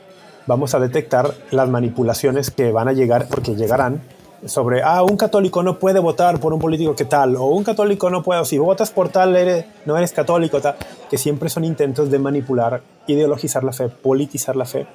vamos 0.46 0.74
a 0.74 0.80
detectar 0.80 1.34
las 1.50 1.68
manipulaciones 1.68 2.50
que 2.50 2.72
van 2.72 2.88
a 2.88 2.92
llegar, 2.92 3.28
porque 3.28 3.54
llegarán, 3.54 4.02
sobre, 4.46 4.82
ah, 4.82 5.02
un 5.02 5.16
católico 5.16 5.62
no 5.62 5.78
puede 5.78 5.98
votar 5.98 6.38
por 6.38 6.52
un 6.52 6.60
político 6.60 6.94
que 6.94 7.04
tal, 7.04 7.36
o 7.36 7.46
un 7.46 7.64
católico 7.64 8.08
no 8.10 8.22
puede, 8.22 8.40
o 8.40 8.44
si 8.44 8.58
votas 8.58 8.90
por 8.90 9.08
tal, 9.08 9.34
eres, 9.36 9.64
no 9.84 9.96
eres 9.96 10.12
católico, 10.12 10.60
tal, 10.60 10.76
que 11.10 11.18
siempre 11.18 11.48
son 11.48 11.64
intentos 11.64 12.10
de 12.10 12.18
manipular, 12.18 12.82
ideologizar 13.06 13.64
la 13.64 13.72
fe, 13.72 13.88
politizar 13.88 14.56
la 14.56 14.64
fe. 14.64 14.86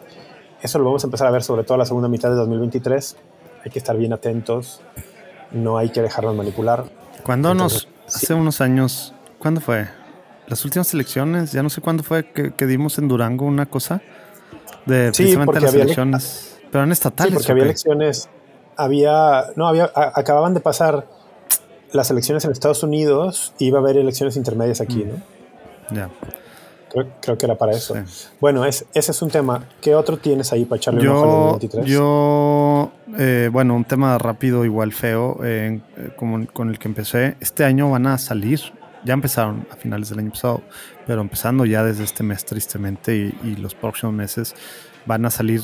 Eso 0.61 0.80
lo 0.80 0.86
vamos 0.86 1.03
a 1.03 1.07
empezar 1.07 1.28
a 1.28 1.32
ver 1.32 1.44
sobre 1.44 1.64
todo 1.64 1.78
la 1.78 1.86
segunda 1.86 2.07
mitad 2.07 2.30
de 2.30 2.36
2023. 2.36 3.18
Hay 3.65 3.72
que 3.72 3.80
estar 3.80 3.98
bien 3.98 4.14
atentos, 4.14 4.82
no 5.52 5.78
hay 5.78 5.90
que 5.90 6.02
dejarnos 6.02 6.36
manipular. 6.36 6.86
Cuando 7.24 7.53
nos, 7.53 7.88
hace 8.07 8.34
unos 8.34 8.61
años, 8.61 9.14
¿cuándo 9.40 9.60
fue? 9.60 9.88
Las 10.48 10.64
últimas 10.64 10.94
elecciones, 10.94 11.52
ya 11.52 11.64
no 11.64 11.70
sé 11.70 11.82
cuándo 11.82 12.03
fue 12.03 12.32
que, 12.32 12.65
dimos 12.65 12.98
en 12.98 13.07
Durango 13.07 13.45
una 13.45 13.65
cosa 13.65 14.02
de 14.86 15.14
sí, 15.14 15.36
porque 15.44 15.61
las 15.61 15.74
elecciones, 15.74 16.57
pero 16.72 16.80
eran 16.80 16.91
estatales. 16.91 17.34
Sí, 17.34 17.36
porque 17.38 17.52
había 17.52 17.64
elecciones 17.64 18.30
había, 18.78 19.45
no, 19.56 19.68
había, 19.68 19.91
acababan 19.95 20.54
de 20.54 20.60
pasar 20.60 21.06
las 21.91 22.10
elecciones 22.12 22.44
en 22.45 22.52
Estados 22.52 22.84
Unidos 22.84 23.54
y 23.60 23.68
iba 23.68 23.80
a 23.80 23.82
haber 23.82 23.98
elecciones 23.98 24.36
intermedias 24.36 24.82
aquí, 24.82 25.06
¿no? 25.06 25.16
Ya. 25.95 26.10
Creo, 27.22 27.38
que 27.40 27.45
era 27.48 27.56
para 27.56 27.72
eso. 27.72 27.95
Bueno, 28.40 28.66
es, 28.66 28.86
ese 28.94 29.12
es 29.12 29.22
un 29.24 29.32
tema. 29.32 29.66
¿Qué 29.82 29.95
otro 29.95 30.18
tienes 30.18 30.54
ahí 30.54 30.64
para 30.64 30.78
echarle 30.78 31.04
yo, 31.04 31.12
un 31.12 31.18
ojo 31.18 31.50
23? 31.52 31.86
Yo, 31.88 32.91
eh, 33.18 33.50
bueno, 33.52 33.76
un 33.76 33.84
tema 33.84 34.16
rápido, 34.20 34.64
igual 34.64 34.94
feo, 34.94 35.40
eh, 35.44 35.82
como 36.18 36.45
con 36.48 36.70
el 36.70 36.78
que 36.78 36.88
empecé. 36.88 37.36
Este 37.40 37.64
año 37.64 37.90
van 37.90 38.06
a 38.06 38.20
salir, 38.20 38.62
ya 39.04 39.16
empezaron 39.16 39.66
a 39.72 39.76
finales 39.76 40.10
del 40.10 40.20
año 40.20 40.30
pasado, 40.30 40.62
pero 41.08 41.22
empezando 41.22 41.66
ya 41.66 41.84
desde 41.84 42.04
este 42.04 42.22
mes, 42.22 42.45
tristemente, 42.45 43.16
y, 43.16 43.40
y 43.44 43.56
los 43.56 43.74
próximos 43.74 44.14
meses, 44.14 44.54
van 45.08 45.26
a 45.26 45.32
salir 45.32 45.62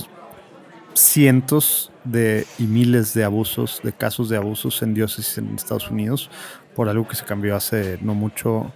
cientos 0.96 1.89
de 2.04 2.46
y 2.58 2.64
miles 2.64 3.14
de 3.14 3.24
abusos, 3.24 3.82
de 3.84 3.92
casos 3.92 4.30
de 4.30 4.38
abusos 4.38 4.82
en 4.82 4.94
diócesis 4.94 5.38
en 5.38 5.56
Estados 5.56 5.90
Unidos 5.92 6.30
por 6.76 6.88
algo 6.90 7.08
que 7.08 7.16
se 7.16 7.26
cambió 7.26 7.56
hace 7.56 7.98
no 8.02 8.14
mucho. 8.14 8.72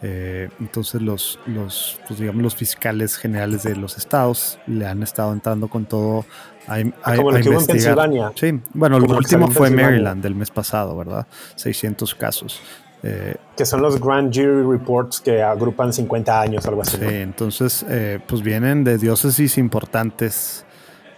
Eh, 0.00 0.48
entonces 0.60 1.02
los, 1.02 1.40
los, 1.46 1.98
pues 2.06 2.20
digamos, 2.20 2.40
los 2.40 2.54
fiscales 2.54 3.16
generales 3.16 3.64
de 3.64 3.74
los 3.74 3.96
estados 3.96 4.60
le 4.68 4.86
han 4.86 5.02
estado 5.02 5.32
entrando 5.32 5.66
con 5.66 5.86
todo 5.86 6.24
a, 6.68 6.76
ah, 7.02 7.16
Como 7.16 7.32
lo 7.32 7.40
que 7.40 7.48
hubo 7.48 7.60
en 7.60 7.66
Pensilvania. 7.66 8.32
Sí, 8.36 8.60
bueno, 8.74 9.00
lo 9.00 9.16
último 9.16 9.48
fue 9.48 9.70
Maryland 9.70 10.22
del 10.22 10.34
mes 10.34 10.50
pasado, 10.50 10.96
¿verdad? 10.96 11.26
600 11.56 12.14
casos. 12.14 12.62
Eh, 13.02 13.36
que 13.56 13.64
son 13.64 13.80
los 13.80 14.00
Grand 14.00 14.32
Jury 14.34 14.64
Reports 14.68 15.20
que 15.20 15.42
agrupan 15.42 15.92
50 15.92 16.40
años, 16.40 16.66
algo 16.66 16.82
así. 16.82 16.96
Sí, 16.98 17.06
entonces, 17.08 17.86
eh, 17.88 18.18
pues 18.26 18.42
vienen 18.42 18.84
de 18.84 18.98
diócesis 18.98 19.56
importantes 19.56 20.64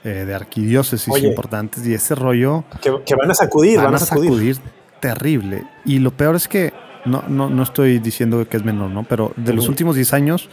eh, 0.05 0.25
de 0.27 0.35
arquidiócesis 0.35 1.23
importantes 1.23 1.87
y 1.87 1.95
ese 1.95 2.15
rollo... 2.15 2.65
Que, 2.81 2.91
van 3.15 3.31
a 3.31 3.35
sacudir, 3.35 3.79
van, 3.79 3.95
a 3.95 3.99
sacudir. 3.99 4.59
terrible. 5.01 5.65
Y 5.85 5.99
lo 5.99 6.11
peor 6.11 6.37
es 6.37 6.49
que, 6.49 6.73
no, 7.05 7.25
no, 7.29 7.51
no 7.51 7.63
estoy 7.63 7.99
diciendo 7.99 8.47
que 8.49 8.57
es 8.57 8.65
menor, 8.65 8.91
¿no? 8.91 9.05
Pero 9.05 9.33
de 9.37 9.53
los 9.53 9.69
últimos 9.69 9.97
10 9.97 10.15
años 10.15 10.49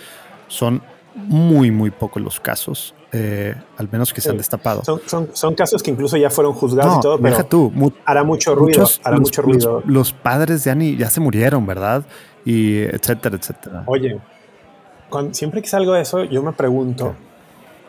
son 0.47 0.81
muy, 1.17 1.71
muy 1.71 1.91
pocos 1.91 2.21
los 2.21 2.39
casos, 2.39 2.93
eh, 3.11 3.55
al 3.77 3.89
menos 3.91 4.13
que 4.13 4.21
se 4.21 4.29
han 4.29 4.37
destapado. 4.37 4.83
Son, 4.83 5.29
son, 5.33 5.55
casos 5.55 5.81
que 5.81 5.91
incluso 5.91 6.15
ya 6.15 6.29
fueron 6.29 6.53
juzgados 6.53 6.97
y 6.97 7.01
todo, 7.01 7.19
pero 7.19 7.43
tú, 7.45 7.73
hará 8.05 8.23
mucho 8.23 8.53
ruido. 8.53 8.85
hará 9.03 9.17
los, 9.17 9.27
mucho 9.27 9.41
ruido. 9.41 9.81
Los, 9.85 10.13
padres 10.13 10.63
de 10.63 10.71
Annie 10.71 10.95
ya 10.95 11.09
se 11.09 11.19
murieron, 11.19 11.65
¿verdad? 11.65 12.05
Y 12.45 12.81
etcétera, 12.81 13.37
etcétera. 13.37 13.83
Oye, 13.87 14.19
siempre 15.31 15.61
que 15.61 15.67
salgo 15.67 15.93
de 15.93 16.01
eso, 16.01 16.23
yo 16.23 16.43
me 16.43 16.53
pregunto, 16.53 17.15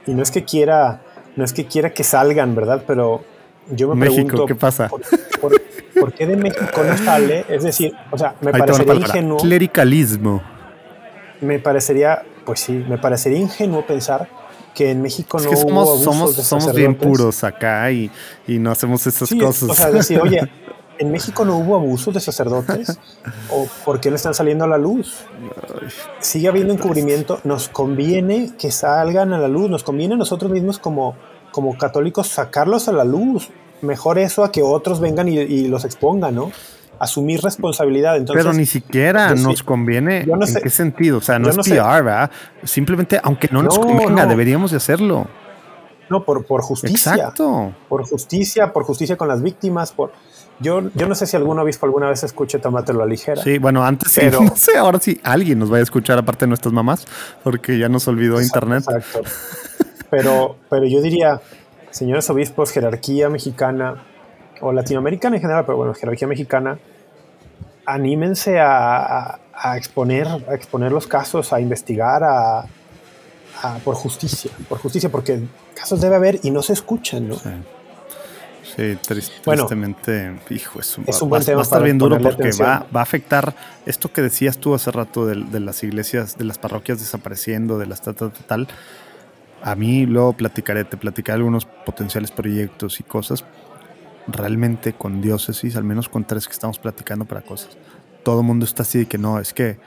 y 0.06 0.14
no 0.14 0.22
es 0.22 0.30
que 0.30 0.44
quiera 0.44 1.02
no 1.38 1.44
es 1.44 1.52
que 1.52 1.66
quiera 1.66 1.90
que 1.90 2.02
salgan, 2.02 2.56
¿verdad? 2.56 2.82
Pero 2.84 3.22
yo 3.70 3.94
me 3.94 4.08
México, 4.08 4.44
¿qué 4.44 4.56
pasa? 4.56 4.88
¿por, 4.88 6.12
qué 6.12 6.26
de 6.26 6.36
México 6.36 6.82
no 6.84 6.98
sale? 6.98 7.44
Es 7.48 7.62
decir, 7.62 7.92
o 8.10 8.18
sea, 8.18 8.34
me 8.40 8.50
parecería 8.50 8.94
ingenuo. 8.94 9.38
Clericalismo. 9.38 10.42
Me 11.40 11.60
parecería, 11.60 12.24
pues 12.44 12.58
sí, 12.58 12.84
me 12.88 12.98
parecería 12.98 13.38
ingenuo 13.38 13.86
pensar 13.86 14.28
que 14.74 14.90
en 14.90 15.00
México 15.00 15.38
no 15.38 15.48
que 15.48 15.54
somos, 15.54 15.88
hubo 15.88 15.98
somos, 16.02 16.34
somos 16.34 16.74
bien 16.74 16.96
puros 16.96 17.44
acá 17.44 17.88
y, 17.92 18.10
y 18.48 18.58
no 18.58 18.72
hacemos 18.72 19.06
esas 19.06 19.32
cosas. 19.32 19.70
O 19.70 19.74
sea, 19.74 19.92
decir, 19.92 20.20
oye, 20.20 20.40
¿en 20.98 21.10
México 21.10 21.44
no 21.44 21.56
hubo 21.56 21.76
abusos 21.76 22.14
de 22.14 22.20
sacerdotes? 22.20 22.98
¿O 23.50 23.66
por 23.84 24.00
qué 24.00 24.10
no 24.10 24.16
están 24.16 24.34
saliendo 24.34 24.64
a 24.64 24.68
la 24.68 24.78
luz? 24.78 25.24
Sigue 26.20 26.48
habiendo 26.48 26.72
encubrimiento. 26.72 27.40
Nos 27.44 27.68
conviene 27.68 28.52
que 28.58 28.70
salgan 28.70 29.32
a 29.32 29.38
la 29.38 29.48
luz. 29.48 29.70
Nos 29.70 29.84
conviene 29.84 30.14
a 30.14 30.18
nosotros 30.18 30.50
mismos 30.50 30.78
como, 30.78 31.16
como 31.52 31.76
católicos 31.78 32.28
sacarlos 32.28 32.88
a 32.88 32.92
la 32.92 33.04
luz. 33.04 33.50
Mejor 33.80 34.18
eso 34.18 34.44
a 34.44 34.50
que 34.50 34.62
otros 34.62 35.00
vengan 35.00 35.28
y, 35.28 35.68
los 35.68 35.84
expongan, 35.84 36.34
¿no? 36.34 36.50
Asumir 36.98 37.40
responsabilidad. 37.40 38.16
Entonces, 38.16 38.44
Pero 38.44 38.56
ni 38.56 38.66
siquiera 38.66 39.34
nos 39.34 39.62
conviene. 39.62 40.22
¿En 40.22 40.62
qué 40.62 40.70
sentido? 40.70 41.18
O 41.18 41.20
sea, 41.20 41.38
no 41.38 41.48
es 41.48 41.56
PR, 41.56 42.02
¿verdad? 42.02 42.30
Simplemente, 42.64 43.20
aunque 43.22 43.48
no 43.52 43.62
nos 43.62 43.78
convenga, 43.78 44.26
deberíamos 44.26 44.72
de 44.72 44.78
hacerlo. 44.78 45.26
No, 46.10 46.24
por, 46.24 46.44
por 46.44 46.62
justicia. 46.62 47.12
Exacto. 47.14 47.74
Por 47.88 48.04
justicia, 48.04 48.72
por 48.72 48.84
justicia 48.84 49.16
con 49.16 49.28
las 49.28 49.42
víctimas, 49.42 49.92
por 49.92 50.12
yo, 50.60 50.90
yo 50.94 51.06
no 51.06 51.14
sé 51.14 51.26
si 51.26 51.36
algún 51.36 51.58
obispo 51.58 51.86
alguna 51.86 52.08
vez 52.08 52.24
escuche 52.24 52.58
Tómatelo 52.58 53.02
a 53.02 53.06
ligera. 53.06 53.42
Sí, 53.42 53.58
bueno, 53.58 53.84
antes 53.84 54.12
pero, 54.16 54.40
no 54.42 54.56
sé, 54.56 54.76
ahora 54.76 54.98
sí 54.98 55.20
alguien 55.22 55.58
nos 55.58 55.72
va 55.72 55.78
a 55.78 55.80
escuchar 55.80 56.18
aparte 56.18 56.44
de 56.44 56.48
nuestras 56.48 56.72
mamás, 56.72 57.06
porque 57.44 57.78
ya 57.78 57.88
nos 57.88 58.08
olvidó 58.08 58.40
internet. 58.40 58.84
Exacto. 58.88 59.22
Pero, 60.10 60.56
pero 60.70 60.86
yo 60.86 61.02
diría, 61.02 61.38
señores 61.90 62.30
obispos, 62.30 62.70
jerarquía 62.70 63.28
mexicana, 63.28 64.06
o 64.62 64.72
latinoamericana 64.72 65.36
en 65.36 65.42
general, 65.42 65.66
pero 65.66 65.76
bueno, 65.76 65.92
jerarquía 65.92 66.26
mexicana, 66.26 66.78
anímense 67.84 68.58
a, 68.58 69.38
exponer, 69.76 70.26
a 70.26 70.54
exponer 70.54 70.92
los 70.92 71.06
casos, 71.06 71.52
a 71.52 71.60
investigar, 71.60 72.22
a, 72.24 72.64
por 73.84 73.96
justicia, 73.96 74.50
por 74.66 74.78
justicia, 74.78 75.10
porque 75.10 75.42
casos 75.74 76.00
debe 76.00 76.16
haber 76.16 76.40
y 76.42 76.50
no 76.50 76.62
se 76.62 76.72
escuchan, 76.72 77.28
¿no? 77.28 77.34
Sí. 77.34 77.50
Sí, 78.78 78.96
tristemente, 79.02 80.38
hijo, 80.50 80.78
es 80.78 80.96
un, 80.96 81.04
va, 81.04 81.38
a 81.38 81.62
estar 81.62 81.82
bien 81.82 81.98
duro 81.98 82.16
porque 82.20 82.52
va, 82.62 82.86
va, 82.94 83.00
a 83.00 83.02
afectar 83.02 83.52
esto 83.86 84.12
que 84.12 84.22
decías 84.22 84.58
tú 84.58 84.72
hace 84.72 84.92
rato 84.92 85.26
de, 85.26 85.58
las 85.58 85.82
iglesias, 85.82 86.38
de 86.38 86.44
las 86.44 86.58
parroquias 86.58 87.00
desapareciendo, 87.00 87.76
de 87.76 87.86
las 87.86 88.02
tal, 88.02 88.14
tal, 88.14 88.30
tal. 88.30 88.68
A 89.64 89.74
mí 89.74 90.06
luego 90.06 90.32
platicaré, 90.34 90.84
te 90.84 90.96
platicaré 90.96 91.38
algunos 91.38 91.64
potenciales 91.64 92.30
proyectos 92.30 93.00
y 93.00 93.02
cosas. 93.02 93.44
Realmente 94.28 94.92
con 94.92 95.20
diócesis, 95.20 95.74
al 95.74 95.82
menos 95.82 96.08
con 96.08 96.24
tres 96.24 96.46
que 96.46 96.52
estamos 96.52 96.78
platicando 96.78 97.24
para 97.24 97.40
cosas. 97.40 97.76
Todo 98.22 98.42
el 98.42 98.46
mundo 98.46 98.64
está 98.64 98.84
así 98.84 99.00
de 99.00 99.06
que 99.06 99.18
no, 99.18 99.40
es 99.40 99.52
que, 99.52 99.80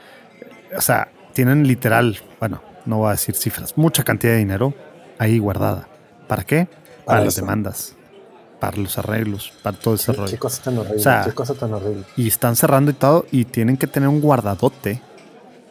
o 0.76 0.82
sea, 0.82 1.08
tienen 1.32 1.66
literal, 1.66 2.18
bueno, 2.38 2.60
no 2.84 2.98
voy 2.98 3.08
a 3.08 3.12
decir 3.12 3.36
cifras, 3.36 3.78
mucha 3.78 4.04
cantidad 4.04 4.34
de 4.34 4.40
dinero 4.40 4.74
ahí 5.18 5.38
guardada. 5.38 5.88
¿Para 6.28 6.44
qué? 6.44 6.68
Para, 7.06 7.24
las 7.24 7.36
demandas 7.36 7.96
para 8.62 8.76
los 8.76 8.96
arreglos, 8.96 9.52
para 9.60 9.76
todo 9.76 9.94
ese 9.96 10.12
rollo. 10.12 10.30
Qué 10.30 10.38
cosa 10.38 10.62
tan 10.62 10.78
horrible, 10.78 11.02
qué 11.24 11.32
cosa 11.32 11.54
tan 11.54 11.74
horrible. 11.74 12.04
Y 12.16 12.28
están 12.28 12.54
cerrando 12.54 12.92
y 12.92 12.94
todo, 12.94 13.26
y 13.32 13.44
tienen 13.44 13.76
que 13.76 13.88
tener 13.88 14.08
un 14.08 14.20
guardadote. 14.20 15.02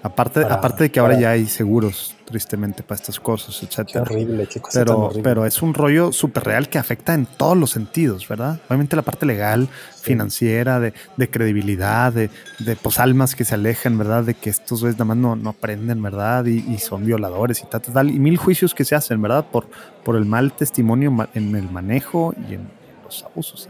Aparte, 0.03 0.43
aparte 0.43 0.83
de 0.83 0.91
que 0.91 0.99
ahora 0.99 1.17
ya 1.17 1.29
hay 1.29 1.45
seguros, 1.45 2.15
tristemente, 2.25 2.83
para 2.83 2.99
estas 2.99 3.17
cosas, 3.17 3.55
etcétera. 3.63 4.03
Qué 4.03 4.13
horrible, 4.13 4.47
qué 4.47 4.59
cosa 4.59 4.79
pero, 4.79 4.93
tan 4.93 5.03
horrible. 5.03 5.23
Pero 5.23 5.45
es 5.45 5.61
un 5.61 5.73
rollo 5.73 6.11
súper 6.11 6.43
real 6.43 6.67
que 6.67 6.79
afecta 6.79 7.13
en 7.13 7.25
todos 7.25 7.55
los 7.55 7.69
sentidos, 7.69 8.27
¿verdad? 8.27 8.59
Obviamente 8.67 8.97
la 8.97 9.03
parte 9.03 9.25
legal, 9.25 9.69
financiera, 10.01 10.81
de, 10.81 10.93
de 11.15 11.29
credibilidad, 11.29 12.11
de, 12.11 12.29
de 12.59 12.75
pues, 12.75 12.99
almas 12.99 13.35
que 13.35 13.45
se 13.45 13.55
alejan, 13.55 13.97
¿verdad? 13.97 14.25
De 14.25 14.33
que 14.33 14.49
estos 14.49 14.81
güeyes 14.81 14.95
nada 14.95 15.05
más 15.05 15.17
no, 15.17 15.37
no 15.37 15.51
aprenden, 15.51 16.01
¿verdad? 16.01 16.45
Y, 16.45 16.57
y, 16.67 16.79
son 16.79 17.05
violadores 17.05 17.61
y 17.61 17.67
tal, 17.67 17.81
tal, 17.81 18.09
Y 18.09 18.19
mil 18.19 18.35
juicios 18.35 18.73
que 18.73 18.83
se 18.83 18.95
hacen, 18.95 19.21
¿verdad? 19.21 19.45
Por, 19.49 19.67
por 20.03 20.17
el 20.17 20.25
mal 20.25 20.51
testimonio 20.51 21.15
en 21.35 21.55
el 21.55 21.71
manejo 21.71 22.33
y 22.49 22.55
en 22.55 22.80
abusos 23.23 23.69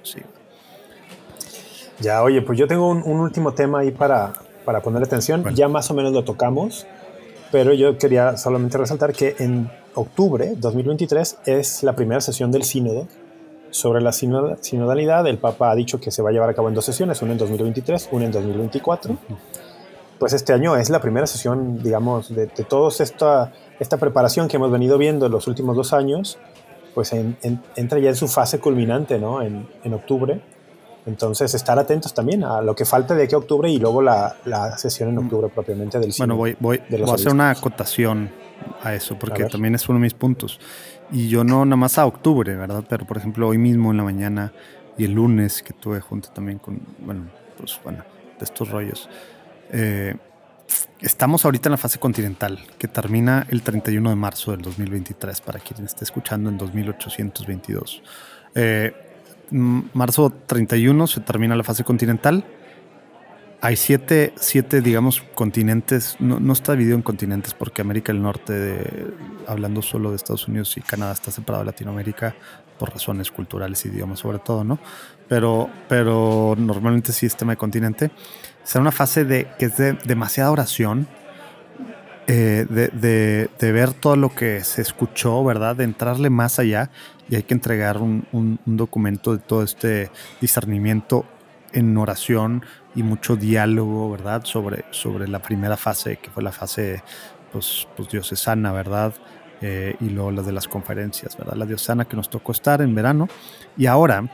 Ya, 1.99 2.23
oye, 2.23 2.41
pues 2.41 2.57
yo 2.57 2.67
tengo 2.67 2.89
un, 2.89 3.19
último 3.19 3.53
tema 3.53 3.79
ahí 3.79 3.91
para, 3.91 4.33
para 4.65 4.81
poner 4.81 5.03
atención. 5.03 5.43
Ya 5.55 5.67
más 5.67 5.89
o 5.91 5.93
menos 5.93 6.13
lo 6.13 6.23
tocamos, 6.23 6.85
pero 7.51 7.73
yo 7.73 7.97
quería 7.97 8.37
solamente 8.37 8.77
resaltar 8.77 9.13
que 9.13 9.35
en 9.39 9.69
octubre 9.95 10.53
2023 10.57 11.39
es 11.45 11.83
la 11.83 11.95
primera 11.95 12.21
sesión 12.21 12.51
del 12.51 12.63
sínodo 12.63 13.07
sobre 13.71 14.01
la 14.01 14.11
sinodalidad. 14.11 15.27
El 15.27 15.37
Papa 15.37 15.71
ha 15.71 15.75
dicho 15.75 15.99
que 15.99 16.11
se 16.11 16.21
va 16.21 16.29
a 16.29 16.33
llevar 16.33 16.49
a 16.49 16.53
cabo 16.53 16.69
en 16.69 16.75
dos 16.75 16.85
sesiones, 16.85 17.21
una 17.21 17.33
en 17.33 17.37
2023, 17.37 18.09
una 18.11 18.25
en 18.25 18.31
2024. 18.31 19.17
Pues 20.19 20.33
este 20.33 20.53
año 20.53 20.75
es 20.77 20.89
la 20.89 21.01
primera 21.01 21.25
sesión, 21.25 21.81
digamos, 21.81 22.33
de, 22.33 22.45
de 22.45 22.63
toda 22.63 22.89
esta, 22.89 23.51
esta 23.79 23.97
preparación 23.97 24.47
que 24.47 24.57
hemos 24.57 24.71
venido 24.71 24.97
viendo 24.97 25.25
en 25.25 25.31
los 25.31 25.47
últimos 25.47 25.75
dos 25.75 25.93
años 25.93 26.37
pues 26.93 27.13
entra 27.13 27.99
ya 27.99 28.09
en 28.09 28.15
su 28.15 28.27
fase 28.27 28.59
culminante, 28.59 29.19
¿no? 29.19 29.41
En, 29.41 29.67
en, 29.83 29.93
octubre. 29.93 30.41
Entonces, 31.05 31.53
estar 31.53 31.79
atentos 31.79 32.13
también 32.13 32.43
a 32.43 32.61
lo 32.61 32.75
que 32.75 32.85
falta 32.85 33.15
de 33.15 33.23
aquí 33.23 33.33
a 33.33 33.39
octubre 33.39 33.69
y 33.69 33.79
luego 33.79 34.01
la, 34.01 34.35
la 34.45 34.77
sesión 34.77 35.09
en 35.09 35.17
octubre 35.17 35.49
propiamente 35.49 35.99
del 35.99 36.13
Bueno, 36.17 36.35
voy, 36.35 36.55
voy, 36.59 36.79
voy 36.89 37.09
a 37.09 37.13
hacer 37.13 37.31
una 37.31 37.49
acotación 37.49 38.29
a 38.83 38.93
eso, 38.93 39.17
porque 39.17 39.45
también 39.45 39.75
es 39.75 39.87
uno 39.89 39.97
de 39.97 40.03
mis 40.03 40.13
puntos. 40.13 40.59
Y 41.11 41.27
yo 41.27 41.43
no 41.43 41.65
nada 41.65 41.75
más 41.75 41.97
a 41.97 42.05
octubre, 42.05 42.55
¿verdad? 42.55 42.83
Pero, 42.87 43.05
por 43.05 43.17
ejemplo, 43.17 43.47
hoy 43.47 43.57
mismo 43.57 43.91
en 43.91 43.97
la 43.97 44.03
mañana 44.03 44.53
y 44.97 45.05
el 45.05 45.13
lunes 45.13 45.63
que 45.63 45.73
tuve 45.73 45.99
junto 45.99 46.29
también 46.29 46.59
con, 46.59 46.81
bueno, 46.99 47.29
pues 47.57 47.79
bueno, 47.83 48.03
de 48.37 48.45
estos 48.45 48.69
rollos. 48.69 49.09
Eh, 49.71 50.15
Estamos 50.99 51.45
ahorita 51.45 51.69
en 51.69 51.71
la 51.71 51.77
fase 51.77 51.99
continental, 51.99 52.59
que 52.77 52.87
termina 52.87 53.47
el 53.49 53.61
31 53.61 54.09
de 54.09 54.15
marzo 54.15 54.51
del 54.51 54.61
2023, 54.61 55.41
para 55.41 55.59
quien 55.59 55.85
esté 55.85 56.03
escuchando 56.03 56.49
en 56.49 56.57
2822. 56.57 58.03
Eh, 58.55 58.93
marzo 59.49 60.31
31 60.45 61.07
se 61.07 61.21
termina 61.21 61.55
la 61.55 61.63
fase 61.63 61.83
continental. 61.83 62.45
Hay 63.63 63.75
siete, 63.75 64.33
siete 64.37 64.81
digamos, 64.81 65.21
continentes. 65.35 66.15
No, 66.19 66.51
está 66.51 66.73
dividido 66.73 66.95
en 66.95 67.03
continentes 67.03 67.53
porque 67.53 67.81
América 67.81 68.11
del 68.11 68.21
Norte, 68.21 69.07
hablando 69.47 69.81
solo 69.83 70.09
de 70.09 70.15
Estados 70.15 70.47
Unidos 70.47 70.75
y 70.77 70.81
Canadá, 70.81 71.13
está 71.13 71.29
separado 71.31 71.63
de 71.63 71.71
Latinoamérica 71.71 72.35
por 72.81 72.91
razones 72.91 73.29
culturales 73.29 73.85
idiomas 73.85 74.17
sobre 74.17 74.39
todo, 74.39 74.63
¿no? 74.63 74.79
Pero, 75.29 75.69
pero 75.87 76.55
normalmente 76.57 77.13
sí 77.13 77.27
es 77.27 77.37
tema 77.37 77.51
de 77.51 77.57
continente 77.57 78.09
será 78.63 78.81
una 78.81 78.91
fase 78.91 79.23
de 79.23 79.47
que 79.59 79.65
es 79.65 79.77
de 79.77 79.93
demasiada 80.05 80.49
oración, 80.49 81.07
eh, 82.25 82.65
de, 82.67 83.71
ver 83.71 83.93
todo 83.93 84.15
lo 84.15 84.33
que 84.33 84.63
se 84.63 84.81
escuchó, 84.81 85.43
¿verdad? 85.43 85.75
De 85.75 85.83
entrarle 85.83 86.31
más 86.31 86.57
allá 86.57 86.89
y 87.29 87.35
hay 87.35 87.43
que 87.43 87.53
entregar 87.53 87.99
un, 87.99 88.59
documento 88.65 89.33
de 89.33 89.39
todo 89.39 89.61
este 89.61 90.09
discernimiento 90.39 91.25
en 91.73 91.95
oración 91.97 92.65
y 92.95 93.03
mucho 93.03 93.35
diálogo, 93.35 94.09
¿verdad? 94.09 94.43
Sobre, 94.43 94.85
sobre 94.89 95.27
la 95.27 95.39
primera 95.39 95.77
fase, 95.77 96.17
que 96.17 96.31
fue 96.31 96.41
la 96.41 96.51
fase 96.51 97.03
pues, 97.51 97.87
pues 97.95 98.09
diocesana, 98.09 98.71
¿verdad? 98.71 99.13
Eh, 99.61 99.95
y 99.99 100.09
luego 100.09 100.31
las 100.31 100.45
de 100.45 100.51
las 100.51 100.67
conferencias, 100.67 101.37
¿verdad? 101.37 101.53
La 101.55 101.65
diocesana 101.65 102.05
que 102.05 102.15
nos 102.15 102.29
tocó 102.29 102.51
estar 102.51 102.81
en 102.81 102.95
verano. 102.95 103.27
Y 103.77 103.85
ahora 103.85 104.29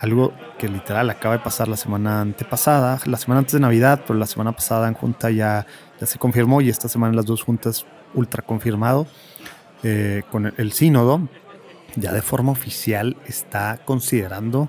algo 0.00 0.32
que 0.58 0.68
literal 0.68 1.10
acaba 1.10 1.36
de 1.36 1.42
pasar 1.42 1.68
la 1.68 1.76
semana 1.76 2.20
antepasada, 2.20 3.00
la 3.04 3.16
semana 3.16 3.40
antes 3.40 3.54
de 3.54 3.60
Navidad, 3.60 4.02
pero 4.06 4.18
la 4.18 4.26
semana 4.26 4.52
pasada 4.52 4.88
en 4.88 4.94
junta 4.94 5.30
ya, 5.30 5.66
ya 6.00 6.06
se 6.06 6.18
confirmó 6.18 6.60
y 6.60 6.68
esta 6.68 6.88
semana 6.88 7.14
las 7.14 7.26
dos 7.26 7.42
juntas 7.42 7.84
ultra 8.14 8.42
confirmado 8.42 9.06
eh, 9.82 10.22
con 10.30 10.52
el, 10.56 10.72
sínodo, 10.72 11.28
ya 11.96 12.12
de 12.12 12.22
forma 12.22 12.52
oficial 12.52 13.16
está 13.26 13.80
considerando 13.84 14.68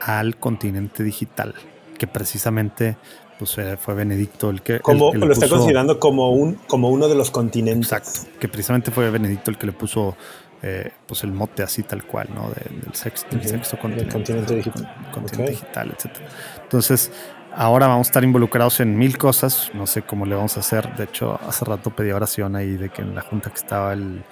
al 0.00 0.36
continente 0.36 1.02
digital, 1.02 1.54
que 1.98 2.06
precisamente 2.06 2.96
pues, 3.42 3.58
eh, 3.58 3.76
fue 3.76 3.94
Benedicto 3.94 4.50
el 4.50 4.62
que... 4.62 4.78
Como, 4.78 5.12
lo 5.12 5.32
está 5.32 5.48
considerando 5.48 5.98
como, 5.98 6.30
un, 6.30 6.54
como 6.68 6.90
uno 6.90 7.08
de 7.08 7.16
los 7.16 7.32
continentes. 7.32 7.90
Exacto, 7.90 8.30
que 8.38 8.46
precisamente 8.46 8.92
fue 8.92 9.10
Benedicto 9.10 9.50
el 9.50 9.58
que 9.58 9.66
le 9.66 9.72
puso 9.72 10.16
eh, 10.62 10.92
pues 11.08 11.24
el 11.24 11.32
mote 11.32 11.64
así 11.64 11.82
tal 11.82 12.04
cual, 12.06 12.28
¿no? 12.32 12.50
del 12.50 12.94
sexto, 12.94 13.36
sexto 13.42 13.80
continente, 13.80 14.12
continente 14.12 14.54
digital, 14.54 15.10
continente 15.12 15.50
digital 15.50 15.90
etc. 15.90 16.18
Entonces, 16.62 17.10
ahora 17.52 17.88
vamos 17.88 18.06
a 18.06 18.10
estar 18.10 18.22
involucrados 18.22 18.78
en 18.78 18.96
mil 18.96 19.18
cosas, 19.18 19.72
no 19.74 19.88
sé 19.88 20.02
cómo 20.02 20.24
le 20.24 20.36
vamos 20.36 20.56
a 20.56 20.60
hacer. 20.60 20.94
De 20.94 21.02
hecho, 21.02 21.40
hace 21.44 21.64
rato 21.64 21.90
pedí 21.90 22.12
oración 22.12 22.54
ahí 22.54 22.76
de 22.76 22.90
que 22.90 23.02
en 23.02 23.12
la 23.12 23.22
junta 23.22 23.50
que 23.50 23.56
estaba 23.56 23.92
el, 23.92 24.22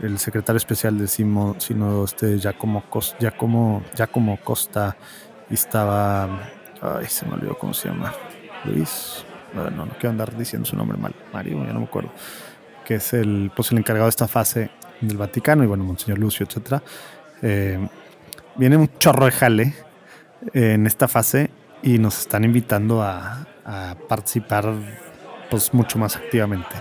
el 0.00 0.18
secretario 0.18 0.56
especial 0.56 0.96
del 0.96 1.08
sino 1.08 1.54
este 2.06 2.38
Giacomo, 2.38 2.84
Costa, 2.88 3.18
Giacomo, 3.20 3.82
Giacomo 3.94 4.38
Costa, 4.42 4.96
y 5.50 5.54
estaba, 5.54 6.24
ay, 6.80 7.04
se 7.06 7.26
me 7.26 7.34
olvidó 7.34 7.58
cómo 7.58 7.74
se 7.74 7.88
llama, 7.88 8.14
Luis, 8.66 9.24
no, 9.54 9.70
no 9.70 9.88
quiero 9.92 10.10
andar 10.10 10.36
diciendo 10.36 10.66
su 10.66 10.76
nombre 10.76 10.98
mal, 10.98 11.14
Mario, 11.32 11.64
ya 11.64 11.72
no 11.72 11.80
me 11.80 11.86
acuerdo, 11.86 12.10
que 12.84 12.96
es 12.96 13.12
el, 13.14 13.50
pues 13.54 13.72
el 13.72 13.78
encargado 13.78 14.06
de 14.06 14.10
esta 14.10 14.28
fase 14.28 14.70
del 15.00 15.16
Vaticano 15.16 15.64
y 15.64 15.66
bueno, 15.66 15.84
Monseñor 15.84 16.18
Lucio, 16.18 16.46
etcétera. 16.46 16.82
Eh, 17.42 17.86
viene 18.56 18.76
un 18.76 18.90
chorro 18.98 19.26
de 19.26 19.32
jale 19.32 19.74
en 20.52 20.86
esta 20.86 21.08
fase 21.08 21.50
y 21.82 21.98
nos 21.98 22.18
están 22.20 22.44
invitando 22.44 23.02
a, 23.02 23.46
participar 24.08 24.72
pues 25.50 25.74
mucho 25.74 25.98
más 25.98 26.14
activamente. 26.14 26.76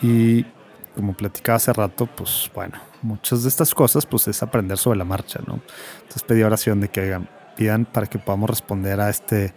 Y 0.00 0.46
como 0.94 1.12
platicaba 1.12 1.56
hace 1.56 1.74
rato, 1.74 2.06
pues 2.06 2.50
bueno, 2.54 2.78
muchas 3.02 3.42
de 3.42 3.50
estas 3.50 3.74
cosas 3.74 4.06
pues 4.06 4.26
es 4.28 4.42
aprender 4.42 4.78
sobre 4.78 4.98
la 4.98 5.04
marcha, 5.04 5.40
¿no? 5.46 5.60
Entonces 5.96 6.22
pedí 6.22 6.42
oración 6.42 6.80
de 6.80 6.88
que 6.88 7.20
pidan 7.54 7.84
para 7.84 8.06
que 8.06 8.18
podamos 8.18 8.48
responder 8.48 8.98
a 8.98 9.10
este 9.10 9.52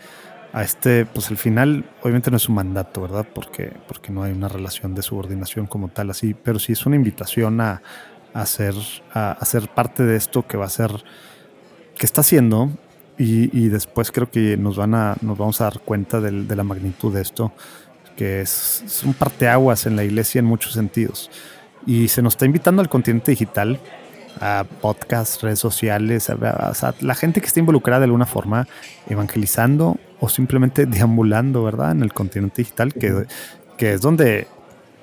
a 0.53 0.61
este, 0.61 1.05
pues 1.07 1.31
al 1.31 1.37
final, 1.37 1.83
obviamente 2.01 2.29
no 2.29 2.37
es 2.37 2.47
un 2.47 2.55
mandato, 2.55 3.01
¿verdad? 3.01 3.25
Porque, 3.33 3.73
porque 3.87 4.11
no 4.11 4.21
hay 4.21 4.31
una 4.31 4.47
relación 4.47 4.93
de 4.93 5.01
subordinación 5.01 5.65
como 5.65 5.87
tal 5.89 6.11
así, 6.11 6.35
pero 6.35 6.59
sí 6.59 6.73
es 6.73 6.85
una 6.85 6.95
invitación 6.95 7.59
a, 7.59 7.81
a 8.33 8.45
ser, 8.45 8.75
a, 9.13 9.37
parte 9.73 10.03
de 10.03 10.15
esto 10.15 10.45
que 10.45 10.55
va 10.55 10.65
a 10.65 10.69
ser, 10.69 10.91
que 11.97 12.05
está 12.05 12.21
haciendo, 12.21 12.69
y, 13.17 13.69
después 13.69 14.11
creo 14.11 14.29
que 14.29 14.57
nos 14.57 14.75
van 14.75 14.95
a, 14.95 15.15
nos 15.21 15.37
vamos 15.37 15.61
a 15.61 15.65
dar 15.65 15.79
cuenta 15.79 16.19
de 16.19 16.55
la 16.55 16.63
magnitud 16.63 17.13
de 17.13 17.21
esto, 17.21 17.53
que 18.17 18.41
es, 18.41 18.83
es 18.85 19.03
un 19.03 19.13
parteaguas 19.13 19.85
en 19.85 19.95
la 19.95 20.03
iglesia 20.03 20.39
en 20.39 20.45
muchos 20.45 20.73
sentidos. 20.73 21.31
Y 21.85 22.07
se 22.09 22.21
nos 22.21 22.33
está 22.33 22.45
invitando 22.45 22.81
al 22.81 22.89
continente 22.89 23.31
digital, 23.31 23.79
a 24.39 24.65
podcasts, 24.81 25.41
redes 25.41 25.59
sociales, 25.59 26.29
a, 26.29 26.95
la 27.01 27.15
gente 27.15 27.41
que 27.41 27.47
está 27.47 27.59
involucrada 27.59 27.99
de 27.99 28.05
alguna 28.05 28.25
forma 28.25 28.67
evangelizando 29.07 29.97
o 30.19 30.29
simplemente 30.29 30.85
deambulando, 30.87 31.63
¿verdad? 31.63 31.91
En 31.91 32.01
el 32.01 32.13
continente 32.13 32.61
digital, 32.61 32.93
que, 32.93 33.25
que 33.77 33.93
es 33.93 34.01
donde 34.01 34.47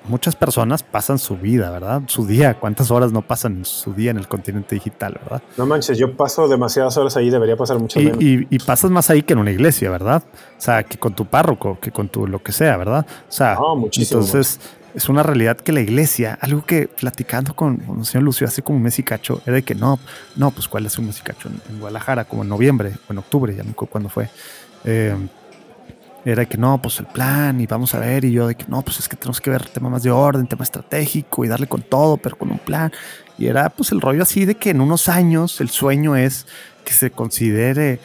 muchas 0.05 0.35
personas 0.35 0.83
pasan 0.83 1.19
su 1.19 1.37
vida, 1.37 1.69
¿verdad? 1.69 2.01
Su 2.07 2.25
día, 2.25 2.55
¿cuántas 2.55 2.91
horas 2.91 3.11
no 3.11 3.21
pasan 3.21 3.65
su 3.65 3.93
día 3.93 4.11
en 4.11 4.17
el 4.17 4.27
continente 4.27 4.75
digital, 4.75 5.19
verdad? 5.21 5.43
No 5.57 5.65
manches, 5.65 5.97
yo 5.97 6.15
paso 6.15 6.47
demasiadas 6.47 6.97
horas 6.97 7.15
ahí, 7.17 7.29
debería 7.29 7.55
pasar 7.55 7.79
mucho 7.79 7.99
y, 7.99 8.47
Y, 8.49 8.59
pasas 8.59 8.89
más 8.91 9.09
ahí 9.09 9.21
que 9.21 9.33
en 9.33 9.39
una 9.39 9.51
iglesia, 9.51 9.89
¿verdad? 9.89 10.23
O 10.57 10.61
sea, 10.61 10.83
que 10.83 10.97
con 10.97 11.13
tu 11.13 11.25
párroco, 11.25 11.79
que 11.79 11.91
con 11.91 12.09
tu 12.09 12.27
lo 12.27 12.41
que 12.41 12.51
sea, 12.51 12.77
¿verdad? 12.77 13.05
O 13.27 13.31
sea, 13.31 13.57
muchísimo, 13.75 14.21
entonces 14.21 14.59
es 14.93 15.09
una 15.09 15.23
realidad 15.23 15.57
que 15.57 15.71
la 15.71 15.81
iglesia, 15.81 16.37
algo 16.41 16.65
que 16.65 16.87
platicando 16.87 17.55
con, 17.55 17.81
el 17.97 18.05
señor 18.05 18.23
Lucio 18.23 18.47
hace 18.47 18.61
como 18.61 18.77
un 18.77 18.83
mes 18.83 18.99
y 18.99 19.03
cacho, 19.03 19.41
era 19.45 19.55
de 19.55 19.63
que 19.63 19.75
no, 19.75 19.99
no, 20.35 20.51
pues 20.51 20.67
cuál 20.67 20.85
es 20.85 20.97
un 20.97 21.07
mes 21.07 21.19
y 21.19 21.23
cacho 21.23 21.49
en, 21.49 21.79
Guadalajara, 21.79 22.25
como 22.25 22.43
en 22.43 22.49
noviembre 22.49 22.93
o 23.07 23.13
en 23.13 23.19
octubre, 23.19 23.55
ya 23.55 23.63
no 23.63 23.69
recuerdo 23.69 23.91
cuándo 23.91 24.09
fue. 24.09 24.29
Eh, 24.83 25.15
era 26.23 26.41
de 26.41 26.47
que 26.47 26.57
no, 26.57 26.79
pues 26.79 26.99
el 26.99 27.07
plan 27.07 27.59
y 27.61 27.65
vamos 27.65 27.95
a 27.95 27.99
ver, 27.99 28.25
y 28.25 28.31
yo 28.31 28.47
de 28.47 28.55
que 28.55 28.65
no, 28.67 28.81
pues 28.83 28.99
es 28.99 29.09
que 29.09 29.15
tenemos 29.15 29.41
que 29.41 29.49
ver 29.49 29.67
temas 29.69 29.91
más 29.91 30.03
de 30.03 30.11
orden, 30.11 30.45
tema 30.47 30.63
estratégico 30.63 31.43
y 31.43 31.47
darle 31.47 31.67
con 31.67 31.81
todo, 31.81 32.17
pero 32.17 32.37
con 32.37 32.51
un 32.51 32.59
plan. 32.59 32.91
Y 33.41 33.47
era 33.47 33.71
pues 33.71 33.91
el 33.91 34.01
rollo 34.01 34.21
así 34.21 34.45
de 34.45 34.53
que 34.53 34.69
en 34.69 34.81
unos 34.81 35.09
años 35.09 35.61
el 35.61 35.71
sueño 35.71 36.15
es 36.15 36.45
que 36.85 36.93
se 36.93 37.09
considere 37.09 37.99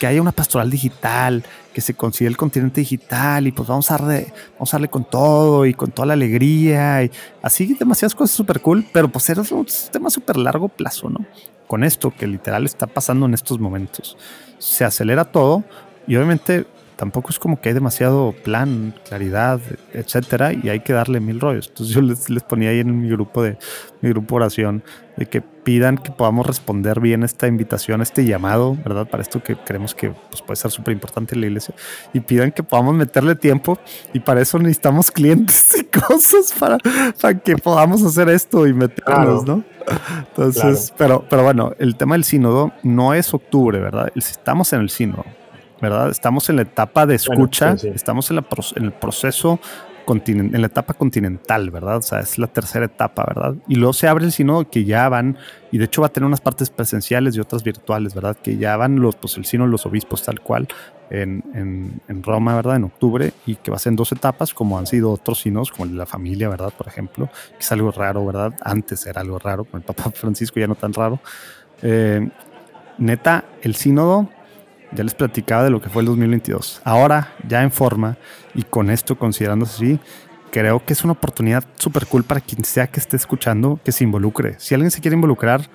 que 0.00 0.06
haya 0.08 0.20
una 0.20 0.32
pastoral 0.32 0.68
digital, 0.68 1.44
que 1.72 1.80
se 1.80 1.94
considere 1.94 2.30
el 2.30 2.36
continente 2.36 2.80
digital 2.80 3.46
y 3.46 3.52
pues 3.52 3.68
vamos 3.68 3.88
a, 3.92 3.98
darle, 3.98 4.32
vamos 4.54 4.74
a 4.74 4.76
darle 4.76 4.88
con 4.88 5.04
todo 5.04 5.64
y 5.64 5.74
con 5.74 5.92
toda 5.92 6.06
la 6.06 6.14
alegría 6.14 7.04
y 7.04 7.12
así 7.40 7.72
demasiadas 7.74 8.16
cosas 8.16 8.34
súper 8.34 8.60
cool, 8.60 8.84
pero 8.92 9.08
pues 9.08 9.30
era 9.30 9.42
un 9.42 9.66
tema 9.92 10.10
súper 10.10 10.38
largo 10.38 10.68
plazo, 10.68 11.08
¿no? 11.08 11.24
Con 11.68 11.84
esto 11.84 12.12
que 12.12 12.26
literal 12.26 12.64
está 12.64 12.88
pasando 12.88 13.26
en 13.26 13.34
estos 13.34 13.60
momentos. 13.60 14.16
Se 14.58 14.84
acelera 14.84 15.24
todo 15.24 15.62
y 16.08 16.16
obviamente 16.16 16.66
tampoco 16.96 17.30
es 17.30 17.38
como 17.38 17.60
que 17.60 17.70
hay 17.70 17.74
demasiado 17.74 18.32
plan, 18.44 18.94
claridad, 19.06 19.60
etcétera, 19.92 20.52
y 20.52 20.68
hay 20.68 20.80
que 20.80 20.92
darle 20.92 21.20
mil 21.20 21.40
rollos. 21.40 21.68
Entonces 21.68 21.94
yo 21.94 22.00
les, 22.00 22.30
les, 22.30 22.42
ponía 22.42 22.70
ahí 22.70 22.80
en 22.80 23.00
mi 23.00 23.08
grupo 23.08 23.42
de 23.42 23.58
mi 24.00 24.10
grupo 24.10 24.36
oración 24.36 24.84
de 25.16 25.26
que 25.26 25.40
pidan 25.40 25.96
que 25.96 26.12
podamos 26.12 26.46
responder 26.46 27.00
bien 27.00 27.22
esta 27.22 27.46
invitación, 27.46 28.02
este 28.02 28.24
llamado, 28.24 28.76
¿verdad? 28.84 29.08
Para 29.08 29.22
esto 29.22 29.42
que 29.42 29.56
creemos 29.56 29.94
que 29.94 30.10
pues, 30.10 30.42
puede 30.42 30.56
ser 30.56 30.70
súper 30.70 30.92
importante 30.92 31.34
en 31.34 31.40
la 31.40 31.46
iglesia, 31.46 31.74
y 32.12 32.20
pidan 32.20 32.52
que 32.52 32.62
podamos 32.62 32.94
meterle 32.94 33.34
tiempo, 33.34 33.78
y 34.12 34.20
para 34.20 34.40
eso 34.40 34.58
necesitamos 34.58 35.10
clientes 35.10 35.76
y 35.80 35.84
cosas 35.84 36.52
para, 36.58 36.78
para 37.20 37.38
que 37.38 37.56
podamos 37.56 38.02
hacer 38.02 38.28
esto 38.28 38.66
y 38.66 38.74
meternos, 38.74 39.46
¿no? 39.46 39.64
Entonces, 40.28 40.92
pero, 40.96 41.24
pero 41.28 41.42
bueno, 41.42 41.72
el 41.78 41.96
tema 41.96 42.14
del 42.14 42.24
sínodo 42.24 42.72
no 42.82 43.14
es 43.14 43.32
octubre, 43.32 43.78
¿verdad? 43.78 44.10
Estamos 44.14 44.72
en 44.72 44.80
el 44.80 44.90
sínodo 44.90 45.24
¿verdad? 45.84 46.10
Estamos 46.10 46.48
en 46.50 46.56
la 46.56 46.62
etapa 46.62 47.06
de 47.06 47.14
escucha, 47.14 47.76
estamos 47.94 48.30
en, 48.30 48.38
el 48.76 48.92
proceso 48.92 49.60
en 50.06 50.60
la 50.60 50.66
etapa 50.66 50.94
continental, 50.94 51.70
¿verdad? 51.70 51.96
O 51.98 52.02
sea, 52.02 52.20
es 52.20 52.38
la 52.38 52.46
tercera 52.46 52.84
etapa, 52.84 53.24
¿verdad? 53.26 53.54
Y 53.68 53.76
luego 53.76 53.92
se 53.92 54.06
abre 54.06 54.24
el 54.24 54.32
sínodo 54.32 54.68
que 54.68 54.84
ya 54.84 55.08
van, 55.08 55.38
y 55.70 55.78
de 55.78 55.86
hecho 55.86 56.02
va 56.02 56.08
a 56.08 56.10
tener 56.10 56.26
unas 56.26 56.40
partes 56.40 56.70
presenciales 56.70 57.36
y 57.36 57.40
otras 57.40 57.62
virtuales, 57.62 58.14
¿verdad? 58.14 58.36
Que 58.36 58.56
ya 58.56 58.76
van 58.76 59.00
los, 59.00 59.16
pues 59.16 59.36
el 59.36 59.44
sínodo, 59.44 59.68
los 59.68 59.86
obispos 59.86 60.22
tal 60.22 60.40
cual 60.40 60.68
en, 61.10 62.22
Roma, 62.22 62.54
¿verdad? 62.56 62.76
En 62.76 62.84
octubre, 62.84 63.32
y 63.46 63.56
que 63.56 63.70
va 63.70 63.76
a 63.76 63.80
ser 63.80 63.92
en 63.92 63.96
dos 63.96 64.12
etapas, 64.12 64.52
como 64.52 64.78
han 64.78 64.86
sido 64.86 65.10
otros 65.10 65.40
sínodos, 65.40 65.70
como 65.70 65.84
el 65.84 65.92
de 65.92 65.98
la 65.98 66.06
familia, 66.06 66.48
¿verdad? 66.48 66.72
Por 66.76 66.88
ejemplo, 66.88 67.28
que 67.52 67.60
es 67.60 67.72
algo 67.72 67.90
raro, 67.90 68.24
¿verdad? 68.26 68.52
Antes 68.62 69.06
era 69.06 69.20
algo 69.20 69.38
raro, 69.38 69.64
con 69.64 69.80
el 69.80 69.86
Papa 69.86 70.10
Francisco 70.14 70.60
ya 70.60 70.66
no 70.66 70.74
tan 70.74 70.92
raro. 70.92 71.20
Eh, 71.82 72.28
neta, 72.98 73.44
el 73.62 73.74
sínodo 73.74 74.28
ya 74.94 75.04
les 75.04 75.14
platicaba 75.14 75.64
de 75.64 75.70
lo 75.70 75.80
que 75.80 75.88
fue 75.88 76.02
el 76.02 76.06
2022. 76.06 76.80
Ahora, 76.84 77.32
ya 77.46 77.62
en 77.62 77.70
forma 77.70 78.16
y 78.54 78.62
con 78.62 78.90
esto 78.90 79.16
considerándose 79.16 79.74
así, 79.74 80.00
creo 80.50 80.84
que 80.84 80.92
es 80.92 81.02
una 81.02 81.14
oportunidad 81.14 81.64
súper 81.76 82.06
cool 82.06 82.22
para 82.22 82.40
quien 82.40 82.64
sea 82.64 82.86
que 82.86 83.00
esté 83.00 83.16
escuchando 83.16 83.80
que 83.84 83.92
se 83.92 84.04
involucre. 84.04 84.54
Si 84.58 84.74
alguien 84.74 84.90
se 84.90 85.00
quiere 85.00 85.16
involucrar, 85.16 85.68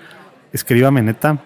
escríbame 0.54 1.02
neta. 1.02 1.44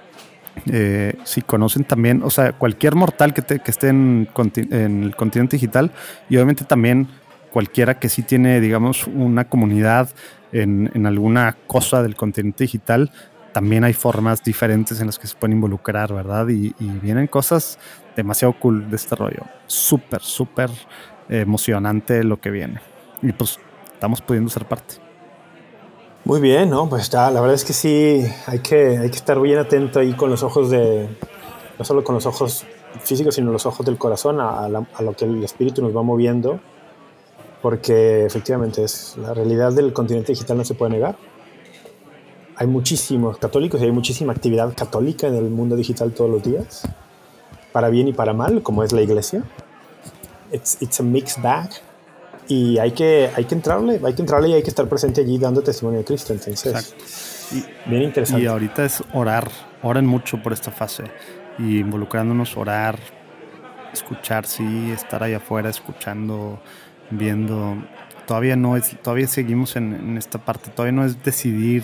Eh, 0.72 1.16
si 1.24 1.42
conocen 1.42 1.84
también, 1.84 2.22
o 2.24 2.30
sea, 2.30 2.52
cualquier 2.52 2.94
mortal 2.94 3.34
que, 3.34 3.42
esté 3.66 3.90
en, 3.90 4.28
el 4.70 5.16
continente 5.16 5.56
digital 5.56 5.92
y 6.30 6.36
obviamente 6.36 6.64
también 6.64 7.08
cualquiera 7.52 7.98
que 7.98 8.08
sí 8.08 8.22
tiene, 8.22 8.62
digamos, 8.62 9.08
una 9.08 9.46
comunidad 9.46 10.12
en, 10.52 10.92
en 10.94 11.08
alguna 11.08 11.58
cosa 11.66 12.04
del 12.04 12.16
continente 12.16 12.66
digital, 12.66 13.12
también 13.54 13.84
hay 13.84 13.94
formas 13.94 14.44
diferentes 14.44 15.00
en 15.00 15.06
las 15.06 15.20
que 15.20 15.28
se 15.28 15.36
pueden 15.36 15.56
involucrar, 15.56 16.12
¿verdad? 16.12 16.48
Y, 16.50 16.74
vienen 16.80 17.28
cosas 17.28 17.78
demasiado 18.16 18.54
cool 18.60 18.90
de 18.90 18.96
este 18.96 19.16
rollo. 19.16 19.44
Súper, 19.68 20.22
súper 20.22 20.70
emocionante 21.30 22.24
lo 22.24 22.42
que 22.42 22.50
viene. 22.50 22.82
Y 23.22 23.32
pues 23.32 23.60
estamos 23.94 24.22
pudiendo 24.22 24.50
ser 24.50 24.66
parte. 24.66 24.96
Muy 26.26 26.42
bien, 26.42 26.70
¿no? 26.70 26.90
Pues 26.90 27.10
ya, 27.10 27.30
la 27.32 27.42
verdad 27.42 27.56
es 27.56 27.64
que 27.64 27.74
sí, 27.74 28.26
hay 28.48 28.60
que, 28.60 28.98
hay 28.98 29.10
que 29.10 29.16
estar 29.16 29.40
bien 29.40 29.60
atento 29.60 30.00
ahí 30.00 30.14
con 30.14 30.30
los 30.30 30.42
ojos 30.42 30.70
de, 30.70 31.08
no 31.78 31.86
solo 31.86 32.04
con 32.04 32.16
los 32.16 32.26
ojos 32.26 32.66
físicos, 33.02 33.36
sino 33.36 33.52
los 33.52 33.66
ojos 33.66 33.86
del 33.86 33.98
corazón 33.98 34.40
a, 34.40 34.66
a 34.66 35.02
lo 35.02 35.14
que 35.16 35.26
el 35.26 35.44
espíritu 35.44 35.82
nos 35.82 35.96
va 35.96 36.02
moviendo, 36.02 36.60
porque 37.62 38.26
efectivamente 38.26 38.84
es 38.84 39.16
la 39.18 39.34
realidad 39.34 39.74
del 39.74 39.94
continente 39.94 40.32
digital 40.32 40.58
no 40.58 40.66
se 40.66 40.74
puede 40.74 40.94
negar 40.94 41.18
hay 42.56 42.68
muchísimos 42.68 43.38
católicos 43.38 43.82
y 43.82 43.86
hay 43.86 43.92
muchísima 43.92 44.34
actividad 44.34 44.74
católica 44.76 45.28
en 45.28 45.36
el 45.36 45.50
mundo 45.50 45.76
digital 45.76 46.12
todos 46.12 46.30
los 46.30 46.44
días, 46.44 46.88
para 47.72 47.90
bien 47.90 48.08
y 48.08 48.14
para 48.14 48.34
mal, 48.34 48.62
como 48.62 48.84
es 48.84 48.92
la 48.92 49.02
iglesia. 49.02 49.44
It's, 50.52 50.78
it's 50.82 51.00
a 51.00 51.04
mixed 51.04 51.42
bag. 51.42 51.70
Y 52.48 52.78
hay 52.78 52.92
que, 52.92 53.30
hay 53.36 53.46
que 53.46 53.56
entrarle, 53.56 54.02
hay 54.04 54.14
que 54.14 54.22
entrarle 54.22 54.50
y 54.50 54.54
hay 54.54 54.64
que 54.64 54.70
estar 54.70 54.88
presente 54.88 55.22
allí 55.22 55.38
dando 55.38 55.62
testimonio 55.62 56.00
de 56.00 56.06
Cristo. 56.06 56.34
Entonces, 56.34 56.94
bien 57.86 58.04
interesante. 58.04 58.44
Y 58.44 58.48
ahorita 58.48 58.86
es 58.86 59.02
orar, 59.14 59.50
oren 59.82 60.06
mucho 60.06 60.42
por 60.44 60.54
esta 60.54 60.70
fase 60.70 61.06
y 61.58 61.80
involucrándonos, 61.80 62.58
orar, 62.58 63.00
escuchar, 63.94 64.46
sí, 64.46 64.92
estar 64.92 65.24
ahí 65.24 65.34
afuera 65.34 65.70
escuchando, 65.70 66.60
viendo. 67.10 67.78
Todavía 68.28 68.56
no 68.56 68.76
es, 68.78 68.98
todavía 69.02 69.28
seguimos 69.28 69.76
en, 69.76 69.94
en 69.94 70.18
esta 70.18 70.44
parte, 70.44 70.70
todavía 70.70 70.94
no 70.94 71.06
es 71.06 71.24
decidir 71.24 71.84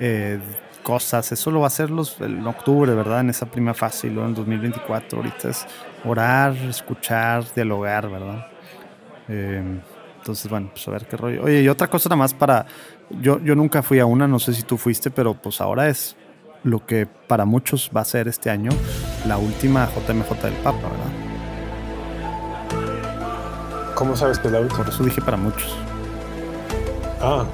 eh, 0.00 0.40
cosas. 0.82 1.30
Eso 1.32 1.50
lo 1.50 1.60
va 1.60 1.66
a 1.66 1.68
hacer 1.68 1.90
los, 1.90 2.20
en 2.20 2.46
octubre, 2.46 2.94
¿verdad? 2.94 3.20
En 3.20 3.30
esa 3.30 3.46
primera 3.46 3.74
fase 3.74 4.08
y 4.08 4.10
luego 4.10 4.28
en 4.28 4.34
2024. 4.34 5.18
Ahorita 5.18 5.50
es 5.50 5.66
orar, 6.04 6.56
escuchar, 6.68 7.44
dialogar, 7.54 8.10
¿verdad? 8.10 8.46
Eh, 9.28 9.80
entonces, 10.18 10.50
bueno, 10.50 10.70
pues 10.72 10.86
a 10.88 10.90
ver 10.90 11.06
qué 11.06 11.16
rollo. 11.16 11.44
Oye, 11.44 11.62
y 11.62 11.68
otra 11.68 11.88
cosa 11.88 12.08
nada 12.08 12.16
más 12.16 12.34
para... 12.34 12.66
Yo, 13.20 13.40
yo 13.40 13.54
nunca 13.54 13.82
fui 13.82 13.98
a 13.98 14.06
una, 14.06 14.28
no 14.28 14.38
sé 14.38 14.52
si 14.52 14.62
tú 14.62 14.76
fuiste, 14.76 15.10
pero 15.10 15.34
pues 15.34 15.60
ahora 15.60 15.88
es 15.88 16.16
lo 16.62 16.84
que 16.84 17.06
para 17.06 17.44
muchos 17.44 17.90
va 17.94 18.02
a 18.02 18.04
ser 18.04 18.28
este 18.28 18.50
año 18.50 18.70
la 19.26 19.38
última 19.38 19.86
JMJ 19.86 20.42
del 20.42 20.54
Papa, 20.54 20.78
¿verdad? 20.78 21.30
¿Cómo 23.94 24.16
sabes 24.16 24.38
que 24.38 24.46
es 24.48 24.52
la 24.52 24.60
última? 24.60 24.84
Por 24.84 24.88
eso 24.88 25.04
dije 25.04 25.20
para 25.20 25.36
muchos. 25.36 25.76
Ah, 27.20 27.44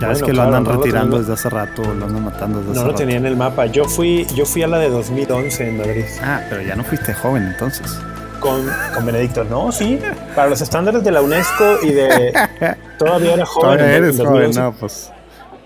ya 0.00 0.12
es 0.12 0.22
que 0.22 0.32
lo 0.32 0.42
andan 0.42 0.64
retirando 0.64 1.18
desde 1.18 1.32
hace 1.34 1.48
rato, 1.48 1.82
lo 1.82 2.06
andan 2.06 2.24
matando 2.24 2.58
desde 2.58 2.66
no 2.66 2.72
hace 2.72 2.80
rato. 2.80 2.84
No 2.84 2.92
lo 2.92 2.94
tenía 2.94 3.16
en 3.16 3.26
el 3.26 3.36
mapa. 3.36 3.66
Yo 3.66 3.84
fui, 3.84 4.26
yo 4.34 4.44
fui 4.44 4.62
a 4.62 4.66
la 4.66 4.78
de 4.78 4.90
2011 4.90 5.68
en 5.68 5.78
Madrid. 5.78 6.04
Ah, 6.22 6.40
pero 6.48 6.62
ya 6.62 6.74
no 6.74 6.84
fuiste 6.84 7.14
joven 7.14 7.44
entonces. 7.44 7.98
Con, 8.40 8.66
con 8.94 9.06
Benedicto. 9.06 9.44
No, 9.44 9.72
sí. 9.72 9.98
Para 10.34 10.48
los 10.50 10.60
estándares 10.60 11.02
de 11.02 11.10
la 11.10 11.22
UNESCO 11.22 11.78
y 11.82 11.92
de... 11.92 12.32
Todavía 12.98 13.34
era 13.34 13.46
joven. 13.46 13.78
Todavía 13.78 13.96
eres 13.96 14.20
joven, 14.20 14.50
no, 14.50 14.72
pues... 14.72 15.10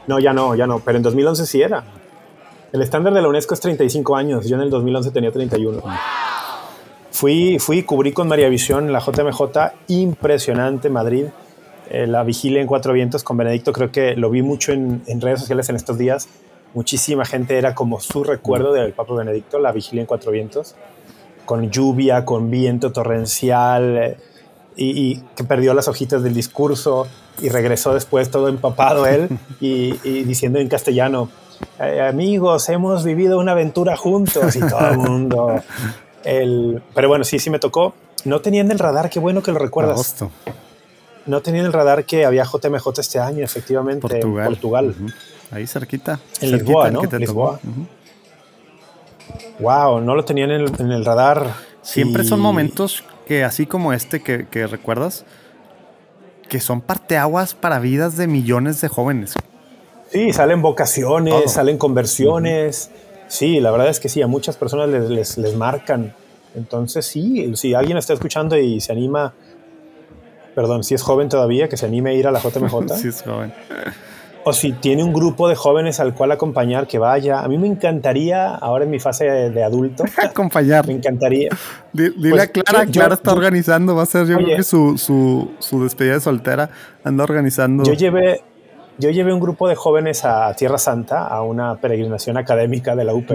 No, 0.07 0.19
ya 0.19 0.33
no, 0.33 0.55
ya 0.55 0.67
no. 0.67 0.79
Pero 0.81 0.97
en 0.97 1.03
2011 1.03 1.47
sí 1.47 1.61
era. 1.61 1.85
El 2.73 2.83
estándar 2.83 3.13
de 3.13 3.23
la 3.23 3.29
UNESCO 3.29 3.55
es 3.55 3.61
35 3.61 4.17
años. 4.17 4.47
Yo 4.47 4.57
en 4.57 4.63
el 4.63 4.71
2011 4.71 5.11
tenía 5.11 5.33
31. 5.33 5.83
Fui, 7.11 7.59
fui, 7.59 7.83
cubrí 7.83 8.13
con 8.13 8.29
María 8.29 8.49
Visión 8.49 8.93
la 8.93 9.01
JMJ. 9.01 9.43
Impresionante, 9.89 10.89
Madrid 10.89 11.27
eh, 11.91 12.07
la 12.07 12.23
vigilia 12.23 12.61
en 12.61 12.67
Cuatro 12.67 12.93
Vientos 12.93 13.25
con 13.25 13.37
Benedicto, 13.37 13.73
creo 13.73 13.91
que 13.91 14.15
lo 14.15 14.31
vi 14.31 14.43
mucho 14.43 14.73
en, 14.73 15.03
redes 15.21 15.41
sociales 15.41 15.69
en 15.71 15.77
estos 15.77 15.97
días. 15.97 16.29
Muchísima 16.75 17.25
gente 17.25 17.57
era 17.57 17.75
como 17.75 17.99
su 18.01 18.25
recuerdo 18.25 18.73
del 18.75 18.93
Papa 18.93 19.15
Benedicto, 19.15 19.59
la 19.59 19.73
vigilia 19.73 20.03
en 20.03 20.07
Cuatro 20.07 20.31
Vientos, 20.31 20.75
con 21.47 21.71
lluvia, 21.71 22.27
con 22.27 22.51
viento 22.51 22.93
torrencial, 22.93 23.97
eh, 23.97 24.17
y, 24.77 25.17
que 25.35 25.45
perdió 25.45 25.73
las 25.73 25.89
hojitas 25.89 26.23
del 26.23 26.35
discurso 26.35 27.07
y 27.41 27.49
regresó 27.49 27.95
después 27.95 28.31
todo 28.31 28.49
empapado 28.49 29.07
él 29.07 29.29
y, 29.61 29.93
diciendo 30.25 30.59
en 30.59 30.69
castellano, 30.69 31.31
eh, 31.81 32.03
amigos, 32.03 32.69
hemos 32.69 33.03
vivido 33.03 33.39
una 33.39 33.53
aventura 33.53 33.97
juntos 33.97 34.57
y 34.57 34.61
todo 34.61 34.91
el 34.91 34.99
mundo. 34.99 35.63
El, 36.23 36.83
pero 36.95 37.09
bueno, 37.09 37.25
sí, 37.25 37.39
sí 37.39 37.49
me 37.49 37.59
tocó. 37.59 37.95
No 38.27 38.41
tenía 38.41 38.61
en 38.61 38.71
el 38.71 38.79
radar, 38.79 39.09
qué 39.09 39.21
bueno 39.21 39.43
que 39.43 39.53
lo 39.53 39.59
recuerdas 39.59 40.17
no 41.29 41.43
tenía 41.43 41.61
en 41.61 41.67
el 41.67 41.73
radar 41.73 42.05
que 42.05 42.25
había 42.25 42.45
JMJ 42.45 42.99
este 42.99 43.19
año, 43.19 43.45
efectivamente, 43.45 44.01
Portugal. 44.01 44.45
en 44.45 44.53
Portugal. 44.53 44.95
Ahí 45.51 45.67
cerquita. 45.67 46.19
En 46.41 46.53
Lisboa, 46.53 46.91
¿no? 46.91 47.03
Lisboa. 47.03 47.61
Wow, 49.61 50.01
no 50.01 50.15
lo 50.15 50.25
tenían 50.25 50.51
en 50.51 50.91
el, 50.91 51.05
radar. 51.05 51.55
Siempre 51.83 52.25
son 52.25 52.41
momentos 52.41 53.05
que, 53.27 53.45
así 53.45 53.67
como 53.67 53.93
este 53.93 54.23
que, 54.23 54.67
recuerdas, 54.67 55.25
que 56.49 56.61
son 56.61 56.81
parteaguas 56.81 57.55
para 57.55 57.79
vidas 57.79 58.17
de 58.17 58.27
millones 58.27 58.81
de 58.81 58.89
jóvenes. 58.89 59.35
Sí, 60.11 60.33
salen 60.33 60.63
vocaciones, 60.63 61.53
salen 61.53 61.77
conversiones. 61.77 62.91
Sí, 63.29 63.61
la 63.61 63.71
verdad 63.71 63.89
es 63.89 64.01
que 64.01 64.09
sí, 64.09 64.23
a 64.23 64.27
muchas 64.27 64.57
personas 64.57 64.89
les, 64.89 65.11
les, 65.11 65.37
les 65.37 65.55
marcan. 65.55 66.15
Entonces, 66.55 67.05
sí, 67.05 67.55
si 67.57 67.75
alguien 67.75 67.99
está 67.99 68.15
escuchando 68.15 68.57
y 68.57 68.81
se 68.81 68.93
anima 68.93 69.35
perdón, 70.59 70.83
si 70.83 70.93
es 70.93 71.03
joven 71.03 71.29
todavía, 71.29 71.69
que 71.69 71.77
se 71.77 71.87
anime 71.87 72.11
a 72.11 72.13
ir 72.15 72.27
a 72.27 72.33
la 72.33 72.41
JMJ. 72.43 72.97
si 72.97 73.07
es 73.07 73.23
joven. 73.23 73.55
O 74.43 74.53
si 74.53 74.73
tiene 74.73 75.05
un 75.05 75.13
grupo 75.13 75.49
de 75.49 75.55
jóvenes 75.55 76.01
al 76.01 76.15
cual 76.15 76.33
acompañar, 76.33 76.89
que 76.89 76.99
vaya. 76.99 77.43
A 77.43 77.47
mí 77.47 77.59
me 77.59 77.69
encantaría, 77.69 78.57
ahora 78.57 78.83
en 78.83 78.91
mi 78.91 78.99
fase 78.99 79.25
de, 79.25 79.63
adulto, 79.63 80.03
acompañar. 80.21 80.85
Me 80.85 80.95
encantaría. 80.95 81.51
Dile 81.93 82.31
pues, 82.31 82.43
a 82.43 82.47
Clara, 82.49 82.87
Clara 82.87 83.15
está 83.15 83.33
organizando, 83.33 83.95
va 83.95 84.03
a 84.03 84.07
ser 84.07 84.27
yo 84.27 84.37
creo 84.37 84.57
que 84.57 84.65
su, 84.65 84.99
su, 84.99 85.49
su, 85.61 85.85
despedida 85.85 86.15
de 86.15 86.21
soltera, 86.21 86.71
anda 87.05 87.23
organizando. 87.23 87.85
Yo 87.85 87.93
llevé, 87.93 88.43
yo 88.99 89.11
llevé 89.11 89.33
un 89.33 89.39
grupo 89.39 89.69
de 89.69 89.77
jóvenes 89.77 90.25
a 90.25 90.53
Tierra 90.55 90.79
Santa, 90.79 91.25
a 91.25 91.43
una 91.43 91.77
peregrinación 91.77 92.37
académica 92.37 92.97
de 92.97 93.05
la 93.05 93.15
UP, 93.15 93.31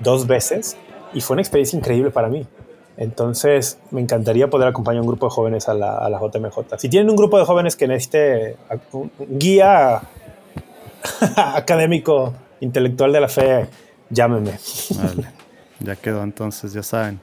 dos 0.00 0.26
veces, 0.26 0.76
y 1.14 1.20
fue 1.20 1.34
una 1.34 1.42
experiencia 1.42 1.78
increíble 1.78 2.10
para 2.10 2.28
mí. 2.28 2.48
Entonces, 2.98 3.78
me 3.92 4.00
encantaría 4.00 4.50
poder 4.50 4.66
acompañar 4.66 4.98
a 4.98 5.02
un 5.02 5.06
grupo 5.06 5.26
de 5.26 5.30
jóvenes 5.30 5.68
a 5.68 5.74
la, 5.74 6.20
JMJ. 6.20 6.78
Si 6.78 6.88
tienen 6.88 7.08
un 7.08 7.14
grupo 7.14 7.38
de 7.38 7.44
jóvenes 7.44 7.76
que 7.76 7.86
necesite 7.86 8.56
un 8.90 9.12
guía 9.28 10.02
académico, 11.36 12.34
intelectual 12.58 13.12
de 13.12 13.20
la 13.20 13.28
fe, 13.28 13.68
llámenme. 14.10 14.58
Vale. 14.96 15.28
Ya 15.78 15.94
quedó 15.94 16.24
entonces, 16.24 16.72
ya 16.72 16.82
saben. 16.82 17.20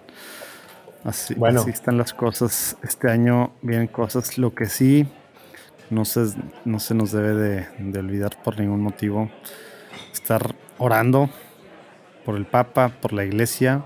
Así, 1.03 1.33
bueno. 1.33 1.65
están 1.67 1.97
las 1.97 2.13
cosas. 2.13 2.77
Este 2.81 3.11
año 3.11 3.51
vienen 3.61 3.87
cosas. 3.87 4.37
Lo 4.37 4.55
que 4.55 4.67
sí 4.67 5.05
no 5.89 6.05
se, 6.05 6.27
no 6.63 6.79
se 6.79 6.95
nos 6.95 7.11
debe 7.11 7.33
de, 7.33 7.67
de 7.79 7.99
olvidar 7.99 8.41
por 8.41 8.57
ningún 8.57 8.79
motivo. 8.79 9.29
Estar 10.13 10.55
orando 10.77 11.29
por 12.23 12.37
el 12.37 12.45
Papa, 12.45 12.93
por 13.01 13.11
la 13.11 13.25
Iglesia 13.25 13.83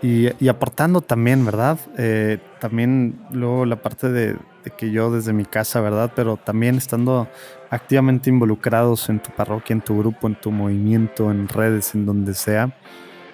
y, 0.00 0.48
aportando 0.48 1.00
también, 1.00 1.44
¿verdad? 1.44 1.78
Eh, 1.96 2.38
también 2.60 3.20
luego 3.32 3.66
la 3.66 3.82
parte 3.82 4.08
de, 4.10 4.36
que 4.76 4.90
yo 4.90 5.10
desde 5.10 5.32
mi 5.32 5.44
casa, 5.44 5.80
¿verdad? 5.80 6.12
Pero 6.14 6.36
también 6.36 6.76
estando 6.76 7.28
activamente 7.70 8.30
involucrados 8.30 9.08
en 9.08 9.20
tu 9.20 9.30
parroquia, 9.30 9.74
en 9.74 9.80
tu 9.80 9.98
grupo, 9.98 10.28
en 10.28 10.38
tu 10.40 10.50
movimiento, 10.50 11.30
en 11.30 11.48
redes, 11.48 11.94
en 11.94 12.06
donde 12.06 12.34
sea, 12.34 12.76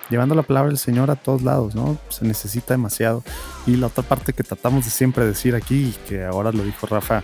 llevando 0.08 0.34
la 0.34 0.42
palabra 0.42 0.68
del 0.68 0.78
Señor 0.78 1.10
a 1.10 1.16
todos 1.16 1.42
lados, 1.42 1.74
¿no? 1.74 1.98
Se 2.08 2.24
necesita 2.24 2.74
demasiado. 2.74 3.22
Y 3.66 3.76
la 3.76 3.88
otra 3.88 4.02
parte 4.02 4.32
que 4.32 4.42
tratamos 4.42 4.84
de 4.84 4.90
siempre 4.90 5.26
decir 5.26 5.54
aquí, 5.54 5.88
y 5.94 6.08
que 6.08 6.24
ahora 6.24 6.50
lo 6.50 6.62
dijo 6.62 6.86
Rafa 6.86 7.22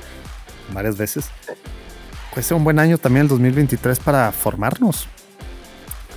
varias 0.74 0.98
veces, 0.98 1.30
puede 2.30 2.42
ser 2.42 2.56
un 2.56 2.64
buen 2.64 2.78
año 2.78 2.98
también 2.98 3.22
el 3.22 3.28
2023 3.28 4.00
para 4.00 4.32
formarnos. 4.32 5.08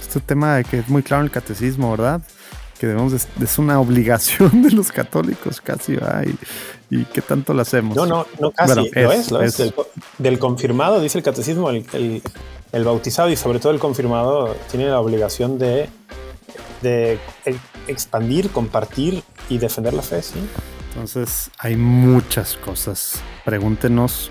Este 0.01 0.19
tema 0.19 0.55
de 0.55 0.63
que 0.63 0.79
es 0.79 0.89
muy 0.89 1.03
claro 1.03 1.21
en 1.21 1.25
el 1.25 1.31
catecismo, 1.31 1.91
¿verdad? 1.91 2.21
Que 2.83 2.87
debemos, 2.87 3.13
es 3.13 3.59
una 3.59 3.79
obligación 3.79 4.61
de 4.61 4.71
los 4.71 4.91
católicos 4.91 5.61
casi, 5.61 5.95
¿va? 5.95 6.21
Y, 6.89 7.05
qué 7.05 7.21
tanto 7.21 7.53
lo 7.53 7.61
hacemos. 7.61 7.95
No, 7.95 8.05
no, 8.05 8.27
no 8.41 8.51
casi, 8.51 8.75
lo 8.75 9.11
es, 9.11 9.31
lo 9.31 9.41
es. 9.41 9.57
Del, 10.17 10.37
confirmado, 10.37 10.99
dice 10.99 11.17
el 11.17 11.23
catecismo, 11.23 11.69
el, 11.69 12.21
el 12.73 12.83
bautizado 12.83 13.29
y 13.29 13.37
sobre 13.37 13.59
todo 13.59 13.71
el 13.71 13.79
confirmado 13.79 14.53
tiene 14.69 14.89
la 14.89 14.99
obligación 14.99 15.57
de 15.57 15.87
de 16.81 17.17
expandir, 17.87 18.51
compartir 18.51 19.23
y 19.49 19.57
defender 19.57 19.93
la 19.93 20.03
fe, 20.03 20.21
¿sí? 20.21 20.39
Entonces, 20.89 21.49
hay 21.57 21.75
muchas 21.75 22.55
cosas. 22.57 23.15
Pregúntenos, 23.45 24.29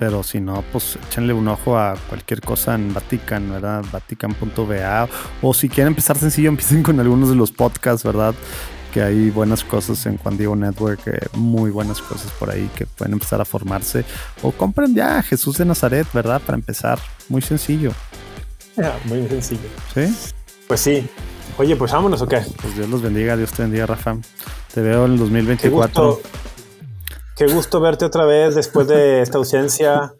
pero 0.00 0.22
si 0.22 0.40
no, 0.40 0.64
pues 0.72 0.96
échenle 0.96 1.34
un 1.34 1.46
ojo 1.46 1.78
a 1.78 1.94
cualquier 2.08 2.40
cosa 2.40 2.74
en 2.74 2.94
Vatican, 2.94 3.50
¿verdad? 3.50 3.84
Vatican.va. 3.92 5.06
O 5.42 5.52
si 5.52 5.68
quieren 5.68 5.88
empezar 5.88 6.16
sencillo, 6.16 6.48
empiecen 6.48 6.82
con 6.82 6.98
algunos 6.98 7.28
de 7.28 7.34
los 7.34 7.52
podcasts, 7.52 8.02
¿verdad? 8.02 8.34
Que 8.94 9.02
hay 9.02 9.28
buenas 9.28 9.62
cosas 9.62 10.06
en 10.06 10.16
Juan 10.16 10.38
Diego 10.38 10.56
Network, 10.56 11.06
eh, 11.06 11.26
muy 11.34 11.70
buenas 11.70 12.00
cosas 12.00 12.32
por 12.32 12.50
ahí 12.50 12.70
que 12.74 12.86
pueden 12.86 13.12
empezar 13.12 13.42
a 13.42 13.44
formarse. 13.44 14.06
O 14.40 14.52
compren 14.52 14.94
ya 14.94 15.22
Jesús 15.22 15.58
de 15.58 15.66
Nazaret, 15.66 16.06
¿verdad? 16.14 16.40
Para 16.40 16.56
empezar. 16.56 16.98
Muy 17.28 17.42
sencillo. 17.42 17.92
muy 19.04 19.28
sencillo. 19.28 19.68
¿Sí? 19.94 20.32
Pues 20.66 20.80
sí, 20.80 21.06
Oye, 21.58 21.76
pues 21.76 21.92
vámonos 21.92 22.22
o 22.22 22.26
qué? 22.26 22.40
Pues 22.62 22.74
Dios 22.74 22.88
los 22.88 23.02
bendiga, 23.02 23.36
Dios 23.36 23.52
te 23.52 23.62
bendiga, 23.62 23.84
Rafa. 23.84 24.16
Te 24.72 24.80
veo 24.80 25.04
en 25.04 25.12
el 25.12 25.18
2024. 25.18 25.92
Qué 25.92 26.00
gusto, 26.00 26.30
verte 27.80 28.04
otra 28.04 28.24
vez 28.24 28.54
después 28.54 28.86
de 28.86 29.22
esta 29.22 29.38
ausencia. 29.38 30.14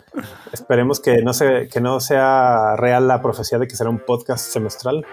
Esperemos 0.53 1.01
que 1.01 1.23
no, 1.23 1.33
se, 1.33 1.69
que 1.69 1.81
no 1.81 2.01
sea 2.01 2.77
real 2.77 3.09
la 3.09 3.23
profecía 3.23 3.59
de 3.59 3.67
que 3.67 3.77
será 3.77 3.91
un 3.91 3.99
podcast 3.99 4.47
semestral. 4.47 5.05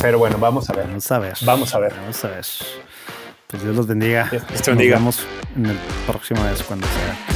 Pero 0.00 0.18
bueno, 0.18 0.38
vamos 0.38 0.68
a 0.70 0.74
ver. 0.74 0.86
Vamos 0.86 1.12
a 1.12 1.18
ver. 1.18 1.34
Vamos 1.42 1.74
a 1.74 1.78
ver. 1.78 1.94
Vamos 1.94 2.24
a 2.24 2.28
ver. 2.28 2.44
Pues 3.46 3.62
Dios 3.62 3.76
los 3.76 3.86
bendiga. 3.86 4.28
Dios 4.30 4.62
te 4.62 4.70
bendiga. 4.70 4.98
Nos 4.98 5.16
vemos 5.16 5.26
en 5.56 5.66
el 5.66 5.78
próximo 6.06 6.42
vez 6.44 6.62
cuando 6.62 6.86
sea. 6.86 7.31